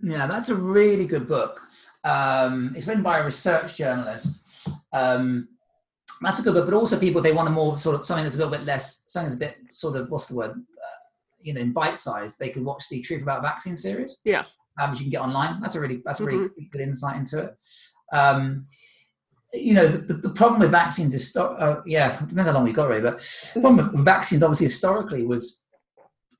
yeah, 0.00 0.26
that's 0.26 0.48
a 0.48 0.54
really 0.54 1.06
good 1.06 1.28
book. 1.28 1.60
Um, 2.04 2.72
it's 2.76 2.86
written 2.86 3.02
by 3.02 3.18
a 3.18 3.24
research 3.24 3.76
journalist. 3.76 4.42
Um, 4.92 5.48
that's 6.20 6.38
a 6.38 6.42
good 6.42 6.54
book, 6.54 6.66
but 6.66 6.74
also 6.74 6.98
people 6.98 7.18
if 7.18 7.24
they 7.24 7.32
want 7.32 7.48
a 7.48 7.50
more 7.50 7.78
sort 7.78 7.96
of 7.96 8.06
something 8.06 8.24
that's 8.24 8.36
a 8.36 8.38
little 8.38 8.52
bit 8.52 8.64
less, 8.64 9.04
something 9.08 9.28
that's 9.28 9.36
a 9.36 9.38
bit 9.38 9.56
sort 9.72 9.96
of 9.96 10.10
what's 10.10 10.28
the 10.28 10.36
word, 10.36 10.50
uh, 10.50 11.00
you 11.40 11.52
know, 11.52 11.60
in 11.60 11.72
bite 11.72 11.98
size, 11.98 12.36
they 12.36 12.50
could 12.50 12.64
watch 12.64 12.84
the 12.88 13.00
Truth 13.02 13.22
About 13.22 13.42
Vaccine 13.42 13.76
series. 13.76 14.20
Yeah, 14.24 14.44
um, 14.80 14.90
which 14.90 15.00
you 15.00 15.04
can 15.04 15.10
get 15.10 15.20
online. 15.20 15.60
That's 15.60 15.74
a 15.74 15.80
really 15.80 16.02
that's 16.04 16.20
a 16.20 16.24
really 16.24 16.48
mm-hmm. 16.48 16.64
good 16.70 16.80
insight 16.82 17.16
into 17.16 17.40
it. 17.40 17.56
Um, 18.12 18.66
you 19.52 19.74
know, 19.74 19.86
the, 19.86 20.14
the, 20.14 20.30
problem 20.30 20.60
with 20.60 20.70
vaccines 20.70 21.14
is, 21.14 21.36
uh, 21.36 21.82
yeah, 21.84 22.22
it 22.22 22.28
depends 22.28 22.48
how 22.48 22.54
long 22.54 22.64
we've 22.64 22.74
got 22.74 22.88
really, 22.88 23.02
but 23.02 23.18
the 23.54 23.60
problem 23.60 23.92
with 23.92 24.04
vaccines 24.04 24.42
obviously 24.42 24.66
historically 24.66 25.24
was, 25.24 25.62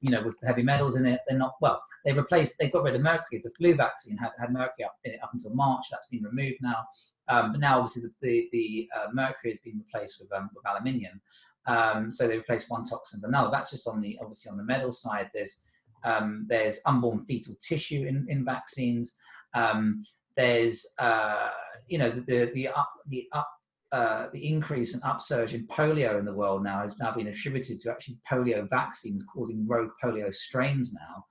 you 0.01 0.11
know, 0.11 0.22
was 0.22 0.39
the 0.39 0.47
heavy 0.47 0.62
metals 0.62 0.97
in 0.97 1.05
it. 1.05 1.20
They're 1.28 1.39
not, 1.39 1.55
well, 1.61 1.83
they 2.05 2.12
replaced, 2.12 2.57
they 2.59 2.70
got 2.70 2.85
rid 2.85 2.95
of 2.95 3.03
mercury. 3.03 3.43
The 3.45 3.51
flu 3.51 3.74
vaccine 3.74 4.16
had, 4.16 4.30
had 4.41 4.51
mercury 4.51 4.85
up 4.85 4.97
in 5.05 5.12
it 5.12 5.20
up 5.22 5.30
until 5.33 5.55
March. 5.55 5.85
That's 5.91 6.07
been 6.07 6.22
removed 6.22 6.59
now. 6.62 6.85
Um, 7.28 7.53
but 7.53 7.61
now 7.61 7.78
obviously 7.78 8.03
the, 8.03 8.12
the, 8.22 8.49
the 8.53 8.89
uh, 8.97 9.09
mercury 9.12 9.51
has 9.51 9.59
been 9.59 9.78
replaced 9.78 10.18
with, 10.18 10.33
um, 10.33 10.49
with 10.55 10.64
aluminium. 10.66 11.20
Um, 11.66 12.11
so 12.11 12.26
they 12.26 12.39
replaced 12.39 12.70
one 12.70 12.83
toxin 12.83 13.20
with 13.20 13.28
another. 13.28 13.51
That's 13.53 13.70
just 13.70 13.87
on 13.87 14.01
the, 14.01 14.18
obviously 14.22 14.51
on 14.51 14.57
the 14.57 14.64
metal 14.64 14.91
side. 14.91 15.30
There's, 15.35 15.64
um, 16.05 16.46
there's 16.48 16.80
unborn 16.86 17.24
fetal 17.24 17.55
tissue 17.61 18.07
in, 18.07 18.26
in 18.28 18.44
vaccines. 18.44 19.16
Um, 19.55 20.03
there's 20.36 20.86
uh, 20.98 21.48
you 21.88 21.98
know 21.98 22.11
the 22.11 22.50
the 22.55 22.68
up 22.68 22.92
the 23.09 23.28
up 23.32 23.48
uh, 23.92 24.28
the 24.32 24.48
increase 24.48 24.94
and 24.94 25.03
upsurge 25.05 25.53
in 25.53 25.66
polio 25.66 26.18
in 26.18 26.24
the 26.24 26.32
world 26.32 26.64
now 26.64 26.80
has 26.80 26.98
now 26.98 27.12
been 27.12 27.26
attributed 27.26 27.78
to 27.78 27.90
actually 27.90 28.16
polio 28.30 28.68
vaccines 28.70 29.26
causing 29.34 29.66
rogue 29.68 29.90
polio 30.03 30.32
strains 30.32 30.94
now, 30.94 31.24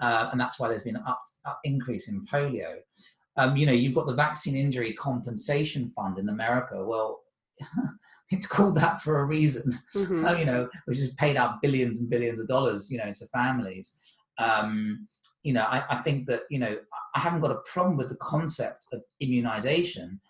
uh, 0.00 0.30
and 0.30 0.40
that's 0.40 0.58
why 0.58 0.68
there's 0.68 0.82
been 0.82 0.96
an 0.96 1.04
up, 1.06 1.22
up 1.44 1.60
increase 1.64 2.08
in 2.08 2.24
polio. 2.26 2.76
Um, 3.36 3.56
you 3.56 3.66
know, 3.66 3.72
you've 3.72 3.94
got 3.94 4.06
the 4.06 4.14
Vaccine 4.14 4.56
Injury 4.56 4.94
Compensation 4.94 5.92
Fund 5.94 6.18
in 6.18 6.30
America. 6.30 6.82
Well, 6.82 7.20
it's 8.30 8.46
called 8.46 8.76
that 8.76 9.00
for 9.02 9.20
a 9.20 9.24
reason. 9.24 9.72
Mm-hmm. 9.94 10.38
you 10.38 10.44
know, 10.44 10.68
which 10.86 10.98
has 10.98 11.12
paid 11.14 11.36
out 11.36 11.60
billions 11.62 12.00
and 12.00 12.10
billions 12.10 12.40
of 12.40 12.46
dollars, 12.46 12.90
you 12.90 12.98
know, 12.98 13.12
to 13.12 13.26
families. 13.26 13.96
Um, 14.38 15.08
you 15.42 15.52
know, 15.52 15.62
I, 15.62 15.84
I 15.90 16.02
think 16.02 16.26
that 16.26 16.42
you 16.50 16.58
know 16.58 16.76
I 17.14 17.20
haven't 17.20 17.40
got 17.40 17.50
a 17.50 17.62
problem 17.72 17.96
with 17.96 18.08
the 18.08 18.16
concept 18.16 18.86
of 18.92 19.02
immunization. 19.20 20.20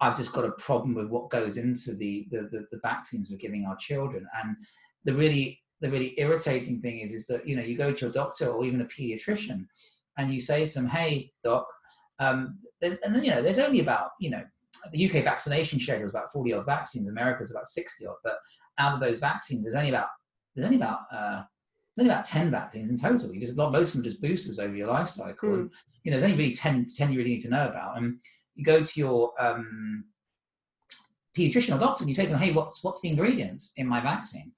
I've 0.00 0.16
just 0.16 0.32
got 0.32 0.44
a 0.44 0.52
problem 0.52 0.94
with 0.94 1.08
what 1.08 1.28
goes 1.28 1.58
into 1.58 1.94
the, 1.94 2.26
the, 2.30 2.48
the, 2.50 2.66
the 2.72 2.80
vaccines 2.82 3.30
we're 3.30 3.36
giving 3.36 3.66
our 3.66 3.76
children. 3.76 4.26
And 4.42 4.56
the 5.04 5.14
really 5.14 5.60
the 5.82 5.90
really 5.90 6.14
irritating 6.18 6.80
thing 6.80 7.00
is 7.00 7.12
is 7.12 7.26
that 7.26 7.46
you 7.46 7.56
know 7.56 7.62
you 7.62 7.76
go 7.76 7.92
to 7.92 8.06
a 8.06 8.12
doctor 8.12 8.48
or 8.48 8.64
even 8.64 8.80
a 8.80 8.86
pediatrician 8.86 9.66
and 10.16 10.32
you 10.32 10.40
say 10.40 10.66
to 10.66 10.74
them, 10.74 10.88
"Hey, 10.88 11.32
doc, 11.42 11.66
um, 12.18 12.58
there's 12.80 12.96
and 12.96 13.14
then 13.14 13.24
you 13.24 13.30
know 13.30 13.42
there's 13.42 13.58
only 13.58 13.80
about 13.80 14.10
you 14.20 14.30
know 14.30 14.42
the 14.92 15.06
UK 15.06 15.24
vaccination 15.24 15.80
schedule 15.80 16.04
is 16.04 16.10
about 16.10 16.32
40 16.32 16.54
odd 16.54 16.66
vaccines. 16.66 17.08
America's 17.08 17.50
about 17.50 17.66
60 17.66 18.06
odd, 18.06 18.16
but 18.22 18.38
out 18.78 18.94
of 18.94 19.00
those 19.00 19.20
vaccines, 19.20 19.64
there's 19.64 19.74
only 19.74 19.90
about 19.90 20.08
there's 20.54 20.64
only 20.64 20.76
about 20.76 21.00
uh, 21.12 21.42
there's 22.00 22.08
only 22.08 22.14
about 22.14 22.24
10 22.24 22.50
vaccines 22.50 22.88
in 22.88 22.96
total. 22.96 23.34
You 23.34 23.40
just 23.40 23.56
most 23.56 23.94
of 23.94 24.02
them 24.02 24.10
just 24.10 24.22
boosters 24.22 24.58
over 24.58 24.74
your 24.74 24.88
life 24.88 25.08
cycle. 25.08 25.50
Mm. 25.50 25.54
And, 25.54 25.70
you 26.02 26.10
know, 26.10 26.18
there's 26.18 26.30
only 26.30 26.42
really 26.42 26.54
10, 26.54 26.86
10 26.96 27.12
you 27.12 27.18
really 27.18 27.32
need 27.32 27.42
to 27.42 27.50
know 27.50 27.68
about. 27.68 27.98
And 27.98 28.18
you 28.54 28.64
go 28.64 28.82
to 28.82 29.00
your 29.00 29.32
um, 29.38 30.04
pediatrician 31.36 31.76
or 31.76 31.78
doctor 31.78 32.02
and 32.02 32.08
you 32.08 32.14
say 32.14 32.24
to 32.24 32.30
them, 32.30 32.38
hey, 32.38 32.52
what's, 32.52 32.82
what's 32.82 33.02
the 33.02 33.10
ingredients 33.10 33.74
in 33.76 33.86
my 33.86 34.00
vaccine? 34.00 34.52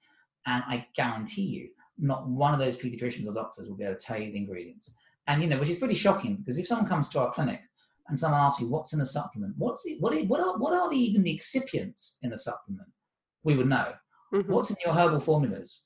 And 0.46 0.62
I 0.68 0.86
guarantee 0.94 1.42
you, 1.42 1.70
not 1.98 2.28
one 2.28 2.54
of 2.54 2.60
those 2.60 2.76
pediatricians 2.76 3.26
or 3.26 3.32
doctors 3.32 3.68
will 3.68 3.76
be 3.76 3.84
able 3.84 3.96
to 3.96 4.04
tell 4.04 4.20
you 4.20 4.30
the 4.30 4.38
ingredients. 4.38 4.94
And, 5.26 5.42
you 5.42 5.48
know, 5.48 5.58
which 5.58 5.70
is 5.70 5.76
pretty 5.78 5.94
shocking 5.94 6.36
because 6.36 6.58
if 6.58 6.68
someone 6.68 6.88
comes 6.88 7.08
to 7.10 7.20
our 7.20 7.32
clinic 7.32 7.60
and 8.06 8.16
someone 8.16 8.40
asks 8.40 8.60
you, 8.60 8.68
what's 8.68 8.92
in 8.92 9.00
a 9.00 9.06
supplement? 9.06 9.54
What's 9.58 9.82
the, 9.82 9.96
what, 9.98 10.14
are, 10.14 10.20
what 10.26 10.40
are, 10.40 10.58
what 10.58 10.74
are 10.74 10.88
the, 10.88 10.96
even 10.96 11.24
the 11.24 11.36
excipients 11.36 12.18
in 12.22 12.32
a 12.32 12.36
supplement? 12.36 12.88
We 13.42 13.56
would 13.56 13.68
know. 13.68 13.94
Mm-hmm. 14.32 14.52
What's 14.52 14.70
in 14.70 14.76
your 14.84 14.94
herbal 14.94 15.20
formulas? 15.20 15.82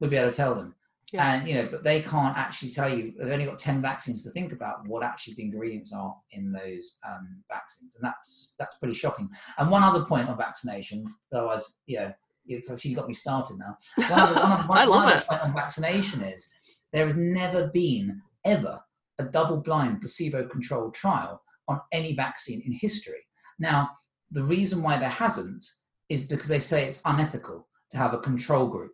We'd 0.00 0.10
be 0.10 0.16
able 0.16 0.30
to 0.30 0.36
tell 0.36 0.54
them. 0.54 0.74
Yeah. 1.12 1.34
And 1.34 1.48
you 1.48 1.54
know, 1.54 1.68
but 1.70 1.84
they 1.84 2.02
can't 2.02 2.36
actually 2.36 2.70
tell 2.70 2.88
you. 2.88 3.14
They've 3.18 3.32
only 3.32 3.46
got 3.46 3.58
ten 3.58 3.80
vaccines 3.80 4.22
to 4.24 4.30
think 4.30 4.52
about 4.52 4.86
what 4.86 5.02
actually 5.02 5.34
the 5.34 5.44
ingredients 5.44 5.92
are 5.92 6.14
in 6.32 6.52
those 6.52 6.98
um, 7.08 7.42
vaccines, 7.50 7.96
and 7.96 8.04
that's 8.04 8.54
that's 8.58 8.78
pretty 8.78 8.94
shocking. 8.94 9.28
And 9.56 9.70
one 9.70 9.82
other 9.82 10.04
point 10.04 10.28
on 10.28 10.36
vaccination, 10.36 11.06
otherwise, 11.32 11.76
yeah, 11.86 12.12
if 12.46 12.84
you 12.84 12.94
got 12.94 13.08
me 13.08 13.14
started 13.14 13.58
now. 13.58 13.76
One 14.08 14.20
other, 14.20 14.34
one, 14.34 14.50
one, 14.68 14.78
I 14.78 14.84
love 14.84 15.04
one 15.04 15.16
it. 15.16 15.26
point 15.26 15.42
on 15.42 15.54
vaccination 15.54 16.22
is 16.22 16.46
there 16.92 17.06
has 17.06 17.16
never 17.16 17.68
been 17.68 18.20
ever 18.44 18.80
a 19.18 19.24
double-blind 19.24 20.00
placebo-controlled 20.00 20.94
trial 20.94 21.42
on 21.66 21.80
any 21.92 22.14
vaccine 22.14 22.62
in 22.64 22.72
history. 22.72 23.26
Now, 23.58 23.90
the 24.30 24.44
reason 24.44 24.82
why 24.82 24.98
there 24.98 25.08
hasn't 25.08 25.64
is 26.08 26.24
because 26.24 26.48
they 26.48 26.60
say 26.60 26.84
it's 26.86 27.00
unethical 27.04 27.66
to 27.90 27.98
have 27.98 28.14
a 28.14 28.18
control 28.18 28.68
group 28.68 28.92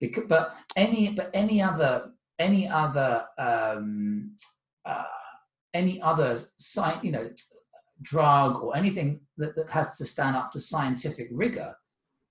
because, 0.00 0.24
but 0.28 0.54
any 0.76 1.10
but 1.10 1.30
any 1.34 1.60
other 1.62 2.10
any 2.38 2.68
other 2.68 3.24
um, 3.38 4.36
uh, 4.84 5.04
any 5.74 6.00
other 6.00 6.32
sci- 6.32 7.00
you 7.02 7.12
know 7.12 7.30
drug 8.02 8.62
or 8.62 8.76
anything 8.76 9.20
that, 9.36 9.56
that 9.56 9.68
has 9.70 9.98
to 9.98 10.04
stand 10.04 10.36
up 10.36 10.52
to 10.52 10.60
scientific 10.60 11.28
rigor 11.32 11.74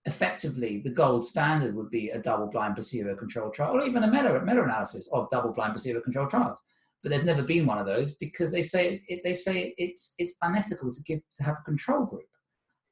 effectively 0.05 0.79
the 0.85 0.89
gold 0.89 1.25
standard 1.25 1.75
would 1.75 1.89
be 1.89 2.09
a 2.11 2.19
double 2.19 2.47
blind 2.47 2.73
placebo 2.75 3.13
controlled 3.15 3.53
trial 3.53 3.75
or 3.75 3.81
even 3.81 4.03
a 4.03 4.07
meta, 4.07 4.41
meta 4.45 4.63
analysis 4.63 5.09
of 5.11 5.29
double 5.29 5.51
blind 5.51 5.73
placebo 5.73 5.99
controlled 5.99 6.29
trials 6.29 6.63
but 7.03 7.09
there's 7.09 7.25
never 7.25 7.43
been 7.43 7.65
one 7.65 7.77
of 7.77 7.85
those 7.85 8.15
because 8.15 8.51
they 8.51 8.61
say 8.61 9.01
it, 9.07 9.21
they 9.23 9.33
say 9.33 9.73
it's 9.77 10.13
it's 10.17 10.35
unethical 10.41 10.91
to 10.91 11.01
give 11.03 11.21
to 11.37 11.43
have 11.43 11.57
a 11.59 11.63
control 11.63 12.05
group. 12.05 12.27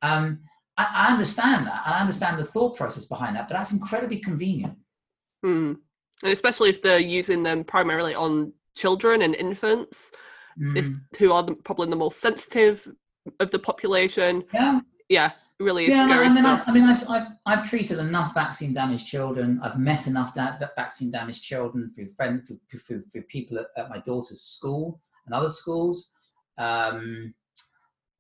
Um, 0.02 0.40
I, 0.78 1.08
I, 1.08 1.12
understand 1.12 1.68
that. 1.68 1.82
I 1.86 2.00
understand 2.00 2.40
the 2.40 2.46
thought 2.46 2.76
process 2.76 3.06
behind 3.06 3.36
that, 3.36 3.48
but 3.48 3.56
that's 3.56 3.72
incredibly 3.72 4.20
convenient. 4.20 4.76
Hmm. 5.44 5.74
And 6.24 6.32
especially 6.32 6.70
if 6.70 6.82
they're 6.82 7.00
using 7.00 7.44
them 7.44 7.64
primarily 7.64 8.16
on 8.16 8.54
children 8.76 9.22
and 9.22 9.36
infants, 9.36 10.12
mm. 10.60 10.78
if, 10.78 10.90
who 11.20 11.32
are 11.32 11.44
the, 11.44 11.56
probably 11.56 11.90
the 11.90 11.96
most 11.96 12.20
sensitive 12.20 12.88
of 13.40 13.52
the 13.52 13.60
population. 13.60 14.44
Yeah. 14.54 14.80
Yeah, 15.08 15.32
really 15.60 15.88
yeah, 15.88 16.06
scary 16.06 16.26
I 16.26 16.30
mean, 16.30 16.38
stuff. 16.38 16.64
I, 16.68 16.72
I 16.72 16.74
mean, 16.74 16.84
I've, 16.84 17.10
I've, 17.10 17.28
I've 17.46 17.70
treated 17.70 18.00
enough 18.00 18.34
vaccine 18.34 18.74
damaged 18.74 19.08
children. 19.08 19.60
I've 19.64 19.78
met 19.78 20.08
enough 20.08 20.34
da- 20.34 20.58
vaccine 20.76 21.12
damaged 21.12 21.44
children 21.44 21.92
through 21.94 22.10
friends, 22.12 22.48
through, 22.48 22.80
through, 22.80 23.04
through 23.04 23.22
people 23.24 23.60
at, 23.60 23.68
at, 23.78 23.90
my 23.90 24.00
daughter's 24.00 24.42
school 24.42 25.00
and 25.26 25.36
other 25.36 25.50
schools. 25.50 26.10
Um, 26.58 27.34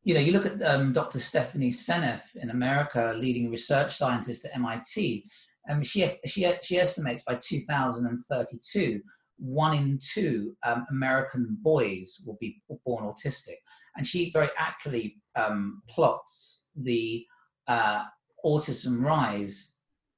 you 0.06 0.14
know, 0.14 0.20
you 0.20 0.32
look 0.32 0.46
at 0.46 0.62
um, 0.62 0.94
Dr. 0.94 1.20
Stephanie 1.20 1.72
Seneff 1.72 2.36
in 2.36 2.52
America, 2.52 3.14
leading 3.18 3.50
research 3.50 3.98
scientist 3.98 4.46
at 4.46 4.56
MIT. 4.56 5.26
Um, 5.68 5.82
she, 5.82 6.08
she, 6.28 6.54
she 6.62 6.78
estimates 6.78 7.24
by 7.24 7.36
2032, 7.42 9.02
one 9.38 9.76
in 9.76 10.00
two 10.00 10.56
um, 10.64 10.86
American 10.92 11.58
boys 11.62 12.24
will 12.26 12.38
be 12.40 12.62
born 12.86 13.04
autistic. 13.04 13.56
And 13.98 14.06
she 14.06 14.30
very 14.32 14.50
accurately 14.60 15.18
um, 15.36 15.82
plots 15.90 16.70
the 16.76 17.26
uh, 17.68 18.04
autism 18.46 19.04
rise 19.04 19.78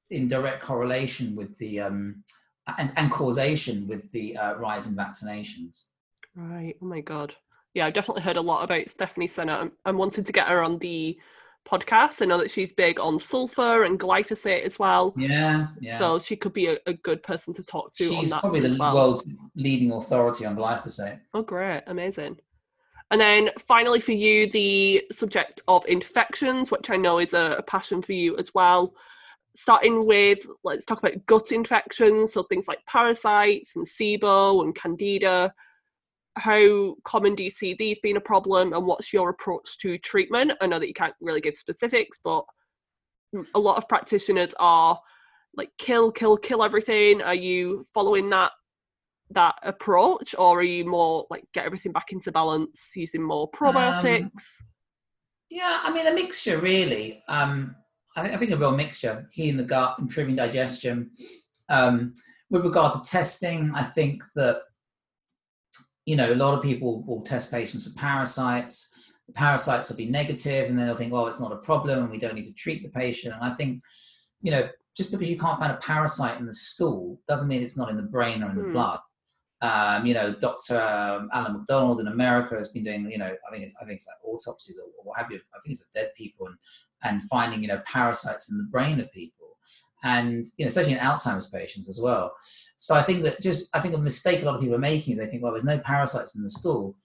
in 0.09 0.27
direct 0.27 0.63
correlation 0.63 1.33
with 1.33 1.57
the 1.59 1.79
um, 1.79 2.23
and, 2.77 2.91
and, 2.97 3.09
causation 3.09 3.87
with 3.87 4.11
the 4.11 4.35
uh, 4.35 4.55
rise 4.55 4.87
in 4.87 4.95
vaccinations. 4.95 5.85
Right. 6.35 6.75
Oh 6.81 6.85
my 6.85 6.99
god. 6.99 7.33
Yeah, 7.77 7.85
I've 7.85 7.93
definitely 7.93 8.23
heard 8.23 8.37
a 8.37 8.41
lot 8.41 8.63
about 8.63 8.89
Stephanie 8.89 9.27
Seneff. 9.27 9.69
I'm 9.85 9.99
wanting 9.99 10.23
to 10.23 10.31
get 10.31 10.47
her 10.47 10.63
on 10.63 10.79
the 10.79 11.15
podcast. 11.69 12.23
I 12.23 12.25
know 12.25 12.39
that 12.39 12.49
she's 12.49 12.71
big 12.71 12.99
on 12.99 13.19
sulfur 13.19 13.83
and 13.83 13.99
glyphosate 13.99 14.63
as 14.63 14.79
well. 14.79 15.13
Yeah, 15.15 15.67
yeah. 15.79 15.95
So 15.99 16.17
she 16.17 16.35
could 16.35 16.53
be 16.53 16.69
a, 16.69 16.77
a 16.87 16.93
good 16.93 17.21
person 17.21 17.53
to 17.53 17.61
talk 17.61 17.91
to 17.97 18.05
she's 18.05 18.17
on 18.17 18.25
that. 18.29 18.39
probably 18.39 18.61
the 18.61 18.77
well. 18.79 18.95
world's 18.95 19.29
leading 19.55 19.91
authority 19.91 20.43
on 20.43 20.55
glyphosate. 20.55 21.19
Oh, 21.35 21.43
great. 21.43 21.83
Amazing. 21.85 22.37
And 23.11 23.21
then 23.21 23.51
finally, 23.59 23.99
for 23.99 24.13
you, 24.13 24.49
the 24.49 25.03
subject 25.11 25.61
of 25.67 25.85
infections, 25.85 26.71
which 26.71 26.89
I 26.89 26.95
know 26.95 27.19
is 27.19 27.35
a, 27.35 27.57
a 27.59 27.61
passion 27.61 28.01
for 28.01 28.13
you 28.13 28.35
as 28.37 28.55
well. 28.55 28.95
Starting 29.55 30.07
with, 30.07 30.39
let's 30.63 30.83
talk 30.83 30.97
about 30.97 31.23
gut 31.27 31.51
infections, 31.51 32.33
so 32.33 32.41
things 32.41 32.67
like 32.67 32.83
parasites 32.87 33.75
and 33.75 33.85
SIBO 33.85 34.63
and 34.63 34.73
candida. 34.73 35.53
How 36.37 36.95
common 37.03 37.35
do 37.35 37.43
you 37.43 37.49
see 37.49 37.73
these 37.73 37.99
being 37.99 38.17
a 38.17 38.21
problem, 38.21 38.73
and 38.73 38.85
what's 38.85 39.11
your 39.11 39.29
approach 39.29 39.77
to 39.79 39.97
treatment? 39.97 40.51
I 40.61 40.67
know 40.67 40.79
that 40.79 40.87
you 40.87 40.93
can't 40.93 41.13
really 41.19 41.41
give 41.41 41.57
specifics, 41.57 42.19
but 42.23 42.43
a 43.55 43.59
lot 43.59 43.77
of 43.77 43.89
practitioners 43.89 44.53
are 44.59 44.99
like 45.55 45.69
kill, 45.77 46.11
kill, 46.11 46.37
kill 46.37 46.63
everything. 46.63 47.21
Are 47.21 47.35
you 47.35 47.83
following 47.93 48.29
that 48.29 48.51
that 49.31 49.55
approach, 49.63 50.35
or 50.37 50.59
are 50.59 50.63
you 50.63 50.85
more 50.85 51.25
like 51.29 51.43
get 51.53 51.65
everything 51.65 51.91
back 51.91 52.11
into 52.11 52.31
balance 52.31 52.93
using 52.95 53.21
more 53.21 53.49
probiotics? 53.51 54.23
Um, 54.23 54.67
yeah, 55.49 55.81
I 55.83 55.91
mean 55.91 56.07
a 56.07 56.13
mixture 56.13 56.59
really. 56.59 57.23
Um, 57.27 57.75
I, 58.15 58.31
I, 58.31 58.37
think 58.37 58.51
a 58.51 58.57
real 58.57 58.71
mixture. 58.71 59.27
Healing 59.31 59.57
the 59.57 59.63
gut, 59.63 59.97
improving 59.99 60.35
digestion. 60.35 61.11
Um, 61.69 62.13
with 62.49 62.65
regard 62.65 62.93
to 62.93 63.09
testing, 63.09 63.71
I 63.75 63.83
think 63.83 64.23
that 64.35 64.61
you 66.07 66.15
know 66.15 66.31
a 66.31 66.35
lot 66.35 66.55
of 66.55 66.63
people 66.63 67.03
will 67.03 67.21
test 67.21 67.51
patients 67.51 67.85
for 67.85 67.93
parasites. 67.93 68.89
The 69.27 69.33
parasites 69.33 69.89
will 69.89 69.97
be 69.97 70.09
negative, 70.09 70.69
and 70.69 70.79
then 70.79 70.87
they'll 70.87 70.95
think, 70.95 71.11
"Well, 71.11 71.27
it's 71.27 71.41
not 71.41 71.51
a 71.51 71.57
problem, 71.57 71.99
and 71.99 72.09
we 72.09 72.17
don't 72.17 72.33
need 72.33 72.45
to 72.45 72.53
treat 72.53 72.81
the 72.81 72.89
patient." 72.89 73.35
And 73.35 73.43
I 73.43 73.53
think, 73.55 73.83
you 74.41 74.51
know, 74.51 74.69
just 74.95 75.11
because 75.11 75.29
you 75.29 75.37
can't 75.37 75.59
find 75.59 75.73
a 75.73 75.77
parasite 75.77 76.39
in 76.39 76.45
the 76.45 76.53
stool 76.53 77.19
doesn't 77.27 77.49
mean 77.49 77.61
it's 77.61 77.77
not 77.77 77.89
in 77.89 77.97
the 77.97 78.03
brain 78.03 78.41
or 78.41 78.49
in 78.49 78.55
the 78.55 78.63
mm. 78.63 78.71
blood. 78.71 78.99
Um, 79.61 80.05
you 80.05 80.13
know, 80.13 80.33
Dr. 80.33 80.79
Um, 80.79 81.29
Alan 81.33 81.53
MacDonald 81.53 81.99
in 81.99 82.07
America 82.07 82.55
has 82.55 82.69
been 82.69 82.83
doing, 82.83 83.09
you 83.11 83.17
know, 83.17 83.25
I 83.25 83.51
think 83.51 83.63
it's, 83.63 83.75
I 83.81 83.85
think 83.85 83.97
it's 83.97 84.07
like 84.07 84.17
autopsies 84.23 84.79
or, 84.79 84.85
or 84.85 85.03
what 85.03 85.19
have 85.19 85.31
you. 85.31 85.37
I 85.37 85.59
think 85.63 85.73
it's 85.73 85.81
of 85.81 85.91
dead 85.93 86.11
people 86.15 86.47
and, 86.47 86.55
and 87.03 87.27
finding, 87.27 87.63
you 87.63 87.67
know, 87.67 87.81
parasites 87.85 88.51
in 88.51 88.57
the 88.57 88.67
brain 88.71 88.99
of 88.99 89.11
people. 89.11 89.46
And, 90.03 90.45
you 90.57 90.65
know, 90.65 90.69
especially 90.69 90.93
in 90.93 90.99
Alzheimer's 90.99 91.49
patients 91.49 91.89
as 91.89 91.99
well. 91.99 92.35
So 92.75 92.95
I 92.95 93.03
think 93.03 93.23
that 93.23 93.41
just, 93.41 93.69
I 93.73 93.79
think 93.79 93.95
a 93.95 93.97
mistake 93.97 94.41
a 94.41 94.45
lot 94.45 94.55
of 94.55 94.61
people 94.61 94.75
are 94.75 94.79
making 94.79 95.13
is 95.13 95.19
they 95.19 95.25
think, 95.25 95.41
well, 95.41 95.51
there's 95.51 95.63
no 95.63 95.79
parasites 95.79 96.35
in 96.35 96.43
the 96.43 96.49
stool, 96.49 96.95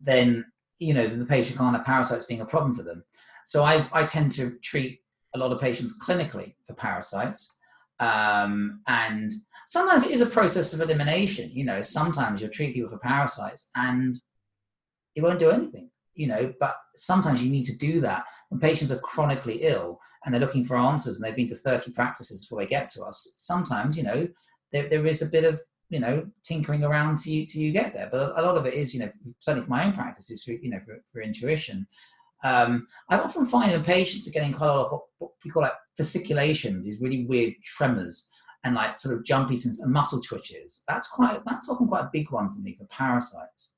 then, 0.00 0.44
you 0.78 0.94
know, 0.94 1.06
the 1.06 1.26
patient 1.26 1.58
can't 1.58 1.76
have 1.76 1.84
parasites 1.84 2.24
being 2.24 2.40
a 2.40 2.46
problem 2.46 2.74
for 2.74 2.84
them. 2.84 3.04
So 3.44 3.64
I, 3.64 3.86
I 3.92 4.04
tend 4.04 4.32
to 4.32 4.58
treat 4.62 5.00
a 5.34 5.38
lot 5.38 5.52
of 5.52 5.60
patients 5.60 5.98
clinically 6.00 6.54
for 6.66 6.74
parasites. 6.74 7.56
Um, 7.98 8.80
and 8.86 9.32
sometimes 9.66 10.04
it 10.04 10.12
is 10.12 10.20
a 10.20 10.26
process 10.26 10.72
of 10.72 10.80
elimination. 10.80 11.50
You 11.52 11.64
know, 11.64 11.82
sometimes 11.82 12.40
you'll 12.40 12.50
treat 12.50 12.74
people 12.74 12.90
for 12.90 12.98
parasites 12.98 13.70
and 13.74 14.16
it 15.14 15.22
won't 15.22 15.38
do 15.38 15.50
anything, 15.50 15.90
you 16.14 16.28
know, 16.28 16.54
but 16.60 16.76
sometimes 16.94 17.42
you 17.42 17.50
need 17.50 17.64
to 17.64 17.76
do 17.76 18.00
that 18.00 18.24
when 18.48 18.60
patients 18.60 18.92
are 18.92 18.98
chronically 19.00 19.62
ill 19.62 20.00
and 20.24 20.34
they're 20.34 20.40
looking 20.40 20.64
for 20.64 20.76
answers 20.76 21.16
and 21.16 21.24
they've 21.24 21.36
been 21.36 21.48
to 21.48 21.54
30 21.54 21.92
practices 21.92 22.44
before 22.44 22.62
they 22.62 22.68
get 22.68 22.88
to 22.90 23.02
us. 23.02 23.34
Sometimes, 23.36 23.96
you 23.96 24.02
know, 24.02 24.28
there, 24.72 24.88
there 24.88 25.06
is 25.06 25.22
a 25.22 25.26
bit 25.26 25.44
of, 25.44 25.60
you 25.88 25.98
know, 25.98 26.26
tinkering 26.44 26.84
around 26.84 27.18
to 27.18 27.30
you, 27.30 27.46
to 27.46 27.58
you 27.58 27.72
get 27.72 27.94
there. 27.94 28.08
But 28.10 28.38
a, 28.38 28.42
lot 28.42 28.56
of 28.56 28.66
it 28.66 28.74
is, 28.74 28.92
you 28.94 29.00
know, 29.00 29.10
certainly 29.40 29.64
for 29.64 29.70
my 29.70 29.84
own 29.84 29.92
practice 29.92 30.30
is, 30.30 30.44
for, 30.44 30.52
you 30.52 30.70
know, 30.70 30.80
for, 30.80 31.02
for 31.12 31.22
intuition. 31.22 31.86
Um, 32.44 32.86
I 33.08 33.18
often 33.18 33.44
find 33.44 33.72
that 33.72 33.84
patients 33.84 34.28
are 34.28 34.32
getting 34.32 34.52
quite 34.52 34.68
a 34.68 34.74
lot 34.74 34.92
of 34.92 35.00
what 35.18 35.32
we 35.44 35.50
call 35.50 35.62
like 35.62 35.72
fasciculations, 35.96 36.84
these 36.84 37.00
really 37.00 37.26
weird 37.26 37.54
tremors 37.64 38.28
and 38.64 38.74
like 38.74 38.98
sort 38.98 39.16
of 39.16 39.24
jumpy 39.24 39.56
and 39.64 39.92
muscle 39.92 40.20
twitches. 40.20 40.82
That's 40.88 41.08
quite 41.08 41.40
that's 41.46 41.68
often 41.68 41.88
quite 41.88 42.04
a 42.04 42.10
big 42.12 42.30
one 42.30 42.52
for 42.52 42.60
me 42.60 42.76
for 42.76 42.84
parasites. 42.86 43.74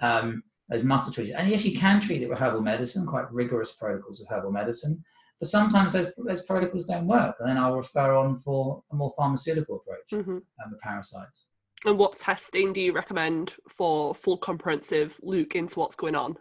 Um, 0.00 0.42
those 0.68 0.82
muscle 0.82 1.12
twitches, 1.12 1.34
and 1.34 1.48
yes, 1.48 1.64
you 1.64 1.78
can 1.78 2.00
treat 2.00 2.22
it 2.22 2.28
with 2.28 2.38
herbal 2.38 2.62
medicine, 2.62 3.06
quite 3.06 3.30
rigorous 3.30 3.72
protocols 3.72 4.20
of 4.20 4.28
herbal 4.28 4.52
medicine. 4.52 5.04
But 5.40 5.48
sometimes 5.48 5.92
those, 5.92 6.08
those 6.16 6.42
protocols 6.42 6.86
don't 6.86 7.06
work, 7.06 7.36
and 7.40 7.48
then 7.48 7.58
I'll 7.58 7.76
refer 7.76 8.14
on 8.14 8.38
for 8.38 8.82
a 8.92 8.94
more 8.94 9.12
pharmaceutical 9.16 9.76
approach 9.76 10.10
mm-hmm. 10.24 10.36
um, 10.36 10.70
the 10.70 10.78
parasites. 10.78 11.46
And 11.84 11.98
what 11.98 12.16
testing 12.16 12.72
do 12.72 12.80
you 12.80 12.92
recommend 12.92 13.54
for 13.68 14.14
full 14.14 14.38
comprehensive 14.38 15.20
look 15.22 15.54
into 15.54 15.78
what's 15.78 15.96
going 15.96 16.14
on? 16.14 16.38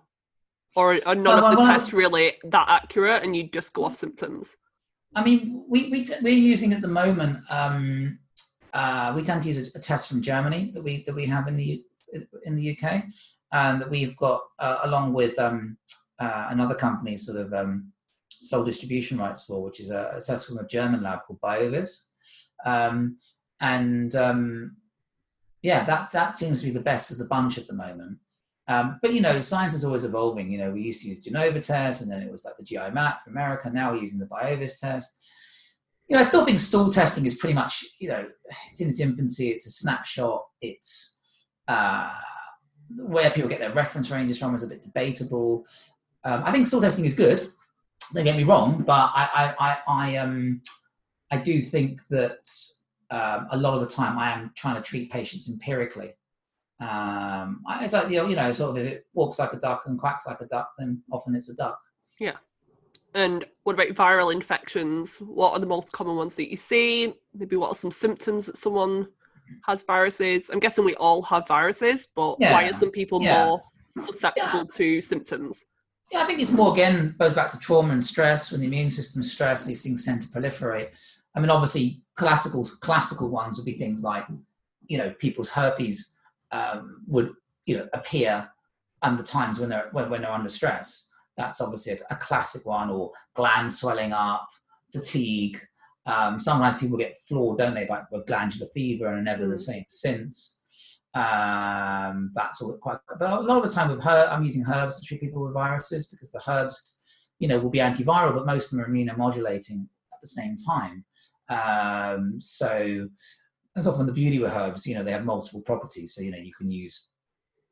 or 0.75 0.99
are 1.05 1.15
none 1.15 1.35
well, 1.35 1.45
of 1.45 1.51
the 1.51 1.57
well, 1.59 1.67
tests 1.67 1.93
really 1.93 2.33
that 2.43 2.67
accurate 2.69 3.23
and 3.23 3.35
you 3.35 3.43
just 3.49 3.73
go 3.73 3.85
off 3.85 3.95
symptoms 3.95 4.57
i 5.15 5.23
mean 5.23 5.63
we, 5.67 5.89
we 5.89 6.03
t- 6.03 6.15
we're 6.21 6.33
using 6.33 6.73
at 6.73 6.81
the 6.81 6.87
moment 6.87 7.39
um, 7.49 8.17
uh, 8.73 9.13
we 9.15 9.21
tend 9.23 9.43
to 9.43 9.49
use 9.49 9.75
a, 9.75 9.79
test 9.79 10.09
from 10.09 10.21
germany 10.21 10.71
that 10.73 10.83
we 10.83 11.03
that 11.03 11.13
we 11.13 11.25
have 11.25 11.47
in 11.47 11.55
the 11.55 11.83
in 12.43 12.55
the 12.55 12.71
uk 12.71 13.03
and 13.51 13.81
that 13.81 13.89
we've 13.89 14.15
got 14.17 14.41
uh, 14.59 14.79
along 14.83 15.13
with 15.13 15.37
um, 15.39 15.77
uh, 16.19 16.47
another 16.49 16.75
company 16.75 17.17
sort 17.17 17.37
of 17.37 17.53
um, 17.53 17.91
sole 18.43 18.63
distribution 18.63 19.17
rights 19.17 19.45
for 19.45 19.63
which 19.63 19.79
is 19.79 19.89
a, 19.89 20.21
test 20.25 20.47
from 20.47 20.57
a 20.57 20.67
german 20.67 21.01
lab 21.01 21.19
called 21.25 21.41
biovis 21.41 22.03
um, 22.65 23.17
and 23.61 24.15
um, 24.15 24.75
yeah 25.61 25.83
that 25.85 26.11
that 26.11 26.33
seems 26.33 26.59
to 26.59 26.67
be 26.67 26.73
the 26.73 26.79
best 26.79 27.11
of 27.11 27.17
the 27.17 27.25
bunch 27.25 27.57
at 27.57 27.67
the 27.67 27.73
moment 27.73 28.17
um, 28.67 28.99
but 29.01 29.13
you 29.13 29.21
know, 29.21 29.41
science 29.41 29.73
is 29.73 29.83
always 29.83 30.05
evolving. 30.05 30.51
You 30.51 30.59
know, 30.59 30.71
we 30.71 30.81
used 30.81 31.01
to 31.03 31.09
use 31.09 31.21
Genova 31.21 31.59
test, 31.59 32.01
and 32.01 32.09
then 32.09 32.21
it 32.21 32.31
was 32.31 32.45
like 32.45 32.55
the 32.57 32.63
GI 32.63 32.91
map 32.93 33.23
for 33.23 33.29
America. 33.29 33.69
Now 33.69 33.91
we're 33.91 34.01
using 34.01 34.19
the 34.19 34.25
Biovis 34.25 34.79
test. 34.79 35.17
You 36.07 36.15
know, 36.15 36.21
I 36.21 36.23
still 36.23 36.45
think 36.45 36.59
stool 36.59 36.91
testing 36.91 37.25
is 37.25 37.35
pretty 37.35 37.53
much, 37.53 37.83
you 37.99 38.09
know, 38.09 38.25
it's 38.69 38.79
in 38.79 38.89
its 38.89 38.99
infancy. 38.99 39.49
It's 39.49 39.67
a 39.67 39.71
snapshot. 39.71 40.43
It's 40.61 41.19
uh, 41.67 42.11
where 42.97 43.31
people 43.31 43.49
get 43.49 43.59
their 43.59 43.73
reference 43.73 44.11
ranges 44.11 44.37
from 44.37 44.55
is 44.55 44.63
a 44.63 44.67
bit 44.67 44.81
debatable. 44.81 45.65
Um, 46.23 46.43
I 46.45 46.51
think 46.51 46.67
stool 46.67 46.81
testing 46.81 47.05
is 47.05 47.15
good. 47.15 47.51
Don't 48.13 48.23
get 48.23 48.37
me 48.37 48.43
wrong, 48.43 48.83
but 48.85 48.93
I, 48.93 49.29
I, 49.33 49.55
I, 49.59 49.77
I 49.87 50.15
um, 50.17 50.61
I 51.31 51.37
do 51.37 51.61
think 51.61 52.01
that 52.09 52.49
um, 53.09 53.47
a 53.51 53.57
lot 53.57 53.73
of 53.73 53.87
the 53.87 53.93
time 53.93 54.19
I 54.19 54.31
am 54.31 54.51
trying 54.55 54.75
to 54.75 54.81
treat 54.81 55.11
patients 55.11 55.49
empirically 55.49 56.13
um, 56.83 57.63
it's 57.81 57.93
like 57.93 58.09
you 58.09 58.35
know, 58.35 58.51
sort 58.51 58.71
of 58.71 58.85
if 58.85 58.91
it 58.91 59.07
walks 59.13 59.39
like 59.39 59.53
a 59.53 59.57
duck 59.57 59.83
and 59.85 59.99
quacks 59.99 60.27
like 60.27 60.41
a 60.41 60.45
duck, 60.45 60.71
then 60.77 61.01
often 61.11 61.35
it's 61.35 61.49
a 61.49 61.55
duck. 61.55 61.79
Yeah. 62.19 62.37
And 63.15 63.45
what 63.63 63.73
about 63.73 63.89
viral 63.89 64.33
infections? 64.33 65.17
What 65.17 65.53
are 65.53 65.59
the 65.59 65.65
most 65.65 65.91
common 65.91 66.15
ones 66.15 66.35
that 66.35 66.49
you 66.49 66.57
see? 66.57 67.13
Maybe 67.33 67.55
what 67.55 67.69
are 67.69 67.75
some 67.75 67.91
symptoms 67.91 68.47
that 68.47 68.57
someone 68.57 69.07
has 69.65 69.83
viruses? 69.83 70.49
I'm 70.49 70.59
guessing 70.59 70.83
we 70.83 70.95
all 70.95 71.21
have 71.23 71.47
viruses, 71.47 72.07
but 72.15 72.37
yeah. 72.39 72.53
why 72.53 72.63
are 72.63 72.73
some 72.73 72.89
people 72.89 73.21
yeah. 73.21 73.45
more 73.45 73.63
susceptible 73.89 74.59
yeah. 74.59 74.75
to 74.75 75.01
symptoms? 75.01 75.65
Yeah, 76.13 76.21
I 76.21 76.25
think 76.25 76.39
it's 76.39 76.51
more 76.51 76.71
again 76.71 77.15
goes 77.17 77.33
back 77.33 77.49
to 77.49 77.57
trauma 77.57 77.91
and 77.91 78.05
stress. 78.05 78.51
When 78.51 78.61
the 78.61 78.67
immune 78.67 78.91
system 78.91 79.23
is 79.23 79.31
stressed, 79.31 79.65
these 79.65 79.81
things 79.81 80.05
tend 80.05 80.21
to 80.21 80.27
proliferate. 80.27 80.89
I 81.33 81.39
mean, 81.39 81.49
obviously, 81.49 82.03
classical 82.13 82.65
classical 82.81 83.29
ones 83.29 83.57
would 83.57 83.65
be 83.65 83.79
things 83.79 84.03
like, 84.03 84.23
you 84.85 84.99
know, 84.99 85.09
people's 85.17 85.49
herpes 85.49 86.13
um, 86.51 87.01
would 87.07 87.33
you 87.65 87.77
know 87.77 87.87
appear 87.93 88.47
and 89.01 89.17
the 89.17 89.23
times 89.23 89.59
when 89.59 89.69
they're 89.69 89.89
when, 89.91 90.11
when 90.11 90.21
they're 90.21 90.31
under 90.31 90.49
stress. 90.49 91.09
That's 91.35 91.59
obviously 91.59 91.93
a, 91.93 91.97
a 92.11 92.15
classic 92.17 92.63
one, 92.63 92.91
or 92.91 93.11
gland 93.33 93.73
swelling 93.73 94.13
up, 94.13 94.47
fatigue. 94.91 95.59
Um, 96.05 96.39
sometimes 96.39 96.77
people 96.77 96.95
get 96.95 97.17
floored, 97.17 97.57
don't 97.57 97.73
they, 97.73 97.85
by, 97.85 98.03
with 98.11 98.27
glandular 98.27 98.67
fever 98.67 99.07
and 99.07 99.17
are 99.17 99.23
never 99.23 99.47
mm. 99.47 99.51
the 99.51 99.57
same 99.57 99.85
since. 99.89 100.59
Um, 101.13 102.31
that's 102.33 102.61
all 102.61 102.77
quite. 102.77 102.97
But 103.19 103.29
a 103.29 103.39
lot 103.41 103.57
of 103.57 103.63
the 103.63 103.69
time 103.69 103.89
with 103.91 104.03
her, 104.03 104.27
I'm 104.31 104.43
using 104.43 104.65
herbs 104.67 104.99
to 104.99 105.05
treat 105.05 105.21
people 105.21 105.43
with 105.43 105.53
viruses 105.53 106.07
because 106.07 106.31
the 106.31 106.41
herbs, 106.47 106.99
you 107.39 107.47
know, 107.47 107.59
will 107.59 107.69
be 107.69 107.79
antiviral, 107.79 108.33
but 108.33 108.45
most 108.45 108.71
of 108.71 108.79
them 108.79 108.85
are 108.85 108.93
immunomodulating 108.93 109.83
at 110.13 110.21
the 110.21 110.27
same 110.27 110.55
time. 110.57 111.05
Um, 111.49 112.39
so 112.39 113.07
that's 113.75 113.87
often 113.87 114.05
the 114.05 114.13
beauty 114.13 114.39
with 114.39 114.53
herbs. 114.53 114.87
You 114.87 114.95
know, 114.95 115.03
they 115.03 115.11
have 115.11 115.25
multiple 115.25 115.61
properties. 115.61 116.13
So 116.15 116.21
you 116.21 116.31
know, 116.31 116.37
you 116.37 116.53
can 116.53 116.71
use 116.71 117.09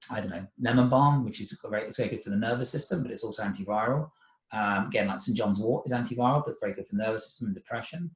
I 0.09 0.19
don't 0.19 0.31
know, 0.31 0.47
lemon 0.59 0.89
balm, 0.89 1.23
which 1.23 1.39
is 1.41 1.53
great. 1.53 1.83
It's 1.83 1.97
very 1.97 2.09
good 2.09 2.23
for 2.23 2.31
the 2.31 2.37
nervous 2.37 2.69
system, 2.69 3.03
but 3.03 3.11
it's 3.11 3.23
also 3.23 3.43
antiviral. 3.43 4.09
Um, 4.51 4.87
again, 4.87 5.07
like 5.07 5.19
St. 5.19 5.37
John's 5.37 5.59
wort 5.59 5.85
is 5.85 5.93
antiviral, 5.93 6.43
but 6.45 6.59
very 6.59 6.73
good 6.73 6.87
for 6.87 6.95
nervous 6.95 7.25
system 7.25 7.47
and 7.47 7.55
depression. 7.55 8.11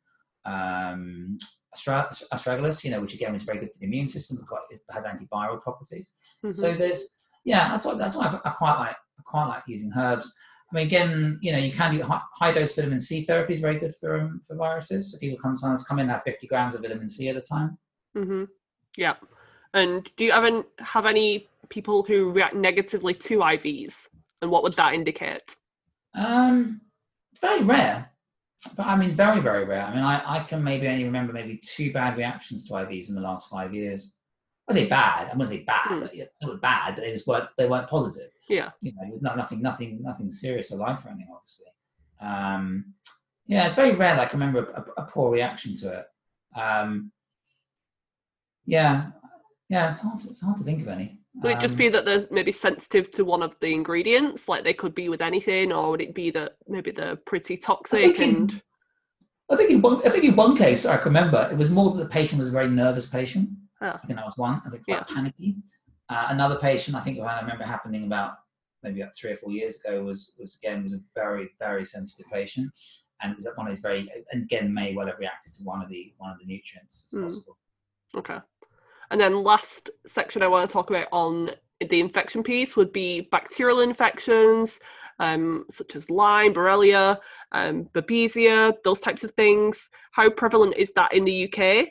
Um, 0.45 1.37
astragalus, 1.77 2.83
you 2.83 2.91
know, 2.91 3.01
which 3.01 3.13
again 3.13 3.35
is 3.35 3.43
very 3.43 3.59
good 3.59 3.71
for 3.71 3.79
the 3.79 3.85
immune 3.85 4.07
system, 4.07 4.45
but 4.49 4.61
it 4.69 4.81
has 4.91 5.05
antiviral 5.05 5.61
properties. 5.61 6.11
Mm-hmm. 6.43 6.51
So 6.51 6.73
there's, 6.75 7.17
yeah, 7.43 7.69
that's 7.69 7.85
what 7.85 7.97
that's 7.97 8.15
why 8.15 8.25
I, 8.25 8.49
I, 8.49 8.51
quite 8.51 8.79
like. 8.79 8.95
I 8.95 9.21
quite 9.23 9.47
like 9.47 9.63
using 9.67 9.91
herbs. 9.95 10.33
I 10.71 10.75
mean, 10.75 10.87
again, 10.87 11.39
you 11.41 11.51
know, 11.51 11.57
you 11.57 11.71
can 11.71 11.95
do 11.95 12.01
high, 12.01 12.21
high 12.33 12.51
dose 12.51 12.75
vitamin 12.75 12.99
C 12.99 13.23
therapy 13.23 13.53
is 13.53 13.61
very 13.61 13.77
good 13.79 13.95
for 13.95 14.19
um, 14.19 14.41
for 14.45 14.55
viruses. 14.55 15.11
So 15.11 15.19
people 15.19 15.37
come 15.37 15.55
sometimes 15.57 15.83
come 15.83 15.99
in 15.99 16.03
and 16.03 16.11
have 16.11 16.23
50 16.23 16.47
grams 16.47 16.75
of 16.75 16.81
vitamin 16.81 17.07
C 17.07 17.29
at 17.29 17.37
a 17.37 17.41
time. 17.41 17.77
Mm-hmm. 18.17 18.45
Yeah. 18.97 19.15
And 19.73 20.09
do 20.15 20.23
you 20.23 20.31
ever 20.31 20.63
have 20.79 21.05
any 21.05 21.49
people 21.69 22.03
who 22.03 22.31
react 22.31 22.55
negatively 22.55 23.13
to 23.13 23.39
IVs, 23.39 24.07
and 24.41 24.49
what 24.49 24.63
would 24.63 24.73
that 24.73 24.93
indicate? 24.93 25.55
Um, 26.13 26.81
very 27.41 27.63
rare, 27.63 28.09
but 28.75 28.85
I 28.85 28.95
mean, 28.95 29.15
very 29.15 29.41
very 29.41 29.65
rare. 29.65 29.83
I 29.83 29.93
mean, 29.93 30.03
I, 30.03 30.39
I 30.39 30.43
can 30.43 30.63
maybe 30.63 30.87
only 30.87 31.03
remember 31.03 31.33
maybe 31.33 31.57
two 31.57 31.91
bad 31.91 32.17
reactions 32.17 32.67
to 32.67 32.73
IVs 32.73 33.09
in 33.09 33.15
the 33.15 33.21
last 33.21 33.49
five 33.49 33.73
years. 33.73 34.15
I 34.67 34.73
say 34.73 34.87
bad. 34.87 35.29
I'm 35.29 35.37
going 35.37 35.47
to 35.49 35.55
say 35.55 35.63
bad. 35.63 35.89
Mm. 35.89 36.01
But, 36.01 36.15
yeah, 36.15 36.25
they 36.41 36.47
were 36.47 36.57
bad, 36.57 36.95
but 36.95 37.01
they 37.01 37.11
just 37.11 37.27
weren't. 37.27 37.49
They 37.57 37.67
weren't 37.67 37.87
positive. 37.87 38.31
Yeah. 38.49 38.71
You 38.81 38.93
know, 38.95 39.17
not, 39.21 39.37
nothing, 39.37 39.61
nothing, 39.61 40.01
nothing 40.01 40.31
serious 40.31 40.71
or 40.71 40.79
life 40.79 41.01
threatening. 41.01 41.27
Obviously. 41.31 41.67
Um, 42.19 42.93
yeah, 43.47 43.65
it's 43.65 43.75
very 43.75 43.91
rare 43.91 44.15
that 44.15 44.21
I 44.21 44.25
can 44.25 44.39
remember 44.39 44.65
a, 44.97 45.03
a 45.03 45.05
poor 45.05 45.31
reaction 45.31 45.75
to 45.75 45.99
it. 45.99 46.59
Um, 46.59 47.11
yeah, 48.65 49.11
yeah, 49.69 49.89
it's 49.89 50.01
hard. 50.01 50.19
To, 50.21 50.29
it's 50.29 50.41
hard 50.41 50.57
to 50.57 50.63
think 50.63 50.81
of 50.81 50.87
any. 50.87 51.19
Would 51.41 51.51
it 51.51 51.59
just 51.59 51.77
be 51.77 51.87
um, 51.87 51.93
that 51.93 52.05
they're 52.05 52.25
maybe 52.31 52.51
sensitive 52.51 53.11
to 53.11 53.25
one 53.25 53.43
of 53.43 53.59
the 53.59 53.73
ingredients, 53.73 54.47
like 54.47 54.63
they 54.63 54.73
could 54.73 54.95
be 54.95 55.09
with 55.09 55.21
anything, 55.21 55.73
or 55.73 55.91
would 55.91 56.01
it 56.01 56.15
be 56.15 56.31
that 56.31 56.55
maybe 56.67 56.91
they're 56.91 57.17
pretty 57.17 57.57
toxic 57.57 58.19
I 58.19 58.23
and? 58.23 58.61
I 59.51 59.55
think 59.55 59.69
in 59.69 59.81
one, 59.81 60.01
I 60.05 60.09
think 60.09 60.23
in 60.23 60.35
one 60.35 60.55
case 60.55 60.85
I 60.85 60.97
can 60.97 61.09
remember 61.09 61.49
it 61.51 61.57
was 61.57 61.69
more 61.69 61.91
that 61.91 62.03
the 62.03 62.09
patient 62.09 62.39
was 62.39 62.49
a 62.49 62.51
very 62.51 62.69
nervous 62.69 63.07
patient. 63.07 63.49
Oh. 63.81 63.87
I 63.87 63.97
think 63.97 64.15
that 64.15 64.25
was 64.25 64.37
one. 64.37 64.61
I 64.65 64.69
think 64.69 64.85
quite 64.85 65.03
yeah. 65.07 65.15
panicky. 65.15 65.57
Uh, 66.09 66.27
another 66.29 66.57
patient, 66.57 66.95
I 66.95 67.01
think 67.01 67.19
I 67.19 67.41
remember 67.41 67.63
happening 67.63 68.05
about 68.05 68.35
maybe 68.81 69.01
about 69.01 69.15
three 69.15 69.31
or 69.31 69.35
four 69.35 69.51
years 69.51 69.81
ago 69.83 70.03
was 70.03 70.35
was 70.39 70.57
again 70.63 70.83
was 70.83 70.93
a 70.93 70.99
very 71.15 71.49
very 71.59 71.85
sensitive 71.85 72.31
patient, 72.31 72.71
and 73.21 73.33
it 73.33 73.35
was 73.35 73.47
one 73.55 73.67
of 73.67 73.73
these 73.73 73.81
very 73.81 74.09
and 74.31 74.43
again 74.43 74.73
may 74.73 74.95
well 74.95 75.07
have 75.07 75.19
reacted 75.19 75.53
to 75.53 75.63
one 75.63 75.81
of 75.81 75.89
the 75.89 76.13
one 76.17 76.31
of 76.31 76.39
the 76.39 76.45
nutrients 76.45 77.07
as 77.13 77.19
mm. 77.19 77.23
possible. 77.23 77.57
Okay. 78.15 78.39
And 79.11 79.19
then 79.19 79.43
last 79.43 79.89
section 80.05 80.41
I 80.41 80.47
want 80.47 80.69
to 80.69 80.73
talk 80.73 80.89
about 80.89 81.07
on 81.11 81.51
the 81.79 81.99
infection 81.99 82.43
piece 82.43 82.75
would 82.75 82.91
be 82.91 83.21
bacterial 83.31 83.81
infections, 83.81 84.79
um, 85.19 85.65
such 85.69 85.95
as 85.95 86.09
Lyme, 86.09 86.53
Borrelia, 86.53 87.17
um, 87.51 87.89
Babesia, 87.93 88.73
those 88.83 88.99
types 88.99 89.23
of 89.23 89.31
things. 89.31 89.89
How 90.11 90.29
prevalent 90.29 90.75
is 90.77 90.93
that 90.93 91.13
in 91.13 91.25
the 91.25 91.51
UK? 91.51 91.87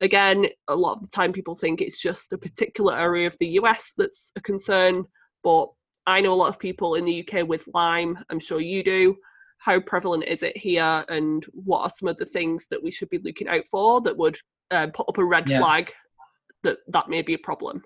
Again, 0.00 0.46
a 0.68 0.76
lot 0.76 0.92
of 0.92 1.00
the 1.00 1.08
time 1.08 1.32
people 1.32 1.54
think 1.54 1.80
it's 1.80 2.00
just 2.00 2.32
a 2.32 2.38
particular 2.38 2.98
area 2.98 3.26
of 3.26 3.36
the 3.38 3.48
US 3.60 3.92
that's 3.96 4.32
a 4.36 4.40
concern, 4.40 5.04
but 5.42 5.68
I 6.06 6.20
know 6.20 6.32
a 6.32 6.34
lot 6.34 6.48
of 6.48 6.58
people 6.58 6.94
in 6.94 7.04
the 7.04 7.26
UK 7.26 7.48
with 7.48 7.68
Lyme. 7.74 8.18
I'm 8.30 8.38
sure 8.38 8.60
you 8.60 8.84
do. 8.84 9.16
How 9.58 9.80
prevalent 9.80 10.24
is 10.24 10.42
it 10.42 10.56
here, 10.56 11.04
and 11.08 11.44
what 11.52 11.80
are 11.80 11.90
some 11.90 12.08
of 12.08 12.18
the 12.18 12.26
things 12.26 12.68
that 12.68 12.82
we 12.82 12.90
should 12.90 13.08
be 13.08 13.18
looking 13.18 13.48
out 13.48 13.66
for 13.66 14.02
that 14.02 14.16
would 14.16 14.36
uh, 14.70 14.88
put 14.92 15.08
up 15.08 15.18
a 15.18 15.24
red 15.24 15.48
yeah. 15.48 15.58
flag 15.58 15.92
that 16.66 16.78
that 16.88 17.08
may 17.08 17.22
be 17.22 17.34
a 17.34 17.38
problem? 17.38 17.82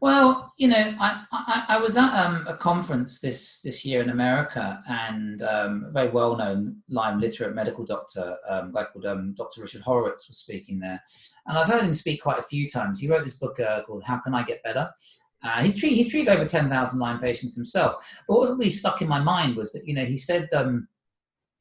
Well, 0.00 0.52
you 0.58 0.68
know, 0.68 0.94
I, 1.00 1.24
I, 1.32 1.64
I 1.68 1.76
was 1.78 1.96
at 1.96 2.12
um, 2.12 2.46
a 2.46 2.56
conference 2.56 3.20
this, 3.20 3.60
this 3.60 3.84
year 3.84 4.02
in 4.02 4.10
America, 4.10 4.82
and 4.86 5.40
um, 5.42 5.84
a 5.88 5.92
very 5.92 6.10
well 6.10 6.36
known 6.36 6.82
Lyme 6.88 7.20
literate 7.20 7.54
medical 7.54 7.84
doctor, 7.84 8.36
um, 8.48 8.72
guy 8.72 8.84
called 8.84 9.06
um, 9.06 9.34
Dr. 9.36 9.62
Richard 9.62 9.82
Horowitz, 9.82 10.28
was 10.28 10.38
speaking 10.38 10.80
there. 10.80 11.00
And 11.46 11.56
I've 11.56 11.68
heard 11.68 11.84
him 11.84 11.94
speak 11.94 12.22
quite 12.22 12.38
a 12.38 12.42
few 12.42 12.68
times. 12.68 13.00
He 13.00 13.08
wrote 13.08 13.24
this 13.24 13.36
book 13.36 13.58
uh, 13.60 13.82
called 13.84 14.02
How 14.04 14.18
Can 14.18 14.34
I 14.34 14.42
Get 14.42 14.62
Better? 14.62 14.90
Uh, 15.42 15.62
he's, 15.62 15.76
treated, 15.76 15.96
he's 15.96 16.10
treated 16.10 16.30
over 16.30 16.44
10,000 16.44 16.98
Lyme 16.98 17.20
patients 17.20 17.54
himself. 17.54 18.22
But 18.26 18.38
what 18.38 18.50
really 18.50 18.70
stuck 18.70 19.02
in 19.02 19.08
my 19.08 19.20
mind 19.20 19.56
was 19.56 19.72
that, 19.72 19.86
you 19.86 19.94
know, 19.94 20.04
he 20.04 20.16
said, 20.16 20.48
um, 20.54 20.88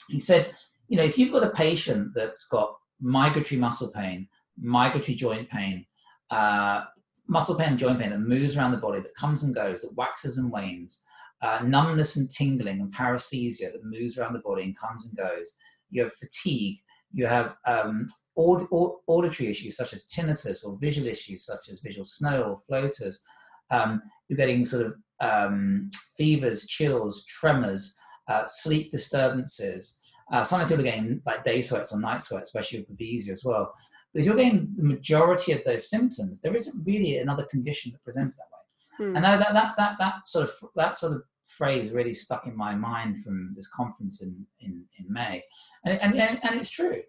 he 0.10 0.20
said, 0.20 0.54
you 0.88 0.98
know, 0.98 1.04
if 1.04 1.18
you've 1.18 1.34
got 1.34 1.44
a 1.44 1.50
patient 1.50 2.14
that's 2.14 2.48
got 2.48 2.76
migratory 3.00 3.60
muscle 3.60 3.92
pain, 3.94 4.28
migratory 4.58 5.16
joint 5.16 5.50
pain, 5.50 5.86
uh, 6.34 6.86
muscle 7.28 7.56
pain 7.56 7.70
and 7.70 7.78
joint 7.80 8.00
pain 8.00 8.10
that 8.10 8.20
moves 8.20 8.58
around 8.58 8.72
the 8.72 8.78
body, 8.78 9.00
that 9.00 9.16
comes 9.16 9.44
and 9.44 9.56
goes, 9.56 9.82
that 9.82 9.96
waxes 9.96 10.38
and 10.38 10.52
wanes, 10.52 11.04
uh, 11.42 11.60
numbness 11.64 12.16
and 12.16 12.30
tingling 12.30 12.82
and 12.82 12.94
paresthesia 12.94 13.72
that 13.72 13.84
moves 13.84 14.18
around 14.18 14.34
the 14.34 14.40
body 14.40 14.64
and 14.64 14.78
comes 14.78 15.06
and 15.06 15.16
goes. 15.16 15.54
You 15.90 16.04
have 16.04 16.14
fatigue. 16.14 16.80
You 17.12 17.28
have 17.28 17.56
um, 17.68 18.08
aud- 18.36 18.68
aud- 18.72 18.98
auditory 19.08 19.50
issues 19.50 19.78
such 19.78 19.94
as 19.94 20.08
tinnitus 20.08 20.66
or 20.66 20.78
visual 20.82 21.08
issues 21.08 21.46
such 21.46 21.70
as 21.70 21.82
visual 21.82 22.06
snow 22.06 22.42
or 22.44 22.58
floaters. 22.58 23.22
Um, 23.70 24.02
you're 24.28 24.38
getting 24.38 24.66
sort 24.66 24.88
of 24.88 24.94
um, 25.20 25.90
fevers, 26.18 26.66
chills, 26.66 27.26
tremors, 27.26 27.96
uh, 28.28 28.46
sleep 28.48 28.90
disturbances. 28.90 30.00
Uh, 30.32 30.44
sometimes 30.44 30.70
people 30.70 30.82
are 30.82 30.92
getting 30.92 31.22
like 31.26 31.44
day 31.44 31.62
sweats 31.62 31.94
or 31.94 32.00
night 32.00 32.22
sweats, 32.22 32.50
especially 32.50 32.80
with 32.80 32.98
babesia 32.98 33.30
as 33.30 33.44
well. 33.46 33.74
But 34.14 34.20
if 34.20 34.26
you're 34.26 34.36
getting 34.36 34.74
the 34.78 34.84
majority 34.84 35.52
of 35.54 35.64
those 35.66 35.90
symptoms, 35.90 36.42
there 36.42 36.56
isn't 36.56 36.86
really 36.86 37.18
another 37.18 37.46
condition 37.46 37.92
that 37.92 38.04
presents 38.04 38.38
that 38.38 38.44
way. 38.52 39.08
Hmm. 39.10 39.16
And 39.16 39.26
that, 39.26 39.40
that, 39.40 39.74
that, 39.76 39.96
that, 40.00 40.28
sort 40.28 40.46
of, 40.46 40.52
that 40.76 40.96
sort 40.96 41.14
of 41.14 41.24
phrase 41.46 41.90
really 41.92 42.14
stuck 42.14 42.46
in 42.46 42.56
my 42.56 42.76
mind 42.76 43.24
from 43.24 43.54
this 43.56 43.68
conference 43.68 44.22
in, 44.22 44.46
in, 44.60 44.84
in 45.00 45.12
May. 45.12 45.44
And, 45.84 46.00
and, 46.00 46.16
and, 46.16 46.40
and 46.44 46.60
it's 46.60 46.70
true. 46.70 47.02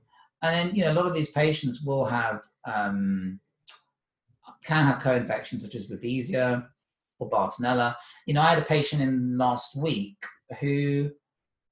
And 0.43 0.55
then, 0.55 0.75
you 0.75 0.85
know, 0.85 0.93
a 0.93 0.95
lot 0.95 1.07
of 1.07 1.15
these 1.15 1.31
patients 1.31 1.83
will 1.83 2.05
have, 2.05 2.43
um, 2.65 3.41
can 4.65 4.87
have 4.87 5.01
co-infections 5.01 5.63
such 5.63 5.75
as 5.75 5.89
Babesia 5.89 6.67
or 7.19 7.31
Bartonella. 7.31 7.97
You 8.27 8.35
know, 8.35 8.43
I 8.43 8.51
had 8.51 8.59
a 8.59 8.67
patient 8.67 9.03
in 9.03 9.37
last 9.37 9.77
week 9.77 10.17
who, 10.61 11.11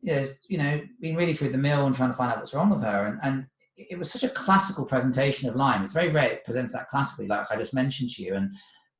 you 0.03 0.15
know, 0.15 0.25
you 0.49 0.59
know, 0.59 0.81
been 1.01 1.17
really 1.17 1.35
through 1.35 1.51
the 1.51 1.59
mill 1.59 1.87
and 1.87 1.95
trying 1.95 2.11
to 2.11 2.17
find 2.17 2.33
out 2.33 2.39
what's 2.39 2.55
wrong 2.55 2.71
with 2.71 2.83
her. 2.83 3.07
And, 3.07 3.19
and 3.23 3.47
it 3.91 3.99
was 3.99 4.11
such 4.11 4.23
a 4.25 4.29
classical 4.29 4.85
presentation 4.85 5.49
of 5.49 5.57
Lyme. 5.57 5.83
It's 5.83 5.93
very 5.93 6.11
rare 6.11 6.31
it 6.31 6.45
presents 6.45 6.73
that 6.73 6.89
classically, 6.89 7.27
like 7.27 7.51
I 7.51 7.57
just 7.57 7.75
mentioned 7.75 8.11
to 8.11 8.23
you, 8.23 8.35
and 8.35 8.51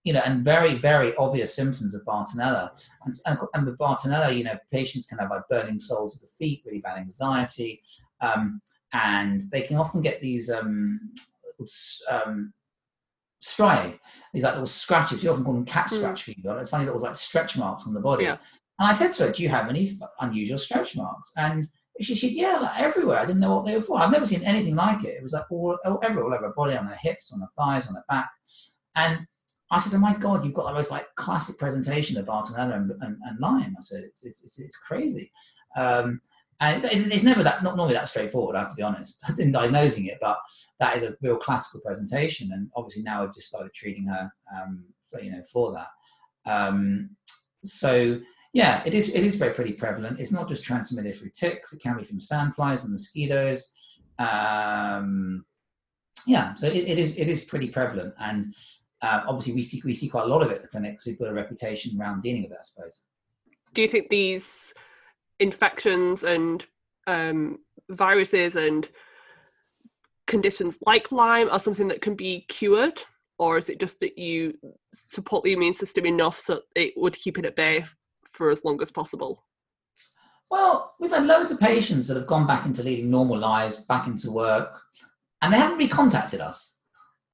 you 0.05 0.13
know, 0.13 0.23
and 0.25 0.45
very 0.45 0.75
very 0.79 1.15
obvious 1.17 1.55
symptoms 1.55 1.95
of 1.95 2.05
Bartonella. 2.05 2.71
And, 3.05 3.15
and, 3.27 3.39
and 3.55 3.67
with 3.67 3.79
Bartonella, 3.79 4.37
you 4.37 4.45
know, 4.45 4.57
patients 4.71 5.07
can 5.07 5.19
have 5.19 5.31
like 5.31 5.49
burning 5.49 5.79
soles 5.79 6.17
of 6.17 6.23
the 6.23 6.29
feet, 6.39 6.63
really 6.67 6.81
bad 6.81 6.99
anxiety, 6.99 7.83
um, 8.21 8.61
and 8.93 9.43
they 9.51 9.63
can 9.63 9.77
often 9.77 10.03
get 10.03 10.21
these 10.21 10.51
um, 10.51 11.13
um, 12.11 12.53
striae, 13.41 13.99
these 14.33 14.45
like 14.45 14.55
little 14.55 14.67
scratches. 14.67 15.23
We 15.23 15.29
often 15.29 15.45
call 15.45 15.55
them 15.55 15.65
cat 15.65 15.91
hmm. 15.91 15.97
scratch 15.97 16.23
mm. 16.23 16.35
fever. 16.35 16.59
It's 16.59 16.71
funny 16.71 16.85
little 16.85 17.01
like 17.01 17.15
stretch 17.15 17.57
marks 17.57 17.87
on 17.87 17.95
the 17.95 18.01
body. 18.01 18.25
Yeah. 18.25 18.39
And 18.79 18.89
I 18.89 18.93
said 18.93 19.13
to 19.15 19.27
her, 19.27 19.33
"Do 19.33 19.43
you 19.43 19.49
have 19.49 19.69
any 19.69 19.99
unusual 20.21 20.59
stretch 20.59 20.97
marks?" 20.97 21.33
And 21.37 21.69
she 22.01 22.15
said, 22.15 22.31
yeah, 22.31 22.59
like 22.59 22.81
everywhere. 22.81 23.19
I 23.19 23.27
didn't 23.27 23.41
know 23.41 23.57
what 23.57 23.65
they 23.67 23.77
were 23.77 23.83
for. 23.83 23.99
I've 23.99 24.11
never 24.11 24.27
seen 24.27 24.43
anything 24.43 24.75
like 24.75 25.05
it. 25.05 25.17
It 25.17 25.23
was 25.23 25.33
like 25.33 25.51
all, 25.51 25.79
everywhere, 26.03 26.25
all 26.25 26.35
over 26.35 26.47
her 26.47 26.55
body, 26.55 26.77
on 26.77 26.87
her 26.87 26.99
hips, 27.01 27.33
on 27.33 27.41
her 27.41 27.49
thighs, 27.57 27.87
on 27.87 27.95
her 27.95 28.05
back. 28.09 28.31
And 28.97 29.27
I 29.71 29.79
said, 29.79 29.97
oh 29.97 30.01
my 30.01 30.15
God, 30.15 30.45
you've 30.45 30.55
got 30.55 30.67
the 30.67 30.75
most 30.75 30.91
like 30.91 31.07
classic 31.15 31.59
presentation 31.59 32.17
of 32.17 32.27
Bartonella 32.27 32.77
and, 32.77 32.91
and, 33.01 33.17
and 33.23 33.41
Lyme. 33.41 33.75
I 33.77 33.81
said, 33.81 34.05
it's, 34.05 34.25
it's, 34.25 34.59
it's, 34.59 34.77
crazy. 34.77 35.31
Um, 35.77 36.21
and 36.61 36.85
it, 36.85 37.13
it's 37.13 37.25
never 37.25 37.43
that, 37.43 37.63
not 37.63 37.77
normally 37.77 37.95
that 37.95 38.09
straightforward, 38.09 38.55
I 38.57 38.61
have 38.61 38.71
to 38.71 38.77
be 38.77 38.83
honest, 38.83 39.19
in 39.39 39.51
diagnosing 39.51 40.07
it, 40.07 40.19
but 40.21 40.39
that 40.79 40.97
is 40.97 41.03
a 41.03 41.17
real 41.23 41.37
classical 41.37 41.81
presentation. 41.81 42.53
And 42.53 42.71
obviously 42.77 43.03
now 43.03 43.23
I've 43.23 43.35
just 43.35 43.49
started 43.49 43.73
treating 43.75 44.07
her, 44.07 44.31
um, 44.55 44.85
for, 45.07 45.21
you 45.21 45.33
know, 45.33 45.43
for 45.51 45.73
that. 45.73 46.51
Um, 46.51 47.11
so 47.65 48.21
yeah, 48.53 48.83
it 48.85 48.95
is. 48.95 49.09
It 49.09 49.25
is 49.25 49.37
very 49.37 49.55
pretty 49.55 49.73
prevalent. 49.73 50.21
It's 50.21 50.33
not 50.33 50.47
just 50.47 50.63
transmitted 50.63 51.15
through 51.15 51.31
ticks. 51.31 51.73
It 51.73 51.83
can 51.83 51.97
be 51.97 52.05
from 52.05 52.19
sandflies 52.19 52.83
and 52.83 52.93
mosquitoes. 52.93 53.73
Um, 54.19 55.47
yeah, 56.27 56.55
so 56.55 56.67
it, 56.67 56.77
it 56.77 56.99
is. 56.99 57.17
It 57.17 57.29
is 57.29 57.41
pretty 57.41 57.69
prevalent, 57.69 58.15
and 58.19 58.55
um, 59.01 59.23
obviously 59.27 59.55
we 59.55 59.63
see 59.63 59.81
we 59.85 59.95
see 59.95 60.09
quite 60.09 60.25
a 60.25 60.29
lot 60.29 60.43
of 60.43 60.51
it 60.51 60.57
at 60.57 60.63
the 60.63 60.69
clinics. 60.69 61.07
We've 61.07 61.19
got 61.19 61.29
a 61.29 61.33
reputation 61.33 61.99
around 61.99 62.23
dealing 62.23 62.43
with 62.43 62.53
it, 62.53 62.59
I 62.61 62.63
suppose. 62.63 63.03
Do 63.73 63.81
you 63.81 63.89
think 63.89 64.11
these 64.11 64.75
infections 65.41 66.23
and 66.23 66.65
um, 67.07 67.59
viruses 67.89 68.57
and 68.57 68.87
conditions 70.27 70.79
like 70.85 71.11
Lyme 71.11 71.49
are 71.51 71.59
something 71.59 71.89
that 71.89 72.03
can 72.03 72.15
be 72.15 72.45
cured, 72.49 73.03
or 73.39 73.57
is 73.57 73.71
it 73.71 73.81
just 73.81 73.99
that 74.01 74.19
you 74.19 74.59
support 74.93 75.43
the 75.43 75.55
immune 75.55 75.73
system 75.73 76.05
enough 76.05 76.39
so 76.39 76.61
it 76.77 76.93
would 76.99 77.15
keep 77.15 77.39
it 77.39 77.47
at 77.47 77.57
bay 77.57 77.83
for 78.27 78.51
as 78.51 78.65
long 78.65 78.81
as 78.81 78.91
possible? 78.91 79.45
Well, 80.51 80.93
we've 81.01 81.11
had 81.11 81.25
loads 81.25 81.51
of 81.51 81.59
patients 81.59 82.09
that 82.09 82.17
have 82.17 82.27
gone 82.27 82.47
back 82.47 82.67
into 82.67 82.83
leading 82.83 83.11
normal 83.11 83.39
lives, 83.39 83.77
back 83.77 84.07
into 84.07 84.31
work, 84.31 84.83
and 85.41 85.53
they 85.53 85.57
haven't 85.57 85.79
really 85.79 85.89
contacted 85.89 86.41
us 86.41 86.77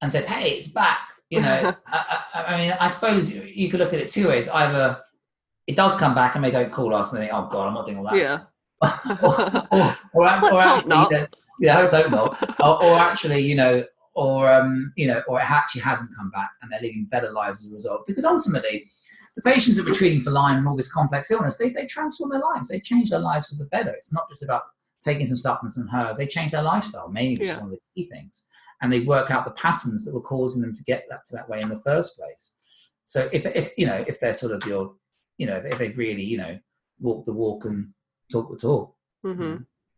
and 0.01 0.11
said, 0.11 0.25
"Hey, 0.25 0.51
it's 0.51 0.69
back." 0.69 1.01
You 1.29 1.41
know, 1.41 1.75
I, 1.87 2.23
I, 2.33 2.43
I, 2.43 2.57
mean, 2.57 2.77
I 2.79 2.87
suppose 2.87 3.31
you 3.31 3.69
could 3.69 3.79
look 3.81 3.93
at 3.93 3.99
it 3.99 4.09
two 4.09 4.29
ways. 4.29 4.47
Either 4.47 5.01
it 5.67 5.75
does 5.75 5.95
come 5.95 6.15
back 6.15 6.35
and 6.35 6.43
they 6.43 6.49
don't 6.49 6.71
call 6.71 6.95
us 6.95 7.11
and 7.11 7.21
they 7.21 7.27
think, 7.27 7.37
"Oh 7.37 7.47
God, 7.51 7.67
I'm 7.67 7.73
not 7.73 7.85
doing 7.85 7.97
all 7.97 8.05
that." 8.05 8.15
Yeah. 8.15 8.39
or, 9.21 9.77
or, 9.77 9.97
or, 10.13 10.23
Let's 10.25 10.55
or 10.55 10.61
hope 10.61 10.77
actually, 10.77 10.89
not. 10.89 11.11
you 11.11 11.17
know, 11.17 11.27
yeah, 11.59 11.79
I 11.79 11.87
hope 11.87 12.11
not. 12.11 12.59
or, 12.61 12.83
or 12.83 12.97
actually, 12.97 13.41
you 13.41 13.55
know, 13.55 13.83
or 14.13 14.51
um, 14.51 14.93
you 14.95 15.07
know, 15.07 15.21
or 15.27 15.39
it 15.39 15.51
actually 15.51 15.81
hasn't 15.81 16.09
come 16.15 16.31
back 16.31 16.51
and 16.61 16.71
they're 16.71 16.79
living 16.81 17.07
better 17.11 17.31
lives 17.31 17.65
as 17.65 17.69
a 17.69 17.73
result. 17.73 18.07
Because 18.07 18.23
ultimately, 18.23 18.87
the 19.41 19.49
patients 19.49 19.77
that 19.77 19.85
we're 19.85 19.93
treating 19.93 20.21
for 20.21 20.31
Lyme 20.31 20.57
and 20.57 20.67
all 20.67 20.75
this 20.75 20.91
complex 20.91 21.31
illness, 21.31 21.57
they, 21.57 21.69
they 21.69 21.85
transform 21.85 22.29
their 22.31 22.41
lives. 22.41 22.69
They 22.69 22.79
change 22.79 23.09
their 23.09 23.19
lives 23.19 23.47
for 23.47 23.55
the 23.55 23.65
better. 23.65 23.91
It's 23.91 24.13
not 24.13 24.27
just 24.29 24.43
about 24.43 24.63
taking 25.01 25.25
some 25.27 25.37
supplements 25.37 25.77
and 25.77 25.89
herbs. 25.93 26.17
They 26.17 26.27
change 26.27 26.51
their 26.51 26.61
lifestyle, 26.61 27.07
maybe 27.07 27.45
Yeah. 27.45 27.55
one 27.55 27.65
of 27.65 27.71
the 27.71 27.79
key 27.95 28.09
things. 28.09 28.47
And 28.81 28.91
they 28.91 28.99
work 29.01 29.31
out 29.31 29.45
the 29.45 29.51
patterns 29.51 30.03
that 30.03 30.13
were 30.13 30.21
causing 30.21 30.61
them 30.61 30.73
to 30.73 30.83
get 30.83 31.05
that 31.09 31.25
to 31.27 31.35
that 31.37 31.47
way 31.47 31.61
in 31.61 31.69
the 31.69 31.77
first 31.77 32.17
place. 32.17 32.55
So 33.05 33.29
if 33.31 33.45
if 33.45 33.71
you 33.77 33.85
know 33.85 34.03
if 34.07 34.19
they're 34.19 34.33
sort 34.33 34.53
of 34.53 34.65
your, 34.65 34.93
you 35.37 35.47
know, 35.47 35.61
if 35.63 35.77
they've 35.77 35.97
really 35.97 36.23
you 36.23 36.37
know 36.37 36.59
walked 36.99 37.25
the 37.25 37.33
walk 37.33 37.65
and 37.65 37.93
talk 38.31 38.51
the 38.51 38.57
talk. 38.57 38.93
hmm 39.23 39.55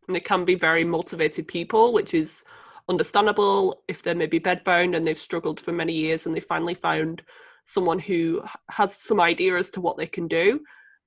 And 0.07 0.15
they 0.15 0.19
can 0.19 0.45
be 0.45 0.55
very 0.55 0.83
motivated 0.83 1.47
people, 1.47 1.93
which 1.93 2.13
is 2.13 2.45
understandable 2.89 3.81
if 3.87 4.03
they're 4.03 4.15
maybe 4.15 4.39
bedbound 4.39 4.95
and 4.95 5.05
they've 5.05 5.17
struggled 5.17 5.59
for 5.59 5.71
many 5.71 5.93
years 5.93 6.25
and 6.25 6.35
they 6.35 6.39
finally 6.39 6.75
found 6.75 7.21
someone 7.71 7.99
who 7.99 8.41
has 8.69 8.95
some 8.95 9.19
idea 9.19 9.57
as 9.57 9.71
to 9.71 9.81
what 9.81 9.97
they 9.97 10.07
can 10.07 10.27
do. 10.27 10.59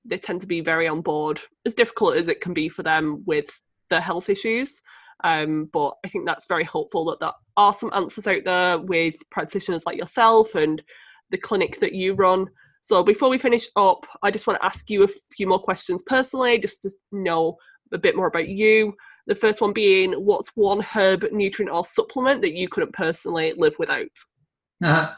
They 0.03 0.17
tend 0.17 0.41
to 0.41 0.47
be 0.47 0.61
very 0.61 0.87
on 0.87 1.01
board, 1.01 1.41
as 1.65 1.73
difficult 1.73 2.15
as 2.15 2.27
it 2.27 2.41
can 2.41 2.53
be 2.53 2.69
for 2.69 2.83
them 2.83 3.23
with 3.25 3.47
their 3.89 4.01
health 4.01 4.29
issues. 4.29 4.81
Um, 5.23 5.69
but 5.71 5.93
I 6.05 6.09
think 6.09 6.25
that's 6.25 6.47
very 6.47 6.63
hopeful 6.63 7.05
that 7.05 7.19
there 7.19 7.31
are 7.57 7.73
some 7.73 7.91
answers 7.93 8.27
out 8.27 8.43
there 8.43 8.77
with 8.77 9.15
practitioners 9.31 9.85
like 9.85 9.97
yourself 9.97 10.55
and 10.55 10.81
the 11.31 11.37
clinic 11.37 11.79
that 11.79 11.93
you 11.93 12.13
run. 12.13 12.47
So 12.81 13.01
before 13.03 13.29
we 13.29 13.37
finish 13.37 13.67
up, 13.75 14.05
I 14.21 14.29
just 14.29 14.45
want 14.45 14.59
to 14.59 14.65
ask 14.65 14.89
you 14.89 15.03
a 15.03 15.07
few 15.07 15.47
more 15.47 15.59
questions 15.59 16.03
personally, 16.05 16.59
just 16.59 16.83
to 16.83 16.91
know 17.11 17.57
a 17.93 17.97
bit 17.97 18.15
more 18.15 18.27
about 18.27 18.47
you. 18.47 18.93
The 19.27 19.33
first 19.33 19.61
one 19.61 19.73
being, 19.73 20.13
what's 20.13 20.51
one 20.53 20.81
herb, 20.81 21.25
nutrient, 21.31 21.71
or 21.71 21.83
supplement 21.83 22.43
that 22.43 22.53
you 22.53 22.69
couldn't 22.69 22.93
personally 22.93 23.53
live 23.57 23.75
without? 23.79 24.05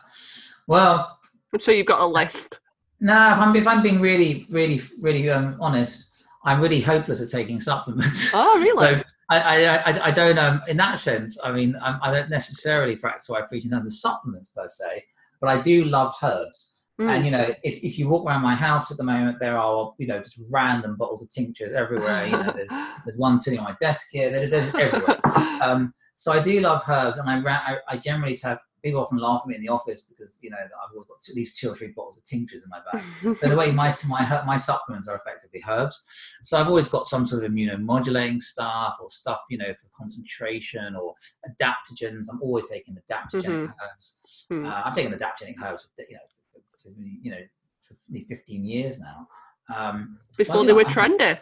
well, 0.67 1.16
I'm 1.53 1.59
sure 1.59 1.73
you've 1.73 1.85
got 1.85 2.01
a 2.01 2.05
list. 2.05 2.59
no, 2.99 3.31
if 3.33 3.39
I'm 3.39 3.55
if 3.55 3.67
I'm 3.67 3.81
being 3.81 4.01
really 4.01 4.47
really 4.49 4.81
really 5.01 5.29
um, 5.29 5.57
honest, 5.59 6.09
I'm 6.43 6.61
really 6.61 6.81
hopeless 6.81 7.21
at 7.21 7.29
taking 7.29 7.59
supplements. 7.59 8.31
Oh, 8.33 8.59
really? 8.59 9.03
So 9.29 9.35
I, 9.35 9.65
I, 9.65 9.75
I, 9.75 10.05
I 10.05 10.11
don't 10.11 10.37
um 10.37 10.61
in 10.69 10.77
that 10.77 10.99
sense. 10.99 11.37
I 11.43 11.51
mean, 11.51 11.75
I'm, 11.81 11.99
I 12.01 12.13
don't 12.13 12.29
necessarily 12.29 12.95
practice 12.95 13.27
what 13.27 13.43
I 13.43 13.45
preach 13.45 13.65
in 13.65 13.71
terms 13.71 13.85
of 13.85 13.93
supplements 13.93 14.51
per 14.51 14.69
se, 14.69 15.03
but 15.41 15.49
I 15.49 15.61
do 15.61 15.83
love 15.83 16.15
herbs. 16.23 16.75
Mm. 16.99 17.09
And 17.15 17.25
you 17.25 17.31
know, 17.31 17.53
if, 17.61 17.83
if 17.83 17.99
you 17.99 18.07
walk 18.07 18.25
around 18.25 18.41
my 18.41 18.55
house 18.55 18.89
at 18.89 18.97
the 18.97 19.03
moment, 19.03 19.39
there 19.39 19.57
are 19.57 19.93
you 19.97 20.07
know 20.07 20.19
just 20.19 20.41
random 20.49 20.95
bottles 20.95 21.21
of 21.21 21.29
tinctures 21.29 21.73
everywhere. 21.73 22.25
You 22.25 22.31
know, 22.31 22.53
there's 22.55 22.69
there's 23.05 23.17
one 23.17 23.37
sitting 23.37 23.59
on 23.59 23.65
my 23.65 23.75
desk 23.81 24.07
here. 24.11 24.31
There, 24.31 24.49
there's 24.49 24.73
everywhere. 24.73 25.19
Um, 25.57 25.91
so 26.13 26.31
I 26.31 26.39
do 26.39 26.59
love 26.59 26.83
herbs, 26.87 27.17
and 27.17 27.27
I, 27.27 27.39
I 27.49 27.77
I 27.89 27.97
generally 27.97 28.37
have 28.43 28.59
people 28.87 29.01
often 29.01 29.17
laugh 29.17 29.41
at 29.43 29.47
me 29.47 29.55
in 29.55 29.61
the 29.61 29.69
office 29.69 30.01
because 30.03 30.39
you 30.41 30.49
know 30.49 30.57
I've 30.57 30.91
always 30.93 31.07
got 31.07 31.17
at 31.29 31.35
least 31.35 31.57
two 31.57 31.69
or 31.71 31.75
three 31.75 31.89
bottles 31.95 32.17
of 32.17 32.23
tinctures 32.23 32.63
in 32.63 32.69
my 32.69 32.79
bag. 32.91 33.03
So 33.41 33.51
a 33.51 33.55
way, 33.55 33.71
my 33.71 33.95
my 34.07 34.43
my 34.45 34.57
supplements 34.57 35.07
are 35.07 35.15
effectively 35.15 35.61
herbs. 35.67 36.01
So 36.43 36.57
I've 36.57 36.67
always 36.67 36.87
got 36.87 37.05
some 37.05 37.27
sort 37.27 37.43
of 37.43 37.51
immunomodulating 37.51 38.41
stuff 38.41 38.97
or 39.01 39.09
stuff 39.09 39.41
you 39.49 39.57
know 39.57 39.73
for 39.79 39.87
concentration 39.95 40.95
or 40.95 41.13
adaptogens. 41.49 42.25
I'm 42.31 42.41
always 42.41 42.69
taking 42.69 42.95
adaptogenic 42.95 43.67
Mhm. 43.67 43.73
herbs. 43.83 44.45
Hmm. 44.49 44.65
Uh, 44.65 44.81
I've 44.85 44.95
taken 44.95 45.11
adaptogenic 45.13 45.55
herbs 45.63 45.87
for 45.95 46.03
you 46.09 46.15
know 46.15 46.21
for, 46.53 46.59
for, 46.71 46.89
for, 46.93 47.01
you 47.25 47.31
know 47.31 47.43
for 47.81 47.95
15 48.27 48.65
years 48.65 48.99
now. 48.99 49.27
Um, 49.75 50.19
Before 50.37 50.63
they 50.63 50.69
yeah, 50.71 50.75
were 50.81 50.85
trendy. 50.85 51.39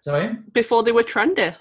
sorry, 0.00 0.36
Before 0.52 0.82
they 0.82 0.92
were 0.92 1.02
trendy. 1.02 1.54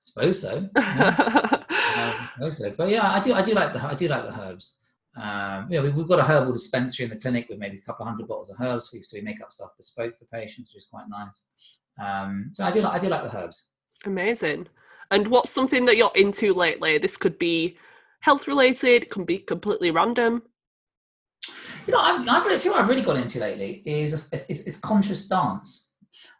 Suppose 0.00 0.40
so. 0.40 0.68
yeah. 0.76 2.28
Um, 2.38 2.44
also, 2.44 2.74
but 2.76 2.88
yeah, 2.88 3.10
I 3.10 3.20
do. 3.20 3.34
I 3.34 3.42
do 3.42 3.54
like 3.54 3.72
the. 3.72 3.84
I 3.84 3.94
do 3.94 4.08
like 4.08 4.24
the 4.24 4.40
herbs. 4.40 4.74
Um, 5.16 5.66
yeah, 5.70 5.80
we've, 5.82 5.94
we've 5.94 6.08
got 6.08 6.18
a 6.18 6.24
herbal 6.24 6.52
dispensary 6.52 7.04
in 7.04 7.10
the 7.10 7.16
clinic 7.16 7.46
with 7.48 7.58
maybe 7.58 7.78
a 7.78 7.82
couple 7.82 8.04
of 8.04 8.08
hundred 8.08 8.28
bottles 8.28 8.50
of 8.50 8.56
herbs. 8.60 8.90
We, 8.92 9.02
so 9.02 9.16
we 9.16 9.20
make 9.20 9.42
up 9.42 9.52
stuff 9.52 9.70
bespoke 9.76 10.18
for 10.18 10.24
patients, 10.26 10.72
which 10.72 10.84
is 10.84 10.88
quite 10.90 11.04
nice. 11.08 11.42
Um, 12.02 12.50
so 12.52 12.64
I 12.64 12.70
do 12.70 12.80
like. 12.80 12.94
I 12.94 12.98
do 12.98 13.08
like 13.08 13.30
the 13.30 13.36
herbs. 13.36 13.68
Amazing. 14.04 14.68
And 15.10 15.28
what's 15.28 15.50
something 15.50 15.84
that 15.86 15.96
you're 15.96 16.12
into 16.14 16.54
lately? 16.54 16.96
This 16.96 17.18
could 17.18 17.38
be 17.38 17.76
health 18.20 18.48
related, 18.48 19.10
can 19.10 19.24
be 19.24 19.38
completely 19.38 19.90
random. 19.90 20.42
You 21.86 21.92
know, 21.92 22.00
I've, 22.00 22.26
I've 22.28 22.46
really, 22.46 22.70
what 22.70 22.80
I've 22.80 22.88
really 22.88 23.02
got 23.02 23.16
into 23.16 23.40
lately 23.40 23.82
is 23.84 24.26
is, 24.32 24.46
is, 24.46 24.66
is 24.66 24.76
conscious 24.78 25.28
dance, 25.28 25.90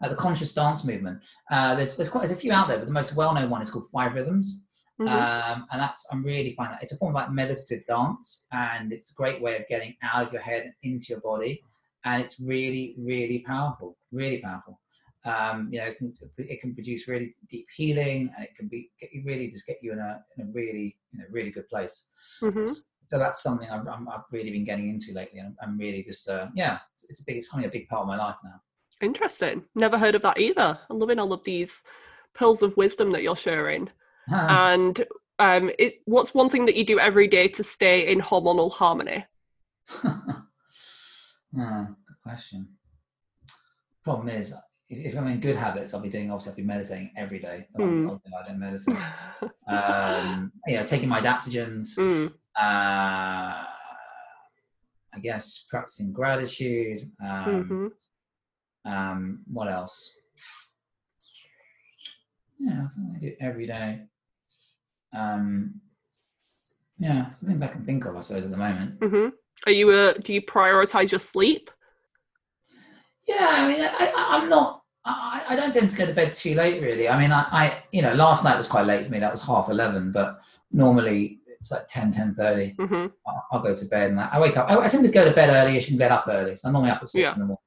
uh, 0.01 0.09
the 0.09 0.17
conscious 0.17 0.53
dance 0.55 0.85
movement. 0.85 1.23
Uh, 1.51 1.75
there's 1.75 1.97
there's 1.97 2.09
quite 2.09 2.21
there's 2.21 2.37
a 2.37 2.41
few 2.41 2.53
out 2.53 2.69
there, 2.69 2.79
but 2.79 2.87
the 2.87 2.93
most 2.93 3.17
well 3.17 3.35
known 3.35 3.51
one 3.51 3.63
is 3.63 3.71
called 3.71 3.89
Five 3.93 4.15
Rhythms. 4.15 4.65
Mhm. 5.01 5.09
um, 5.09 5.67
and 5.73 5.81
that's 5.81 6.07
I'm 6.13 6.23
really 6.23 6.55
finding 6.55 6.75
that 6.75 6.83
it's 6.83 6.93
a 6.93 6.97
form 6.97 7.17
of 7.17 7.21
like 7.21 7.31
meditative 7.33 7.85
dance, 7.87 8.47
and 8.53 8.93
it's 8.93 9.11
a 9.11 9.15
great 9.15 9.41
way 9.41 9.57
of 9.57 9.67
getting 9.69 9.95
out 10.03 10.27
of 10.27 10.33
your 10.33 10.43
head 10.43 10.63
and 10.65 10.75
into 10.83 11.07
your 11.11 11.21
body, 11.21 11.63
and 12.05 12.23
it's 12.23 12.39
really 12.41 12.95
really 12.99 13.41
powerful, 13.47 13.97
really 14.13 14.39
powerful. 14.39 14.79
Um, 15.25 15.69
you 15.73 15.79
know, 15.79 15.87
it 15.87 15.99
can, 15.99 16.13
it 16.37 16.61
can 16.61 16.75
produce 16.75 17.07
really 17.09 17.33
deep 17.49 17.67
healing, 17.75 18.33
and 18.37 18.45
it 18.45 18.55
can 18.57 18.69
be 18.69 18.91
get 19.01 19.13
you 19.13 19.23
really 19.25 19.49
just 19.49 19.67
get 19.67 19.79
you 19.83 19.93
in 19.93 19.99
a 19.99 20.21
in 20.37 20.49
a 20.49 20.51
really 20.53 20.97
you 21.13 21.19
know 21.21 21.25
really 21.31 21.51
good 21.51 21.69
place. 21.69 22.09
Mhm. 22.41 22.65
So 23.07 23.19
that's 23.19 23.43
something 23.43 23.69
I've, 23.69 23.87
I'm, 23.87 24.09
I've 24.09 24.23
really 24.31 24.51
been 24.51 24.65
getting 24.65 24.89
into 24.89 25.13
lately, 25.13 25.39
and 25.41 25.49
I'm, 25.49 25.71
I'm 25.71 25.79
really 25.79 26.03
just 26.03 26.29
uh, 26.29 26.49
yeah, 26.55 26.79
it's, 26.93 27.05
it's 27.09 27.21
a 27.21 27.25
big 27.27 27.37
it's 27.37 27.47
becoming 27.47 27.67
a 27.67 27.71
big 27.71 27.89
part 27.89 28.03
of 28.03 28.09
my 28.09 28.17
life 28.17 28.37
now. 28.45 28.61
Interesting. 29.03 29.65
Never 29.75 29.99
heard 29.99 30.15
of 30.15 30.23
that 30.23 30.39
either. 30.41 30.79
I'm 30.89 30.99
loving 30.99 31.19
all 31.19 31.33
of 31.33 31.43
these 31.45 31.85
pearls 32.35 32.63
of 32.63 32.77
wisdom 32.77 33.11
that 33.13 33.23
you're 33.23 33.37
sharing. 33.37 33.89
And 34.49 35.05
um, 35.39 35.71
it, 35.79 35.95
what's 36.05 36.33
one 36.35 36.49
thing 36.49 36.65
that 36.67 36.77
you 36.77 36.87
do 36.87 36.99
every 37.01 37.27
day 37.27 37.49
to 37.49 37.65
stay 37.65 38.11
in 38.11 38.21
hormonal 38.21 38.71
harmony? 38.73 39.25
oh, 40.05 40.37
good 41.55 42.17
question. 42.23 42.69
Problem 44.05 44.29
is, 44.29 44.55
if, 44.89 45.13
if 45.13 45.19
I'm 45.19 45.27
in 45.29 45.41
good 45.41 45.57
habits, 45.57 45.93
I'll 45.95 46.01
be 46.01 46.09
doing 46.09 46.31
obviously 46.31 46.53
I'll 46.53 46.57
be 46.57 46.63
meditating 46.63 47.11
every 47.17 47.41
day. 47.41 47.67
but 47.75 47.83
Hmm. 47.83 48.09
I, 48.09 48.13
I 48.13 48.49
don't 48.49 48.59
meditate. 48.61 48.97
um, 49.69 50.53
you 50.67 50.77
know, 50.77 50.85
taking 50.85 51.09
my 51.09 51.21
adaptogens. 51.21 51.99
Mm, 51.99 52.33
Uh, 52.57 53.67
I 55.15 55.19
guess 55.21 55.67
practicing 55.69 56.13
gratitude. 56.13 57.11
Um, 57.23 57.65
mhm. 57.69 57.91
Um, 58.85 59.41
what 59.53 59.69
else? 59.71 60.13
Yeah, 62.59 62.87
something 62.87 63.15
I 63.17 63.19
do 63.19 63.35
every 63.41 63.67
day. 63.67 64.03
Um, 65.15 65.81
yeah, 66.99 67.33
some 67.35 67.49
things 67.49 67.63
I 67.63 67.67
can 67.69 67.85
think 67.85 68.05
of, 68.05 68.17
I 68.17 68.21
suppose, 68.21 68.45
at 68.45 68.51
the 68.51 68.57
moment. 68.57 69.01
Mhm. 69.01 69.33
Are 69.67 69.73
you 69.73 69.91
a, 69.91 70.15
do 70.15 70.33
you 70.33 70.43
prioritize 70.43 71.11
your 71.13 71.19
sleep? 71.19 71.71
Yeah, 73.27 73.49
I 73.51 73.69
mean, 73.69 73.81
I, 73.81 74.13
I, 74.17 74.37
I'm 74.39 74.49
not. 74.49 74.83
I, 75.05 75.45
I 75.51 75.57
don't 75.57 75.73
tend 75.75 75.91
to 75.91 75.97
go 75.97 76.07
to 76.07 76.15
bed 76.15 76.33
too 76.33 76.55
late, 76.55 76.81
really. 76.81 77.09
I 77.09 77.19
mean, 77.21 77.33
I, 77.33 77.43
I, 77.51 77.83
you 77.91 78.03
know, 78.03 78.15
last 78.15 78.45
night 78.45 78.57
was 78.57 78.69
quite 78.69 78.87
late 78.87 79.05
for 79.07 79.11
me. 79.13 79.19
That 79.19 79.33
was 79.33 79.43
half 79.45 79.69
eleven, 79.69 80.13
but 80.13 80.41
normally 80.71 81.41
it's 81.61 81.71
like 81.71 81.87
10, 81.89 82.13
10.30. 82.13 82.77
hmm 82.77 83.07
I'll, 83.27 83.47
I'll 83.53 83.63
go 83.63 83.75
to 83.75 83.85
bed 83.87 84.11
and 84.11 84.21
I, 84.21 84.31
I 84.33 84.41
wake 84.41 84.57
up. 84.57 84.69
I, 84.69 84.77
I 84.79 84.89
tend 84.89 85.05
to 85.05 85.11
go 85.11 85.25
to 85.25 85.31
bed 85.33 85.49
early-ish 85.51 85.91
and 85.91 85.99
get 85.99 86.11
up 86.11 86.27
early. 86.29 86.57
So 86.57 86.67
I'm 86.69 86.73
normally 86.73 86.91
up 86.91 87.03
at 87.03 87.09
six 87.09 87.23
Yeah. 87.23 87.33
in 87.35 87.39
the 87.41 87.47
morning. 87.47 87.59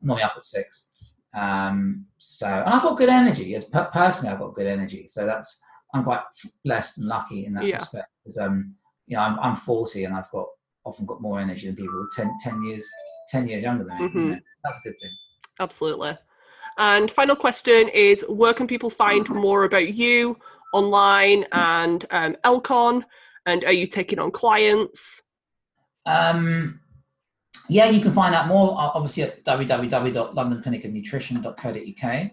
Normally 0.00 0.22
up 0.22 0.34
at 0.36 0.44
six. 0.44 0.90
Um, 1.34 2.06
so, 2.18 2.46
and 2.46 2.68
I've 2.74 2.82
got 2.82 2.96
good 2.98 3.08
energy. 3.08 3.54
As 3.54 3.64
per- 3.64 3.90
personally, 3.92 4.32
I've 4.32 4.40
got 4.40 4.54
good 4.54 4.66
energy. 4.66 5.06
So 5.06 5.26
that's 5.26 5.62
I'm 5.94 6.04
quite 6.04 6.20
blessed 6.64 6.98
and 6.98 7.06
lucky 7.08 7.46
in 7.46 7.54
that 7.54 7.64
Yeah. 7.64 7.76
respect. 7.76 8.08
Because 8.22 8.38
um, 8.38 8.74
you 9.06 9.16
know, 9.16 9.22
I'm, 9.22 9.38
I'm 9.40 9.56
40 9.56 10.04
and 10.04 10.14
I've 10.14 10.30
got 10.30 10.46
often 10.84 11.06
got 11.06 11.20
more 11.20 11.40
energy 11.40 11.66
than 11.66 11.76
people 11.76 12.06
10, 12.14 12.30
10 12.42 12.62
years 12.64 12.86
10 13.30 13.46
years 13.48 13.62
younger 13.62 13.84
than 13.84 13.98
me. 13.98 14.04
you 14.04 14.10
Mhm. 14.10 14.30
know. 14.30 14.38
That's 14.64 14.78
a 14.78 14.88
good 14.88 14.98
thing. 15.00 15.10
Absolutely. 15.60 16.16
And 16.78 17.10
final 17.10 17.36
question 17.36 17.88
is 17.88 18.24
where 18.28 18.54
can 18.54 18.66
people 18.66 18.88
find 18.88 19.28
more 19.28 19.64
about 19.64 19.94
you 19.94 20.38
online 20.72 21.44
and 21.52 22.06
um, 22.10 22.36
Elcon? 22.44 23.04
And 23.46 23.64
are 23.64 23.72
you 23.72 23.86
taking 23.86 24.18
on 24.18 24.30
clients? 24.30 25.22
Um, 26.06 26.80
yeah, 27.68 27.90
you 27.90 28.00
can 28.00 28.12
find 28.12 28.34
out 28.34 28.48
more 28.48 28.74
obviously 28.76 29.24
at 29.24 29.44
www.londonclinicofnutrition.co.uk. 29.44 32.30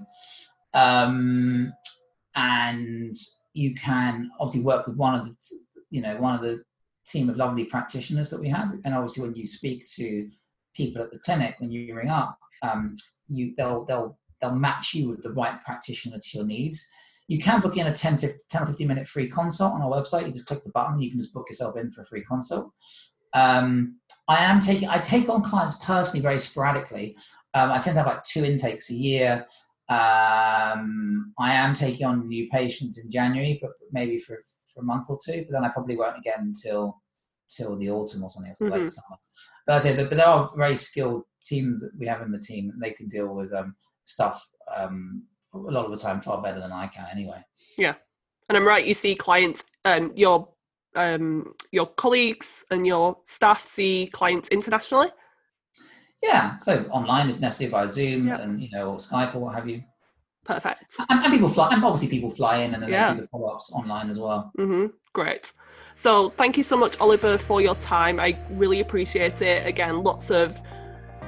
Um, 0.73 1.73
and 2.35 3.15
you 3.53 3.75
can 3.75 4.31
obviously 4.39 4.63
work 4.63 4.87
with 4.87 4.95
one 4.97 5.19
of 5.19 5.25
the, 5.25 5.35
you 5.89 6.01
know, 6.01 6.15
one 6.17 6.35
of 6.35 6.41
the 6.41 6.63
team 7.07 7.29
of 7.29 7.37
lovely 7.37 7.63
practitioners 7.65 8.29
that 8.29 8.39
we 8.39 8.49
have. 8.49 8.71
And 8.83 8.93
obviously, 8.93 9.23
when 9.23 9.33
you 9.35 9.47
speak 9.47 9.85
to 9.95 10.29
people 10.75 11.01
at 11.01 11.11
the 11.11 11.19
clinic, 11.19 11.55
when 11.59 11.71
you 11.71 11.95
ring 11.95 12.09
up, 12.09 12.37
um, 12.61 12.95
you 13.27 13.53
they'll 13.57 13.85
they'll 13.85 14.17
they'll 14.41 14.55
match 14.55 14.93
you 14.93 15.09
with 15.09 15.23
the 15.23 15.31
right 15.31 15.63
practitioner 15.63 16.19
to 16.19 16.37
your 16.37 16.45
needs. 16.45 16.85
You 17.27 17.39
can 17.39 17.61
book 17.61 17.75
in 17.75 17.87
a 17.87 17.95
10, 17.95 18.19
15, 18.19 18.39
10 18.49 18.63
or 18.63 18.65
15 18.67 18.87
minute 18.87 19.07
free 19.07 19.27
consult 19.27 19.73
on 19.73 19.81
our 19.81 19.89
website. 19.89 20.27
You 20.27 20.33
just 20.33 20.45
click 20.45 20.63
the 20.63 20.69
button, 20.71 21.01
you 21.01 21.09
can 21.09 21.19
just 21.19 21.33
book 21.33 21.47
yourself 21.49 21.75
in 21.77 21.91
for 21.91 22.01
a 22.01 22.05
free 22.05 22.23
consult. 22.23 22.71
Um, 23.33 23.99
I 24.27 24.43
am 24.43 24.59
taking, 24.59 24.89
I 24.89 24.99
take 24.99 25.29
on 25.29 25.43
clients 25.43 25.77
personally 25.83 26.21
very 26.21 26.39
sporadically. 26.39 27.15
Um, 27.53 27.71
I 27.71 27.77
tend 27.77 27.95
to 27.95 28.03
have 28.03 28.07
like 28.07 28.23
two 28.23 28.43
intakes 28.43 28.89
a 28.89 28.95
year. 28.95 29.45
Um, 29.87 31.33
I 31.37 31.53
am 31.53 31.75
taking 31.75 32.05
on 32.07 32.27
new 32.27 32.49
patients 32.49 32.97
in 32.97 33.11
January, 33.11 33.59
but 33.61 33.71
maybe 33.91 34.17
for, 34.17 34.41
for 34.73 34.81
a 34.81 34.83
month 34.83 35.05
or 35.09 35.19
two, 35.23 35.45
but 35.45 35.53
then 35.53 35.63
I 35.63 35.69
probably 35.69 35.95
won't 35.95 36.17
again 36.17 36.39
until 36.39 37.01
till 37.51 37.77
the 37.77 37.89
autumn 37.89 38.23
or 38.23 38.29
something, 38.29 38.51
or 38.51 38.67
mm-hmm. 38.67 38.79
late 38.79 38.89
summer. 38.89 39.17
But 39.67 39.73
I 39.73 39.79
say, 39.79 39.95
but, 39.95 40.09
but 40.09 40.17
there 40.17 40.27
are 40.27 40.49
a 40.51 40.57
very 40.57 40.75
skilled 40.75 41.23
team 41.43 41.79
that 41.81 41.91
we 41.97 42.07
have 42.07 42.21
in 42.21 42.31
the 42.31 42.39
team, 42.39 42.71
and 42.71 42.81
they 42.81 42.91
can 42.91 43.07
deal 43.07 43.33
with 43.33 43.53
um, 43.53 43.75
stuff 44.03 44.47
um, 44.75 45.23
a 45.53 45.57
lot 45.57 45.85
of 45.85 45.91
the 45.91 45.97
time 45.97 46.19
far 46.19 46.41
better 46.41 46.59
than 46.59 46.71
I 46.71 46.87
can 46.87 47.05
anyway. 47.11 47.43
Yeah, 47.77 47.93
and 48.49 48.57
I'm 48.57 48.65
right. 48.65 48.85
You 48.85 48.93
see 48.93 49.15
clients, 49.15 49.63
um, 49.85 50.11
your 50.15 50.49
um, 50.95 51.53
your 51.71 51.87
colleagues 51.87 52.65
and 52.71 52.85
your 52.85 53.17
staff 53.23 53.63
see 53.63 54.09
clients 54.13 54.49
internationally. 54.49 55.09
Yeah, 56.23 56.57
so 56.59 56.85
online 56.91 57.29
if 57.29 57.39
necessary 57.39 57.69
via 57.69 57.89
Zoom 57.89 58.27
yeah. 58.27 58.41
and 58.41 58.61
you 58.61 58.69
know 58.71 58.91
or 58.91 58.97
Skype 58.97 59.35
or 59.35 59.39
what 59.39 59.55
have 59.55 59.67
you. 59.67 59.83
Perfect. 60.43 60.95
And, 61.09 61.23
and 61.23 61.33
people 61.33 61.49
fly, 61.49 61.69
and 61.71 61.83
obviously 61.83 62.07
people 62.07 62.29
fly 62.29 62.57
in 62.57 62.73
and 62.73 62.83
then 62.83 62.91
yeah. 62.91 63.09
they 63.09 63.15
do 63.15 63.21
the 63.23 63.27
follow 63.27 63.47
ups 63.47 63.71
online 63.73 64.09
as 64.09 64.19
well. 64.19 64.51
Mm-hmm. 64.57 64.87
Great. 65.13 65.51
So 65.93 66.29
thank 66.31 66.57
you 66.57 66.63
so 66.63 66.77
much, 66.77 66.99
Oliver, 66.99 67.37
for 67.37 67.61
your 67.61 67.75
time. 67.75 68.19
I 68.19 68.37
really 68.51 68.81
appreciate 68.81 69.41
it. 69.41 69.65
Again, 69.65 70.03
lots 70.03 70.29
of 70.29 70.61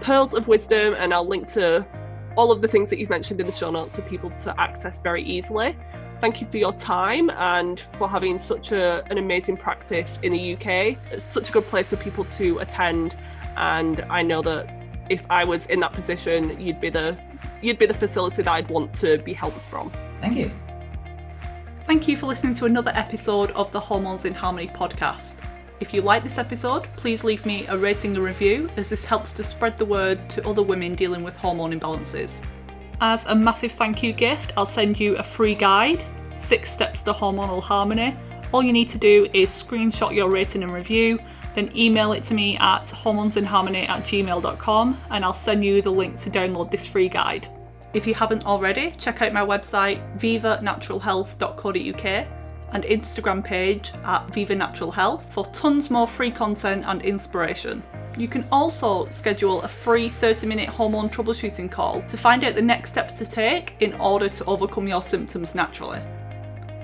pearls 0.02 0.34
of 0.34 0.48
wisdom, 0.48 0.94
and 0.98 1.14
I'll 1.14 1.27
link 1.27 1.48
to 1.53 1.88
all 2.35 2.52
of 2.52 2.61
the 2.61 2.68
things 2.68 2.89
that 2.89 2.99
you've 2.99 3.10
mentioned 3.10 3.39
in 3.39 3.48
the 3.48 3.52
show 3.52 3.72
notes 3.72 3.95
for 3.95 4.03
people 4.03 4.30
to 4.30 4.60
access 4.60 4.99
very 4.99 5.23
easily. 5.23 5.76
Thank 6.19 6.41
you 6.41 6.48
for 6.48 6.57
your 6.57 6.73
time 6.73 7.30
and 7.30 7.80
for 7.80 8.10
having 8.10 8.39
such 8.39 8.72
a, 8.72 9.06
an 9.11 9.19
amazing 9.19 9.57
practice 9.57 10.19
in 10.23 10.34
the 10.34 10.56
UK. 10.56 10.98
It's 11.11 11.26
such 11.26 11.49
a 11.49 11.53
good 11.53 11.68
place 11.68 11.91
for 11.91 11.98
people 11.98 12.26
to 12.26 12.57
attend, 12.60 13.15
and 13.56 14.02
I 14.10 14.23
know 14.23 14.41
that 14.41 14.68
if 15.10 15.26
I 15.30 15.44
was 15.44 15.68
in 15.68 15.80
that 15.81 15.94
position, 15.94 16.60
you'd 16.60 16.81
be 16.81 16.89
the 16.89 17.18
you'd 17.61 17.77
be 17.77 17.85
the 17.85 17.94
facility 17.94 18.41
that 18.41 18.52
I'd 18.52 18.69
want 18.69 18.94
to 18.95 19.19
be 19.19 19.34
helped 19.34 19.64
from. 19.64 19.91
Thank 20.22 20.38
you. 20.38 20.52
Thank 21.85 22.07
you 22.07 22.18
for 22.18 22.26
listening 22.26 22.53
to 22.56 22.65
another 22.65 22.91
episode 22.95 23.52
of 23.52 23.72
the 23.72 23.80
Hormones 23.80 24.26
in 24.26 24.34
Harmony 24.34 24.68
podcast. 24.68 25.38
If 25.80 25.94
you 25.94 26.02
like 26.02 26.23
this 26.23 26.39
episode, 26.39 26.88
please 26.95 27.23
leave 27.23 27.45
me 27.45 27.68
a 27.68 27.77
rating 27.77 28.15
and 28.15 28.26
review 28.26 28.69
as 28.76 28.89
this 28.89 29.06
helps 29.06 29.31
to 29.34 29.44
spread 29.44 29.77
the 29.77 29.85
word 29.85 30.27
to 30.31 30.48
other 30.48 30.64
women 30.64 30.95
dealing 30.95 31.23
with 31.23 31.38
hormone 31.38 31.80
imbalances. 31.80 32.44
As 32.99 33.28
a 33.28 33.36
massive 33.36 33.74
thank 33.74 34.02
you 34.02 34.11
gift, 34.11 34.53
I'll 34.57 34.65
send 34.65 34.99
you 34.99 35.15
a 35.18 35.24
free 35.24 35.53
guide, 35.53 36.03
Six 36.36 36.72
Steps 36.72 37.03
to 37.03 37.14
Hormonal 37.14 37.61
Harmony. 37.61 38.18
All 38.52 38.64
you 38.64 38.74
need 38.74 38.90
to 38.90 38.98
do 38.98 39.28
is 39.34 39.52
screenshot 39.52 40.15
your 40.15 40.30
rating 40.30 40.64
and 40.64 40.74
review, 40.74 41.19
then 41.53 41.72
email 41.76 42.14
it 42.14 42.24
to 42.24 42.34
me 42.34 42.57
at 42.57 42.86
hormonesinharmony 42.86 43.88
at 43.88 44.02
gmail.com 44.03 44.99
and 45.11 45.24
I'll 45.24 45.34
send 45.34 45.64
you 45.64 45.80
the 45.82 45.91
link 45.91 46.18
to 46.19 46.32
download 46.32 46.72
this 46.72 46.88
free 46.88 47.10
guide. 47.10 47.48
If 47.94 48.07
you 48.07 48.15
haven't 48.15 48.45
already, 48.45 48.91
check 48.98 49.22
out 49.22 49.32
my 49.32 49.41
website 49.41 50.02
vivanaturalhealth.co.uk 50.19 52.28
and 52.72 52.84
Instagram 52.84 53.44
page 53.44 53.91
at 54.03 54.34
Viva 54.34 54.56
Natural 54.56 54.91
Health 54.91 55.31
for 55.34 55.45
tons 55.48 55.89
more 55.89 56.07
free 56.07 56.31
content 56.31 56.85
and 56.88 57.02
inspiration. 57.02 57.84
You 58.18 58.27
can 58.27 58.45
also 58.52 59.07
schedule 59.10 59.61
a 59.61 59.68
free 59.68 60.10
30 60.10 60.48
minute 60.48 60.69
hormone 60.69 61.10
troubleshooting 61.10 61.69
call 61.72 62.02
to 62.03 62.18
find 62.18 62.44
out 62.44 62.56
the 62.56 62.61
next 62.61 62.89
steps 62.89 63.14
to 63.19 63.26
take 63.26 63.76
in 63.80 63.94
order 63.94 64.27
to 64.27 64.45
overcome 64.45 64.88
your 64.88 65.02
symptoms 65.02 65.53
naturally. 65.53 66.02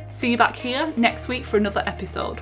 See 0.09 0.31
you 0.31 0.37
back 0.37 0.55
here 0.55 0.93
next 0.95 1.27
week 1.27 1.43
for 1.43 1.57
another 1.57 1.83
episode. 1.87 2.41